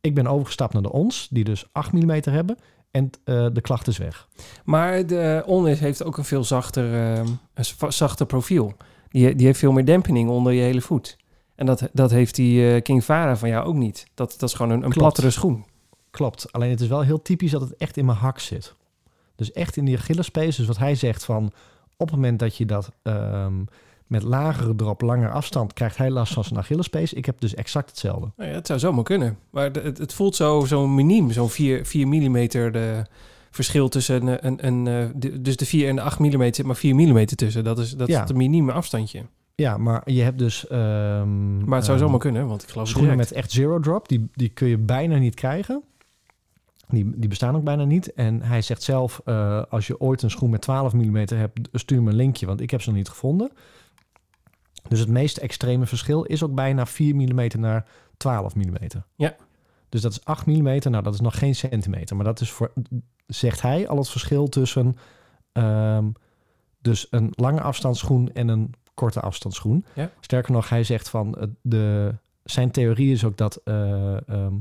Ik 0.07 0.13
ben 0.15 0.27
overgestapt 0.27 0.73
naar 0.73 0.81
de 0.81 0.91
ons, 0.91 1.27
die 1.31 1.43
dus 1.43 1.65
8 1.71 1.91
mm 1.91 2.09
hebben 2.23 2.57
en 2.91 3.09
eh, 3.23 3.47
de 3.53 3.61
klacht 3.61 3.87
is 3.87 3.97
weg. 3.97 4.27
Maar 4.65 5.07
de 5.07 5.43
Onis 5.45 5.79
heeft 5.79 6.03
ook 6.03 6.17
een 6.17 6.23
veel 6.23 6.43
zachter, 6.43 6.93
een 6.93 7.39
z- 7.65 7.75
zachter 7.87 8.25
profiel. 8.25 8.73
Die, 9.09 9.35
die 9.35 9.45
heeft 9.45 9.59
veel 9.59 9.71
meer 9.71 9.85
dempening 9.85 10.29
onder 10.29 10.53
je 10.53 10.61
hele 10.61 10.81
voet. 10.81 11.17
En 11.55 11.65
dat, 11.65 11.89
dat 11.93 12.11
heeft 12.11 12.35
die 12.35 12.73
eh, 12.73 12.81
King 12.81 13.03
Vara 13.03 13.37
van 13.37 13.49
jou 13.49 13.65
ook 13.67 13.75
niet. 13.75 14.07
Dat, 14.13 14.35
dat 14.37 14.49
is 14.49 14.55
gewoon 14.55 14.71
een, 14.71 14.75
een 14.77 14.81
Klopt. 14.83 14.97
plattere 14.97 15.29
schoen. 15.29 15.65
Klopt. 16.11 16.51
Alleen 16.51 16.69
het 16.69 16.81
is 16.81 16.87
wel 16.87 17.01
heel 17.01 17.21
typisch 17.21 17.51
dat 17.51 17.61
het 17.61 17.75
echt 17.75 17.97
in 17.97 18.05
mijn 18.05 18.17
hak 18.17 18.39
zit. 18.39 18.75
Dus 19.35 19.51
echt 19.51 19.77
in 19.77 19.85
die 19.85 19.97
Achillespees. 19.97 20.55
Dus 20.55 20.67
wat 20.67 20.77
hij 20.77 20.95
zegt 20.95 21.25
van... 21.25 21.45
op 21.97 22.07
het 22.07 22.15
moment 22.15 22.39
dat 22.39 22.57
je 22.57 22.65
dat 22.65 22.91
ehm, 23.03 23.53
met 24.07 24.23
lagere 24.23 24.75
drop, 24.75 25.01
langer 25.01 25.31
afstand... 25.31 25.73
krijgt 25.73 25.97
hij 25.97 26.09
last 26.09 26.33
van 26.33 26.43
zijn 26.43 26.59
Achillespees. 26.59 27.13
Ik 27.13 27.25
heb 27.25 27.39
dus 27.39 27.55
exact 27.55 27.89
hetzelfde. 27.89 28.27
Nou 28.37 28.49
ja, 28.49 28.55
het 28.55 28.67
zou 28.67 28.79
zomaar 28.79 29.03
kunnen. 29.03 29.37
Maar 29.49 29.63
het, 29.71 29.97
het 29.97 30.13
voelt 30.13 30.35
zo, 30.35 30.65
zo 30.65 30.87
miniem. 30.87 31.31
Zo'n 31.31 31.49
4, 31.49 31.85
4 31.85 32.07
mm 32.07 32.47
de 32.47 33.03
verschil 33.51 33.89
tussen 33.89 34.27
een, 34.27 34.45
een, 34.47 34.67
een, 34.67 34.87
eh, 34.87 35.09
de- 35.15 35.41
dus 35.41 35.57
de 35.57 35.65
4 35.65 35.89
en 35.89 35.95
de 35.95 36.01
8 36.01 36.19
mm 36.19 36.53
zit 36.53 36.63
maar 36.65 36.75
4 36.75 36.95
mm 36.95 37.25
tussen. 37.25 37.63
Dat 37.63 37.79
is, 37.79 37.91
dat 37.95 38.07
Ja. 38.07 38.23
is 38.23 38.29
een 38.29 38.37
minieme 38.37 38.71
afstandje. 38.71 39.21
Ja, 39.55 39.77
maar 39.77 40.11
je 40.11 40.21
hebt 40.21 40.37
dus... 40.39 40.67
ehm, 40.67 41.57
Maar 41.65 41.75
het 41.75 41.85
zou 41.85 41.97
ehm, 41.97 42.05
zomaar 42.05 42.19
kunnen, 42.19 42.47
want 42.47 42.63
ik 42.63 42.69
geloof 42.69 42.87
Schoenen 42.87 43.11
direct. 43.11 43.29
met 43.29 43.39
echt 43.39 43.51
zero 43.51 43.79
drop, 43.79 44.07
die, 44.07 44.27
die 44.33 44.49
kun 44.49 44.67
je 44.67 44.77
bijna 44.77 45.17
niet 45.17 45.35
krijgen. 45.35 45.81
Die, 46.89 47.11
die 47.15 47.29
bestaan 47.29 47.55
ook 47.55 47.63
bijna 47.63 47.83
niet. 47.83 48.13
En 48.13 48.41
hij 48.41 48.61
zegt 48.61 48.83
zelf, 48.83 49.21
eh, 49.25 49.61
als 49.69 49.87
je 49.87 49.99
ooit 49.99 50.21
een 50.21 50.29
schoen 50.29 50.49
met 50.49 50.61
12 50.61 50.93
mm 50.93 51.15
hebt, 51.15 51.59
stuur 51.73 52.03
me 52.03 52.09
een 52.09 52.15
linkje, 52.15 52.45
want 52.45 52.61
ik 52.61 52.71
heb 52.71 52.81
ze 52.81 52.89
nog 52.89 52.97
niet 52.97 53.09
gevonden. 53.09 53.51
Dus 54.89 54.99
het 54.99 55.09
meest 55.09 55.37
extreme 55.37 55.85
verschil 55.85 56.23
is 56.23 56.43
ook 56.43 56.55
bijna 56.55 56.85
4 56.85 57.15
mm 57.15 57.47
naar 57.59 57.85
12 58.17 58.55
mm. 58.55 58.77
Ja. 59.15 59.35
Dus 59.89 60.01
dat 60.01 60.11
is 60.11 60.25
8 60.25 60.45
mm, 60.45 60.63
nou 60.63 61.03
dat 61.03 61.13
is 61.13 61.19
nog 61.19 61.39
geen 61.39 61.55
centimeter. 61.55 62.15
Maar 62.15 62.25
dat 62.25 62.39
is 62.39 62.51
voor, 62.51 62.73
zegt 63.27 63.61
hij, 63.61 63.87
al 63.87 63.97
het 63.97 64.09
verschil 64.09 64.47
tussen 64.47 64.95
ehm, 65.51 66.09
dus 66.81 67.07
een 67.09 67.33
lange 67.35 67.61
afstandsschoen 67.61 68.33
en 68.33 68.47
een 68.47 68.73
korte 68.93 69.19
afstandsschoen. 69.19 69.85
Ja. 69.93 70.11
Sterker 70.19 70.51
nog, 70.51 70.69
hij 70.69 70.83
zegt 70.83 71.09
van 71.09 71.35
eh, 71.35 71.47
de, 71.61 72.15
zijn 72.43 72.71
theorie 72.71 73.11
is 73.11 73.23
ook 73.23 73.37
dat 73.37 73.61
eh, 73.63 74.29
ehm, 74.29 74.53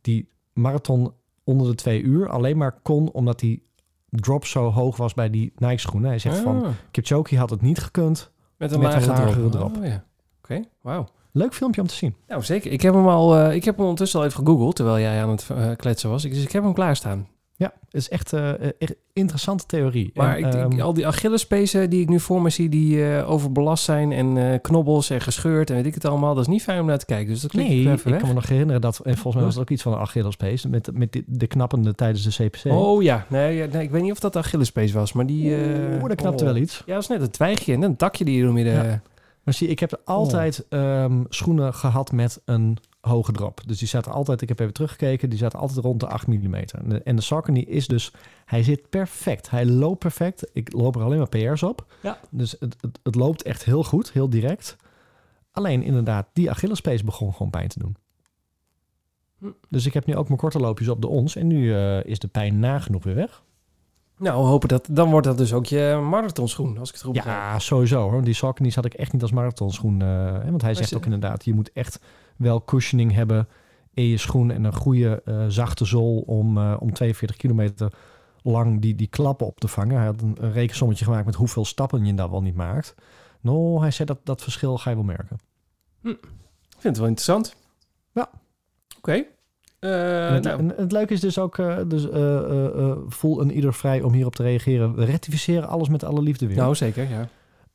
die 0.00 0.28
marathon 0.52 1.12
onder 1.44 1.66
de 1.66 1.74
twee 1.74 2.02
uur 2.02 2.28
alleen 2.28 2.56
maar 2.56 2.78
kon 2.82 3.10
omdat 3.10 3.38
die 3.38 3.66
drop 4.10 4.44
zo 4.44 4.70
hoog 4.70 4.96
was 4.96 5.14
bij 5.14 5.30
die 5.30 5.52
Nike 5.56 5.78
schoenen. 5.78 6.08
Hij 6.08 6.18
zegt 6.18 6.38
van 6.38 6.64
Ah, 6.64 6.70
Kipchoge 6.90 7.36
had 7.36 7.50
het 7.50 7.60
niet 7.60 7.78
gekund. 7.78 8.30
Met 8.58 8.72
een, 8.72 8.80
met 8.80 8.94
een 8.94 9.06
lagere 9.06 9.32
drop. 9.38 9.52
drop. 9.52 9.76
Oh, 9.76 9.84
ja. 9.86 10.04
Oké, 10.42 10.60
wauw. 10.82 11.06
Leuk 11.32 11.54
filmpje 11.54 11.80
om 11.80 11.86
te 11.86 11.94
zien. 11.94 12.14
Nou, 12.26 12.42
zeker. 12.42 12.72
Ik 12.72 12.80
heb 12.82 12.94
hem 12.94 13.08
al, 13.08 13.36
eh, 13.36 13.54
ik 13.54 13.64
heb 13.64 13.74
hem 13.74 13.82
ondertussen 13.84 14.20
al 14.20 14.26
even 14.26 14.44
gegoogeld 14.44 14.76
terwijl 14.76 14.98
jij 14.98 15.22
aan 15.22 15.28
het 15.30 15.46
eh, 15.50 15.70
kletsen 15.76 16.10
was. 16.10 16.24
Ik- 16.24 16.32
Dus 16.34 16.42
ik 16.42 16.52
heb 16.52 16.62
hem 16.62 16.72
klaarstaan. 16.74 17.28
Ja, 17.58 17.72
het 17.84 17.94
is 17.94 18.08
echt 18.08 18.32
een 18.32 18.72
interessante 19.12 19.66
theorie. 19.66 20.10
Maar 20.14 20.36
En, 20.36 20.44
ik, 20.44 20.54
ik- 20.54 20.60
ehm, 20.72 20.80
al 20.80 20.94
die 20.94 21.06
Achillespezen 21.06 21.90
die 21.90 22.00
ik 22.00 22.08
nu 22.08 22.20
voor 22.20 22.42
me 22.42 22.50
zie, 22.50 22.68
die 22.68 23.12
eh, 23.16 23.30
overbelast 23.30 23.84
zijn 23.84 24.12
en 24.12 24.36
eh, 24.52 24.58
knobbels 24.62 25.10
en 25.10 25.20
gescheurd 25.20 25.70
en 25.70 25.76
weet 25.76 25.86
ik 25.86 25.94
het 25.94 26.04
allemaal, 26.04 26.34
dat 26.34 26.44
is 26.46 26.50
niet 26.52 26.62
fijn 26.62 26.80
om 26.80 26.86
naar 26.86 26.98
te 26.98 27.04
kijken. 27.04 27.28
Dus 27.32 27.40
dat 27.40 27.50
klik 27.50 27.68
nee, 27.68 27.80
ik 27.92 28.04
ik 28.04 28.18
kan 28.18 28.28
me 28.28 28.34
nog 28.34 28.48
herinneren 28.48 28.80
dat, 28.80 28.98
en 28.98 29.12
volgens 29.14 29.34
mij 29.34 29.44
was 29.44 29.54
het 29.54 29.62
ook 29.62 29.70
iets 29.70 29.82
van 29.82 29.92
een 29.92 29.98
Achillespees, 29.98 30.66
met, 30.66 30.90
met 30.92 31.12
de, 31.12 31.22
de 31.26 31.46
knappende 31.46 31.94
tijdens 31.94 32.36
de 32.36 32.44
CPC. 32.44 32.64
Oh 32.72 33.02
ja, 33.02 33.26
nee, 33.28 33.62
ik 33.62 33.90
weet 33.90 34.02
niet 34.02 34.12
of 34.12 34.18
dat 34.20 34.32
de 34.32 34.38
Achillespees 34.38 34.92
was, 34.92 35.12
maar 35.12 35.26
die... 35.26 35.54
eh, 35.56 35.92
Oeh, 36.00 36.08
dat 36.08 36.14
knapte 36.16 36.44
oh. 36.44 36.50
wel 36.50 36.60
iets. 36.62 36.82
Ja, 36.86 36.94
dat 36.94 37.02
is 37.02 37.08
net 37.08 37.20
een 37.20 37.30
twijgje 37.30 37.72
en 37.72 37.82
een 37.82 37.96
takje 37.96 38.24
die 38.24 38.36
je 38.36 38.42
door 38.42 38.52
midden... 38.52 38.74
Ja. 38.74 39.00
Maar 39.48 39.56
zie, 39.56 39.68
ik 39.68 39.78
heb 39.78 40.00
altijd 40.04 40.68
ehm, 40.68 41.24
schoenen 41.28 41.74
gehad 41.74 42.12
met 42.12 42.40
een 42.44 42.78
hoge 43.00 43.32
drop. 43.32 43.60
Dus 43.66 43.78
die 43.78 43.88
zaten 43.88 44.12
altijd, 44.12 44.42
ik 44.42 44.48
heb 44.48 44.58
even 44.58 44.72
teruggekeken, 44.72 45.30
die 45.30 45.38
zaten 45.38 45.58
altijd 45.58 45.78
rond 45.78 46.00
de 46.00 46.06
8 46.06 46.26
mm. 46.26 46.54
En 46.54 46.88
de, 46.88 47.02
en 47.02 47.16
de 47.16 47.22
Saucony 47.22 47.60
is 47.60 47.86
dus, 47.86 48.12
hij 48.44 48.62
zit 48.62 48.90
perfect. 48.90 49.50
Hij 49.50 49.66
loopt 49.66 49.98
perfect. 49.98 50.50
Ik 50.52 50.72
loop 50.72 50.96
er 50.96 51.02
alleen 51.02 51.18
maar 51.18 51.28
PR's 51.28 51.62
op. 51.62 51.86
Ja. 52.02 52.18
Dus 52.30 52.56
het, 52.60 52.76
het, 52.80 52.98
het 53.02 53.14
loopt 53.14 53.42
echt 53.42 53.64
heel 53.64 53.84
goed, 53.84 54.12
heel 54.12 54.30
direct. 54.30 54.76
Alleen 55.50 55.82
inderdaad, 55.82 56.26
die 56.32 56.50
Achillespees 56.50 57.04
begon 57.04 57.32
gewoon 57.32 57.50
pijn 57.50 57.68
te 57.68 57.78
doen. 57.78 57.96
Hm. 59.38 59.50
Dus 59.68 59.86
ik 59.86 59.94
heb 59.94 60.06
nu 60.06 60.16
ook 60.16 60.28
mijn 60.28 60.40
korte 60.40 60.58
loopjes 60.58 60.88
op 60.88 61.00
de 61.00 61.08
ons. 61.08 61.36
En 61.36 61.46
nu 61.46 61.74
eh, 61.74 62.04
is 62.04 62.18
de 62.18 62.28
pijn 62.28 62.58
nagenoeg 62.58 63.04
weer 63.04 63.14
weg. 63.14 63.42
Nou, 64.18 64.42
we 64.42 64.48
hopen 64.48 64.68
dat... 64.68 64.88
Dan 64.90 65.10
wordt 65.10 65.26
dat 65.26 65.38
dus 65.38 65.52
ook 65.52 65.66
je 65.66 66.00
marathonschoen, 66.08 66.78
als 66.78 66.88
ik 66.88 66.94
het 66.94 67.04
goed 67.04 67.12
begrijp. 67.12 67.36
Ja, 67.36 67.58
sowieso 67.58 68.10
hoor. 68.10 68.22
Die 68.24 68.34
Saucony's 68.34 68.74
had 68.74 68.84
ik 68.84 68.94
echt 68.94 69.12
niet 69.12 69.22
als 69.22 69.32
marathonschoen. 69.32 70.00
hè, 70.00 70.50
want 70.50 70.62
hij 70.62 70.74
zegt 70.74 70.88
ze- 70.88 70.96
ook 70.96 71.04
inderdaad, 71.04 71.44
je 71.44 71.54
moet 71.54 71.72
echt 71.72 72.00
wel 72.36 72.64
cushioning 72.64 73.12
hebben 73.12 73.48
in 73.94 74.04
je 74.04 74.16
schoen 74.16 74.50
en 74.50 74.64
een 74.64 74.74
goede 74.74 75.22
eh, 75.24 75.44
zachte 75.48 75.84
zool 75.84 76.18
om, 76.26 76.58
eh, 76.58 76.76
om 76.78 76.92
42 76.92 77.36
kilometer 77.36 77.92
lang 78.42 78.80
die, 78.80 78.94
die 78.94 79.06
klappen 79.06 79.46
op 79.46 79.60
te 79.60 79.68
vangen. 79.68 79.96
Hij 79.96 80.06
had 80.06 80.20
een, 80.22 80.36
een 80.40 80.52
rekensommetje 80.52 81.04
gemaakt 81.04 81.26
met 81.26 81.34
hoeveel 81.34 81.64
stappen 81.64 82.04
je 82.06 82.14
daar 82.14 82.30
wel 82.30 82.42
niet 82.42 82.54
maakt. 82.54 82.94
Nou, 83.40 83.80
hij 83.80 83.90
zei 83.90 84.08
dat 84.08 84.18
dat 84.24 84.42
verschil 84.42 84.78
ga 84.78 84.90
je 84.90 84.96
wel 84.96 85.04
merken. 85.04 85.38
Ik 86.02 86.18
vind 86.68 86.82
het 86.82 86.96
wel 86.98 87.06
interessant. 87.06 87.56
Ja. 88.12 88.30
Oké. 88.98 89.24
Eh, 89.78 90.26
en 90.28 90.34
het, 90.34 90.44
nou, 90.44 90.58
en 90.58 90.72
het 90.76 90.92
leuke 90.92 91.12
is 91.12 91.20
dus 91.20 91.38
ook, 91.38 91.58
eh, 91.58 91.76
dus, 91.86 92.10
eh, 92.10 92.92
voel 93.08 93.40
een 93.40 93.50
ieder 93.52 93.74
vrij 93.74 94.02
om 94.02 94.12
hierop 94.12 94.34
te 94.34 94.42
reageren. 94.42 94.94
We 94.94 95.04
rectificeren 95.04 95.68
alles 95.68 95.88
met 95.88 96.04
alle 96.04 96.22
liefde 96.22 96.46
weer. 96.46 96.56
nou, 96.56 96.74
zeker, 96.74 97.08
ja. 97.10 97.28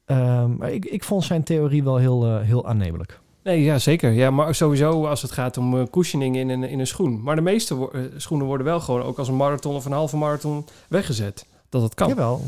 Ehm, 0.06 0.56
maar 0.56 0.72
ik, 0.72 0.86
ik 0.86 1.04
vond 1.04 1.24
zijn 1.24 1.44
theorie 1.44 1.84
wel 1.84 1.98
heel, 1.98 2.38
heel 2.40 2.68
aannemelijk. 2.68 3.20
Nee, 3.44 3.64
ja, 3.64 3.78
zeker. 3.78 4.12
Ja, 4.12 4.30
maar 4.32 4.56
sowieso 4.56 5.06
als 5.06 5.22
het 5.22 5.32
gaat 5.32 5.58
om 5.58 5.90
cushioning 5.90 6.36
in 6.38 6.50
een, 6.50 6.64
in 6.64 6.80
een 6.80 6.88
schoen. 6.88 7.22
Maar 7.24 7.36
de 7.36 7.42
meeste 7.42 7.76
wo- 7.76 7.92
schoenen 8.18 8.48
worden 8.48 8.66
wel 8.66 8.80
gewoon 8.80 9.02
ook 9.02 9.18
als 9.18 9.28
een 9.28 9.36
marathon 9.36 9.76
of 9.76 9.86
een 9.86 9.92
halve 9.92 10.18
marathon 10.18 10.66
weggezet. 10.90 11.46
Dat 11.70 11.82
het 11.82 11.94
kan. 11.94 12.08
Jawel. 12.08 12.42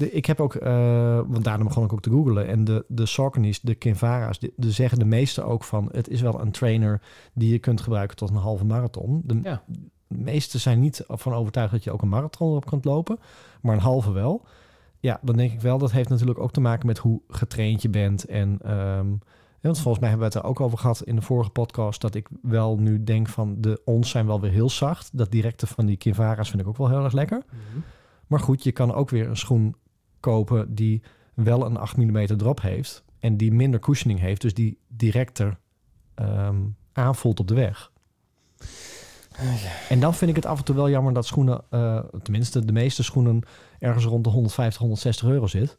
De, 0.00 0.10
ik 0.10 0.26
heb 0.26 0.40
ook, 0.40 0.54
eh, 0.54 1.20
want 1.26 1.44
daarom 1.44 1.66
begon 1.66 1.84
ik 1.84 1.92
ook 1.92 2.00
te 2.02 2.10
googlen. 2.10 2.46
En 2.46 2.64
de, 2.64 2.84
de 2.88 3.06
Sauconys, 3.06 3.60
de 3.60 3.74
Kinvara's, 3.74 4.38
de, 4.38 4.52
de 4.56 4.70
zeggen 4.70 4.98
de 4.98 5.04
meeste 5.04 5.42
ook 5.42 5.64
van... 5.64 5.88
het 5.92 6.08
is 6.08 6.20
wel 6.20 6.40
een 6.40 6.50
trainer 6.50 7.00
die 7.34 7.52
je 7.52 7.58
kunt 7.58 7.80
gebruiken 7.80 8.16
tot 8.16 8.30
een 8.30 8.36
halve 8.36 8.64
marathon. 8.64 9.22
De, 9.24 9.38
Ja. 9.42 9.62
de 10.06 10.18
meeste 10.18 10.58
zijn 10.58 10.80
niet 10.80 11.04
van 11.08 11.32
overtuigd 11.34 11.72
dat 11.72 11.84
je 11.84 11.92
ook 11.92 12.02
een 12.02 12.08
marathon 12.08 12.56
op 12.56 12.66
kunt 12.66 12.84
lopen. 12.84 13.18
Maar 13.62 13.74
een 13.74 13.80
halve 13.80 14.12
wel. 14.12 14.46
Ja, 14.98 15.18
dan 15.22 15.36
denk 15.36 15.52
ik 15.52 15.60
wel, 15.60 15.78
dat 15.78 15.92
heeft 15.92 16.08
natuurlijk 16.08 16.38
ook 16.38 16.52
te 16.52 16.60
maken 16.60 16.86
met 16.86 16.98
hoe 16.98 17.20
getraind 17.28 17.82
je 17.82 17.88
bent. 17.88 18.24
En, 18.24 18.58
ehm, 18.62 19.10
ja, 19.60 19.68
want 19.68 19.78
volgens 19.80 19.98
mij 19.98 20.08
hebben 20.08 20.28
we 20.28 20.34
het 20.34 20.44
er 20.44 20.50
ook 20.50 20.60
over 20.60 20.78
gehad 20.78 21.02
in 21.02 21.16
de 21.16 21.22
vorige 21.22 21.50
podcast... 21.50 22.00
dat 22.00 22.14
ik 22.14 22.28
wel 22.42 22.78
nu 22.78 23.04
denk 23.04 23.28
van 23.28 23.54
de 23.58 23.80
ons 23.84 24.10
zijn 24.10 24.26
wel 24.26 24.40
weer 24.40 24.50
heel 24.50 24.70
zacht. 24.70 25.10
Dat 25.12 25.30
directe 25.30 25.66
van 25.66 25.86
die 25.86 25.96
Kinvara's 25.96 26.48
vind 26.50 26.62
ik 26.62 26.68
ook 26.68 26.76
wel 26.76 26.88
heel 26.88 27.04
erg 27.04 27.12
lekker. 27.12 27.42
Mhm. 27.46 27.80
Maar 28.26 28.40
goed, 28.40 28.64
je 28.64 28.72
kan 28.72 28.94
ook 28.94 29.10
weer 29.10 29.28
een 29.28 29.36
schoen 29.36 29.74
kopen 30.20 30.74
die 30.74 31.02
wel 31.34 31.66
een 31.66 31.76
8 31.76 31.96
mm 31.96 32.26
drop 32.26 32.60
heeft. 32.60 33.04
En 33.18 33.36
die 33.36 33.52
minder 33.52 33.80
cushioning 33.80 34.20
heeft. 34.20 34.40
Dus 34.40 34.54
die 34.54 34.78
directer 34.88 35.58
ehm, 36.14 36.56
aanvoelt 36.92 37.40
op 37.40 37.48
de 37.48 37.54
weg. 37.54 37.90
En 39.88 40.00
dan 40.00 40.14
vind 40.14 40.30
ik 40.30 40.36
het 40.36 40.46
af 40.46 40.58
en 40.58 40.64
toe 40.64 40.74
wel 40.74 40.90
jammer 40.90 41.12
dat 41.12 41.26
schoenen, 41.26 41.60
eh, 41.70 41.98
tenminste 42.22 42.64
de 42.64 42.72
meeste 42.72 43.02
schoenen, 43.02 43.42
ergens 43.78 44.04
rond 44.04 44.24
de 44.24 44.30
150, 44.30 44.80
160 44.80 45.28
euro 45.28 45.46
zit. 45.46 45.74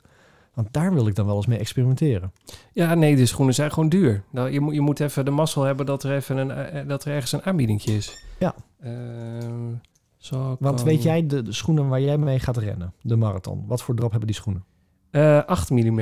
Want 0.54 0.68
daar 0.74 0.94
wil 0.94 1.08
ik 1.08 1.16
dan 1.16 1.26
wel 1.26 1.36
eens 1.36 1.46
mee 1.46 1.58
experimenteren. 1.58 2.32
Ja, 2.74 2.94
nee, 2.94 3.16
de 3.16 3.26
schoenen 3.26 3.54
zijn 3.54 3.72
gewoon 3.72 3.90
duur. 3.90 4.24
Nou, 4.32 4.50
je, 4.50 4.60
moet, 4.60 4.74
je 4.74 4.82
moet 4.82 5.00
even 5.00 5.26
de 5.26 5.32
mazzel 5.32 5.64
hebben 5.64 5.86
dat 5.86 6.04
er, 6.04 6.16
even 6.16 6.38
een, 6.38 6.52
eh, 6.52 6.88
dat 6.88 7.06
er 7.06 7.14
ergens 7.14 7.32
een 7.32 7.44
aanbiedingje 7.44 7.96
is. 7.96 8.26
Ja. 8.40 8.56
Ehm, 8.82 9.74
zo 10.22 10.56
Want 10.60 10.76
kan- 10.76 10.86
weet 10.86 11.04
jij 11.04 11.28
de, 11.28 11.42
de 11.42 11.52
schoenen 11.54 11.88
waar 11.88 12.02
jij 12.02 12.18
mee 12.18 12.40
gaat 12.40 12.58
rennen, 12.58 12.94
de 13.02 13.16
marathon, 13.16 13.64
wat 13.68 13.82
voor 13.82 13.96
drop 13.96 14.10
hebben 14.10 14.28
die 14.28 14.36
schoenen? 14.36 14.64
Eh 15.10 15.44
8 15.46 15.70
mm. 15.70 16.00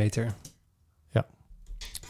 Ja. 1.09 1.25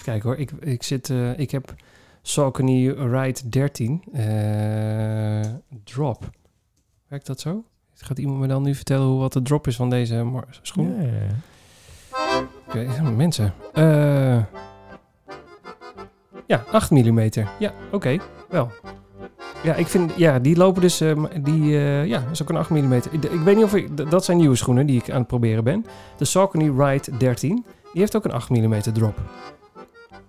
Kijk 0.04 0.24
hoor, 0.24 0.38
ik, 0.38 0.52
ik, 0.52 0.84
zit, 0.84 1.10
eh, 1.10 1.40
ik 1.40 1.52
heb 1.52 1.74
Saucony 2.22 2.90
Ride 2.90 3.50
13 3.50 4.04
eh, 4.14 5.42
drop. 5.84 6.30
Werkt 7.08 7.26
dat 7.26 7.40
zo? 7.40 7.64
Gaat 7.94 8.18
iemand 8.20 8.40
me 8.40 8.48
dan 8.48 8.64
nu 8.64 8.76
vertellen 8.76 9.08
hoe 9.08 9.20
wat 9.20 9.34
de 9.34 9.42
drop 9.42 9.68
is 9.68 9.76
van 9.76 9.90
deze 9.90 10.44
schoen? 10.62 10.96
Ja, 10.96 11.02
ja, 11.02 11.14
ja. 11.14 12.48
Oké, 12.68 13.02
mensen. 13.12 13.54
Eh, 13.74 14.44
ja, 16.48 16.64
8 16.72 16.92
mm. 16.92 17.30
Ja, 17.60 17.74
oké, 17.92 18.18
wel. 18.50 18.72
Ja, 19.64 19.74
ik 19.76 19.88
vind, 19.88 20.12
ja, 20.16 20.40
die 20.40 20.58
lopen 20.58 20.82
dus, 20.82 21.02
eh, 21.02 21.24
die, 21.42 21.78
eh, 21.78 22.06
ja, 22.06 22.20
dat 22.20 22.32
is 22.32 22.42
ook 22.42 22.50
een 22.50 22.58
8 22.58 22.70
mm. 22.70 22.94
Ik, 22.94 23.06
ik 23.12 23.42
weet 23.44 23.56
niet 23.56 23.66
of 23.66 23.76
ik, 23.76 24.12
dat 24.12 24.26
zijn 24.26 24.38
nieuwe 24.38 24.56
schoenen 24.56 24.86
die 24.86 25.02
ik 25.02 25.10
aan 25.10 25.18
het 25.20 25.28
proberen 25.28 25.64
ben. 25.64 25.86
De 26.18 26.26
Saucony 26.26 26.84
Ride 26.84 27.18
13, 27.18 27.66
die 27.92 28.02
heeft 28.02 28.16
ook 28.16 28.26
een 28.26 28.32
8 28.32 28.50
mm 28.50 28.82
drop. 28.82 29.20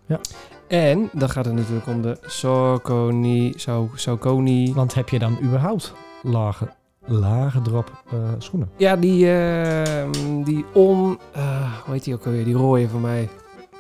Ja. 0.06 0.20
En 0.68 1.08
dan 1.12 1.30
gaat 1.30 1.44
het 1.44 1.54
natuurlijk 1.54 1.86
om 1.86 2.02
de 2.02 2.18
Saucony, 2.22 3.52
Sau- 3.56 3.90
Saucony. 3.94 4.72
Want 4.74 4.94
heb 4.94 5.08
je 5.08 5.18
dan 5.18 5.38
überhaupt 5.42 5.92
lage, 6.22 6.68
lage 7.06 7.62
drop 7.62 8.02
eh, 8.12 8.18
schoenen? 8.38 8.70
Ja, 8.76 8.96
die, 8.96 9.32
eh, 9.32 10.10
die 10.44 10.64
on, 10.72 11.18
eh, 11.32 11.72
hoe 11.84 11.94
heet 11.94 12.04
die 12.04 12.14
ook 12.14 12.26
alweer, 12.26 12.44
die 12.44 12.54
rode 12.54 12.88
van 12.88 13.00
mij. 13.00 13.28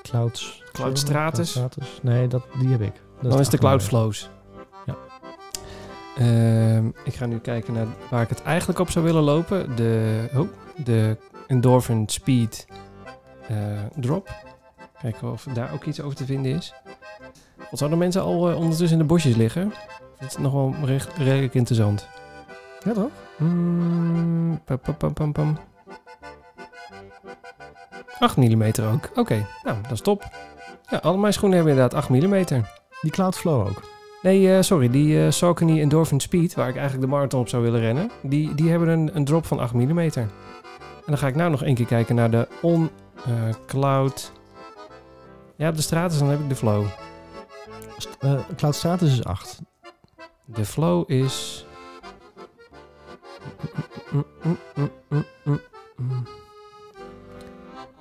Clouds. 0.02 0.62
Cloud 0.72 0.98
Stratus? 0.98 1.52
Cloud 1.52 1.72
Stratus. 1.72 1.98
Nee, 2.02 2.26
dat, 2.28 2.42
die 2.58 2.68
heb 2.68 2.80
ik. 2.80 2.92
Dat 3.20 3.30
Dan 3.30 3.40
is 3.40 3.48
de 3.48 3.58
Cloud 3.58 3.82
8mm. 3.82 3.84
Flows. 3.86 4.30
Ehm, 6.20 6.86
ik 7.04 7.14
ga 7.14 7.26
nu 7.26 7.38
kijken 7.38 7.72
naar 7.74 7.86
waar 8.10 8.22
ik 8.22 8.28
het 8.28 8.42
eigenlijk 8.42 8.78
op 8.78 8.90
zou 8.90 9.04
willen 9.04 9.22
lopen. 9.22 9.76
De, 9.76 10.24
oh, 10.34 10.48
de 10.84 11.16
Endorphin 11.46 12.08
Speed 12.08 12.66
eh, 13.48 13.56
Drop. 13.96 14.28
Kijken 15.00 15.32
of 15.32 15.46
daar 15.52 15.72
ook 15.72 15.84
iets 15.84 16.00
over 16.00 16.16
te 16.16 16.24
vinden 16.24 16.52
is. 16.52 16.74
Wat 17.56 17.78
zouden 17.78 17.98
mensen 17.98 18.22
al 18.22 18.50
eh, 18.50 18.56
ondertussen 18.56 18.98
in 18.98 18.98
de 18.98 19.08
bosjes 19.08 19.36
liggen? 19.36 19.72
Het 20.18 20.30
is 20.30 20.36
nog 20.36 20.52
wel 20.52 20.74
recht, 20.84 21.16
redelijk 21.16 21.54
interessant. 21.54 22.08
Ja, 22.84 22.92
toch? 22.92 23.10
Mm, 23.36 24.60
pam, 24.64 24.78
pam, 24.78 24.96
pam, 24.96 25.12
pam, 25.12 25.32
pam. 25.32 25.58
8 28.18 28.36
mm 28.36 28.62
ook. 28.62 29.10
Oké, 29.14 29.46
nou, 29.62 29.82
dat 29.82 29.92
is 29.92 30.00
top. 30.00 30.28
Ja, 30.90 30.98
al 30.98 31.16
mijn 31.16 31.32
schoenen 31.32 31.58
hebben 31.58 31.76
inderdaad 31.76 31.98
8 31.98 32.08
mm. 32.08 32.64
Die 33.00 33.10
Cloud 33.10 33.36
Flow 33.36 33.66
ook. 33.66 33.99
Nee, 34.22 34.56
eh, 34.56 34.62
sorry. 34.62 34.90
Die 34.90 35.24
eh 35.24 35.30
Saucony 35.30 35.80
Endorphin 35.80 36.20
Speed, 36.20 36.54
waar 36.54 36.68
ik 36.68 36.76
eigenlijk 36.76 37.04
de 37.04 37.10
marathon 37.10 37.40
op 37.40 37.48
zou 37.48 37.62
willen 37.62 37.80
rennen, 37.80 38.10
die, 38.22 38.54
die 38.54 38.70
hebben 38.70 38.88
een, 38.88 39.16
een 39.16 39.24
drop 39.24 39.46
van 39.46 39.58
8 39.58 39.74
mm. 39.74 39.98
En 39.98 41.06
dan 41.06 41.18
ga 41.18 41.26
ik 41.26 41.34
nou 41.34 41.50
nog 41.50 41.62
één 41.62 41.74
keer 41.74 41.86
kijken 41.86 42.14
naar 42.14 42.30
de 42.30 42.48
On 42.62 42.90
eh, 43.24 43.32
Cloud. 43.66 44.32
Ja, 45.56 45.68
op 45.68 45.76
de 45.76 45.82
straat, 45.82 46.18
dan 46.18 46.28
heb 46.28 46.40
ik 46.40 46.48
de 46.48 46.56
Flow. 46.56 46.84
Eh, 48.20 48.40
Cloud 48.56 48.74
Stratus 48.74 49.12
is 49.12 49.24
8. 49.24 49.60
De 50.44 50.64
Flow 50.64 51.10
is... 51.10 51.66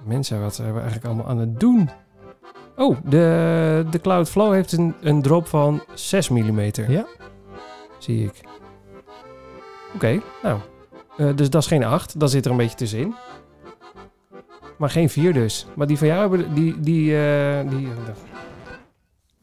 Mensen, 0.03 0.41
wat 0.41 0.55
zijn 0.55 0.73
we 0.73 0.79
eigenlijk 0.79 1.07
allemaal 1.07 1.27
aan 1.27 1.37
het 1.37 1.59
doen? 1.59 1.89
Oh, 2.79 2.97
de, 3.03 3.85
de 3.89 3.99
Cloud 4.01 4.29
Flow 4.29 4.53
heeft 4.53 4.71
een, 4.71 4.95
een 5.01 5.21
drop 5.21 5.47
van 5.47 5.81
6 5.93 6.29
mm. 6.29 6.59
Ja. 6.87 7.07
Zie 7.97 8.23
ik. 8.23 8.41
Oké, 9.95 10.21
nou. 10.43 10.59
Eh, 11.17 11.35
dus 11.35 11.49
dat 11.49 11.61
is 11.61 11.67
geen 11.67 11.83
8. 11.83 12.19
Dat 12.19 12.31
zit 12.31 12.45
er 12.45 12.51
een 12.51 12.57
beetje 12.57 12.77
tussenin. 12.77 13.15
Maar 14.77 14.89
geen 14.89 15.09
4 15.09 15.33
dus. 15.33 15.65
Maar 15.75 15.87
die 15.87 15.97
van 15.97 16.07
jou 16.07 16.19
hebben... 16.19 16.53
Die... 16.53 16.79
die, 16.79 17.17
eh, 17.17 17.69
die 17.69 17.87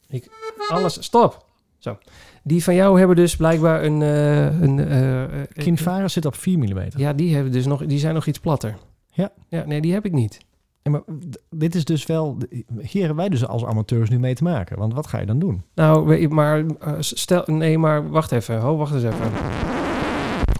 ik, 0.08 0.28
alles... 0.68 1.02
Stop! 1.04 1.44
Zo. 1.78 1.98
Die 2.42 2.64
van 2.64 2.74
jou 2.74 2.98
hebben 2.98 3.16
dus 3.16 3.36
blijkbaar 3.36 3.84
een... 3.84 4.02
eh 4.02 4.60
een 4.60 4.78
eh, 4.78 5.22
eh, 5.22 5.46
Kinvara 5.52 6.08
zit 6.08 6.26
op 6.26 6.34
4 6.34 6.58
mm. 6.58 6.86
Ja, 6.96 7.12
die, 7.12 7.34
hebben 7.34 7.52
dus 7.52 7.66
nog, 7.66 7.86
die 7.86 7.98
zijn 7.98 8.14
nog 8.14 8.26
iets 8.26 8.38
platter. 8.38 8.76
Ja. 9.12 9.32
Ja, 9.48 9.64
nee, 9.64 9.80
die 9.80 9.92
heb 9.92 10.04
ik 10.04 10.12
niet. 10.12 10.38
Maar 10.90 11.02
dit 11.50 11.74
is 11.74 11.84
dus 11.84 12.06
wel... 12.06 12.36
Hier 12.80 12.98
hebben 13.00 13.16
wij 13.16 13.28
dus 13.28 13.46
als 13.46 13.64
amateurs 13.64 14.10
nu 14.10 14.18
mee 14.18 14.34
te 14.34 14.42
maken. 14.42 14.78
Want 14.78 14.94
wat 14.94 15.06
ga 15.06 15.18
je 15.20 15.26
dan 15.26 15.38
doen? 15.38 15.62
Nou, 15.74 16.28
maar 16.28 16.64
eh, 16.80 16.92
stel... 16.98 17.42
Nee, 17.46 17.78
maar 17.78 18.10
wacht 18.10 18.32
even. 18.32 18.60
Ho, 18.60 18.76
wacht 18.76 18.94
eens 18.94 19.02
even. 19.02 19.30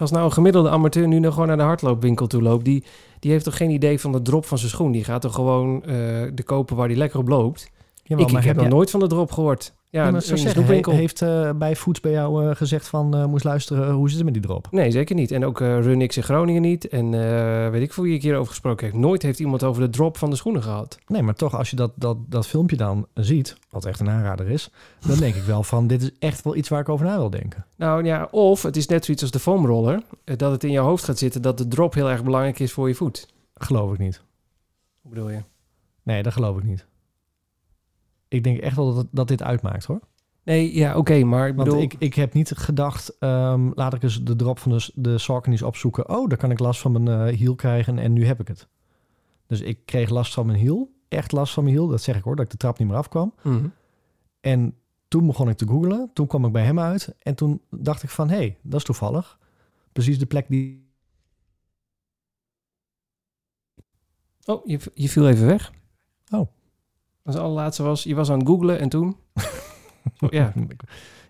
Als 0.00 0.10
nou 0.10 0.24
een 0.24 0.32
gemiddelde 0.32 0.70
amateur 0.70 1.08
nu 1.08 1.18
nog 1.18 1.32
gewoon 1.32 1.48
naar 1.48 1.56
de 1.56 1.62
hardloopwinkel 1.62 2.26
toe 2.26 2.42
loopt... 2.42 2.64
Die, 2.64 2.84
die 3.18 3.30
heeft 3.30 3.44
toch 3.44 3.56
geen 3.56 3.70
idee 3.70 4.00
van 4.00 4.12
de 4.12 4.22
drop 4.22 4.44
van 4.46 4.58
zijn 4.58 4.70
schoen? 4.70 4.92
Die 4.92 5.04
gaat 5.04 5.20
toch 5.20 5.34
gewoon 5.34 5.82
eh, 5.82 5.88
de 6.34 6.42
kopen 6.44 6.76
waar 6.76 6.88
die 6.88 6.96
lekker 6.96 7.18
op 7.18 7.28
loopt? 7.28 7.70
Jawel, 8.02 8.24
ik 8.26 8.32
ik 8.32 8.44
heb 8.44 8.54
nog 8.54 8.64
jij- 8.64 8.72
nooit 8.72 8.90
van 8.90 9.00
de 9.00 9.06
drop 9.06 9.32
gehoord. 9.32 9.74
Ja, 9.90 10.10
de 10.10 10.20
zeggen, 10.20 10.50
snoepwinkel. 10.50 10.92
he- 10.92 10.98
heeft 10.98 11.22
eh, 11.22 11.50
bij 11.52 11.76
Foods 11.76 12.00
bij 12.00 12.12
jou 12.12 12.48
eh, 12.50 12.56
gezegd 12.56 12.88
van... 12.88 13.16
eh, 13.16 13.24
moest 13.26 13.44
luisteren, 13.44 13.90
hoe 13.92 14.06
zit 14.08 14.16
het 14.16 14.24
met 14.24 14.34
die 14.34 14.42
drop? 14.42 14.68
Nee, 14.70 14.90
zeker 14.90 15.14
niet. 15.14 15.30
En 15.30 15.44
ook 15.44 15.60
eh 15.60 15.80
Run 15.80 16.06
X 16.06 16.16
in 16.16 16.22
Groningen 16.22 16.62
niet. 16.62 16.88
En 16.88 17.10
weet 17.70 17.82
ik 17.82 17.92
veel 17.92 18.04
wie 18.04 18.14
ik 18.14 18.22
hierover 18.22 18.48
gesproken 18.50 18.86
heb. 18.86 18.94
Nooit 18.96 19.22
heeft 19.22 19.38
iemand 19.38 19.62
over 19.64 19.82
de 19.82 19.90
drop 19.90 20.16
van 20.18 20.30
de 20.30 20.36
schoenen 20.36 20.62
gehad. 20.62 20.98
Nee, 21.06 21.22
maar 21.22 21.34
toch, 21.34 21.54
als 21.56 21.70
je 21.70 21.76
dat, 21.76 21.92
dat, 21.94 22.16
dat 22.28 22.46
filmpje 22.46 22.76
dan 22.76 23.06
ziet, 23.14 23.56
wat 23.70 23.84
echt 23.84 24.00
een 24.00 24.08
aanrader 24.10 24.48
is, 24.50 24.70
dan 25.06 25.18
denk 25.18 25.34
ik 25.34 25.42
wel 25.42 25.62
van, 25.62 25.86
dit 25.86 26.02
is 26.02 26.10
echt 26.18 26.42
wel 26.44 26.56
iets 26.56 26.68
waar 26.68 26.80
ik 26.80 26.88
over 26.88 27.06
na 27.06 27.16
wil 27.16 27.30
denken. 27.30 27.66
Nou 27.76 28.04
ja, 28.04 28.28
of 28.30 28.62
het 28.62 28.76
is 28.76 28.86
net 28.86 29.04
zoiets 29.04 29.22
als 29.22 29.32
de 29.32 29.38
foamroller. 29.38 30.02
Dat 30.24 30.52
het 30.52 30.64
in 30.64 30.70
je 30.70 30.78
hoofd 30.78 31.04
gaat 31.04 31.18
zitten 31.18 31.42
dat 31.42 31.58
de 31.58 31.68
drop 31.68 31.94
heel 31.94 32.10
erg 32.10 32.24
belangrijk 32.24 32.58
is 32.58 32.72
voor 32.72 32.88
je 32.88 32.94
voet. 32.94 33.28
Geloof 33.54 33.92
ik 33.92 33.98
niet. 33.98 34.22
Hoe 35.00 35.10
bedoel 35.14 35.30
je? 35.30 35.38
Nee, 36.02 36.22
dat 36.22 36.32
geloof 36.32 36.56
ik 36.58 36.64
niet. 36.64 36.86
Ik 38.28 38.44
denk 38.44 38.58
echt 38.58 38.76
wel 38.76 38.94
dat, 38.94 39.06
dat 39.10 39.28
dit 39.28 39.42
uitmaakt 39.42 39.84
hoor. 39.84 40.00
Nee, 40.42 40.74
ja, 40.74 40.96
oké, 40.96 41.24
maar 41.24 41.48
ik 41.48 41.54
Want 41.54 41.68
bedoel... 41.68 41.82
ik, 41.82 41.94
ik 41.98 42.14
heb 42.14 42.32
niet 42.32 42.50
gedacht, 42.50 43.18
ehm, 43.18 43.70
laat 43.74 43.94
ik 43.94 44.02
eens 44.02 44.24
de 44.24 44.36
drop 44.36 44.58
van 44.58 44.72
de, 44.72 44.90
de 44.94 45.18
Sauconys 45.18 45.62
opzoeken. 45.62 46.08
Oh, 46.08 46.28
dan 46.28 46.38
kan 46.38 46.50
ik 46.50 46.58
last 46.58 46.80
van 46.80 47.02
mijn 47.02 47.28
eh, 47.28 47.36
hiel 47.36 47.54
krijgen 47.54 47.98
en 47.98 48.12
nu 48.12 48.26
heb 48.26 48.40
ik 48.40 48.48
het. 48.48 48.68
Dus 49.46 49.60
ik 49.60 49.78
kreeg 49.84 50.10
last 50.10 50.34
van 50.34 50.46
mijn 50.46 50.58
hiel. 50.58 50.94
Echt 51.08 51.32
last 51.32 51.54
van 51.54 51.64
mijn 51.64 51.76
hiel. 51.76 51.86
Dat 51.86 52.02
zeg 52.02 52.16
ik 52.16 52.22
hoor, 52.22 52.36
dat 52.36 52.44
ik 52.44 52.50
de 52.50 52.56
trap 52.56 52.78
niet 52.78 52.88
meer 52.88 52.96
afkwam. 52.96 53.34
Mhm. 53.42 53.66
En 54.40 54.74
toen 55.08 55.26
begon 55.26 55.48
ik 55.48 55.56
te 55.56 55.66
googlen. 55.66 56.10
Toen 56.12 56.26
kwam 56.26 56.44
ik 56.44 56.52
bij 56.52 56.64
hem 56.64 56.80
uit. 56.80 57.14
En 57.18 57.34
toen 57.34 57.60
dacht 57.70 58.02
ik 58.02 58.10
van, 58.10 58.28
hé, 58.28 58.36
hey, 58.36 58.58
dat 58.62 58.78
is 58.78 58.86
toevallig. 58.86 59.38
Precies 59.92 60.18
de 60.18 60.26
plek 60.26 60.48
die 60.48 60.86
Oh, 64.46 64.66
je, 64.66 64.78
je 64.94 65.08
viel 65.08 65.28
even 65.28 65.46
weg. 65.46 65.72
Oh. 66.30 66.48
Als 67.26 67.36
allerlaatste 67.36 67.82
was, 67.82 68.02
je 68.02 68.14
was 68.14 68.30
aan 68.30 68.38
het 68.38 68.48
googlen 68.48 68.78
en 68.78 68.88
toen... 68.88 69.16
Ja, 70.30 70.52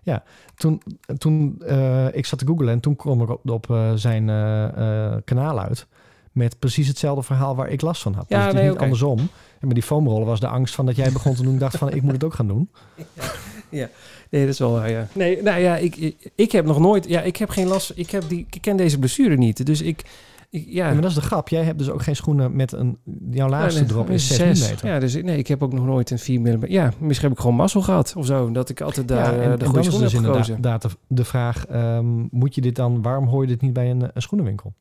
ja, 0.03 0.23
toen, 0.55 0.81
toen 1.17 1.61
eh, 1.65 2.15
ik 2.15 2.25
zat 2.25 2.39
te 2.39 2.45
googlen 2.45 2.69
en 2.69 2.79
toen 2.79 2.95
kwam 2.95 3.21
ik 3.21 3.29
op, 3.29 3.49
op 3.49 3.69
eh, 3.69 3.91
zijn 3.95 4.29
eh, 4.29 5.15
kanaal 5.25 5.59
uit 5.59 5.87
met 6.31 6.59
precies 6.59 6.87
hetzelfde 6.87 7.23
verhaal 7.23 7.55
waar 7.55 7.69
ik 7.69 7.81
last 7.81 8.01
van 8.01 8.13
had. 8.13 8.25
Ja, 8.27 8.35
dus 8.37 8.45
het 8.45 8.53
is 8.55 8.61
nee, 8.61 8.69
niet 8.69 8.79
andersom. 8.79 9.19
En 9.59 9.67
met 9.67 9.73
die 9.73 9.83
foamrollen 9.83 10.27
was 10.27 10.39
de 10.39 10.47
angst 10.47 10.75
van 10.75 10.85
dat 10.85 10.95
jij 10.95 11.11
begon 11.11 11.35
te 11.35 11.43
doen, 11.43 11.57
dacht 11.57 11.77
van 11.77 11.93
ik 11.93 12.01
moet 12.01 12.11
het 12.11 12.23
ook 12.23 12.33
gaan 12.33 12.47
doen. 12.47 12.69
nee, 13.69 13.87
dat 14.29 14.47
is 14.47 14.59
wel 14.59 14.71
waar, 14.71 14.89
ja. 14.89 15.07
Nee, 15.13 15.41
nou 15.41 15.59
ja, 15.59 15.77
ik, 15.77 15.95
ik, 15.95 16.31
ik 16.35 16.51
heb 16.51 16.65
nog 16.65 16.79
nooit... 16.79 17.07
Ja, 17.07 17.21
ik 17.21 17.37
heb 17.37 17.49
geen 17.49 17.67
last... 17.67 17.91
Ik, 17.95 18.09
heb 18.09 18.23
die, 18.27 18.47
ik 18.49 18.61
ken 18.61 18.77
deze 18.77 18.99
blessure 18.99 19.37
niet, 19.37 19.65
dus 19.65 19.81
ik... 19.81 20.03
ik 20.49 20.65
ja, 20.65 20.87
Ja, 20.87 20.93
maar 20.93 21.01
dat 21.01 21.09
is 21.09 21.15
de 21.17 21.21
grap. 21.21 21.49
Jij 21.49 21.63
hebt 21.63 21.77
dus 21.79 21.89
ook 21.89 22.03
geen 22.03 22.15
schoenen 22.15 22.55
met 22.55 22.71
een 22.71 22.97
jouw 23.29 23.49
laagste 23.49 23.79
Nee, 23.79 23.89
drop 23.89 24.09
is 24.09 24.27
6 24.27 24.37
zes. 24.37 24.81
mm. 24.83 24.89
Ja, 24.89 24.99
dus 24.99 25.21
nee, 25.21 25.37
ik 25.37 25.47
heb 25.47 25.63
ook 25.63 25.73
nog 25.73 25.85
nooit 25.85 26.09
een 26.09 26.19
4 26.19 26.39
mm. 26.39 26.65
Ja, 26.67 26.91
misschien 26.99 27.27
heb 27.27 27.37
ik 27.37 27.43
gewoon 27.43 27.55
mazzel 27.55 27.81
gehad 27.81 28.13
of 28.17 28.25
zo. 28.25 28.51
Dat 28.51 28.69
ik 28.69 28.81
altijd 28.81 29.07
daar 29.07 29.33
Ja, 29.33 29.39
eh, 29.39 29.51
en, 29.51 29.57
de 29.57 29.65
en 29.65 29.69
goede 29.71 29.89
dus 29.89 30.13
heb 30.13 30.23
gekozen. 30.23 30.55
inderdaad 30.55 30.81
de, 30.81 30.89
de 31.07 31.25
vraag: 31.25 31.65
ehm, 31.65 32.25
moet 32.31 32.55
je 32.55 32.61
dit 32.61 32.75
dan? 32.75 33.01
Waarom 33.01 33.27
hoor 33.27 33.41
je 33.41 33.47
dit 33.47 33.61
niet 33.61 33.73
bij 33.73 33.89
een, 33.89 34.09
een 34.13 34.21
schoenenwinkel? 34.21 34.73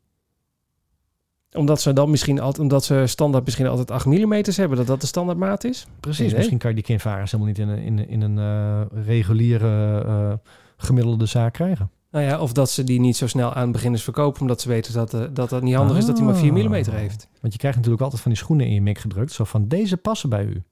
Omdat 1.53 1.81
ze 1.81 1.93
dan 1.93 2.11
misschien 2.11 2.41
altijd, 2.41 2.63
omdat 2.63 2.85
ze 2.85 3.03
standaard 3.07 3.45
misschien 3.45 3.67
altijd 3.67 3.91
8 3.91 4.07
mm 4.07 4.33
hebben, 4.33 4.77
dat 4.77 4.87
dat 4.87 5.01
de 5.01 5.07
standaardmaat 5.07 5.65
is. 5.65 5.87
Precies. 6.01 6.35
Misschien 6.35 6.59
kan 6.59 6.71
je 6.71 6.77
die 6.77 6.85
Kinvaras 6.85 7.31
helemaal 7.31 7.53
niet 7.53 7.63
in 7.63 7.69
een, 7.69 7.79
in, 7.79 8.09
in 8.09 8.21
een 8.21 8.39
eh, 8.39 9.05
reguliere 9.05 10.03
eh, 10.07 10.33
gemiddelde 10.77 11.27
zaak 11.27 11.53
krijgen. 11.53 11.91
Nou 12.17 12.29
ja, 12.29 12.41
of 12.41 12.53
dat 12.53 12.71
ze 12.71 12.85
die 12.85 13.01
niet 13.01 13.17
zo 13.17 13.27
snel 13.27 13.53
aan 13.55 13.73
beginners 13.73 14.03
verkopen, 14.03 14.41
omdat 14.41 14.61
ze 14.61 14.69
weten 14.69 14.93
dat 14.93 15.15
eh, 15.15 15.21
dat, 15.33 15.49
dat 15.51 15.63
niet 15.63 15.75
handig 15.75 15.97
is 15.97 16.07
dat 16.07 16.17
hij 16.17 16.27
maar 16.27 16.37
4 16.37 16.53
mm 16.53 16.75
Ah. 16.75 16.87
heeft. 16.87 17.29
Want 17.41 17.53
je 17.53 17.59
krijgt 17.59 17.77
natuurlijk 17.77 18.03
altijd 18.03 18.23
van 18.23 18.31
die 18.31 18.41
schoenen 18.41 18.67
in 18.67 18.75
je 18.75 18.81
mik 18.83 18.99
gedrukt. 18.99 19.33
Zo 19.33 19.45
van 19.45 19.69
deze 19.69 19.97
passen 19.97 20.29
bij 20.29 20.45
u. 20.45 20.63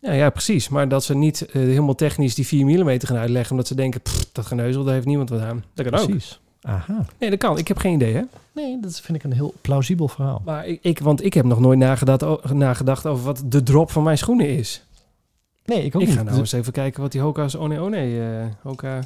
Ja, 0.00 0.12
ja, 0.12 0.30
precies. 0.30 0.68
Maar 0.68 0.88
dat 0.88 1.04
ze 1.04 1.14
niet 1.16 1.46
eh, 1.46 1.52
helemaal 1.52 1.94
technisch 1.94 2.34
die 2.34 2.46
4 2.46 2.64
mm 2.66 2.98
gaan 3.00 3.16
uitleggen, 3.16 3.50
omdat 3.50 3.66
ze 3.66 3.74
denken, 3.74 4.00
"Pff, 4.02 4.28
dat 4.32 4.46
geneuzel, 4.46 4.84
daar 4.84 4.94
heeft 4.94 5.06
niemand 5.06 5.28
wat 5.30 5.40
aan. 5.40 5.64
Dat 5.74 5.88
kan 5.90 6.00
ook. 6.00 6.06
Precies. 6.06 6.40
Aha. 6.60 7.04
Nee, 7.18 7.30
dat 7.30 7.38
kan. 7.38 7.58
Ik 7.58 7.68
heb 7.68 7.78
geen 7.78 7.94
idee, 7.94 8.14
hè. 8.14 8.22
Nee, 8.54 8.80
dat 8.80 9.00
vind 9.00 9.18
ik 9.18 9.24
een 9.24 9.32
heel 9.32 9.54
plausibel 9.60 10.08
verhaal. 10.08 10.42
Maar 10.44 10.66
ik, 10.66 10.78
ik 10.82 10.98
want 10.98 11.24
ik 11.24 11.34
heb 11.34 11.44
nog 11.44 11.60
nooit 11.60 11.78
nagedacht, 11.78 12.52
nagedacht 12.52 13.06
over 13.06 13.24
wat 13.24 13.42
de 13.46 13.62
drop 13.62 13.90
van 13.90 14.02
mijn 14.02 14.18
schoenen 14.18 14.48
is. 14.48 14.82
Nee, 15.64 15.84
ik 15.84 15.94
ook 15.96 16.02
ik 16.02 16.08
niet. 16.08 16.16
ga 16.16 16.22
nou 16.22 16.38
eens 16.38 16.52
even 16.52 16.72
kijken 16.72 17.02
wat 17.02 17.12
die 17.12 17.20
Hoka's 17.20 17.56
One 17.56 17.80
One 17.80 17.96
eh 17.96 18.46
Hoka... 18.62 19.02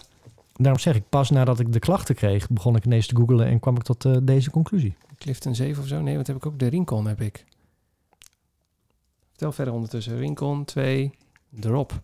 Daarom 0.53 0.81
zeg 0.81 0.97
ik, 0.97 1.09
pas 1.09 1.31
nadat 1.31 1.61
ik 1.61 1.73
de 1.73 1.79
klachten 1.79 2.15
kreeg, 2.15 2.49
begon 2.49 2.77
ik 2.77 2.85
ineens 2.85 3.07
te 3.07 3.17
googlen 3.17 3.47
en 3.47 3.61
kwam 3.61 3.77
ik 3.77 3.83
tot 3.83 4.05
eh, 4.05 4.17
deze 4.23 4.51
conclusie. 4.51 4.97
Clifton 5.19 5.55
7 5.55 5.83
of 5.83 5.89
zo. 5.89 6.01
Nee, 6.01 6.17
wat 6.17 6.27
heb 6.27 6.37
ik 6.37 6.47
ook? 6.47 6.59
De 6.59 6.67
Rincon 6.67 7.07
heb 7.07 7.21
ik. 7.21 7.45
Vertel 9.29 9.53
verder 9.53 9.75
ondertussen. 9.75 10.19
Rincon 10.19 10.65
2, 10.65 11.11
drop. 11.49 12.01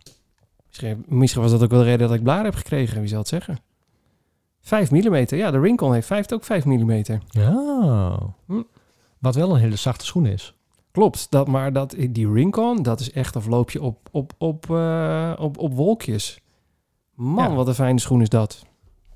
Misschien, 0.67 1.05
misschien 1.07 1.41
was 1.41 1.51
dat 1.51 1.63
ook 1.63 1.69
wel 1.69 1.79
de 1.79 1.85
reden 1.85 2.07
dat 2.07 2.17
ik 2.17 2.23
blaar 2.23 2.43
heb 2.43 2.55
gekregen. 2.55 2.99
Wie 2.99 3.09
zal 3.09 3.19
het 3.19 3.27
zeggen? 3.27 3.59
5 4.61 4.91
mm. 4.91 5.25
Ja, 5.27 5.51
de 5.51 5.59
Rincon 5.59 5.93
heeft, 5.93 6.09
heeft 6.09 6.33
ook 6.33 6.43
5 6.43 6.65
mm. 6.65 7.03
Ja. 7.29 8.17
Hm. 8.45 8.61
Wat 9.19 9.35
wel 9.35 9.53
een 9.53 9.59
hele 9.59 9.75
zachte 9.75 10.05
schoen 10.05 10.25
is. 10.25 10.53
Klopt, 10.91 11.31
dat, 11.31 11.47
maar 11.47 11.73
dat, 11.73 11.95
die 12.09 12.31
Rincon, 12.31 12.83
dat 12.83 12.99
is 12.99 13.11
echt 13.11 13.35
of 13.35 13.47
loop 13.47 13.71
je 13.71 13.81
op, 13.81 14.09
op, 14.11 14.33
op, 14.37 14.69
eh, 14.69 15.33
op, 15.37 15.57
op 15.57 15.73
wolkjes. 15.73 16.39
Man, 17.19 17.49
Ja. 17.49 17.55
wat 17.55 17.67
een 17.67 17.73
fijne 17.73 17.99
schoen 17.99 18.21
is 18.21 18.29
dat. 18.29 18.65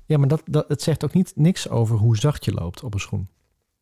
Ja, 0.06 0.18
maar 0.18 0.28
dat, 0.28 0.42
dat, 0.44 0.64
het 0.68 0.82
zegt 0.82 1.04
ook 1.04 1.12
niet 1.12 1.32
niks 1.36 1.68
over 1.68 1.96
hoe 1.96 2.16
zacht 2.16 2.44
je 2.44 2.52
loopt 2.52 2.82
op 2.82 2.94
een 2.94 3.00
schoen. 3.00 3.28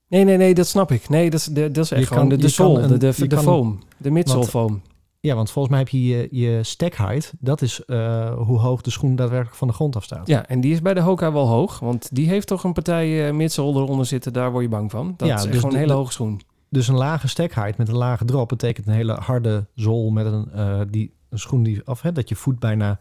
Nee, 0.09 0.25
nee, 0.25 0.37
nee, 0.37 0.55
dat 0.55 0.66
snap 0.66 0.91
ik. 0.93 1.09
Nee, 1.09 1.31
dat 1.31 1.41
is, 1.41 1.47
de, 1.47 1.70
dat 1.70 1.85
is 1.85 1.91
echt 1.91 2.01
Je 2.01 2.07
gewoon 2.07 2.29
kan- 2.29 2.37
de, 2.39 2.43
de 2.45 2.49
sol, 2.49 2.79
een- 2.83 2.89
de, 2.89 2.99
de, 2.99 3.27
de 3.27 3.39
foam. 3.39 3.79
De 3.97 4.11
midsole 4.11 4.39
Want- 4.39 4.51
foam. 4.51 4.83
Ja, 5.20 5.35
want 5.35 5.51
volgens 5.51 5.75
mij 5.75 5.83
heb 5.83 5.93
je 5.93 6.05
je, 6.07 6.29
je 6.31 6.62
stack 6.62 6.95
height. 6.95 7.33
Dat 7.39 7.62
is 7.62 7.85
eh, 7.85 8.35
hoe 8.37 8.59
hoog 8.59 8.81
de 8.81 8.91
schoen 8.91 9.16
daadwerkelijk 9.16 9.57
van 9.57 9.68
de 9.68 9.75
grond 9.75 9.97
af 9.97 10.05
staat. 10.05 10.27
Ja, 10.27 10.47
en 10.47 10.61
die 10.61 10.73
is 10.73 10.83
bij 10.83 10.95
de 10.95 11.01
Hoka 11.01 11.33
wel 11.33 11.47
hoog. 11.49 11.79
Want 11.79 12.09
die 12.14 12.29
heeft 12.29 12.47
toch 12.47 12.64
een 12.64 12.73
partij 12.73 13.29
uh, 13.29 13.35
midsole 13.35 13.81
eronder 13.81 14.07
zitten. 14.07 14.33
Daar 14.33 14.51
word 14.51 14.62
je 14.64 14.70
bang 14.70 14.91
van. 14.91 15.14
Dat 15.16 15.29
Ja, 15.29 15.35
is 15.37 15.43
dus 15.43 15.55
gewoon 15.57 15.73
een 15.73 15.79
hele 15.79 15.93
hoge 15.93 16.12
schoen. 16.12 16.41
Dus 16.70 16.89
een 16.89 16.95
lage 16.97 17.29
stack 17.29 17.53
height 17.53 17.79
met 17.79 17.89
een 17.89 17.97
lage 17.97 18.25
drop 18.25 18.49
betekent 18.49 18.87
een 18.87 18.93
hele 18.93 19.12
harde 19.14 19.66
zool 19.75 20.11
met 20.11 20.27
een, 20.27 20.51
eh, 20.53 20.81
die, 20.91 21.14
een 21.29 21.39
schoen 21.39 21.62
die 21.62 21.81
af, 21.85 22.03
hè, 22.03 22.12
dat 22.12 22.29
je 22.29 22.35
voet 22.37 22.59
bijna 22.59 22.99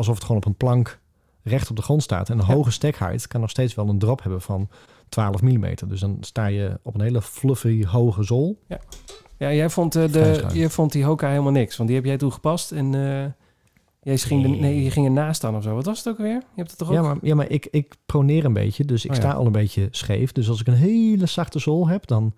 alsof 0.00 0.14
het 0.14 0.24
gewoon 0.24 0.40
op 0.40 0.46
een 0.46 0.56
plank 0.56 0.98
recht 1.42 1.70
op 1.70 1.76
de 1.76 1.82
grond 1.82 2.02
staat. 2.02 2.30
En 2.30 2.38
een 2.38 2.46
Ja. 2.46 2.54
hoge 2.54 2.70
stack 2.70 2.94
height 2.96 3.26
kan 3.26 3.40
nog 3.40 3.50
steeds 3.50 3.74
wel 3.74 3.88
een 3.88 3.98
drop 3.98 4.22
hebben 4.22 4.40
van 4.40 4.68
12 5.08 5.42
mm. 5.42 5.74
Dus 5.86 6.00
dan 6.00 6.16
sta 6.20 6.46
je 6.46 6.78
op 6.82 6.94
een 6.94 7.00
hele 7.00 7.22
fluffy 7.22 7.84
hoge 7.86 8.22
zool. 8.22 8.58
Ja, 9.36 9.52
jij 9.52 9.70
vond, 9.70 9.96
eh, 9.96 10.12
de, 10.12 10.44
jij 10.52 10.68
vond 10.70 10.92
die 10.92 11.04
Hoka 11.04 11.28
helemaal 11.28 11.52
niks. 11.52 11.76
Want 11.76 11.88
die 11.88 11.98
heb 11.98 12.06
jij 12.06 12.16
toegepast. 12.16 12.72
En 12.72 12.94
eh 12.94 13.24
jij 14.02 14.18
ging, 14.18 14.42
Nee. 14.42 14.52
er, 14.54 14.60
nee, 14.60 14.84
je 14.84 14.90
ging 14.90 15.06
ernaast 15.06 15.36
staan 15.36 15.56
of 15.56 15.62
zo. 15.62 15.74
Wat 15.74 15.84
was 15.84 15.98
het 15.98 16.08
ook 16.08 16.18
weer? 16.18 16.32
Je 16.34 16.42
hebt 16.54 16.70
het 16.70 16.78
toch 16.78 16.88
ook? 16.88 16.94
Ja, 16.94 17.02
maar, 17.02 17.16
ja, 17.22 17.34
maar 17.34 17.48
ik, 17.50 17.68
ik 17.70 17.94
proneer 18.06 18.44
een 18.44 18.52
beetje, 18.52 18.84
dus 18.84 19.04
ik 19.04 19.10
Oh 19.10 19.16
ja. 19.16 19.22
sta 19.22 19.32
al 19.32 19.46
een 19.46 19.52
beetje 19.52 19.88
scheef. 19.90 20.32
Dus 20.32 20.48
als 20.48 20.60
ik 20.60 20.66
een 20.66 20.74
hele 20.74 21.26
zachte 21.26 21.58
zool 21.58 21.88
heb, 21.88 22.06
dan 22.06 22.34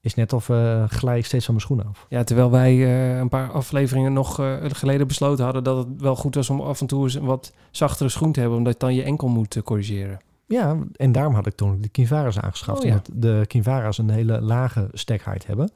is 0.00 0.14
net 0.14 0.32
of 0.32 0.48
eh 0.48 0.84
glij 0.88 1.18
ik 1.18 1.24
steeds 1.24 1.44
van 1.44 1.54
mijn 1.54 1.66
schoen 1.66 1.86
af. 1.86 2.06
Ja, 2.08 2.24
terwijl 2.24 2.50
wij 2.50 2.72
eh, 2.72 3.18
een 3.18 3.28
paar 3.28 3.50
afleveringen 3.50 4.12
nog 4.12 4.40
eh, 4.40 4.54
geleden 4.62 5.06
besloten 5.06 5.44
hadden 5.44 5.64
dat 5.64 5.76
het 5.76 6.00
wel 6.00 6.16
goed 6.16 6.34
was 6.34 6.50
om 6.50 6.60
af 6.60 6.80
en 6.80 6.86
toe 6.86 7.02
eens 7.02 7.14
een 7.14 7.24
wat 7.24 7.52
zachtere 7.70 8.08
schoen 8.08 8.32
te 8.32 8.40
hebben, 8.40 8.58
omdat 8.58 8.72
je 8.72 8.78
dan 8.78 8.94
je 8.94 9.02
enkel 9.02 9.28
moet 9.28 9.62
corrigeren. 9.62 10.18
Ja, 10.46 10.76
en 10.96 11.12
daarom 11.12 11.34
had 11.34 11.46
ik 11.46 11.54
toen 11.54 11.80
de 11.80 11.88
Kinvaras 11.88 12.40
aangeschaft. 12.40 12.78
Oh, 12.78 12.86
ja. 12.86 12.90
Omdat 12.90 13.10
de 13.12 13.44
Kinvaras 13.46 13.98
een 13.98 14.10
hele 14.10 14.40
lage 14.40 14.88
stack 14.92 15.22
height 15.22 15.46
hebben. 15.46 15.70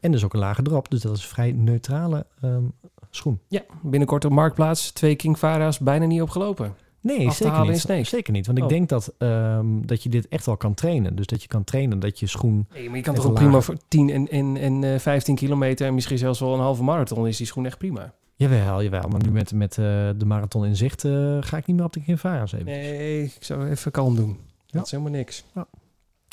En 0.00 0.12
dus 0.12 0.24
ook 0.24 0.32
een 0.32 0.40
lage 0.40 0.62
drop. 0.62 0.90
Dus 0.90 1.00
dat 1.00 1.16
is 1.16 1.22
een 1.22 1.28
vrij 1.28 1.52
neutrale 1.52 2.26
ehm, 2.40 2.62
schoen. 3.10 3.40
Ja, 3.48 3.62
binnenkort 3.82 4.24
op 4.24 4.32
Marktplaats 4.32 4.90
twee 4.90 5.16
King 5.16 5.38
Vara's 5.38 5.78
bijna 5.78 6.06
niet 6.06 6.22
opgelopen. 6.22 6.74
Nee, 7.00 7.26
Af 7.26 7.36
te 7.36 7.42
zeker 7.42 7.52
halen 7.52 7.74
in 7.74 7.96
niet. 7.96 8.06
Zeker 8.06 8.32
niet. 8.32 8.46
Want 8.46 8.58
Oh. 8.58 8.64
ik 8.64 8.70
denk 8.70 8.88
dat, 8.88 9.14
ehm, 9.18 9.66
dat 9.80 10.02
je 10.02 10.08
dit 10.08 10.28
echt 10.28 10.46
wel 10.46 10.56
kan 10.56 10.74
trainen. 10.74 11.16
Dus 11.16 11.26
dat 11.26 11.42
je 11.42 11.48
kan 11.48 11.64
trainen 11.64 11.98
dat 11.98 12.18
je 12.18 12.26
schoen... 12.26 12.66
Nee, 12.72 12.88
maar 12.88 12.96
je 12.96 13.02
kan 13.02 13.14
toch 13.14 13.26
ook 13.26 13.34
prima 13.34 13.60
voor 13.60 13.76
10 13.88 14.10
en, 14.10 14.28
en, 14.28 14.56
en 14.56 14.84
eh, 14.84 14.98
15 14.98 15.34
kilometer 15.34 15.86
en 15.86 15.94
misschien 15.94 16.18
zelfs 16.18 16.40
wel 16.40 16.54
een 16.54 16.60
halve 16.60 16.82
marathon 16.82 17.26
is 17.26 17.36
die 17.36 17.46
schoen 17.46 17.66
echt 17.66 17.78
prima. 17.78 18.12
Jawel, 18.34 18.82
jawel. 18.82 19.08
Maar 19.08 19.22
nu 19.22 19.30
met, 19.30 19.52
met 19.52 19.70
eh, 19.78 19.84
de 20.16 20.24
marathon 20.24 20.64
in 20.64 20.76
zicht 20.76 21.04
eh, 21.04 21.36
ga 21.40 21.56
ik 21.56 21.66
niet 21.66 21.76
meer 21.76 21.84
op 21.84 21.92
de 21.92 22.02
Kinvaras 22.02 22.52
even. 22.52 22.66
Nee, 22.66 23.22
ik 23.24 23.44
zou 23.44 23.68
even 23.68 23.90
kalm 23.90 24.16
doen. 24.16 24.38
Dat 24.66 24.84
is 24.84 24.90
helemaal 24.90 25.12
niks. 25.12 25.44
Ja. 25.54 25.66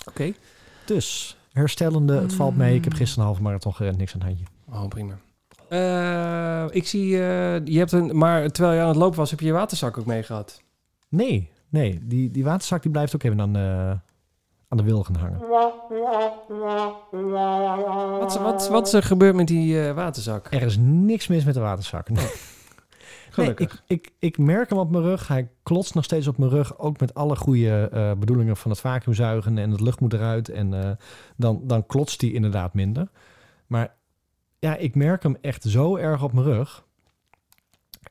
Oké. 0.07 0.33
Dus 0.85 1.37
herstellende, 1.51 2.21
het 2.21 2.33
valt 2.33 2.55
mee. 2.57 2.75
Ik 2.75 2.83
heb 2.83 2.93
gisteren 2.93 3.19
een 3.19 3.25
halve 3.29 3.41
marathon 3.41 3.73
gerend, 3.73 3.97
niks 3.97 4.13
aan 4.13 4.19
het 4.19 4.27
handje. 4.29 4.45
Oh, 4.69 4.87
prima. 4.87 5.19
Eh, 5.75 6.65
ik 6.75 6.87
zie, 6.87 7.13
eh, 7.13 7.65
je 7.65 7.77
hebt 7.77 7.91
een, 7.91 8.17
maar 8.17 8.49
terwijl 8.49 8.75
je 8.75 8.81
aan 8.81 8.87
het 8.87 8.97
lopen 8.97 9.17
was, 9.17 9.29
heb 9.29 9.39
je 9.39 9.45
je 9.45 9.51
waterzak 9.51 9.97
ook 9.97 10.05
mee 10.05 10.23
gehad. 10.23 10.61
Nee, 11.09 11.51
nee. 11.69 11.99
Die, 12.03 12.31
die 12.31 12.43
waterzak 12.43 12.81
die 12.81 12.91
blijft 12.91 13.15
ook 13.15 13.23
even 13.23 13.41
aan, 13.41 13.55
eh, 13.55 13.89
aan 14.67 14.77
de 14.77 14.83
wilgen 14.83 15.15
hangen. 15.15 15.39
Wat, 18.19 18.39
wat, 18.39 18.67
wat 18.67 18.87
is 18.87 18.93
er 18.93 19.03
gebeurd 19.03 19.35
met 19.35 19.47
die 19.47 19.93
waterzak? 19.93 20.47
Er 20.49 20.61
is 20.61 20.77
niks 20.79 21.27
mis 21.27 21.43
met 21.45 21.53
de 21.53 21.59
waterzak. 21.59 22.09
Nee. 22.09 22.27
Nee, 23.35 23.45
Gelukkig. 23.45 23.83
ik, 23.87 24.03
ik, 24.05 24.13
ik 24.19 24.37
merk 24.37 24.69
hem 24.69 24.77
op 24.77 24.91
mijn 24.91 25.03
rug. 25.03 25.27
Hij 25.27 25.49
klotst 25.63 25.93
nog 25.93 26.03
steeds 26.03 26.27
op 26.27 26.37
mijn 26.37 26.51
rug. 26.51 26.79
Ook 26.79 26.99
met 26.99 27.13
alle 27.13 27.35
goede 27.35 28.15
bedoelingen 28.19 28.57
van 28.57 28.71
het 28.71 28.79
vacuümzuigen 28.79 29.57
en 29.57 29.71
het 29.71 29.79
lucht 29.79 29.99
moet 29.99 30.13
eruit. 30.13 30.49
En 30.49 30.97
dan, 31.37 31.61
dan 31.63 31.85
klotst 31.85 32.21
hij 32.21 32.29
inderdaad 32.31 32.73
minder. 32.73 33.07
Maar 33.67 33.95
ja, 34.65 34.75
ik 34.75 34.95
merk 34.95 35.23
hem 35.23 35.37
echt 35.41 35.63
zo 35.63 35.95
erg 35.95 36.23
op 36.23 36.33
mijn 36.33 36.45
rug. 36.45 36.83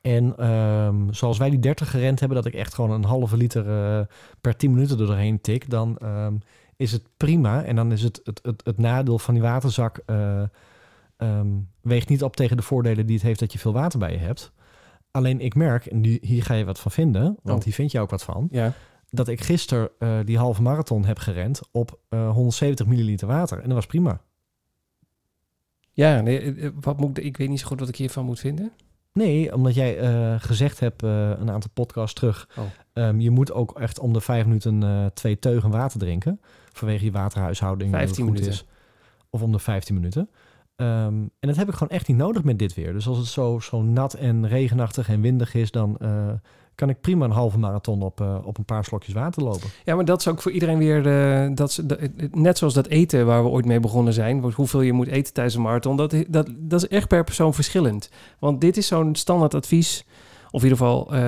En 0.03 0.37
ehm, 0.37 1.13
zoals 1.13 1.39
wij 1.39 1.51
die 1.51 1.59
30 1.59 1.91
gerend 1.91 2.21
hebben, 2.21 2.43
dat 2.43 2.47
ik 2.53 2.55
echt 2.55 2.75
gewoon 2.75 2.91
een 2.91 3.05
halve 3.05 3.37
liter 3.37 3.69
eh, 3.69 4.07
per 4.41 4.57
10 4.57 4.71
minuten 4.73 4.99
er 5.01 5.07
doorheen 5.07 5.41
tik, 5.41 5.71
dan 5.71 5.99
ehm, 5.99 6.35
is 6.77 6.93
het 6.93 7.03
prima. 7.17 7.65
En 7.65 7.77
dan 7.77 7.93
is 7.93 8.03
het 8.03 8.21
het, 8.25 8.41
het, 8.43 8.61
het 8.65 8.79
nadeel 8.79 9.19
van 9.19 9.35
die 9.35 9.43
waterzak 9.43 9.99
eh, 10.07 10.43
ehm, 11.17 11.49
weegt 11.81 12.09
niet 12.09 12.23
op 12.23 12.37
tegen 12.37 12.57
de 12.57 12.63
voordelen 12.63 13.07
die 13.07 13.15
het 13.17 13.25
heeft 13.25 13.41
dat 13.41 13.53
je 13.53 13.59
veel 13.59 13.73
water 13.73 13.99
bij 13.99 14.13
je 14.13 14.19
hebt. 14.19 14.53
Alleen 15.11 15.41
ik 15.41 15.55
merk, 15.55 15.87
en 15.87 16.01
nu, 16.01 16.19
hier 16.21 16.43
ga 16.43 16.55
je 16.55 16.65
wat 16.65 16.81
van 16.81 16.91
vinden, 16.91 17.37
want 17.43 17.59
Oh. 17.59 17.65
hier 17.65 17.75
vind 17.75 17.91
je 17.93 18.01
ook 18.01 18.11
wat 18.11 18.25
van, 18.25 18.49
Ja. 18.51 18.73
dat 19.11 19.29
ik 19.29 19.41
gisteren 19.41 19.91
eh, 19.99 20.19
die 20.25 20.39
halve 20.39 20.63
marathon 20.63 21.05
heb 21.05 21.19
gerend 21.19 21.61
op 21.71 21.99
eh, 22.09 22.31
170 22.31 22.87
milliliter 22.87 23.27
water. 23.29 23.59
En 23.59 23.65
dat 23.65 23.75
was 23.75 23.87
prima. 23.87 24.21
Ja, 25.95 26.21
nee, 26.21 26.39
eh, 26.41 26.65
eh, 26.67 26.73
wat 26.81 27.01
moet 27.01 27.19
ik, 27.19 27.25
ik 27.25 27.37
weet 27.37 27.49
niet 27.49 27.61
zo 27.61 27.67
goed 27.67 27.81
wat 27.81 27.89
ik 27.89 27.97
hiervan 27.97 28.25
moet 28.25 28.41
vinden. 28.41 28.73
Nee, 29.13 29.55
omdat 29.55 29.75
jij 29.75 29.99
eh, 29.99 30.35
gezegd 30.39 30.81
hebt 30.81 31.03
een 31.03 31.51
aantal 31.51 31.71
podcasts 31.75 32.15
terug, 32.15 32.49
Oh. 32.59 32.65
ehm, 32.93 33.21
je 33.21 33.31
moet 33.31 33.53
ook 33.53 33.79
echt 33.79 33.99
om 33.99 34.13
de 34.13 34.21
vijf 34.21 34.45
minuten 34.45 35.11
twee 35.15 35.39
teugen 35.39 35.71
water 35.71 35.99
drinken. 35.99 36.41
Vanwege 36.73 37.05
je 37.05 37.11
waterhuishouding. 37.11 37.91
dat 37.91 38.01
het 38.01 38.09
15 38.09 38.25
goed 38.25 38.35
minuten. 38.35 38.65
Is. 38.65 38.67
Of 39.31 39.43
om 39.43 39.53
de 39.53 39.59
15 39.59 39.95
minuten. 39.95 40.31
Ehm, 40.77 41.15
en 41.15 41.49
dat 41.49 41.57
heb 41.57 41.69
ik 41.69 41.75
gewoon 41.75 41.97
echt 41.97 42.09
niet 42.09 42.17
nodig 42.17 42.45
met 42.45 42.59
dit 42.59 42.75
weer. 42.75 42.93
Dus 42.93 43.07
als 43.07 43.19
het 43.19 43.27
zo, 43.27 43.61
zo 43.61 43.83
nat 43.83 44.15
en 44.15 44.49
regenachtig 44.49 45.09
en 45.09 45.21
windig 45.21 45.55
is, 45.55 45.71
dan 45.71 45.99
kan 46.75 46.89
ik 46.89 47.01
prima 47.01 47.25
een 47.25 47.31
halve 47.31 47.59
marathon 47.59 48.03
op, 48.03 48.21
eh, 48.21 48.37
op 48.45 48.59
een 48.59 48.65
paar 48.65 48.85
slokjes 48.85 49.15
water 49.15 49.43
lopen. 49.43 49.69
Ja, 49.85 49.95
maar 49.95 50.05
dat 50.05 50.21
is 50.21 50.29
ook 50.29 50.43
voor 50.43 50.53
iedereen 50.53 50.79
weer, 50.79 51.07
eh, 51.07 51.51
dat, 51.55 51.83
net 52.31 52.59
zoals 52.59 52.75
dat 52.75 52.87
eten 52.87 53.27
waar 53.27 53.43
we 53.43 53.49
ooit 53.49 53.65
mee 53.65 53.81
begonnen 53.81 54.13
zijn, 54.13 54.53
hoeveel 54.55 54.81
je 54.81 54.93
moet 54.93 55.09
eten 55.09 55.33
tijdens 55.33 55.57
een 55.57 55.63
marathon, 55.63 55.97
dat, 55.97 56.15
dat, 56.29 56.83
is 56.83 56.89
echt 56.89 57.09
per 57.09 57.25
persoon 57.25 57.55
verschillend. 57.55 58.11
Want 58.39 58.61
dit 58.61 58.77
is 58.77 58.87
zo'n 58.87 59.15
standaard 59.15 59.55
advies, 59.55 60.05
of 60.51 60.63
in 60.63 60.69
ieder 60.69 60.79
geval, 60.79 61.07
eh, 61.07 61.21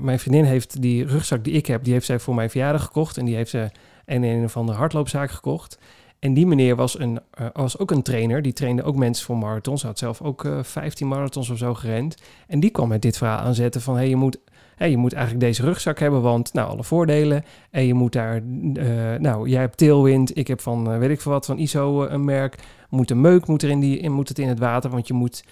mijn 0.00 0.18
vriendin 0.18 0.44
heeft 0.44 0.82
die 0.82 1.06
rugzak 1.06 1.44
die 1.44 1.52
ik 1.52 1.66
heb, 1.66 1.84
die 1.84 1.92
heeft 1.92 2.06
zij 2.06 2.18
voor 2.18 2.34
mijn 2.34 2.50
verjaardag 2.50 2.84
gekocht 2.84 3.16
en 3.16 3.24
die 3.24 3.34
heeft 3.34 3.50
ze 3.50 3.70
in 4.06 4.22
een 4.22 4.50
van 4.50 4.66
de 4.66 4.72
hardloopzaak 4.72 5.30
gekocht. 5.30 5.78
En 6.18 6.34
die 6.34 6.46
meneer 6.46 6.76
was, 6.76 6.98
een, 6.98 7.20
eh, 7.30 7.46
was 7.52 7.78
ook 7.78 7.90
een 7.90 8.02
trainer. 8.02 8.42
Die 8.42 8.52
trainde 8.52 8.82
ook 8.82 8.96
mensen 8.96 9.26
voor 9.26 9.36
marathons. 9.36 9.82
Had 9.82 9.98
zelf 9.98 10.22
ook 10.22 10.44
eh 10.44 10.58
15 10.62 11.08
marathons 11.08 11.50
of 11.50 11.58
zo 11.58 11.74
gerend. 11.74 12.16
En 12.46 12.60
die 12.60 12.70
kwam 12.70 12.88
met 12.88 13.02
dit 13.02 13.16
verhaal 13.16 13.38
aanzetten 13.38 13.80
van... 13.80 13.96
Hey, 13.96 14.08
je, 14.08 14.16
moet, 14.16 14.38
je 14.76 14.96
moet 14.96 15.12
eigenlijk 15.12 15.44
deze 15.44 15.62
rugzak 15.62 15.98
hebben, 15.98 16.22
want 16.22 16.52
nou, 16.52 16.68
alle 16.68 16.84
voordelen. 16.84 17.44
En 17.70 17.86
je 17.86 17.94
moet 17.94 18.12
daar... 18.12 18.34
eh, 18.34 19.14
nou, 19.18 19.48
jij 19.48 19.60
hebt 19.60 19.76
Tailwind. 19.76 20.36
Ik 20.36 20.46
heb 20.46 20.60
van, 20.60 20.92
eh, 20.92 20.98
weet 20.98 21.10
ik 21.10 21.20
veel 21.20 21.32
wat, 21.32 21.46
van 21.46 21.58
ISO 21.58 22.04
eh, 22.04 22.12
een 22.12 22.24
merk. 22.24 22.58
Moet 22.88 23.10
een 23.10 23.20
meuk 23.20 23.46
moet, 23.46 23.62
er 23.62 23.70
in 23.70 23.80
die, 23.80 23.98
in, 23.98 24.12
moet 24.12 24.28
het 24.28 24.38
in 24.38 24.48
het 24.48 24.58
water, 24.58 24.90
want 24.90 25.06
je 25.06 25.14
moet... 25.14 25.44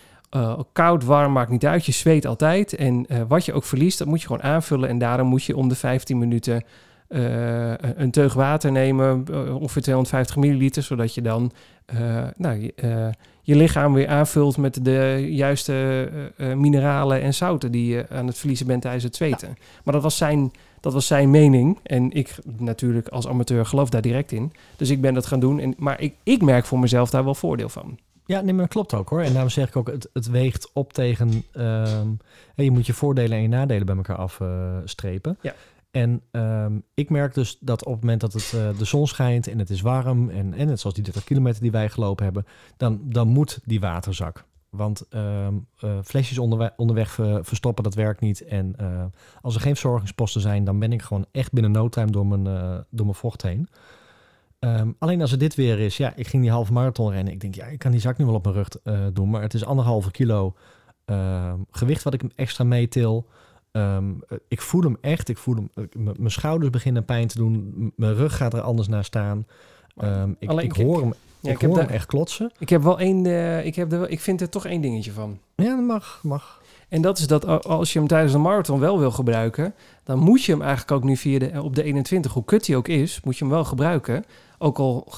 koud, 0.73 1.05
warm, 1.05 1.33
maakt 1.33 1.51
niet 1.51 1.67
uit. 1.67 1.87
Je 1.87 1.93
zweet 1.93 2.27
altijd. 2.27 2.75
En 2.75 3.07
wat 3.29 3.45
je 3.45 3.53
ook 3.53 3.65
verliest, 3.65 3.99
dat 3.99 4.07
moet 4.07 4.21
je 4.21 4.27
gewoon 4.27 4.43
aanvullen. 4.43 4.89
En 4.89 4.99
daarom 4.99 5.27
moet 5.29 5.45
je 5.45 5.57
om 5.57 5.69
de 5.69 5.75
15 5.75 6.19
minuten 6.19 6.65
een 7.97 8.11
teug 8.11 8.35
water 8.35 8.73
nemen, 8.73 9.25
ongeveer 9.61 9.83
250 9.83 10.37
milliliter, 10.37 10.83
zodat 10.83 11.15
je 11.15 11.23
dan 11.23 11.53
nou, 12.37 12.71
je, 13.43 13.57
lichaam 13.57 13.93
weer 13.93 14.09
aanvult 14.09 14.57
met 14.57 14.85
de 14.85 15.27
juiste 15.31 15.73
eh, 16.37 16.51
eh, 16.51 16.59
mineralen 16.59 17.21
en 17.21 17.35
zouten 17.35 17.73
die 17.73 17.95
je 17.95 18.07
aan 18.09 18.27
het 18.27 18.39
verliezen 18.39 18.67
bent 18.67 18.83
tijdens 18.83 19.05
het 19.05 19.17
zweten. 19.17 19.57
Maar 19.85 19.95
dat 19.95 20.03
was, 20.03 20.17
zijn, 20.17 20.53
dat 20.81 20.93
was 20.93 21.07
zijn 21.07 21.31
mening. 21.31 21.79
En 21.83 22.11
ik 22.11 22.37
natuurlijk 22.57 23.09
als 23.09 23.29
amateur 23.29 23.67
geloof 23.67 23.91
daar 23.91 24.03
direct 24.03 24.33
in. 24.33 24.53
Dus 24.77 24.91
ik 24.91 25.01
ben 25.01 25.15
dat 25.15 25.27
gaan 25.27 25.41
doen. 25.41 25.61
En, 25.61 25.75
maar 25.79 26.01
ik, 26.01 26.15
ik 26.23 26.43
merk 26.43 26.65
voor 26.65 26.79
mezelf 26.79 27.11
daar 27.11 27.25
wel 27.25 27.35
voordeel 27.35 27.69
van. 27.69 27.99
Ja, 28.27 28.41
nee, 28.41 28.53
maar 28.53 28.63
dat 28.63 28.73
klopt 28.73 28.95
ook 28.95 29.09
hoor. 29.09 29.21
En 29.21 29.33
daarom 29.33 29.51
zeg 29.51 29.69
ik 29.69 29.77
ook, 29.77 29.87
het, 29.87 30.09
het 30.13 30.27
weegt 30.27 30.71
op 30.73 30.93
tegen... 30.93 31.45
ehm, 31.53 32.09
je 32.55 32.71
moet 32.71 32.87
je 32.87 32.93
voordelen 32.93 33.37
en 33.37 33.43
je 33.43 33.49
nadelen 33.49 33.87
bij 33.87 33.97
elkaar 33.97 34.17
afstrepen. 34.17 35.39
Ja. 35.41 35.55
En 35.93 36.23
ehm, 36.31 36.79
ik 36.95 37.11
merk 37.11 37.35
dus 37.35 37.59
dat 37.61 37.85
op 37.85 37.93
het 37.93 38.01
moment 38.01 38.21
dat 38.21 38.33
het, 38.33 38.53
eh, 38.55 38.79
de 38.79 38.85
zon 38.85 39.07
schijnt 39.07 39.47
en 39.47 39.59
het 39.59 39.71
is 39.71 39.81
warm... 39.81 40.31
en, 40.31 40.55
en 40.55 40.67
net 40.67 40.81
zoals 40.81 40.95
die 40.95 41.05
30 41.05 41.25
kilometer 41.25 41.63
die 41.63 41.71
wij 41.71 41.89
gelopen 41.89 42.25
hebben... 42.25 42.47
dan, 42.77 43.01
dan 43.05 43.29
moet 43.29 43.61
die 43.65 43.81
waterzak. 43.81 44.45
Want 44.71 45.09
ehm, 45.09 45.55
eh, 45.79 45.99
flesjes 46.05 46.39
onderweg, 46.39 46.71
onderweg 46.77 47.19
eh, 47.19 47.39
verstoppen, 47.41 47.85
dat 47.85 47.95
werkt 47.95 48.21
niet. 48.21 48.45
En 48.45 48.77
als 49.41 49.55
er 49.55 49.61
geen 49.61 49.77
verzorgingsposten 49.77 50.41
zijn... 50.41 50.65
dan 50.65 50.79
ben 50.79 50.93
ik 50.93 51.03
gewoon 51.03 51.27
echt 51.31 51.53
binnen 51.53 51.73
no 51.73 51.89
time 51.89 52.11
door 52.11 52.27
mijn, 52.27 52.45
door 52.91 53.07
mijn 53.07 53.19
vocht 53.19 53.43
heen. 53.43 53.69
Ehm, 54.59 54.91
alleen 54.99 55.21
als 55.21 55.31
het 55.31 55.41
dit 55.41 55.55
weer 55.55 55.79
is, 55.79 55.97
ja, 55.97 56.13
ik 56.17 56.27
ging 56.27 56.43
die 56.43 56.53
halve 56.53 56.73
marathon 56.73 57.11
rennen. 57.11 57.33
Ik 57.33 57.41
denk, 57.41 57.55
ja, 57.55 57.67
ik 57.67 57.79
kan 57.79 57.91
die 57.91 58.01
zak 58.01 58.19
nu 58.19 58.25
wel 58.25 58.35
op 58.35 58.45
mijn 58.45 58.57
rug 58.57 58.69
doen, 59.13 59.31
maar 59.31 59.43
het 59.43 59.55
is 59.55 59.65
anderhalve 59.65 60.11
kilo 60.11 60.55
gewicht 61.71 62.03
wat 62.03 62.15
ik 62.15 62.23
extra 62.37 62.65
meetil. 62.65 63.27
Ehm, 63.27 63.31
eh, 63.73 63.99
ik 64.49 64.61
voel 64.61 64.83
hem 64.83 64.97
echt. 65.01 65.29
Ik 65.29 65.39
voel 65.39 65.55
hem. 65.55 65.71
eh, 65.75 65.85
Mijn 66.17 66.31
schouders 66.31 66.71
beginnen 66.71 67.05
pijn 67.05 67.27
te 67.27 67.37
doen. 67.39 67.93
Mijn 67.97 68.15
rug 68.15 68.37
gaat 68.37 68.55
er 68.55 68.61
anders 68.61 68.89
naar 68.89 69.05
staan. 69.05 69.47
Ehm, 69.97 70.31
ik, 70.39 70.49
Alleen 70.49 70.65
ik 70.65 70.77
ik- 70.77 70.85
hoor 70.85 71.01
hem. 71.01 71.15
Ja, 71.41 71.51
ik 71.51 71.61
hoor 71.61 71.77
hem 71.77 71.87
daar- 71.87 71.95
echt 71.95 72.07
klotsen. 72.07 72.51
ik 72.59 72.69
heb 72.69 72.83
wel 72.83 72.99
één, 73.01 73.27
eh, 73.27 73.67
ik, 73.67 73.75
heb 73.75 73.93
er, 73.93 74.09
ik 74.11 74.21
vind 74.21 74.41
er 74.41 74.49
toch 74.49 74.67
één 74.67 74.81
dingetje 74.81 75.13
van. 75.13 75.39
Ja, 75.57 75.77
dat 75.77 75.85
mag, 75.87 76.21
mag. 76.23 76.61
En 76.89 77.03
dat 77.03 77.19
is 77.19 77.27
dat 77.27 77.65
als 77.67 77.93
je 77.93 77.99
hem 77.99 78.09
tijdens 78.09 78.35
een 78.35 78.41
marathon 78.41 78.81
wel 78.81 78.99
wil 78.99 79.11
gebruiken, 79.11 79.75
dan 80.05 80.19
moet 80.19 80.43
je 80.45 80.53
hem 80.53 80.61
eigenlijk 80.63 80.91
ook 80.93 81.05
nu 81.05 81.17
via 81.17 81.39
de, 81.39 81.63
op 81.63 81.75
de 81.75 81.83
21, 81.83 82.33
hoe 82.33 82.45
kut 82.45 82.67
hij 82.67 82.77
ook 82.77 82.89
is, 82.89 83.21
moet 83.25 83.37
je 83.39 83.45
hem 83.45 83.53
wel 83.53 83.65
gebruiken. 83.65 84.25
Ook 84.59 84.79
al 84.79 85.09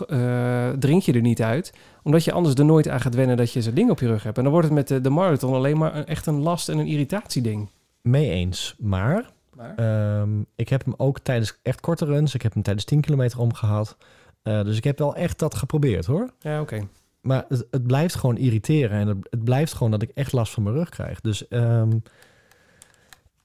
drink 0.79 1.03
je 1.03 1.13
er 1.13 1.21
niet 1.21 1.43
uit, 1.43 1.73
omdat 2.03 2.25
je 2.25 2.33
anders 2.33 2.55
er 2.55 2.65
nooit 2.65 2.89
aan 2.89 3.01
gaat 3.01 3.15
wennen 3.15 3.37
dat 3.37 3.53
je 3.53 3.63
zo'n 3.63 3.75
ding 3.75 3.91
op 3.91 4.01
je 4.01 4.07
rug 4.07 4.23
hebt. 4.23 4.37
En 4.37 4.43
dan 4.43 4.53
wordt 4.53 4.67
het 4.69 4.77
met 4.77 4.89
de, 4.89 5.01
de 5.01 5.11
marathon 5.11 5.55
alleen 5.55 5.79
maar 5.79 5.97
een, 5.97 6.07
echt 6.07 6.27
een 6.27 6.41
last 6.43 6.69
en 6.69 6.79
een 6.79 6.87
irritatieding. 6.87 7.69
Mee 8.09 8.31
eens. 8.31 8.75
Maar 8.79 9.33
Maar, 9.57 9.75
Ehm, 9.75 10.31
ik 10.55 10.69
heb 10.69 10.85
hem 10.85 10.95
ook 10.97 11.19
tijdens 11.19 11.59
echt 11.63 11.81
korte 11.81 12.05
runs. 12.05 12.35
Ik 12.35 12.43
heb 12.43 12.55
hem 12.55 12.63
tijdens 12.63 12.85
10 12.85 13.01
kilometer 13.01 13.39
omgehad. 13.39 13.97
Eh, 14.43 14.65
dus 14.65 14.77
ik 14.77 14.85
heb 14.85 14.99
wel 14.99 15.15
echt 15.17 15.39
dat 15.39 15.55
geprobeerd 15.55 16.07
hoor. 16.07 16.31
ja, 16.41 16.61
oké. 16.61 16.89
Maar 17.21 17.45
het, 17.49 17.67
het 17.71 17.87
blijft 17.87 18.15
gewoon 18.15 18.37
irriteren. 18.37 18.99
En 18.99 19.09
het, 19.09 19.17
het 19.31 19.45
blijft 19.45 19.73
gewoon 19.73 19.91
dat 19.91 20.03
ik 20.03 20.11
echt 20.15 20.33
last 20.33 20.53
van 20.53 20.63
mijn 20.63 20.75
rug 20.75 20.89
krijg. 20.89 21.21
Dus 21.21 21.49
ehm, 21.49 21.91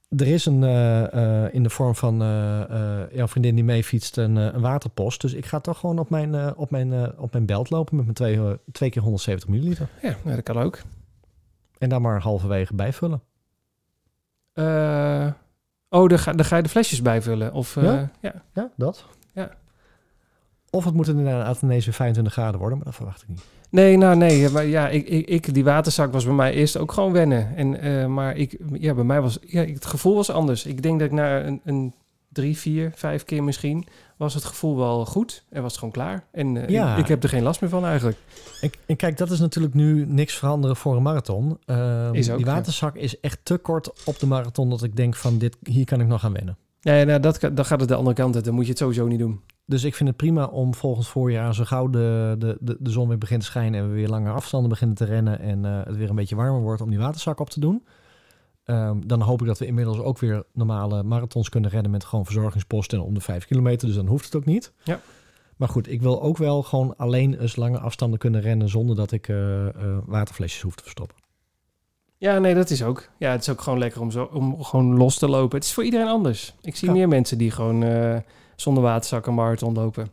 er 0.10 0.28
is 0.28 0.46
een 0.46 0.64
eh, 0.64 1.14
eh, 1.46 1.54
in 1.54 1.64
de 1.64 1.70
vorm 1.70 1.96
van 1.96 2.22
eh, 2.22 3.02
jouw 3.12 3.28
vriendin 3.28 3.56
die 3.56 3.64
meefietst 3.64 4.18
een, 4.18 4.38
eh, 4.38 4.44
een 4.54 4.62
waterpost. 4.62 5.22
Dus 5.22 5.34
ik 5.34 5.46
ga 5.46 5.60
toch 5.60 5.80
gewoon 5.80 6.00
op 6.00 6.10
mijn, 6.10 6.56
op 6.56 6.72
mijn, 6.72 7.18
op 7.18 7.32
mijn 7.32 7.46
belt 7.46 7.70
lopen 7.70 7.96
met 7.96 8.04
mijn 8.04 8.16
twee, 8.16 8.58
twee 8.72 8.90
keer 8.90 9.02
170 9.02 9.50
milliliter. 9.50 9.88
Ja, 10.02 10.16
nou, 10.24 10.36
dat 10.36 10.44
kan 10.44 10.58
ook. 10.58 10.82
En 11.78 11.90
dan 11.90 12.02
maar 12.02 12.22
halverwege 12.22 12.74
bijvullen. 12.76 13.22
Eh, 14.60 15.28
oh, 15.90 16.10
daar 16.10 16.20
ga, 16.20 16.32
daar 16.32 16.46
ga 16.46 16.56
je 16.56 16.64
de 16.64 16.70
flesjes 16.70 17.02
bijvullen. 17.02 17.54
Of, 17.54 17.78
eh, 17.78 17.84
Ja? 17.84 18.10
ja. 18.20 18.34
Ja, 18.54 18.70
dat. 18.76 19.06
Ja. 19.34 19.50
Of 20.70 20.86
het 20.86 20.94
moet 20.94 21.08
inderdaad 21.08 21.62
ineens 21.62 21.86
weer 21.86 21.94
25 21.94 22.34
graden 22.34 22.60
worden, 22.60 22.78
maar 22.78 22.86
dat 22.88 22.96
verwacht 22.96 23.22
ik 23.22 23.28
niet. 23.28 23.44
Nee, 23.70 23.98
nou 23.98 24.16
nee, 24.16 24.50
maar 24.50 24.66
ja, 24.66 24.90
ik, 24.90 25.08
ik, 25.08 25.28
ik, 25.28 25.54
die 25.54 25.64
waterzak 25.64 26.12
was 26.12 26.26
bij 26.26 26.34
mij 26.34 26.54
eerst 26.54 26.78
ook 26.78 26.92
gewoon 26.92 27.12
wennen. 27.12 27.56
En, 27.56 27.80
eh, 27.82 28.06
maar 28.06 28.36
ik, 28.38 28.60
ja, 28.74 28.94
bij 28.94 29.04
mij 29.04 29.22
was, 29.22 29.38
ja, 29.42 29.66
het 29.66 29.86
gevoel 29.86 30.16
was 30.16 30.30
anders. 30.32 30.66
Ik 30.66 30.82
denk 30.82 31.00
dat 31.00 31.08
ik 31.08 31.14
na 31.14 31.44
een, 31.44 31.62
een 31.64 31.94
drie, 32.40 32.58
vier, 32.58 32.92
vijf 32.96 33.24
keer 33.24 33.44
misschien, 33.44 33.88
was 34.18 34.34
het 34.34 34.44
gevoel 34.46 34.78
wel 34.78 35.06
goed. 35.06 35.44
En 35.50 35.62
was 35.62 35.72
het 35.72 35.80
gewoon 35.80 35.94
klaar. 35.94 36.26
En 36.32 36.58
eh, 36.58 36.70
Ja. 36.70 36.94
ik, 36.94 37.00
ik 37.00 37.08
heb 37.08 37.24
er 37.24 37.30
geen 37.30 37.44
last 37.44 37.62
meer 37.62 37.70
van 37.70 37.86
eigenlijk. 37.86 38.18
En, 38.62 38.72
en 38.86 38.96
kijk, 38.96 39.18
dat 39.18 39.32
is 39.32 39.40
natuurlijk 39.40 39.74
nu 39.74 40.06
niks 40.06 40.36
veranderen 40.36 40.76
voor 40.76 40.96
een 40.96 41.04
marathon. 41.04 41.58
Ehm, 41.66 42.14
Is 42.14 42.30
ook, 42.30 42.38
die 42.38 42.46
ja. 42.46 42.54
waterzak 42.54 42.96
is 42.96 43.20
echt 43.20 43.40
te 43.44 43.58
kort 43.58 44.06
op 44.06 44.20
de 44.20 44.26
marathon 44.26 44.70
dat 44.70 44.84
ik 44.84 44.96
denk 44.96 45.16
van 45.16 45.38
dit, 45.38 45.58
hier 45.64 45.86
kan 45.86 46.02
ik 46.02 46.08
nog 46.08 46.24
aan 46.24 46.34
wennen. 46.34 46.58
Ja, 46.80 46.94
ja, 46.94 47.04
nou, 47.04 47.20
dat, 47.20 47.40
dan 47.54 47.66
gaat 47.66 47.80
het 47.80 47.90
de 47.90 47.96
andere 47.96 48.16
kant 48.16 48.36
uit. 48.36 48.46
Dan 48.46 48.54
moet 48.54 48.64
je 48.64 48.70
het 48.70 48.80
sowieso 48.80 49.08
niet 49.08 49.20
doen. 49.20 49.42
Dus 49.66 49.84
ik 49.84 49.96
vind 49.96 50.10
het 50.10 50.18
prima 50.18 50.46
om 50.46 50.74
volgend 50.76 51.08
voorjaar, 51.08 51.56
zo 51.56 51.64
gauw 51.64 51.90
de, 51.90 52.36
de, 52.40 52.58
de, 52.60 52.78
de 52.80 52.90
zon 52.90 53.08
weer 53.08 53.18
begint 53.18 53.40
te 53.40 53.46
schijnen 53.46 53.82
en 53.82 53.90
we 53.90 53.96
weer 53.96 54.08
langere 54.08 54.34
afstanden 54.34 54.70
beginnen 54.70 54.96
te 54.96 55.06
rennen 55.06 55.40
en 55.40 55.66
eh, 55.66 55.86
het 55.86 55.98
weer 55.98 56.10
een 56.10 56.16
beetje 56.16 56.36
warmer 56.36 56.62
wordt 56.62 56.82
om 56.82 56.90
die 56.90 57.00
waterzak 57.00 57.40
op 57.40 57.50
te 57.50 57.60
doen. 57.60 57.84
Ehm, 58.70 58.98
dan 59.06 59.22
hoop 59.22 59.42
ik 59.42 59.48
dat 59.48 59.58
we 59.60 59.66
inmiddels 59.66 59.98
ook 60.00 60.18
weer 60.20 60.44
normale 60.54 61.04
marathons 61.04 61.50
kunnen 61.50 61.70
rennen 61.70 61.92
met 61.92 62.04
gewoon 62.06 62.26
verzorgingsposten 62.26 62.98
en 62.98 63.04
om 63.04 63.14
de 63.14 63.22
vijf 63.22 63.46
kilometer. 63.46 63.88
Dus 63.88 63.96
dan 63.96 64.08
hoeft 64.08 64.26
het 64.26 64.36
ook 64.36 64.46
niet. 64.46 64.72
Ja. 64.84 65.00
Maar 65.58 65.68
goed, 65.70 65.90
ik 65.92 66.02
wil 66.02 66.22
ook 66.22 66.38
wel 66.38 66.64
gewoon 66.64 66.94
alleen 66.98 67.40
eens 67.42 67.56
lange 67.56 67.80
afstanden 67.80 68.20
kunnen 68.20 68.42
rennen 68.42 68.70
zonder 68.70 68.96
dat 68.96 69.12
ik 69.12 69.28
eh, 69.28 69.68
eh, 69.68 69.74
waterflesjes 70.06 70.62
hoef 70.62 70.76
te 70.76 70.84
verstoppen. 70.84 71.18
Ja, 72.18 72.40
nee, 72.40 72.56
dat 72.56 72.70
is 72.70 72.84
ook. 72.84 73.10
Ja, 73.18 73.32
het 73.32 73.42
is 73.42 73.50
ook 73.50 73.62
gewoon 73.62 73.80
lekker 73.80 74.02
om, 74.02 74.12
zo, 74.12 74.30
om 74.34 74.64
gewoon 74.64 74.98
los 74.98 75.18
te 75.18 75.28
lopen. 75.30 75.58
Het 75.58 75.68
is 75.68 75.74
voor 75.74 75.84
iedereen 75.84 76.08
anders. 76.08 76.56
Ik 76.62 76.76
zie 76.76 76.88
Ja. 76.88 76.94
meer 76.94 77.08
mensen 77.08 77.38
die 77.38 77.52
gewoon 77.52 77.84
eh, 77.84 78.18
zonder 78.56 78.84
waterzak 78.84 79.26
een 79.26 79.34
marathon 79.34 79.74
lopen. 79.74 80.08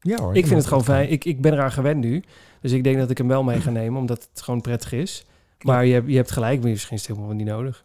Ja 0.00 0.16
hoor. 0.22 0.36
Ik 0.36 0.46
vind 0.46 0.58
het 0.58 0.68
gewoon 0.68 0.84
fijn. 0.84 1.10
Ik, 1.10 1.24
ik 1.24 1.40
ben 1.40 1.52
eraan 1.52 1.72
gewend 1.72 2.00
nu. 2.00 2.22
Dus 2.60 2.72
ik 2.72 2.84
denk 2.84 2.98
dat 2.98 3.10
ik 3.10 3.18
hem 3.18 3.28
wel 3.28 3.42
mee 3.42 3.60
ga 3.60 3.70
nemen, 3.70 4.00
omdat 4.00 4.28
het 4.32 4.42
gewoon 4.42 4.60
prettig 4.60 4.92
is. 4.92 5.24
Maar 5.62 5.84
je 5.86 5.92
hebt, 5.92 6.08
je 6.08 6.16
hebt 6.16 6.30
gelijk, 6.30 6.60
maar 6.60 6.70
misschien 6.70 6.96
is 6.96 7.06
het 7.06 7.16
helemaal 7.16 7.36
niet 7.36 7.46
nodig. 7.46 7.84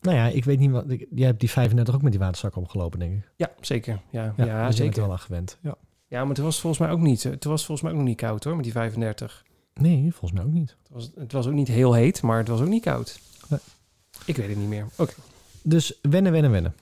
Nou 0.00 0.16
ja, 0.16 0.26
ik 0.26 0.44
weet 0.44 0.58
niet 0.58 0.70
wat. 0.70 0.90
ik- 0.90 1.06
Jij 1.14 1.26
hebt 1.26 1.40
die 1.40 1.50
35 1.50 1.94
ook 1.94 2.02
met 2.02 2.10
die 2.12 2.20
waterzak 2.20 2.56
opgelopen, 2.56 2.98
denk 2.98 3.12
ik. 3.12 3.30
Ja, 3.36 3.50
zeker. 3.60 4.00
Ja, 4.10 4.22
ja, 4.22 4.28
dus 4.36 4.36
je 4.36 4.44
bent 4.52 4.66
er 4.66 4.72
zeker. 4.72 5.00
wel 5.02 5.10
aan 5.10 5.18
gewend. 5.18 5.58
Ja. 5.62 5.74
Ja, 6.06 6.20
maar 6.20 6.28
het 6.34 6.38
was 6.44 6.60
volgens 6.60 6.82
mij 6.82 6.90
ook 6.90 7.00
niet. 7.00 7.22
Het 7.22 7.44
was 7.44 7.64
volgens 7.64 7.80
mij 7.82 7.90
ook 7.90 7.98
nog 7.98 8.06
niet 8.06 8.16
koud 8.16 8.44
hoor, 8.44 8.54
met 8.54 8.64
die 8.64 8.72
35. 8.72 9.44
Nee, 9.74 10.00
volgens 10.10 10.32
mij 10.32 10.42
ook 10.48 10.52
niet. 10.54 10.76
Het 10.82 10.90
was, 10.92 11.10
het 11.14 11.32
was 11.32 11.46
ook 11.46 11.52
niet 11.52 11.68
heel 11.68 11.92
heet, 11.92 12.22
maar 12.22 12.38
het 12.38 12.48
was 12.48 12.60
ook 12.60 12.68
niet 12.68 12.82
koud. 12.82 13.20
Nee. 13.48 13.58
Ik 14.24 14.36
weet 14.36 14.48
het 14.48 14.58
niet 14.58 14.68
meer. 14.68 14.86
Oké. 14.96 15.12
Dus 15.62 15.98
wennen, 16.02 16.32
wennen, 16.32 16.50
wennen. 16.50 16.74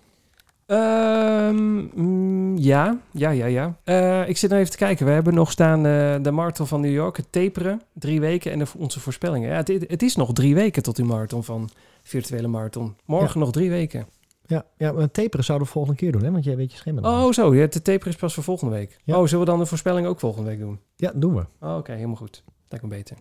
Ehm, 0.67 1.79
mm, 1.95 2.57
ja, 2.59 2.99
ja, 3.11 3.31
ja, 3.31 3.47
ja. 3.47 3.77
Eh, 3.85 4.29
ik 4.29 4.37
zit 4.37 4.51
nou 4.51 4.61
even 4.61 4.73
te 4.73 4.79
kijken. 4.79 5.07
We 5.07 5.13
hebben 5.13 5.35
nog 5.35 5.51
staan 5.51 5.87
eh, 5.87 6.17
de 6.23 6.31
marathon 6.31 6.67
van 6.67 6.81
New 6.81 6.93
York, 6.93 7.17
het 7.17 7.33
taperen, 7.33 7.83
drie 7.93 8.21
weken 8.21 8.53
en 8.53 8.59
de, 8.59 8.67
onze 8.77 9.01
voorspellingen. 9.01 9.49
Ja, 9.49 9.57
het, 9.57 9.69
het 9.69 10.03
is 10.03 10.17
nog 10.17 10.33
drie 10.33 10.55
weken 10.55 10.83
tot 10.83 10.97
die 10.97 11.05
marathon 11.05 11.45
van 11.45 11.71
virtuele 12.03 12.49
marathon. 12.49 12.97
Morgen 13.05 13.41
nog 13.41 13.53
drie 13.53 13.71
weken. 13.71 14.07
Ja, 14.47 14.65
ja 14.77 14.93
maar 14.93 15.11
taperen 15.11 15.45
zouden 15.45 15.67
we 15.67 15.73
volgende 15.73 15.99
keer 15.99 16.13
doen, 16.13 16.23
hè? 16.23 16.31
Want 16.31 16.45
jij 16.45 16.57
weet 16.57 16.73
je 16.73 16.79
schema. 16.79 17.25
Oh, 17.25 17.33
zo. 17.33 17.55
Ja, 17.55 17.67
de 17.67 17.83
taperen 17.83 18.13
is 18.13 18.19
pas 18.19 18.35
voor 18.35 18.43
volgende 18.43 18.75
week. 18.75 18.99
Ja. 19.05 19.19
Oh, 19.19 19.27
zullen 19.27 19.45
we 19.45 19.51
dan 19.51 19.59
de 19.59 19.67
voorspelling 19.67 20.07
ook 20.07 20.21
volgende 20.21 20.49
week 20.49 20.59
doen? 20.59 20.81
Ja, 20.97 21.13
doen 21.15 21.35
we. 21.35 21.45
Oh, 21.61 21.77
Oké, 21.77 21.93
helemaal 21.93 22.17
goed. 22.17 22.43
Lijkt 22.69 22.85
me 22.85 22.91
beter. 22.91 23.17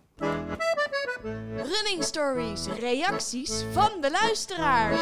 Running 1.54 2.02
stories, 2.02 2.66
reacties 2.80 3.64
van 3.72 3.90
de 4.00 4.10
luisteraars. 4.10 5.00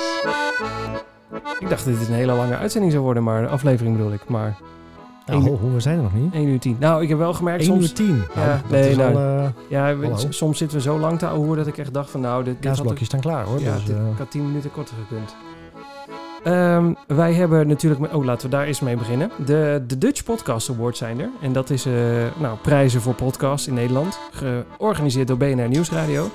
Ik 1.59 1.69
dacht 1.69 1.85
dat 1.85 1.99
dit 1.99 2.09
een 2.09 2.15
hele 2.15 2.33
lange 2.33 2.57
uitzending 2.57 2.93
zou 2.93 3.05
worden, 3.05 3.23
maar 3.23 3.49
aflevering 3.49 3.97
bedoel 3.97 4.13
ik. 4.13 4.29
Maar 4.29 4.57
Nou, 5.27 5.41
Eén- 5.43 5.47
ho, 5.49 5.57
ho, 5.59 5.73
we 5.73 5.81
zijn 5.81 5.97
er 5.97 6.03
nog 6.03 6.15
niet. 6.15 6.35
1 6.35 6.49
uur 6.49 6.59
10. 6.59 6.77
Nou, 6.81 7.03
ik 7.03 7.09
heb 7.09 7.19
wel 7.19 7.35
gemerkt 7.35 7.61
1 7.63 7.71
soms... 7.73 7.83
uur 7.89 7.93
10. 7.95 8.07
Nou, 8.35 8.49
Ja, 8.49 8.61
nee, 8.71 8.97
nou, 8.97 9.15
al, 9.15 9.21
eh, 9.21 9.45
Ja, 9.69 9.97
we- 9.97 10.13
soms 10.29 10.59
zitten 10.59 10.77
we 10.77 10.83
zo 10.83 10.99
lang 10.99 11.19
te 11.19 11.27
ouwehoeren 11.27 11.65
dat 11.65 11.73
ik 11.73 11.79
echt 11.79 11.95
dacht 11.95 12.11
van 12.11 12.21
nou, 12.21 12.45
dit, 12.45 12.63
dit 12.63 12.77
staan 13.07 13.21
klaar, 13.21 13.45
hoor. 13.45 13.61
Ja, 13.61 13.75
dus, 13.75 13.85
dit, 13.85 13.97
eh, 13.97 14.03
ik 14.13 14.19
had 14.19 14.31
10 14.31 14.47
minuten 14.47 14.71
korter 14.73 14.95
gekund. 15.09 15.35
Ehm, 16.45 16.93
wij 17.07 17.33
hebben 17.33 17.67
natuurlijk... 17.69 18.15
Oh, 18.15 18.25
laten 18.25 18.51
we 18.51 18.57
daar 18.57 18.65
eens 18.67 18.81
mee 18.81 18.97
beginnen. 18.97 19.31
De, 19.47 19.83
de 19.87 19.99
Dutch 19.99 20.25
Podcast 20.25 20.71
Awards 20.71 20.99
zijn 20.99 21.21
er. 21.21 21.29
En 21.41 21.53
dat 21.53 21.71
is 21.71 21.87
eh, 21.87 21.93
nou, 22.39 22.57
prijzen 22.63 23.01
voor 23.01 23.15
podcasts 23.15 23.67
in 23.69 23.75
Nederland. 23.75 24.19
Georganiseerd 24.33 25.29
door 25.29 25.37
BNR 25.37 25.69
Nieuwsradio. 25.69 26.31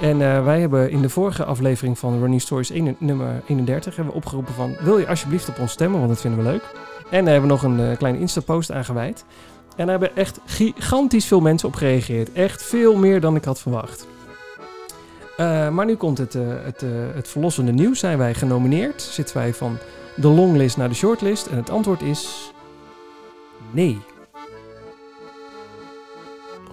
En 0.00 0.22
eh, 0.22 0.44
wij 0.44 0.60
hebben 0.60 0.90
in 0.90 1.02
de 1.02 1.08
vorige 1.08 1.44
aflevering 1.44 1.98
van 1.98 2.18
Running 2.18 2.40
Stories 2.40 2.70
1, 2.70 2.96
nummer 2.98 3.42
31... 3.46 3.96
hebben 3.96 4.12
we 4.12 4.18
opgeroepen 4.18 4.54
van... 4.54 4.76
Wil 4.80 4.98
je 4.98 5.08
alsjeblieft 5.08 5.48
op 5.48 5.58
ons 5.58 5.72
stemmen, 5.72 5.98
want 5.98 6.10
dat 6.10 6.20
vinden 6.20 6.44
we 6.44 6.50
leuk. 6.50 6.62
En 7.10 7.24
daar 7.24 7.32
hebben 7.32 7.50
we 7.50 7.56
nog 7.56 7.62
een 7.62 7.90
eh, 7.90 7.96
kleine 7.96 8.18
Insta-post 8.18 8.72
aan 8.72 8.84
gewijd. 8.84 9.24
En 9.76 9.86
daar 9.86 10.00
hebben 10.00 10.16
echt 10.16 10.40
gigantisch 10.44 11.26
veel 11.26 11.40
mensen 11.40 11.68
op 11.68 11.74
gereageerd. 11.74 12.32
Echt 12.32 12.62
veel 12.62 12.96
meer 12.96 13.20
dan 13.20 13.36
ik 13.36 13.44
had 13.44 13.60
verwacht. 13.60 14.06
Eh, 15.36 15.68
maar 15.68 15.86
nu 15.86 15.94
komt 15.94 16.18
het, 16.18 16.32
het, 16.62 16.84
het 17.14 17.28
verlossende 17.28 17.72
nieuws. 17.72 17.98
Zijn 17.98 18.18
wij 18.18 18.34
genomineerd? 18.34 19.02
Zitten 19.02 19.36
wij 19.36 19.54
van 19.54 19.78
de 20.16 20.28
longlist 20.28 20.76
naar 20.76 20.88
de 20.88 20.94
shortlist? 20.94 21.46
En 21.46 21.56
het 21.56 21.70
antwoord 21.70 22.02
is... 22.02 22.52
Nee. 23.70 23.98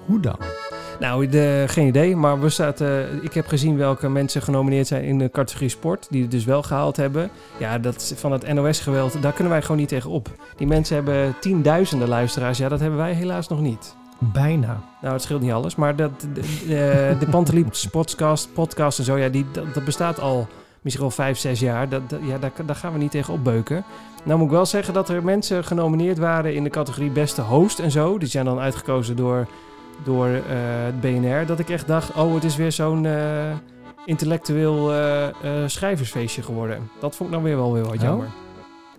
Hoe 0.05 0.19
dan? 0.19 0.60
Nou, 1.01 1.27
de, 1.27 1.63
geen 1.67 1.87
idee. 1.87 2.15
Maar 2.15 2.39
we 2.41 2.49
zaten, 2.49 3.23
ik 3.23 3.33
heb 3.33 3.47
gezien 3.47 3.77
welke 3.77 4.09
mensen 4.09 4.41
genomineerd 4.41 4.87
zijn 4.87 5.03
in 5.03 5.17
de 5.17 5.29
categorie 5.31 5.69
sport. 5.69 6.07
Die 6.09 6.21
het 6.21 6.31
dus 6.31 6.45
wel 6.45 6.63
gehaald 6.63 6.97
hebben. 6.97 7.29
Ja, 7.57 7.77
dat 7.77 8.13
van 8.17 8.31
het 8.31 8.53
NOS-geweld, 8.53 9.21
daar 9.21 9.31
kunnen 9.33 9.53
wij 9.53 9.61
gewoon 9.61 9.77
niet 9.77 9.87
tegen 9.89 10.09
op. 10.09 10.29
Die 10.55 10.67
mensen 10.67 10.95
hebben 10.95 11.35
tienduizenden 11.39 12.07
luisteraars. 12.07 12.57
Ja, 12.57 12.69
dat 12.69 12.79
hebben 12.79 12.97
wij 12.99 13.13
helaas 13.13 13.47
nog 13.47 13.61
niet. 13.61 13.95
Bijna. 14.19 14.79
Nou, 15.01 15.13
het 15.13 15.21
scheelt 15.21 15.41
niet 15.41 15.51
alles. 15.51 15.75
Maar 15.75 15.95
dat, 15.95 16.11
de, 16.33 16.41
de, 16.67 17.15
de 17.19 17.25
Panteliep 17.29 17.73
podcast, 17.91 18.53
podcast 18.53 18.99
en 18.99 19.05
zo, 19.05 19.17
ja, 19.17 19.29
die, 19.29 19.45
dat, 19.51 19.73
dat 19.73 19.85
bestaat 19.85 20.19
al 20.19 20.47
misschien 20.81 21.05
wel 21.05 21.15
vijf, 21.15 21.37
zes 21.37 21.59
jaar. 21.59 21.89
Dat, 21.89 22.09
dat- 22.09 22.19
ja, 22.23 22.37
daar, 22.37 22.51
daar 22.65 22.75
gaan 22.75 22.93
we 22.93 22.97
niet 22.99 23.11
tegen 23.11 23.33
opbeuken. 23.33 23.83
Nou 24.23 24.37
moet 24.37 24.47
ik 24.47 24.53
wel 24.53 24.65
zeggen 24.65 24.93
dat 24.93 25.09
er 25.09 25.23
mensen 25.23 25.63
genomineerd 25.63 26.17
waren 26.17 26.53
in 26.55 26.63
de 26.63 26.69
categorie 26.69 27.09
beste 27.11 27.41
host 27.41 27.79
en 27.79 27.91
zo. 27.91 28.17
Die 28.17 28.27
zijn 28.27 28.45
dan 28.45 28.59
uitgekozen 28.59 29.15
door, 29.15 29.47
door 30.03 30.27
eh, 30.27 30.41
het 30.85 31.01
BNR. 31.01 31.45
Dat 31.45 31.59
ik 31.59 31.69
echt 31.69 31.87
dacht, 31.87 32.13
oh, 32.13 32.33
het 32.33 32.43
is 32.43 32.55
weer 32.55 32.71
zo'n 32.71 33.05
eh, 33.05 33.13
intellectueel 34.05 34.93
eh, 34.93 35.27
schrijversfeestje 35.65 36.41
geworden. 36.43 36.89
Dat 36.99 37.15
vond 37.15 37.29
ik 37.29 37.35
nou 37.35 37.47
weer 37.47 37.57
wel 37.57 37.73
weer 37.73 37.83
wat 37.83 37.93
Oh? 37.95 38.01
jammer. 38.01 38.27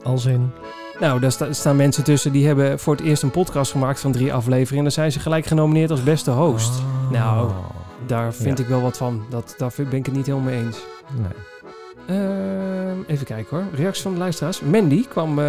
Als 0.02 0.24
in... 0.27 0.51
Nou, 1.01 1.20
daar 1.20 1.32
sta- 1.32 1.52
staan 1.52 1.77
mensen 1.77 2.05
tussen 2.05 2.32
die 2.32 2.47
hebben 2.47 2.78
voor 2.78 2.94
het 2.97 3.05
eerst 3.05 3.23
een 3.23 3.31
podcast 3.31 3.70
gemaakt 3.70 4.01
van 4.01 4.12
drie 4.12 4.32
afleveringen. 4.32 4.77
En 4.77 4.82
dan 4.82 4.93
zijn 4.93 5.12
ze 5.12 5.20
gelijk 5.20 5.47
genomineerd 5.47 5.90
als 5.90 6.02
beste 6.02 6.31
host. 6.31 6.78
Oh. 6.78 7.10
Nou, 7.10 7.51
Daar 8.06 8.35
vind 8.35 8.59
Ja. 8.59 8.64
ik 8.64 8.70
wel 8.70 8.81
wat 8.82 8.97
van. 8.97 9.23
Dat, 9.28 9.55
daar 9.59 9.73
ben 9.77 9.93
ik 9.98 10.06
het 10.06 10.14
niet 10.14 10.27
helemaal 10.27 10.51
mee 10.51 10.64
eens. 10.64 10.78
Nee. 11.16 11.31
Ehm, 12.19 12.97
even 13.06 13.27
kijken 13.27 13.56
hoor. 13.56 13.64
Reacties 13.74 14.02
van 14.02 14.12
de 14.12 14.19
luisteraars. 14.19 14.60
Mandy 14.60 15.06
kwam 15.09 15.40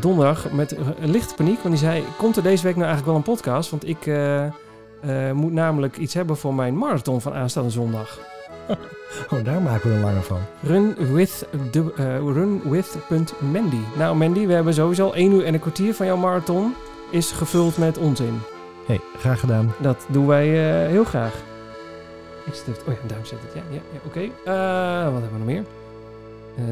donderdag 0.00 0.50
met 0.52 0.76
een 1.00 1.10
lichte 1.10 1.34
paniek. 1.34 1.58
Want 1.62 1.68
die 1.74 1.84
zei, 1.84 2.02
komt 2.18 2.36
er 2.36 2.42
deze 2.42 2.62
week 2.64 2.76
nou 2.76 2.86
eigenlijk 2.86 3.06
wel 3.06 3.16
een 3.16 3.34
podcast? 3.36 3.70
Want 3.70 3.88
ik 3.88 4.06
eh, 5.00 5.32
moet 5.32 5.52
namelijk 5.52 5.96
iets 5.96 6.14
hebben 6.14 6.36
voor 6.36 6.54
mijn 6.54 6.78
marathon 6.78 7.20
van 7.20 7.34
aanstaande 7.34 7.70
zondag. 7.70 8.18
Oh, 9.30 9.44
daar 9.44 9.62
maken 9.62 9.90
we 9.90 9.96
een 9.96 10.02
lange 10.02 10.20
van. 10.20 10.38
Run 10.62 10.94
with, 11.12 11.46
de, 11.70 11.92
eh, 11.96 12.16
run 12.16 12.70
with 12.70 12.96
Mandy. 13.52 13.80
Nou 13.96 14.16
Mandy, 14.16 14.46
we 14.46 14.52
hebben 14.52 14.74
sowieso 14.74 15.04
al 15.04 15.14
één 15.14 15.32
uur 15.32 15.44
en 15.44 15.54
een 15.54 15.60
kwartier 15.60 15.94
van 15.94 16.06
jouw 16.06 16.16
marathon 16.16 16.74
is 17.10 17.30
gevuld 17.30 17.78
met 17.78 17.98
onzin. 17.98 18.40
hey, 18.86 19.00
graag 19.18 19.40
gedaan. 19.40 19.72
Dat 19.78 20.06
doen 20.08 20.26
wij 20.26 20.48
eh, 20.48 20.88
heel 20.88 21.04
graag. 21.04 21.34
Ik 22.46 22.54
zit 22.54 22.68
even... 22.68 22.82
Oh 22.86 22.94
ja, 23.02 23.08
duim 23.08 23.24
zet 23.24 23.38
het. 23.42 23.54
Ja, 23.54 23.62
ja, 23.70 23.80
ja 23.92 24.00
oké. 24.06 24.20
Wat 25.12 25.22
hebben 25.22 25.32
we 25.32 25.38
nog 25.38 25.46
meer? 25.46 25.64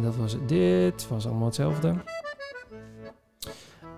Dat 0.02 0.16
was 0.16 0.36
dit. 0.46 1.06
was 1.08 1.26
allemaal 1.26 1.46
hetzelfde. 1.46 1.94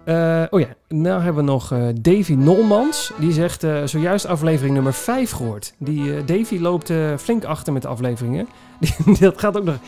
Eh, 0.05 0.43
oh 0.51 0.61
ja, 0.61 0.69
nou 0.89 1.23
hebben 1.23 1.45
we 1.45 1.51
nog 1.51 1.73
eh, 1.73 1.87
Davy 2.01 2.35
Nolmans. 2.35 3.13
Die 3.19 3.33
zegt 3.33 3.65
eh, 3.65 3.85
zojuist 3.85 4.27
aflevering 4.27 4.75
nummer 4.75 4.95
5 4.95 5.31
gehoord. 5.31 5.75
Die, 5.79 6.25
Davy 6.25 6.59
loopt 6.59 6.93
flink 7.19 7.45
achter 7.45 7.73
met 7.73 7.83
de 7.83 7.89
afleveringen. 7.89 8.49
Dat 9.21 9.41
gaat 9.41 9.57
ook 9.57 9.65
nog 9.65 9.79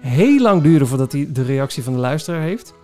heel 0.00 0.40
lang 0.40 0.62
duren 0.62 0.86
voordat 0.86 1.12
hij 1.12 1.28
de 1.32 1.42
reactie 1.42 1.82
van 1.82 1.92
de 1.92 1.98
luisteraar 1.98 2.42
heeft. 2.42 2.74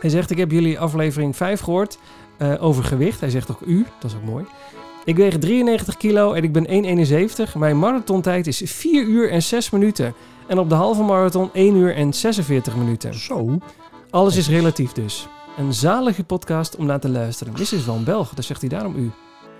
Hij 0.00 0.10
zegt, 0.10 0.30
ik 0.30 0.38
heb 0.38 0.50
jullie 0.50 0.78
aflevering 0.78 1.36
5 1.36 1.60
gehoord 1.60 1.98
eh, 2.36 2.62
over 2.62 2.84
gewicht. 2.84 3.20
Hij 3.20 3.30
zegt 3.30 3.50
ook 3.50 3.60
u, 3.60 3.86
dat 4.00 4.10
is 4.10 4.16
ook 4.16 4.24
mooi. 4.24 4.44
Ik 5.04 5.16
weeg 5.16 5.38
93 5.38 5.96
kilo 5.96 6.32
en 6.32 6.42
ik 6.42 6.52
ben 6.52 6.66
1,71. 7.48 7.56
Mijn 7.58 7.78
marathontijd 7.78 8.46
is 8.46 8.62
4 8.64 9.04
uur 9.04 9.30
en 9.30 9.42
6 9.42 9.70
minuten. 9.70 10.14
En 10.46 10.58
op 10.58 10.68
de 10.68 10.74
halve 10.74 11.02
marathon 11.02 11.50
1 11.52 11.76
uur 11.76 11.94
en 11.94 12.12
46 12.12 12.76
minuten. 12.76 13.14
Zo. 13.14 13.58
Alles 14.10 14.36
is 14.36 14.48
relatief 14.48 14.92
dus. 14.92 15.28
Een 15.56 15.74
zalige 15.74 16.24
podcast 16.24 16.76
om 16.76 16.86
naar 16.86 17.00
te 17.00 17.08
luisteren. 17.08 17.54
Dit 17.54 17.72
is 17.72 17.84
wel 17.84 17.94
een 17.94 18.04
Belg, 18.04 18.34
dat 18.34 18.44
zegt 18.44 18.60
hij 18.60 18.68
daarom 18.70 18.96
u. 18.96 19.10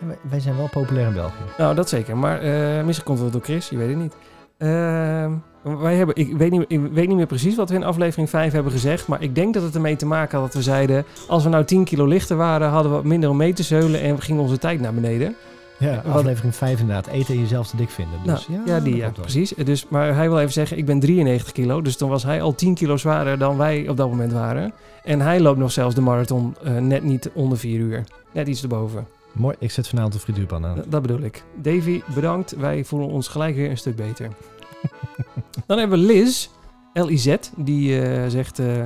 Wij, 0.06 0.18
wij 0.30 0.40
zijn 0.40 0.56
wel 0.56 0.68
populair 0.68 1.06
in 1.06 1.12
België. 1.12 1.42
Nou, 1.58 1.74
dat 1.74 1.88
zeker. 1.88 2.16
Maar 2.16 2.40
eh, 2.40 2.84
misschien 2.84 3.06
komt 3.06 3.18
het 3.18 3.32
door 3.32 3.42
Chris, 3.42 3.68
je 3.68 3.76
weet 3.76 3.88
het 3.88 3.98
niet. 3.98 4.16
Ehm, 4.58 5.32
wij 5.62 5.96
hebben, 5.96 6.16
ik, 6.16 6.36
weet 6.36 6.50
niet. 6.50 6.64
ik 6.68 6.80
weet 6.80 7.08
niet 7.08 7.16
meer 7.16 7.26
precies 7.26 7.56
wat 7.56 7.68
we 7.68 7.74
in 7.74 7.84
aflevering 7.84 8.30
5 8.30 8.52
hebben 8.52 8.72
gezegd. 8.72 9.06
Maar 9.06 9.22
ik 9.22 9.34
denk 9.34 9.54
dat 9.54 9.62
het 9.62 9.74
ermee 9.74 9.96
te 9.96 10.06
maken 10.06 10.38
had 10.38 10.46
dat 10.46 10.56
we 10.56 10.70
zeiden... 10.70 11.04
als 11.28 11.44
we 11.44 11.48
nou 11.48 11.64
10 11.64 11.84
kilo 11.84 12.06
lichter 12.06 12.36
waren, 12.36 12.68
hadden 12.68 12.90
we 12.90 12.96
wat 12.96 13.06
minder 13.06 13.30
om 13.30 13.36
mee 13.36 13.52
te 13.52 13.62
zeulen... 13.62 14.00
en 14.00 14.20
ging 14.20 14.38
onze 14.38 14.58
tijd 14.58 14.80
naar 14.80 14.94
beneden. 14.94 15.36
Ja, 15.78 16.02
aflevering 16.06 16.54
5 16.54 16.80
inderdaad. 16.80 17.06
Eten 17.06 17.34
en 17.34 17.40
jezelf 17.40 17.66
te 17.66 17.76
dik 17.76 17.90
vinden. 17.90 18.18
Dus, 18.24 18.48
nou, 18.48 18.60
ja, 18.66 18.80
die, 18.80 18.96
ja, 18.96 19.02
klopt 19.02 19.16
wel. 19.16 19.24
precies. 19.24 19.50
Dus, 19.64 19.88
maar 19.88 20.14
hij 20.14 20.28
wil 20.28 20.38
even 20.38 20.52
zeggen, 20.52 20.78
ik 20.78 20.86
ben 20.86 21.00
93 21.00 21.52
kilo. 21.52 21.82
Dus 21.82 21.96
dan 21.96 22.08
was 22.08 22.22
hij 22.22 22.42
al 22.42 22.54
10 22.54 22.74
kilo 22.74 22.96
zwaarder 22.96 23.38
dan 23.38 23.56
wij 23.56 23.88
op 23.88 23.96
dat 23.96 24.08
moment 24.08 24.32
waren. 24.32 24.72
En 25.04 25.20
hij 25.20 25.40
loopt 25.40 25.58
nog 25.58 25.72
zelfs 25.72 25.94
de 25.94 26.00
marathon 26.00 26.56
eh, 26.64 26.76
net 26.76 27.02
niet 27.02 27.30
onder 27.34 27.58
4 27.58 27.78
uur. 27.78 28.04
Net 28.32 28.48
iets 28.48 28.62
erboven. 28.62 29.06
Mooi, 29.32 29.56
ik 29.58 29.70
zet 29.70 29.88
vanavond 29.88 30.12
de 30.12 30.18
frituurpan 30.18 30.66
aan. 30.66 30.76
Dat- 30.76 30.90
Dat 30.90 31.02
bedoel 31.02 31.20
ik. 31.20 31.42
Davy, 31.54 32.02
bedankt. 32.14 32.56
Wij 32.56 32.84
voelen 32.84 33.08
ons 33.08 33.28
gelijk 33.28 33.56
weer 33.56 33.70
een 33.70 33.78
stuk 33.78 33.96
beter. 33.96 34.28
Dan 35.66 35.78
hebben 35.78 35.98
we 36.00 36.04
Liz, 36.04 36.48
L-I-Z, 36.92 37.34
die 37.56 38.00
eh, 38.02 38.28
zegt... 38.28 38.58
eh 38.58 38.84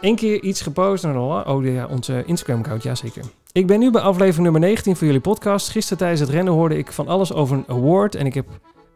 één 0.00 0.16
keer 0.16 0.42
iets 0.42 0.60
gepost. 0.62 1.04
en 1.04 1.16
Oh 1.18 1.64
ja, 1.64 1.86
onze 1.86 2.22
Instagram-account, 2.26 2.82
jazeker. 2.82 3.22
Ik 3.54 3.66
ben 3.66 3.78
nu 3.78 3.90
bij 3.90 4.00
aflevering 4.02 4.42
nummer 4.42 4.60
19 4.60 4.96
van 4.96 5.06
jullie 5.06 5.22
podcast. 5.22 5.68
Gisteren 5.68 5.98
tijdens 5.98 6.20
het 6.20 6.28
rennen 6.30 6.52
hoorde 6.52 6.78
ik 6.78 6.92
van 6.92 7.08
alles 7.08 7.32
over 7.32 7.56
een 7.56 7.64
award. 7.66 8.14
En, 8.14 8.26
ik 8.26 8.34
heb, 8.34 8.46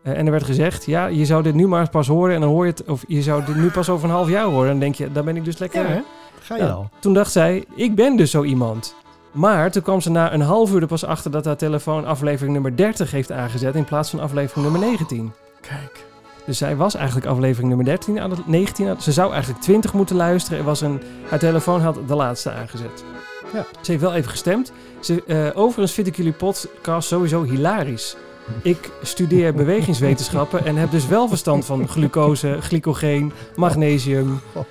eh, 0.02 0.18
en 0.18 0.24
er 0.24 0.30
werd 0.30 0.44
gezegd, 0.44 0.85
ja, 0.85 1.06
je 1.06 1.24
zou 1.24 1.43
dit 1.43 1.55
nu 1.55 1.66
maar 1.68 1.90
pas 1.90 2.06
horen. 2.06 2.35
En 2.35 2.40
dan 2.40 2.51
hoor 2.51 2.64
je 2.66 2.70
het, 2.70 2.85
of 2.85 3.05
je 3.09 3.22
zou 3.22 3.44
dit 3.44 3.56
nu 3.56 3.70
pas 3.70 3.89
over 3.89 4.09
een 4.09 4.14
half 4.14 4.28
jaar 4.28 4.44
horen. 4.44 4.64
En 4.64 4.70
dan 4.70 4.78
denk 4.78 4.94
je, 4.94 5.12
daar 5.12 5.24
ben 5.24 5.36
ik 5.36 5.44
dus 5.44 5.59
lekker... 5.59 5.82
Ja, 5.82 5.89
hè? 5.89 6.01
Ga 6.40 6.56
je 6.56 6.70
al? 6.72 6.90
Toen 6.98 7.14
dacht 7.14 7.32
zij, 7.32 7.64
ik 7.74 7.94
ben 7.94 8.16
dus 8.16 8.30
zo 8.30 8.43
iemand. 8.43 8.94
Maar 9.32 9.70
toen 9.70 9.82
kwam 9.82 10.01
ze 10.01 10.10
na 10.10 10.32
een 10.32 10.40
half 10.40 10.72
uur 10.72 10.80
er 10.80 10.86
pas 10.86 11.05
achter 11.05 11.30
dat 11.30 11.44
haar 11.44 11.56
telefoon 11.56 12.05
aflevering 12.06 12.52
nummer 12.52 12.76
30 12.76 13.10
heeft 13.10 13.32
aangezet 13.32 13.74
in 13.74 13.85
plaats 13.85 14.10
van 14.10 14.20
aflevering 14.20 14.64
nummer 14.70 14.89
19. 14.89 15.32
Kijk. 15.60 16.05
Dus 16.47 16.59
zij 16.59 16.76
was 16.76 16.94
eigenlijk 16.94 17.26
aflevering 17.26 17.68
nummer 17.68 17.86
13 17.86 18.20
aan 18.20 18.30
het 18.30 18.47
19. 18.47 18.89
aan- 18.89 19.01
Ze 19.01 19.12
zou 19.12 19.32
eigenlijk 19.32 19.62
20 19.62 19.93
moeten 19.93 20.16
luisteren. 20.16 20.59
Er 20.59 20.64
was 20.64 20.80
een, 20.80 21.01
haar 21.28 21.39
telefoon 21.39 21.80
had 21.80 21.98
de 22.06 22.14
laatste 22.14 22.51
aangezet. 22.51 23.05
Ja. 23.53 23.66
Ze 23.81 23.91
heeft 23.91 24.03
wel 24.03 24.15
even 24.15 24.31
gestemd. 24.31 24.73
Ze, 25.01 25.23
eh, 25.27 25.47
overigens 25.55 25.93
vind 25.93 26.07
ik 26.07 26.16
jullie 26.16 26.33
podcast 26.33 27.09
sowieso 27.09 27.43
hilarisch. 27.43 28.16
Ik 28.62 28.91
studeer 29.03 29.55
bewegingswetenschappen 29.65 30.65
en 30.65 30.77
heb 30.77 30.91
dus 30.91 31.07
wel 31.07 31.29
verstand 31.29 31.65
van 31.65 31.89
glucose, 31.89 32.57
glycogeen, 32.61 33.33
magnesium, 33.57 34.41
God. 34.55 34.66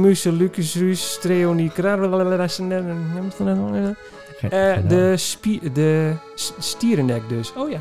mucilucus, 0.00 1.18
treonie, 1.20 1.70
Geen- 4.38 4.50
eh, 4.50 4.88
de, 4.88 5.16
spie- 5.16 5.72
de 5.72 6.12
stierennek 6.58 7.22
dus. 7.28 7.52
Oh 7.56 7.70
ja. 7.70 7.80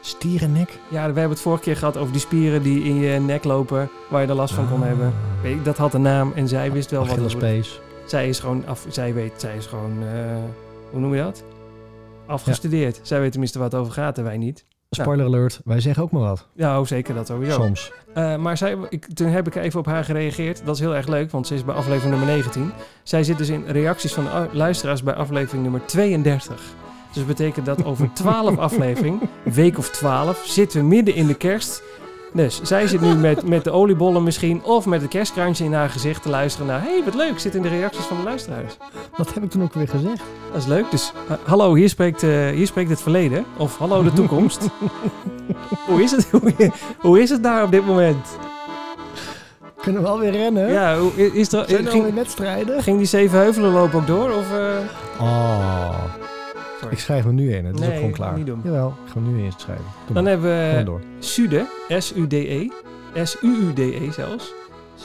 Stierennek? 0.00 0.68
Ja, 0.88 0.98
we 1.00 1.04
hebben 1.18 1.30
het 1.30 1.40
vorige 1.40 1.62
keer 1.62 1.76
gehad 1.76 1.96
over 1.96 2.12
die 2.12 2.20
spieren 2.20 2.62
die 2.62 2.82
in 2.84 2.94
je 3.00 3.18
nek 3.20 3.44
lopen, 3.44 3.88
waar 4.08 4.22
je 4.22 4.28
er 4.28 4.34
last 4.34 4.54
van 4.54 4.68
kon 4.68 4.80
Ah. 4.80 4.86
hebben. 4.86 5.14
Dat 5.62 5.76
had 5.76 5.94
een 5.94 6.02
naam 6.02 6.32
en 6.34 6.48
zij 6.48 6.72
wist 6.72 6.90
wel 6.90 7.06
wat 7.06 7.16
het. 7.16 7.85
Zij 8.06 8.28
is 8.28 8.40
gewoon 8.40 8.66
af, 8.66 8.86
zij 8.88 9.14
weet, 9.14 9.32
zij 9.36 9.56
is 9.56 9.66
gewoon, 9.66 10.02
eh, 10.02 10.36
hoe 10.90 11.00
noem 11.00 11.14
je 11.14 11.22
dat? 11.22 11.44
Afgestudeerd. 12.26 13.00
Zij 13.02 13.20
weet 13.20 13.30
tenminste 13.30 13.58
wat 13.58 13.72
het 13.72 13.80
over 13.80 13.92
gaat 13.92 14.18
en 14.18 14.24
wij 14.24 14.36
niet. 14.36 14.64
Spoiler 14.90 15.26
alert, 15.26 15.60
wij 15.64 15.80
zeggen 15.80 16.02
ook 16.02 16.10
maar 16.10 16.22
wat. 16.22 16.46
Ja, 16.54 16.80
oh, 16.80 16.86
zeker 16.86 17.14
dat 17.14 17.26
sowieso. 17.26 17.60
Soms. 17.60 17.92
Eh, 18.14 18.36
maar 18.36 18.56
zij, 18.56 18.76
ik, 18.88 19.14
toen 19.14 19.28
heb 19.28 19.46
ik 19.46 19.54
even 19.54 19.80
op 19.80 19.86
haar 19.86 20.04
gereageerd. 20.04 20.62
Dat 20.64 20.74
is 20.74 20.80
heel 20.80 20.94
erg 20.94 21.06
leuk, 21.06 21.30
want 21.30 21.46
ze 21.46 21.54
is 21.54 21.64
bij 21.64 21.74
aflevering 21.74 22.10
nummer 22.10 22.34
19. 22.34 22.72
Zij 23.02 23.24
zit 23.24 23.38
dus 23.38 23.48
in 23.48 23.64
reacties 23.66 24.14
van 24.14 24.26
luisteraars 24.52 25.02
bij 25.02 25.14
aflevering 25.14 25.62
nummer 25.62 25.86
32. 25.86 26.74
Dus 27.06 27.16
dat 27.16 27.26
betekent 27.26 27.66
dat 27.66 27.84
over 27.84 28.12
12 28.12 28.58
afleveringen, 28.68 29.20
week 29.42 29.78
of 29.78 29.90
12, 29.90 30.44
zitten 30.46 30.80
we 30.80 30.86
midden 30.86 31.14
in 31.14 31.26
de 31.26 31.34
kerst. 31.34 31.82
Dus 32.36 32.60
zij 32.62 32.86
zit 32.86 33.00
nu 33.00 33.14
met, 33.14 33.48
met 33.48 33.64
de 33.64 33.70
oliebollen 33.70 34.22
misschien, 34.22 34.62
of 34.64 34.86
met 34.86 35.00
het 35.00 35.10
kerstkrantje 35.10 35.64
in 35.64 35.72
haar 35.72 35.90
gezicht 35.90 36.22
te 36.22 36.28
luisteren 36.28 36.66
naar... 36.66 36.82
hey, 36.82 37.02
wat 37.04 37.14
leuk, 37.14 37.38
zit 37.38 37.54
in 37.54 37.62
de 37.62 37.68
reacties 37.68 38.04
van 38.04 38.16
de 38.16 38.22
luisteraars. 38.22 38.76
Wat 39.16 39.34
heb 39.34 39.42
ik 39.42 39.50
toen 39.50 39.62
ook 39.62 39.74
weer 39.74 39.88
gezegd? 39.88 40.22
Dat 40.52 40.60
is 40.62 40.66
leuk. 40.66 40.90
Dus 40.90 41.12
eh, 41.28 41.36
hallo, 41.44 41.74
hier 41.74 41.88
spreekt, 41.88 42.22
eh, 42.22 42.48
hier 42.48 42.66
spreekt 42.66 42.90
het 42.90 43.00
verleden. 43.02 43.44
Of 43.56 43.78
hallo, 43.78 44.02
de 44.02 44.12
toekomst. 44.12 44.60
hoe, 45.88 46.02
is 46.02 46.10
het, 46.10 46.28
hoe, 46.40 46.72
hoe 46.98 47.20
is 47.20 47.30
het 47.30 47.42
daar 47.42 47.62
op 47.62 47.70
dit 47.70 47.86
moment? 47.86 48.26
Kunnen 49.82 50.02
we 50.02 50.08
alweer 50.08 50.30
rennen? 50.32 50.72
Ja, 50.72 50.98
hoe- 50.98 51.32
is 51.32 51.52
er, 51.52 51.64
Zijn 51.68 51.84
er 51.84 51.90
ging, 51.90 52.02
alweer 52.04 52.14
wedstrijden? 52.14 52.82
ging 52.82 52.96
die 52.96 53.06
zeven 53.06 53.38
heuvelen 53.38 53.72
loop 53.72 53.94
ook 53.94 54.06
door? 54.06 54.30
Of, 54.30 54.52
eh? 54.52 55.20
Oh, 55.20 55.94
Sorry. 56.80 56.92
ik 56.94 56.98
schrijf 56.98 57.24
hem 57.24 57.34
nu 57.34 57.52
in. 57.54 57.64
Het 57.64 57.80
is 57.80 57.86
ook 57.86 57.94
gewoon 57.94 58.10
klaar. 58.10 58.36
niet 58.36 58.46
doen. 58.46 58.60
Jawel, 58.64 58.88
ik 59.04 59.12
ga 59.12 59.20
hem 59.20 59.36
nu 59.36 59.44
inschrijven. 59.44 59.84
Doe 60.06 60.14
Dan 60.14 60.22
maar. 60.22 60.32
hebben 60.32 60.50
we. 60.84 60.98
Sude, 61.18 61.66
S-U-D-E, 61.88 62.68
S-U-U-D-E 63.22 64.10
zelfs. 64.12 64.52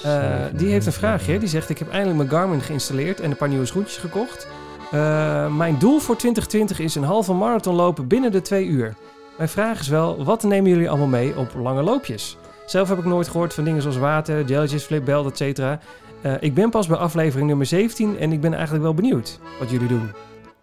Eh, 0.03 0.23
die 0.53 0.68
heeft 0.72 0.85
een 0.85 0.91
vraagje. 0.91 1.39
Die 1.39 1.49
zegt: 1.49 1.69
Ik 1.69 1.77
heb 1.80 1.89
eindelijk 1.91 2.18
mijn 2.18 2.30
Garmin 2.30 2.61
geïnstalleerd 2.61 3.19
en 3.19 3.31
een 3.31 3.38
paar 3.38 3.49
nieuwe 3.49 3.65
schoentjes 3.65 3.98
gekocht. 3.98 4.48
Eh, 4.91 5.56
mijn 5.56 5.76
doel 5.80 5.99
voor 5.99 6.15
2020 6.15 6.80
is 6.80 6.95
een 6.95 7.03
halve 7.03 7.34
marathon 7.34 7.76
lopen 7.76 8.07
binnen 8.07 8.31
de 8.31 8.41
twee 8.41 8.65
uur. 8.65 8.95
Mijn 9.38 9.49
vraag 9.49 9.80
is 9.80 9.88
wel: 9.88 10.23
wat 10.23 10.43
nemen 10.43 10.69
jullie 10.69 10.89
allemaal 10.89 11.07
mee 11.07 11.38
op 11.38 11.52
lange 11.56 11.81
loopjes? 11.81 12.38
Zelf 12.65 12.89
heb 12.89 12.98
ik 12.98 13.06
nooit 13.06 13.27
gehoord 13.27 13.53
van 13.53 13.64
dingen 13.64 13.81
zoals 13.81 13.98
water, 13.98 14.45
jelletjes, 14.45 14.84
flipbelt, 14.84 15.26
et 15.31 15.38
cetera. 15.38 15.80
Eh, 16.22 16.34
ik 16.39 16.53
ben 16.53 16.69
pas 16.69 16.88
bij 16.88 16.98
aflevering 16.98 17.48
nummer 17.48 17.65
17 17.65 18.18
en 18.19 18.31
ik 18.31 18.41
ben 18.41 18.53
eigenlijk 18.53 18.84
wel 18.84 18.93
benieuwd 18.93 19.39
wat 19.60 19.69
jullie 19.69 19.88
doen. 19.88 20.10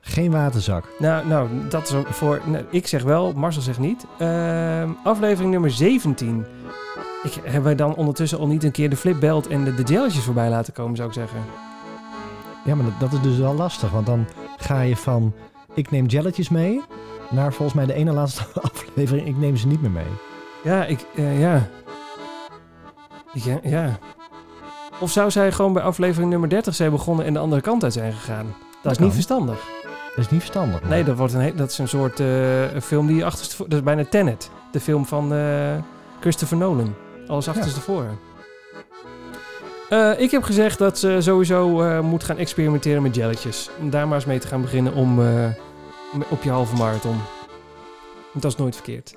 Geen 0.08 0.30
waterzak. 0.30 0.84
Nou, 0.98 1.26
nou 1.26 1.48
dat 1.68 1.82
is 1.88 1.94
voor. 2.16 2.40
nou, 2.44 2.64
ik 2.70 2.86
zeg 2.86 3.02
wel, 3.02 3.32
Marcel 3.32 3.62
zegt 3.62 3.78
niet. 3.78 4.06
Ehm, 4.18 4.88
aflevering 5.04 5.50
nummer 5.52 5.70
17. 5.70 6.46
Ik, 7.22 7.32
hebben 7.42 7.62
wij 7.62 7.74
dan 7.74 7.94
ondertussen 7.94 8.38
al 8.38 8.46
niet 8.46 8.64
een 8.64 8.70
keer 8.70 8.90
de 8.90 8.96
flipbelt 8.96 9.46
en 9.46 9.64
de, 9.64 9.74
de 9.74 9.82
jelletjes 9.82 10.24
voorbij 10.24 10.48
laten 10.48 10.72
komen, 10.72 10.96
zou 10.96 11.08
ik 11.08 11.14
zeggen? 11.14 11.38
Ja, 12.64 12.74
maar 12.74 12.84
dat, 12.84 13.10
dat 13.10 13.12
is 13.12 13.20
dus 13.28 13.38
wel 13.38 13.54
lastig. 13.54 13.90
Want 13.90 14.06
dan 14.06 14.26
ga 14.56 14.80
je 14.80 14.96
van 14.96 15.34
ik 15.74 15.90
neem 15.90 16.06
jelletjes 16.06 16.48
mee... 16.48 16.80
naar 17.30 17.52
volgens 17.52 17.76
mij 17.76 17.86
de 17.86 17.94
ene 17.94 18.12
laatste 18.12 18.42
aflevering 18.72 19.26
ik 19.26 19.36
neem 19.36 19.56
ze 19.56 19.66
niet 19.66 19.80
meer 19.82 19.90
mee. 19.90 20.12
Ja, 20.62 20.84
ik. 20.84 21.06
eh, 21.14 21.40
ja. 21.40 21.68
Ik, 23.32 23.42
ja, 23.42 23.58
ja. 23.62 23.98
Of 25.00 25.10
zou 25.10 25.30
zij 25.30 25.52
gewoon 25.52 25.72
bij 25.72 25.82
aflevering 25.82 26.30
nummer 26.30 26.48
30 26.48 26.74
zijn 26.74 26.90
begonnen 26.90 27.26
en 27.26 27.32
de 27.32 27.38
andere 27.38 27.60
kant 27.60 27.84
uit 27.84 27.92
zijn 27.92 28.12
gegaan? 28.12 28.54
Dat, 28.82 28.92
is 28.92 28.98
kan. 28.98 29.06
niet 29.06 29.14
verstandig. 29.14 29.66
Dat 30.18 30.26
is 30.26 30.32
niet 30.32 30.42
verstandig. 30.42 30.88
Nee, 30.88 31.04
dat, 31.04 31.16
wordt 31.16 31.32
een, 31.32 31.56
dat 31.56 31.70
is 31.70 31.78
een 31.78 31.88
soort 31.88 32.20
eh, 32.20 32.72
een 32.72 32.82
film 32.82 33.06
die 33.06 33.24
achterstevoren... 33.24 33.70
Dat 33.70 33.78
is 33.78 33.84
bijna 33.84 34.04
Tenet. 34.04 34.50
De 34.72 34.80
film 34.80 35.06
van 35.06 35.32
eh, 35.32 35.76
Christopher 36.20 36.56
Nolan. 36.56 36.94
Alles 37.26 37.48
achterstevoren. 37.48 38.18
Eh 39.88 40.20
ik 40.20 40.30
heb 40.30 40.42
gezegd 40.42 40.78
dat 40.78 40.98
ze 40.98 41.16
sowieso 41.20 41.82
eh, 41.82 42.00
moet 42.00 42.24
gaan 42.24 42.36
experimenteren 42.36 43.02
met 43.02 43.14
jelletjes. 43.14 43.70
Om 43.80 43.90
daar 43.90 44.06
maar 44.06 44.16
eens 44.16 44.26
mee 44.26 44.38
te 44.38 44.46
gaan 44.46 44.60
beginnen 44.60 44.94
om, 44.94 45.20
eh, 45.20 45.50
op 46.28 46.42
je 46.42 46.50
halve 46.50 46.76
marathon. 46.76 47.16
Want 48.32 48.42
dat 48.42 48.52
is 48.52 48.58
nooit 48.58 48.74
verkeerd. 48.74 49.14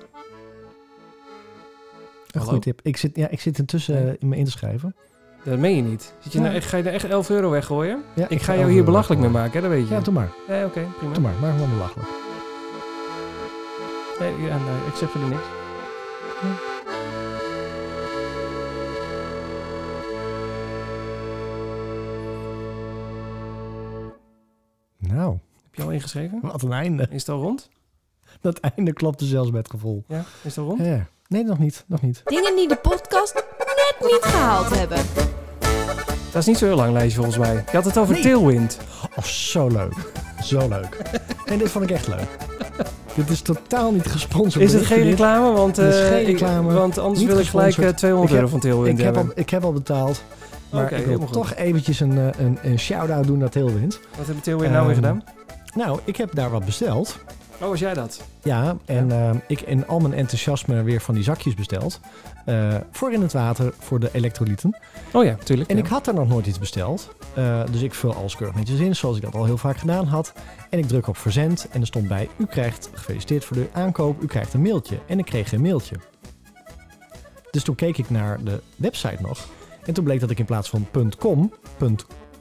Een 2.30 2.40
goede 2.40 2.58
tip. 2.58 2.80
Ik 2.82 2.96
zit, 2.96 3.16
ja, 3.16 3.28
ik 3.28 3.40
zit 3.40 3.58
intussen 3.58 4.16
in 4.20 4.28
me 4.28 4.36
in 4.36 4.44
te 4.44 4.50
schrijven. 4.50 4.94
Dat 5.44 5.58
meen 5.58 5.76
je 5.76 5.82
niet. 5.82 6.14
Zit 6.18 6.32
je 6.32 6.38
Ja. 6.38 6.44
nou 6.44 6.56
echt, 6.56 6.66
ga 6.68 6.76
je 6.76 6.82
er 6.82 6.92
echt 6.92 7.04
11 7.04 7.30
euro 7.30 7.50
weggooien? 7.50 8.02
Ja, 8.14 8.28
Ik 8.28 8.42
ga 8.42 8.54
jou 8.56 8.70
hier 8.70 8.84
belachelijk 8.84 9.20
mee 9.20 9.30
maken, 9.30 9.52
hè? 9.52 9.60
dat 9.60 9.70
weet 9.70 9.88
je. 9.88 9.94
Ja, 9.94 10.00
doe 10.00 10.14
maar. 10.14 10.30
Nee, 10.48 10.64
oké, 10.64 10.86
prima. 10.98 11.12
Doe 11.14 11.22
maar. 11.22 11.32
Maak 11.40 11.52
me 11.52 11.58
wel 11.58 11.68
belachelijk. 11.68 12.08
Nee, 14.18 14.30
ja, 14.48 14.56
nee, 14.56 14.76
ik 14.86 14.94
zeg 14.94 15.10
verder 15.10 15.28
niks. 15.28 15.42
Nou, 24.98 25.38
Heb 25.64 25.74
je 25.74 25.82
al 25.82 25.90
ingeschreven? 25.90 26.38
wat 26.42 26.62
een 26.62 26.72
einde. 26.72 27.06
Is 27.10 27.20
het 27.20 27.28
al 27.28 27.40
rond? 27.42 27.68
Dat 28.40 28.58
einde 28.58 28.92
klopte 28.92 29.24
zelfs 29.24 29.50
met 29.50 29.70
gevoel. 29.70 30.04
Ja, 30.08 30.18
is 30.18 30.56
het 30.56 30.58
al 30.58 30.64
rond? 30.64 30.84
Ja. 30.84 31.06
Nee, 31.28 31.44
nog 31.44 31.58
niet. 31.58 31.84
Nog 31.86 32.00
niet. 32.02 32.20
Dingen 32.24 32.56
die 32.56 32.68
de 32.68 32.76
podcast 32.76 33.44
niet 34.04 34.18
gehaald 34.22 34.78
hebben. 34.78 34.98
Dat 36.32 36.40
is 36.40 36.46
niet 36.46 36.58
zo 36.58 36.64
heel 36.66 36.76
lang 36.76 36.92
lijstje 36.92 37.14
volgens 37.22 37.38
mij. 37.38 37.54
Je 37.54 37.76
had 37.76 37.84
het 37.84 37.98
over 37.98 38.14
Nee. 38.14 38.22
Tailwind. 38.22 38.78
Oh, 39.16 39.24
zo 39.24 39.66
leuk. 39.68 39.94
Zo 40.42 40.68
leuk. 40.68 40.96
En 41.44 41.58
dit 41.58 41.70
vond 41.70 41.84
ik 41.84 41.90
echt 41.90 42.08
leuk. 42.08 42.26
dit 43.14 43.30
is 43.30 43.40
totaal 43.40 43.92
niet 43.92 44.06
gesponsord. 44.06 44.64
Is 44.64 44.72
het 44.72 44.86
geen 44.86 45.02
reclame? 45.02 45.52
Want, 45.52 45.76
Het 45.76 45.94
is 45.94 46.00
eh, 46.00 46.06
geen 46.08 46.20
ik- 46.20 46.26
reclame, 46.26 46.72
want 46.72 46.98
anders 46.98 47.18
niet 47.20 47.28
wil 47.28 47.38
ik 47.38 47.46
gelijk 47.46 47.68
eh, 47.68 47.74
gesponsord. 47.74 47.98
200 47.98 48.30
Ik 48.32 48.36
heb- 48.38 48.44
euro 48.46 48.60
van 48.60 48.60
Tailwind 48.70 48.98
Ik 48.98 49.04
heb, 49.04 49.14
hebben. 49.14 49.32
al, 49.34 49.40
ik 49.42 49.50
heb 49.50 49.64
al 49.64 49.72
betaald. 49.72 50.22
Maar 50.70 50.92
ik 50.92 51.06
wil 51.06 51.24
toch 51.30 51.54
eventjes 51.54 52.00
een, 52.00 52.18
eh, 52.18 52.26
een, 52.44 52.58
een 52.62 52.78
shout-out 52.78 53.26
doen 53.26 53.38
naar 53.38 53.48
Tailwind. 53.50 54.00
Wat 54.16 54.26
hebben 54.26 54.42
Tailwind 54.44 54.72
nou 54.72 54.86
weer 54.86 54.96
Ehm, 54.96 55.04
gedaan? 55.04 55.24
Nou, 55.74 55.98
ik 56.04 56.16
heb 56.16 56.34
daar 56.34 56.50
wat 56.50 56.64
besteld. 56.64 57.16
Oh, 57.62 57.68
was 57.68 57.80
jij 57.80 57.94
dat? 57.94 58.22
Ja, 58.42 58.76
en 58.84 59.10
ehm, 59.10 59.36
ik 59.48 59.60
in 59.60 59.86
al 59.86 60.00
mijn 60.00 60.14
enthousiasme 60.14 60.82
weer 60.82 61.00
van 61.00 61.14
die 61.14 61.22
zakjes 61.22 61.54
besteld. 61.54 62.00
Eh, 62.44 62.76
voor 62.90 63.12
in 63.12 63.22
het 63.22 63.32
water, 63.32 63.74
voor 63.78 64.00
de 64.00 64.08
elektrolyten. 64.12 64.76
Oh 65.12 65.24
ja, 65.24 65.34
tuurlijk. 65.44 65.70
En 65.70 65.76
ja. 65.76 65.82
ik 65.82 65.88
had 65.88 66.06
er 66.06 66.14
nog 66.14 66.28
nooit 66.28 66.46
iets 66.46 66.58
besteld. 66.58 67.14
Eh, 67.34 67.62
dus 67.70 67.82
ik 67.82 67.94
vul 67.94 68.14
alles 68.14 68.36
keurig 68.36 68.56
netjes 68.56 68.78
in, 68.78 68.96
zoals 68.96 69.16
ik 69.16 69.22
dat 69.22 69.34
al 69.34 69.44
heel 69.44 69.58
vaak 69.58 69.76
gedaan 69.76 70.06
had. 70.06 70.32
En 70.70 70.78
ik 70.78 70.86
druk 70.86 71.06
op 71.06 71.16
verzend 71.16 71.68
en 71.70 71.80
er 71.80 71.86
stond 71.86 72.08
bij... 72.08 72.28
U 72.36 72.46
krijgt, 72.46 72.90
gefeliciteerd 72.92 73.44
voor 73.44 73.56
de 73.56 73.68
aankoop, 73.72 74.22
u 74.22 74.26
krijgt 74.26 74.54
een 74.54 74.62
mailtje. 74.62 74.98
En 75.06 75.18
ik 75.18 75.24
kreeg 75.24 75.48
geen 75.48 75.62
mailtje. 75.62 75.96
Dus 77.50 77.62
toen 77.62 77.74
keek 77.74 77.98
ik 77.98 78.10
naar 78.10 78.44
de 78.44 78.62
website 78.76 79.22
nog. 79.22 79.48
En 79.84 79.94
toen 79.94 80.04
bleek 80.04 80.20
dat 80.20 80.30
ik 80.30 80.38
in 80.38 80.44
plaats 80.44 80.68
van 80.68 80.86
.com, 81.18 81.52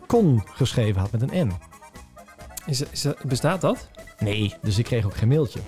.con 0.08 0.44
geschreven 0.46 1.02
had 1.02 1.12
met 1.12 1.22
een 1.22 1.48
N. 1.48 1.54
Is, 2.66 2.84
bestaat 3.28 3.62
dat? 3.62 3.90
Nee, 4.22 4.54
dus 4.62 4.78
ik 4.78 4.86
kreeg 4.86 5.06
ook 5.06 5.16
geen 5.16 5.28
mailtje. 5.28 5.60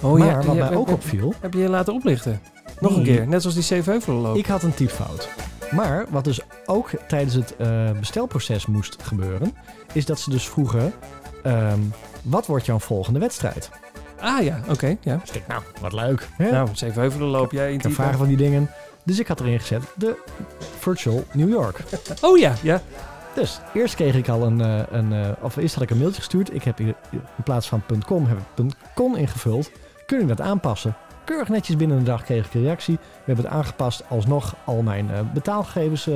Oh 0.00 0.18
maar 0.18 0.28
ja, 0.28 0.36
wat 0.42 0.56
ja, 0.56 0.68
mij 0.68 0.76
ook 0.76 0.86
heb- 0.86 0.94
opviel... 0.94 1.34
Heb 1.40 1.52
je 1.54 1.58
je 1.60 1.68
laten 1.68 1.94
oplichten? 1.94 2.40
Nog 2.80 2.96
een 2.96 3.02
keer, 3.02 3.26
net 3.28 3.40
zoals 3.40 3.56
die 3.56 3.64
Zevenheuvelenloop. 3.64 4.36
Ik 4.36 4.46
had 4.46 4.62
een 4.62 4.74
typfout. 4.74 5.28
Maar 5.70 6.06
wat 6.08 6.24
dus 6.24 6.40
ook 6.66 6.90
tijdens 7.08 7.34
het 7.34 7.56
eh, 7.56 7.90
bestelproces 8.00 8.66
moest 8.66 9.02
gebeuren, 9.02 9.54
is 9.92 10.06
dat 10.06 10.20
ze 10.20 10.30
dus 10.30 10.48
vroegen: 10.48 10.92
ehm, 11.42 11.78
wat 12.22 12.46
wordt 12.46 12.66
jouw 12.66 12.78
volgende 12.78 13.18
wedstrijd? 13.18 13.70
Ah 14.20 14.42
ja, 14.42 14.60
oké. 14.68 14.96
ja. 15.00 15.16
Dus 15.16 15.30
ik 15.30 15.46
nou, 15.46 15.62
wat 15.80 15.92
leuk. 15.92 16.28
Hè? 16.36 16.50
Nou, 16.50 16.68
Zevenheuvelenloop, 16.72 17.52
jij 17.52 17.72
in 17.72 17.78
die 17.78 17.94
vragen 17.94 18.18
van 18.18 18.26
die 18.28 18.36
dingen. 18.36 18.70
Dus 19.04 19.18
ik 19.18 19.26
had 19.26 19.40
erin 19.40 19.60
gezet 19.60 19.82
de 19.94 20.16
Virtual 20.78 21.24
New 21.32 21.48
York. 21.48 21.80
Oh 22.20 22.38
ja, 22.38 22.54
ja. 22.62 22.80
Dus 23.34 23.60
eerst 23.74 23.94
kreeg 23.94 24.14
ik 24.14 24.28
al 24.28 24.42
een, 24.42 24.60
eh, 24.60 24.80
een 24.90 25.12
eh, 25.12 25.30
of 25.40 25.56
eerst 25.56 25.74
had 25.74 25.82
ik 25.82 25.90
een 25.90 25.98
mailtje 25.98 26.20
gestuurd. 26.20 26.54
Ik 26.54 26.62
heb 26.62 26.80
in 26.80 26.94
plaats 27.44 27.68
van 27.68 27.82
.com 28.06 28.26
heb 28.26 28.38
ik 28.38 28.74
.con 28.94 29.16
ingevuld. 29.16 29.70
Kun 30.06 30.18
je 30.18 30.26
dat 30.26 30.40
aanpassen? 30.40 30.96
Keurig 31.24 31.48
netjes 31.48 31.76
binnen 31.76 31.96
een 31.96 32.04
dag 32.04 32.24
kreeg 32.24 32.46
ik 32.46 32.54
een 32.54 32.62
reactie. 32.62 32.94
We 32.94 33.22
hebben 33.24 33.44
het 33.44 33.54
aangepast. 33.54 34.02
Alsnog 34.08 34.54
al 34.64 34.82
mijn 34.82 35.10
eh, 35.10 35.20
betaalgegevens 35.34 36.08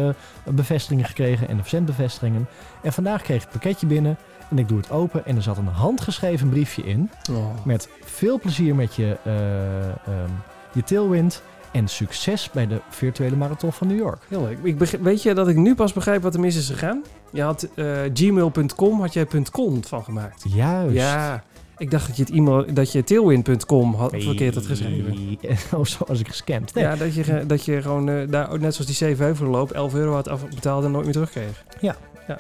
bevestigingen 0.45 1.05
gekregen 1.05 1.49
en 1.49 1.57
de 1.57 1.63
verzendbevestigingen. 1.63 2.49
En 2.83 2.93
vandaag 2.93 3.23
kreeg 3.23 3.37
ik 3.37 3.43
het 3.43 3.51
pakketje 3.51 3.87
binnen 3.87 4.19
en 4.51 4.59
ik 4.59 4.69
doe 4.69 4.79
het 4.79 4.91
open 4.91 5.27
en 5.27 5.37
er 5.37 5.43
zat 5.43 5.57
een 5.57 5.67
handgeschreven 5.67 6.49
briefje 6.49 6.83
in. 6.83 7.11
Oh. 7.31 7.65
Met 7.65 7.89
veel 8.05 8.39
plezier 8.39 8.75
met 8.75 8.95
je, 8.95 9.17
eh, 9.23 9.89
ehm, 9.89 10.31
je 10.73 10.83
tailwind 10.85 11.43
en 11.77 11.89
succes 11.89 12.51
bij 12.51 12.67
de 12.67 12.81
virtuele 12.89 13.37
marathon 13.37 13.73
van 13.73 13.87
New 13.87 13.99
York. 13.99 14.23
Heel 14.29 14.43
leuk. 14.43 14.59
Ik 14.63 14.99
weet 15.01 15.23
je 15.23 15.35
dat 15.35 15.49
ik 15.49 15.57
nu 15.57 15.75
pas 15.75 15.93
begrijp 15.93 16.23
wat 16.23 16.35
er 16.35 16.41
mis 16.41 16.57
is 16.57 16.69
gegaan? 16.69 17.03
Je 17.33 17.43
had 17.43 17.69
eh, 17.75 17.87
gmail.com, 18.13 19.01
had 19.01 19.13
jij 19.13 19.27
.com 19.53 19.85
van 19.85 20.05
gemaakt. 20.05 20.45
Juist. 20.49 20.95
Ja, 20.95 21.45
ik 21.77 21.91
dacht 21.91 22.07
dat 22.07 22.17
je 22.17 22.23
het 22.23 22.33
e-mail, 22.33 22.75
dat 22.75 22.93
je 22.93 23.05
tailwind.com 23.05 23.95
had 23.95 24.15
verkeerd 24.19 24.55
had 24.55 24.67
geschreven. 24.67 25.15
Nee. 25.15 25.39
Oh, 25.75 25.85
zo 25.85 26.05
was 26.07 26.21
ik 26.21 26.29
gescamd. 26.29 26.75
Nee. 26.75 26.85
Ja, 26.85 26.97
dat 26.97 27.15
je, 27.15 27.45
dat 27.47 27.65
je 27.65 27.83
gewoon 27.83 28.09
eh, 28.09 28.29
daar, 28.29 28.49
net 28.61 28.75
zoals 28.75 28.87
die 28.87 28.95
Zevenheuvelenloop 28.95 29.71
11 29.71 29.95
euro 29.95 30.13
had 30.13 30.29
afbetaald 30.29 30.85
en 30.85 30.91
nooit 30.91 31.05
meer 31.05 31.13
terugkreeg. 31.13 31.65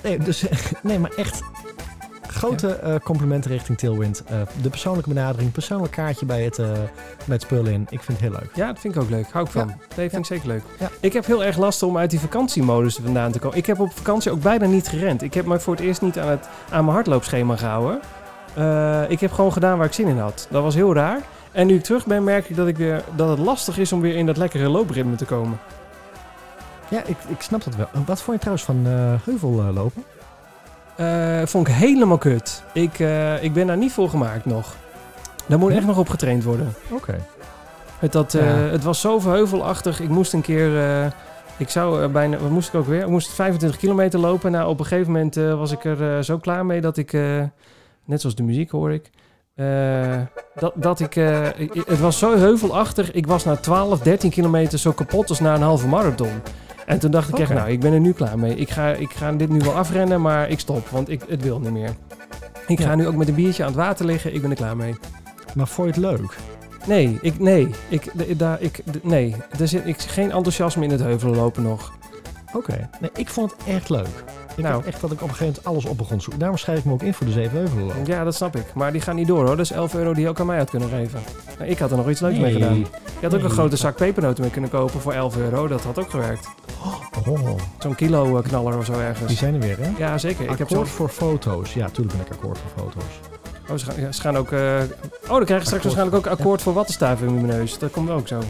Nee, 0.03 0.19
dus, 0.19 0.45
nee, 0.83 0.99
maar 0.99 1.13
echt 1.17 1.43
grote 2.37 2.69
eh, 2.69 2.95
complimenten 3.05 3.51
richting 3.51 3.79
Tailwind. 3.79 4.23
Eh, 4.27 4.41
de 4.63 4.71
persoonlijke 4.71 5.09
benadering, 5.09 5.53
persoonlijk 5.53 5.93
kaartje 5.93 6.27
bij 6.27 6.43
het, 6.45 6.59
eh, 6.59 6.67
bij 7.25 7.35
het 7.35 7.43
spul 7.43 7.65
in. 7.67 7.87
Ik 7.91 8.03
vind 8.03 8.21
het 8.21 8.31
heel 8.31 8.39
leuk. 8.41 8.51
Ja, 8.55 8.67
dat 8.67 8.79
vind 8.79 8.95
ik 8.95 9.03
ook 9.03 9.11
leuk. 9.11 9.27
Hou 9.33 9.45
ik 9.45 9.51
van. 9.51 9.67
Nee, 9.67 9.77
vind 10.11 10.13
Ja. 10.13 10.19
ik 10.19 10.25
zeker 10.25 10.47
leuk. 10.49 10.63
Ik 11.01 11.13
heb 11.13 11.27
heel 11.27 11.45
erg 11.45 11.57
last 11.57 11.83
om 11.83 11.99
uit 11.99 12.11
die 12.11 12.21
vakantiemodus 12.21 12.97
vandaan 13.05 13.33
te 13.33 13.39
komen. 13.39 13.57
Ik 13.59 13.67
heb 13.67 13.81
op 13.81 13.93
vakantie 13.93 14.31
ook 14.31 14.43
bijna 14.43 14.67
niet 14.67 14.89
gerend. 14.89 15.23
Ik 15.23 15.35
heb 15.35 15.47
me 15.47 15.61
voor 15.61 15.75
het 15.75 15.85
eerst 15.85 16.03
niet 16.03 16.19
aan, 16.19 16.29
het, 16.29 16.49
aan 16.71 16.83
mijn 16.85 16.95
hardloopschema 16.97 17.57
gehouden. 17.57 18.01
Eh, 18.55 19.11
ik 19.11 19.21
heb 19.21 19.33
gewoon 19.33 19.53
gedaan 19.53 19.79
waar 19.79 19.87
ik 19.87 19.93
zin 19.93 20.07
in 20.09 20.19
had. 20.19 20.47
Dat 20.51 20.63
was 20.63 20.75
heel 20.75 20.95
raar. 20.95 21.21
En 21.53 21.67
nu 21.67 21.75
ik 21.75 21.83
terug 21.83 22.07
ben, 22.07 22.25
merk 22.25 22.49
ik 22.49 22.57
dat, 22.57 22.67
ik 22.67 22.77
weer, 22.77 23.03
dat 23.15 23.29
het 23.29 23.39
lastig 23.39 23.79
is 23.79 23.93
om 23.93 24.01
weer 24.01 24.17
in 24.17 24.27
dat 24.27 24.37
lekkere 24.37 24.69
loopritme 24.69 25.15
te 25.17 25.25
komen. 25.25 25.59
Ja, 26.89 27.03
ik, 27.05 27.17
ik 27.29 27.41
snap 27.41 27.65
dat 27.65 27.77
wel. 27.77 27.89
Wat 28.07 28.23
vond 28.23 28.43
je 28.43 28.51
trouwens 28.51 28.65
van 28.65 28.85
heuvel 29.25 29.73
lopen? 29.73 30.05
Eh, 30.97 31.43
vond 31.47 31.69
ik 31.69 31.75
helemaal 31.75 32.19
kut. 32.19 32.63
Ik, 32.73 32.99
eh, 32.99 33.43
ik 33.43 33.53
ben 33.53 33.67
daar 33.67 33.77
niet 33.77 33.93
voor 33.93 34.09
gemaakt 34.09 34.45
nog. 34.45 34.75
Daar 35.47 35.59
moet 35.59 35.71
Ja? 35.71 35.77
echt 35.77 35.87
nog 35.87 35.99
op 35.99 36.09
getraind 36.09 36.45
worden. 36.45 36.75
Oké. 36.91 37.17
Het, 37.99 38.13
dat, 38.13 38.35
eh, 38.35 38.47
Ja. 38.47 38.71
het 38.73 38.85
was 38.85 39.01
zo 39.01 39.21
heuvelachtig. 39.21 40.01
Ik 40.01 40.09
moest 40.09 40.33
een 40.33 40.41
keer. 40.41 40.71
ik 41.57 41.69
zou 41.69 42.09
bijna. 42.09 42.37
Wat 42.39 42.51
moest 42.51 42.69
ik 42.69 42.75
ook 42.75 42.87
weer? 42.87 43.01
Ik 43.01 43.09
moest 43.09 43.31
25 43.33 43.79
kilometer 43.81 44.19
lopen. 44.21 44.51
Nou, 44.53 44.69
op 44.69 44.79
een 44.81 44.87
gegeven 44.87 45.13
moment 45.13 45.35
was 45.35 45.73
ik 45.73 45.85
er 45.85 46.25
zo 46.25 46.39
klaar 46.39 46.67
mee 46.67 46.81
dat 46.81 46.97
ik. 46.97 47.13
net 48.05 48.21
zoals 48.21 48.35
de 48.35 48.43
muziek 48.43 48.71
hoor 48.71 48.93
ik. 48.93 49.11
dat, 50.55 50.73
dat 50.75 51.01
ik. 51.01 51.17
ik- 51.57 51.75
het 51.87 52.01
was 52.01 52.19
zo 52.19 52.37
heuvelachtig. 52.37 53.13
Ik 53.13 53.27
was 53.27 53.45
na 53.45 53.57
12, 53.57 53.99
13 54.01 54.31
kilometer 54.31 54.79
zo 54.79 54.93
kapot 54.93 55.29
als 55.29 55.41
na 55.41 55.55
een 55.55 55.63
halve 55.63 55.87
marathon. 55.89 56.41
En 56.87 56.99
toen 56.99 57.11
dacht 57.11 57.29
ik 57.29 57.39
echt, 57.39 57.53
nou, 57.55 57.71
ik 57.71 57.81
ben 57.81 57.93
er 57.93 58.01
nu 58.01 58.13
klaar 58.13 58.39
mee. 58.39 58.55
Ik 58.57 58.71
ga, 58.71 58.89
ik 58.93 59.11
ga 59.11 59.33
dit 59.33 59.49
nu 59.49 59.59
wel 59.59 59.73
afrennen, 59.75 60.21
maar 60.21 60.49
ik 60.49 60.59
stop, 60.61 60.89
want 60.89 61.09
ik, 61.11 61.23
het 61.29 61.43
wil 61.43 61.59
niet 61.61 61.71
meer. 61.73 61.91
Ik 62.67 62.81
ga 62.81 62.89
Ja. 62.89 62.95
nu 62.95 63.07
ook 63.07 63.15
met 63.15 63.29
een 63.29 63.35
biertje 63.35 63.63
aan 63.63 63.69
het 63.69 63.79
water 63.79 64.07
liggen. 64.07 64.35
Ik 64.35 64.41
ben 64.41 64.51
er 64.51 64.57
klaar 64.57 64.77
mee. 64.77 64.95
Maar 65.55 65.67
vond 65.69 65.95
je 65.95 66.01
het 66.01 66.19
leuk? 66.21 66.37
Nee, 66.87 67.19
ik, 67.23 67.39
nee, 67.39 67.69
ik, 67.89 68.39
daar, 68.39 68.61
ik, 68.61 68.79
nee. 69.03 69.35
Er 69.59 69.69
zit 69.69 69.87
ik, 69.87 70.01
geen 70.01 70.31
enthousiasme 70.31 70.85
in 70.85 70.91
het 70.91 71.01
heuvelen 71.01 71.37
lopen 71.37 71.63
nog. 71.63 71.93
Oké. 72.55 72.89
Nee, 73.01 73.11
ik 73.15 73.29
vond 73.29 73.51
het 73.51 73.75
echt 73.75 73.89
leuk. 73.89 74.25
Ik 74.57 74.63
Nou. 74.63 74.85
echt 74.85 75.01
dat 75.01 75.13
ik 75.13 75.23
op 75.23 75.29
een 75.29 75.35
gegeven 75.35 75.47
moment 75.47 75.65
alles 75.65 75.85
op 75.85 75.97
begon 75.99 76.21
zoeken. 76.21 76.39
Daarom 76.39 76.59
schrijf 76.59 76.79
ik 76.79 76.85
me 76.85 76.93
ook 76.93 77.03
in 77.03 77.15
voor 77.15 77.27
de 77.27 77.33
Zevenheuvelenloop. 77.33 78.07
Ja, 78.07 78.25
dat 78.25 78.35
snap 78.35 78.57
ik. 78.57 78.75
Maar 78.75 78.93
die 78.93 79.01
gaan 79.01 79.17
niet 79.17 79.27
door 79.27 79.37
hoor. 79.47 79.47
Dat 79.57 79.59
is 79.59 79.71
11 79.71 79.95
euro 79.95 80.13
die 80.15 80.23
je 80.23 80.29
ook 80.29 80.41
aan 80.41 80.47
mij 80.47 80.59
had 80.59 80.71
kunnen 80.71 80.89
geven. 80.89 81.21
Nou, 81.59 81.71
ik 81.71 81.79
had 81.79 81.91
er 81.91 81.97
nog 81.97 82.09
iets 82.11 82.21
leuks 82.21 82.39
mee 82.39 82.53
gedaan. 82.53 82.79
Je 82.79 82.87
had 83.23 83.35
ook 83.35 83.43
een 83.43 83.51
grote 83.51 83.77
zak 83.77 83.97
pepernoten 83.97 84.43
mee 84.43 84.51
kunnen 84.51 84.71
kopen 84.71 85.01
voor 85.01 85.13
11 85.13 85.37
euro. 85.37 85.67
Dat 85.69 85.83
had 85.83 85.99
ook 85.99 86.11
gewerkt. 86.11 86.49
Oh, 87.27 87.51
Zo'n 87.79 87.95
kilo 87.95 88.37
eh, 88.39 88.43
knaller 88.45 88.77
of 88.79 88.85
zo 88.85 88.93
die 88.93 89.01
ergens. 89.03 89.39
zijn 89.39 89.55
er 89.55 89.61
weer, 89.61 89.77
hè? 89.81 89.91
Ja, 89.99 90.19
zeker. 90.19 90.43
Ik 90.51 90.59
heb 90.59 90.61
akkoord 90.71 90.89
zo... 90.89 90.95
voor 90.95 91.09
foto's. 91.09 91.75
Ja, 91.75 91.89
tuurlijk 91.89 92.17
ben 92.17 92.27
ik 92.27 92.33
akkoord 92.33 92.59
voor 92.59 92.83
foto's. 92.85 93.05
Oh, 93.71 93.77
ze 93.77 93.85
gaan, 93.85 94.01
ja, 94.01 94.13
ze 94.13 94.21
gaan 94.21 94.37
ook... 94.37 94.53
eh, 94.53 94.61
Oh, 94.61 95.29
dan 95.29 95.45
krijg 95.45 95.61
je 95.61 95.67
straks 95.67 95.67
Akkoord. 95.67 95.83
waarschijnlijk 95.83 96.17
ook 96.27 96.33
akkoord 96.39 96.63
voor 96.63 96.73
wattenstaven 96.73 97.27
in 97.27 97.35
mijn 97.35 97.47
neus. 97.47 97.79
Dat 97.79 97.91
komt 97.91 98.11
ook 98.11 98.29
zo. 98.29 98.41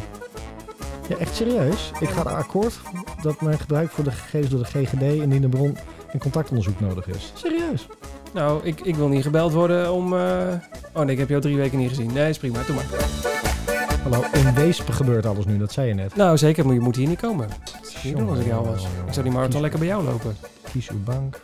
Ja, 1.09 1.17
echt 1.17 1.35
serieus. 1.35 1.91
Ik 2.01 2.09
ga 2.09 2.21
een 2.21 2.27
akkoord 2.37 2.75
dat 3.23 3.41
mijn 3.41 3.59
gebruik 3.59 3.91
voor 3.91 4.05
de 4.05 4.11
gegevens 4.11 4.51
door 4.51 4.61
de 4.61 4.65
GGD 4.85 5.03
indien 5.03 5.41
de 5.41 5.49
bron- 5.49 5.77
en 6.17 6.23
contactonderzoek 6.23 6.81
nodig 6.81 7.07
is. 7.09 7.33
Serieus. 7.35 7.87
Nou, 8.33 8.61
ik, 8.65 8.81
ik 8.81 8.95
wil 8.97 9.09
niet 9.09 9.23
gebeld 9.23 9.53
worden 9.53 9.93
om... 9.93 10.15
eh, 10.17 10.21
Oh 10.93 11.03
nee, 11.03 11.13
ik 11.13 11.19
heb 11.19 11.29
jou 11.29 11.41
drie 11.41 11.57
weken 11.57 11.79
niet 11.79 11.89
gezien. 11.89 12.13
Nee, 12.13 12.29
is 12.29 12.39
prima. 12.39 12.59
Doe 12.67 12.75
maar. 12.75 12.85
Hallo, 14.03 14.25
in 14.33 14.55
Weesp 14.55 14.91
gebeurt 14.91 15.27
alles 15.27 15.45
nu, 15.45 15.59
dat 15.59 15.73
zei 15.73 15.89
je 15.89 15.95
net. 15.95 16.17
Nou, 16.17 16.39
zeker. 16.39 16.65
Maar 16.65 16.75
je 16.75 16.81
moet 16.81 16.97
hier 16.97 17.09
niet 17.09 17.21
komen. 17.21 17.49
Niet 18.03 18.17
doen 18.17 18.29
als 18.29 18.39
ik 18.39 18.47
jou 18.47 18.67
was. 18.67 18.83
Ik 19.07 19.13
zou 19.13 19.25
die 19.27 19.35
marathon 19.35 19.61
lekker 19.61 19.79
bij 19.79 19.89
jou 19.89 20.05
lopen. 20.05 20.37
Kies 20.73 20.89
uw 20.91 21.03
bank. 21.05 21.41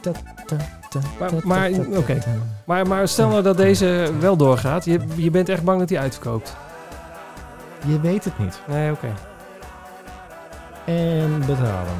Ta- 0.00 0.10
ta- 0.12 0.36
ta- 0.46 0.56
ta- 0.90 1.00
Maar- 1.18 1.30
maar, 1.44 1.70
oké. 1.96 2.18
Maar, 2.64 2.86
maar 2.86 3.08
stel 3.08 3.28
nou 3.28 3.42
dat 3.42 3.56
deze 3.56 4.10
wel 4.20 4.36
doorgaat. 4.36 4.84
Je, 4.84 5.00
je 5.14 5.30
bent 5.30 5.48
echt 5.48 5.64
bang 5.64 5.78
dat 5.78 5.88
hij 5.88 5.98
uitverkoopt. 5.98 6.56
Je 7.86 8.00
weet 8.00 8.24
het 8.24 8.38
niet. 8.38 8.60
Nee, 8.68 8.92
oké. 8.92 9.08
En 10.88 11.38
betalen. 11.46 11.96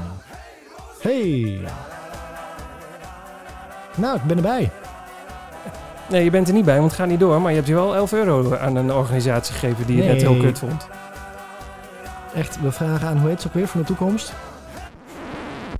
Hey. 1.01 1.59
Nou, 3.97 4.17
ik 4.17 4.23
ben 4.23 4.37
erbij. 4.37 4.71
Nee, 6.11 6.25
je 6.25 6.31
bent 6.31 6.49
er 6.49 6.55
niet 6.55 6.65
bij, 6.65 6.79
want 6.79 6.91
het 6.91 7.01
gaat 7.01 7.09
niet 7.09 7.21
door. 7.21 7.41
Maar 7.41 7.51
je 7.51 7.57
hebt 7.57 7.69
je 7.69 7.75
wel 7.75 7.95
11 7.95 8.13
euro 8.13 8.57
aan 8.57 8.77
een 8.77 8.93
organisatie 8.93 9.55
gegeven 9.55 9.87
die 9.87 9.97
je 9.97 10.03
net 10.03 10.21
heel 10.21 10.37
kut 10.37 10.59
vond. 10.59 10.89
Echt, 12.35 12.61
we 12.61 12.73
vragen 12.73 13.09
aan, 13.09 13.19
hoe 13.19 13.29
heet 13.29 13.41
ze 13.41 13.47
ook 13.49 13.55
weer 13.55 13.67
van 13.67 13.81
de 13.81 13.87
toekomst? 13.87 14.33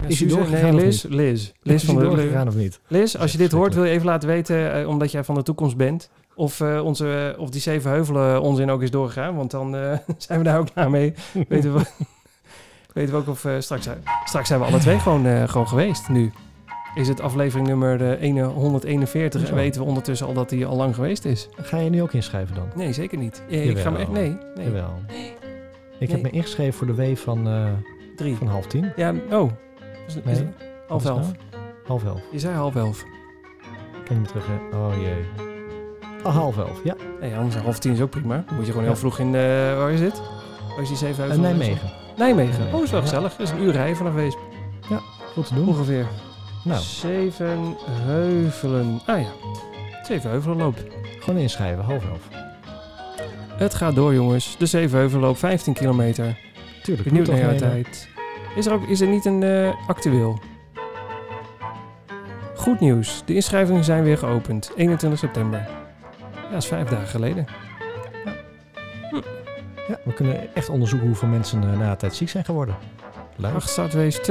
Ja, 0.01 0.07
Is 0.07 0.17
Suze? 0.17 0.37
doorgegaan 0.37 0.75
Nee, 0.75 0.85
Liz. 0.85 1.05
Liz. 1.05 1.53
Liz 1.63 1.85
van 1.85 1.95
de 1.95 2.03
doorgegaan 2.03 2.49
of 2.49 2.55
niet? 2.55 2.81
Liz, 2.89 3.15
als 3.15 3.33
je 3.33 3.39
dit 3.39 3.53
hoort, 3.53 3.75
wil 3.75 3.85
je 3.85 3.91
even 3.91 4.07
laten 4.07 4.29
weten, 4.29 4.73
eh, 4.73 4.89
omdat 4.89 5.11
jij 5.13 5.25
van 5.25 5.35
de 5.35 5.43
toekomst 5.43 5.77
bent, 5.77 6.11
of, 6.35 6.61
eh, 6.61 6.85
onze, 6.85 7.37
of 7.39 7.51
die 7.51 7.61
zeven 7.61 7.91
heuvelen 7.91 8.41
onzin 8.43 8.71
ook 8.71 8.83
is 8.83 8.91
doorgegaan. 8.91 9.37
Want 9.37 9.51
dan 9.51 9.77
eh, 9.77 9.99
zijn 10.19 10.39
we 10.39 10.45
daar 10.45 10.59
ook 10.59 10.69
klaar 10.73 10.91
mee. 10.91 11.15
weten, 11.49 11.75
we, 11.75 11.83
weten 12.99 13.15
we 13.15 13.21
ook 13.21 13.29
of 13.29 13.45
eh, 13.45 13.53
straks, 13.59 13.85
zijn- 13.85 14.03
straks 14.25 14.49
zijn 14.49 14.61
we 14.61 14.67
alle 14.67 14.79
twee 14.79 14.99
gewoon, 14.99 15.27
eh, 15.27 15.49
gewoon 15.49 15.69
geweest. 15.69 16.09
Nu 16.09 16.33
is 16.95 17.09
het 17.09 17.21
aflevering 17.21 17.69
nummer 17.69 18.11
eh, 18.19 18.23
1 18.23 18.39
141 18.45 19.49
en 19.49 19.55
weten 19.55 19.81
we 19.81 19.87
ondertussen 19.87 20.27
al 20.27 20.33
dat 20.33 20.49
die 20.49 20.67
al 20.67 20.77
lang 20.77 20.95
geweest 20.95 21.25
is. 21.25 21.49
Ga 21.57 21.79
je 21.79 21.91
nu 21.91 22.03
ook 22.03 22.13
inschrijven 22.13 22.55
dan? 22.55 22.69
Nee, 22.75 22.93
zeker 22.93 23.19
niet. 23.19 23.43
Eh, 23.51 23.69
ik 23.69 23.79
ga 23.79 23.91
me 23.91 23.99
echt, 23.99 24.09
nee, 24.11 24.37
nee. 24.55 24.65
Jawel. 24.67 24.93
Ik 25.99 26.11
heb 26.11 26.23
Nee. 26.23 26.33
me 26.33 26.39
ingeschreven 26.39 26.73
voor 26.75 26.87
de 26.87 26.95
W 26.95 27.17
van, 27.17 27.49
eh, 27.49 27.65
Drie. 28.17 28.37
van 28.37 28.47
half 28.47 28.67
tien. 28.67 28.93
Ja, 28.97 29.15
oh. 29.31 29.51
Is, 30.07 30.17
is 30.17 30.23
Nee. 30.39 30.49
half 30.89 31.05
elf. 31.05 31.21
nou? 31.21 31.35
Half 31.87 32.05
elf. 32.05 32.21
Je 32.33 32.39
zei 32.39 32.55
half 32.55 32.77
elf. 32.77 33.05
Kan 34.05 34.17
je 34.17 34.23
me 34.23 34.27
terug... 34.27 34.47
hè? 34.47 34.77
Oh 34.77 34.93
jee. 35.01 35.47
Oh, 36.25 36.35
half 36.35 36.59
elf, 36.59 36.81
ja. 36.85 36.95
Nee, 37.21 37.37
anders 37.37 37.57
half 37.57 37.79
tien 37.79 37.93
is 37.93 38.01
ook 38.01 38.11
prima. 38.11 38.43
Dan 38.47 38.55
moet 38.57 38.65
je 38.67 38.71
gewoon 38.71 38.83
Ja. 38.87 38.91
heel 38.91 38.99
vroeg 39.01 39.19
in, 39.19 39.35
eh, 39.35 39.41
waar 39.77 39.91
is 39.91 40.01
dit? 40.01 40.23
Waar 40.69 40.81
is 40.83 40.89
die 40.89 41.09
En 41.09 41.15
heuvelen? 41.15 41.41
Nijmegen. 41.41 41.91
Nijmegen. 42.19 42.75
Oh, 42.75 42.83
is 42.83 42.91
wel 42.91 43.01
Ja. 43.01 43.07
gezellig. 43.07 43.37
Dat 43.37 43.47
is 43.47 43.51
een 43.51 43.63
uur 43.63 43.73
rijden 43.73 43.97
vanaf 43.97 44.15
Weesp. 44.15 44.39
Goed 45.35 45.47
te 45.47 45.55
doen. 45.55 45.69
Ongeveer. 45.69 46.07
Nou, 46.65 46.81
Zeven 46.81 47.77
heuvelen. 47.91 49.01
Ah 49.07 49.21
ja. 49.21 49.29
Zeven 50.03 50.31
heuvelen 50.31 50.57
loopt. 50.57 50.83
gewoon 51.21 51.41
inschrijven, 51.41 51.85
half 51.85 52.05
elf. 52.09 52.29
Het 53.57 53.75
gaat 53.75 53.95
door, 53.95 54.15
jongens. 54.15 54.57
De 54.59 54.67
zeven 54.67 54.99
heuvelen 54.99 55.25
loopt 55.25 55.39
15 55.39 55.73
kilometer. 55.73 56.39
Tuurlijk. 56.83 57.09
Benieuwd 57.09 57.27
naar 57.27 57.39
jouw 57.39 57.55
tijd. 57.57 58.09
Is 58.57 58.67
er, 58.67 58.73
ook, 58.73 58.87
is 58.89 59.01
er 59.01 59.07
niet 59.09 59.25
een 59.25 59.43
eh, 59.43 59.89
actueel? 59.89 60.39
Goed 62.55 62.81
nieuws. 62.81 63.23
De 63.25 63.35
inschrijvingen 63.35 63.85
zijn 63.85 64.03
weer 64.03 64.19
geopend. 64.19 64.71
21 64.77 65.19
september. 65.19 65.59
Ja, 66.35 66.51
dat 66.51 66.63
is 66.63 66.69
vijf 66.69 66.89
dagen 66.89 67.07
geleden. 67.09 67.47
Ja, 69.89 69.99
we 70.05 70.13
kunnen 70.13 70.55
echt 70.55 70.69
onderzoeken 70.69 71.09
hoeveel 71.09 71.29
mensen 71.29 71.79
na 71.79 71.91
de 71.91 71.97
tijd 71.97 72.15
ziek 72.15 72.29
zijn 72.29 72.45
geworden. 72.45 72.77
Leuk. 73.37 73.61
Startwees 73.61 74.19
22,95. 74.19 74.25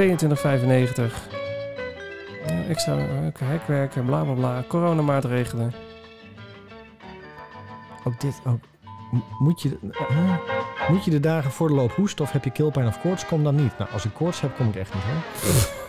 Ja, 2.48 2.64
extra 2.70 2.98
eh, 2.98 3.48
hekwerken, 3.48 4.06
bla 4.06 4.24
bla 4.24 4.34
bla. 4.34 4.64
Coronamaatregelen. 4.68 5.74
Ook 8.04 8.20
dit, 8.20 8.42
ook. 8.46 8.60
Moet 9.40 9.62
je, 9.62 9.78
eh, 9.92 10.36
moet 10.90 11.06
je 11.06 11.12
de 11.12 11.20
dagen 11.20 11.52
voor 11.52 11.68
de 11.68 11.74
loop 11.74 11.92
hoesten 11.92 12.26
of 12.26 12.32
heb 12.32 12.44
je 12.44 12.52
keelpijn 12.52 12.88
of 12.88 13.02
koorts? 13.02 13.26
Kom 13.26 13.44
dan 13.44 13.56
niet. 13.56 13.78
Nou, 13.78 13.92
als 13.92 14.06
ik 14.06 14.14
koorts 14.14 14.42
heb, 14.42 14.56
kom 14.56 14.68
ik 14.68 14.76
echt 14.76 14.94
niet 14.94 15.04
hoor. 15.04 15.76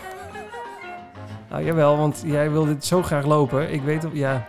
Nou, 1.51 1.65
jawel, 1.65 1.97
want 1.97 2.23
jij 2.27 2.51
wil 2.51 2.65
dit 2.65 2.85
zo 2.85 3.03
graag 3.03 3.24
lopen. 3.24 3.73
Ik 3.73 3.82
weet 3.82 4.07
ja. 4.12 4.47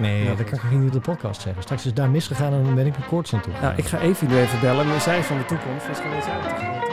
Nee, 0.00 0.24
Ja, 0.24 0.34
dat 0.34 0.50
kan 0.50 0.58
ik 0.58 0.70
niet 0.70 0.86
op 0.86 0.92
de 0.92 1.00
podcast 1.00 1.40
zeggen. 1.40 1.62
Straks 1.62 1.80
is 1.80 1.86
het 1.86 1.96
daar 1.96 2.10
misgegaan 2.10 2.52
en 2.52 2.64
dan 2.64 2.74
ben 2.74 2.86
ik 2.86 2.98
met 2.98 3.06
koorts 3.06 3.34
aan 3.34 3.40
toe. 3.40 3.52
Nou, 3.62 3.74
ik 3.76 3.84
ga 3.84 3.98
Evie 3.98 4.28
nu 4.28 4.38
even 4.38 4.60
bellen. 4.60 4.86
Maar 4.86 5.00
zij 5.00 5.18
is 5.18 5.26
van 5.26 5.38
de 5.38 5.44
toekomst, 5.44 5.86
kan 6.00 6.10
weet 6.10 6.24
zij 6.24 6.32
het 6.40 6.56
te. 6.56 6.89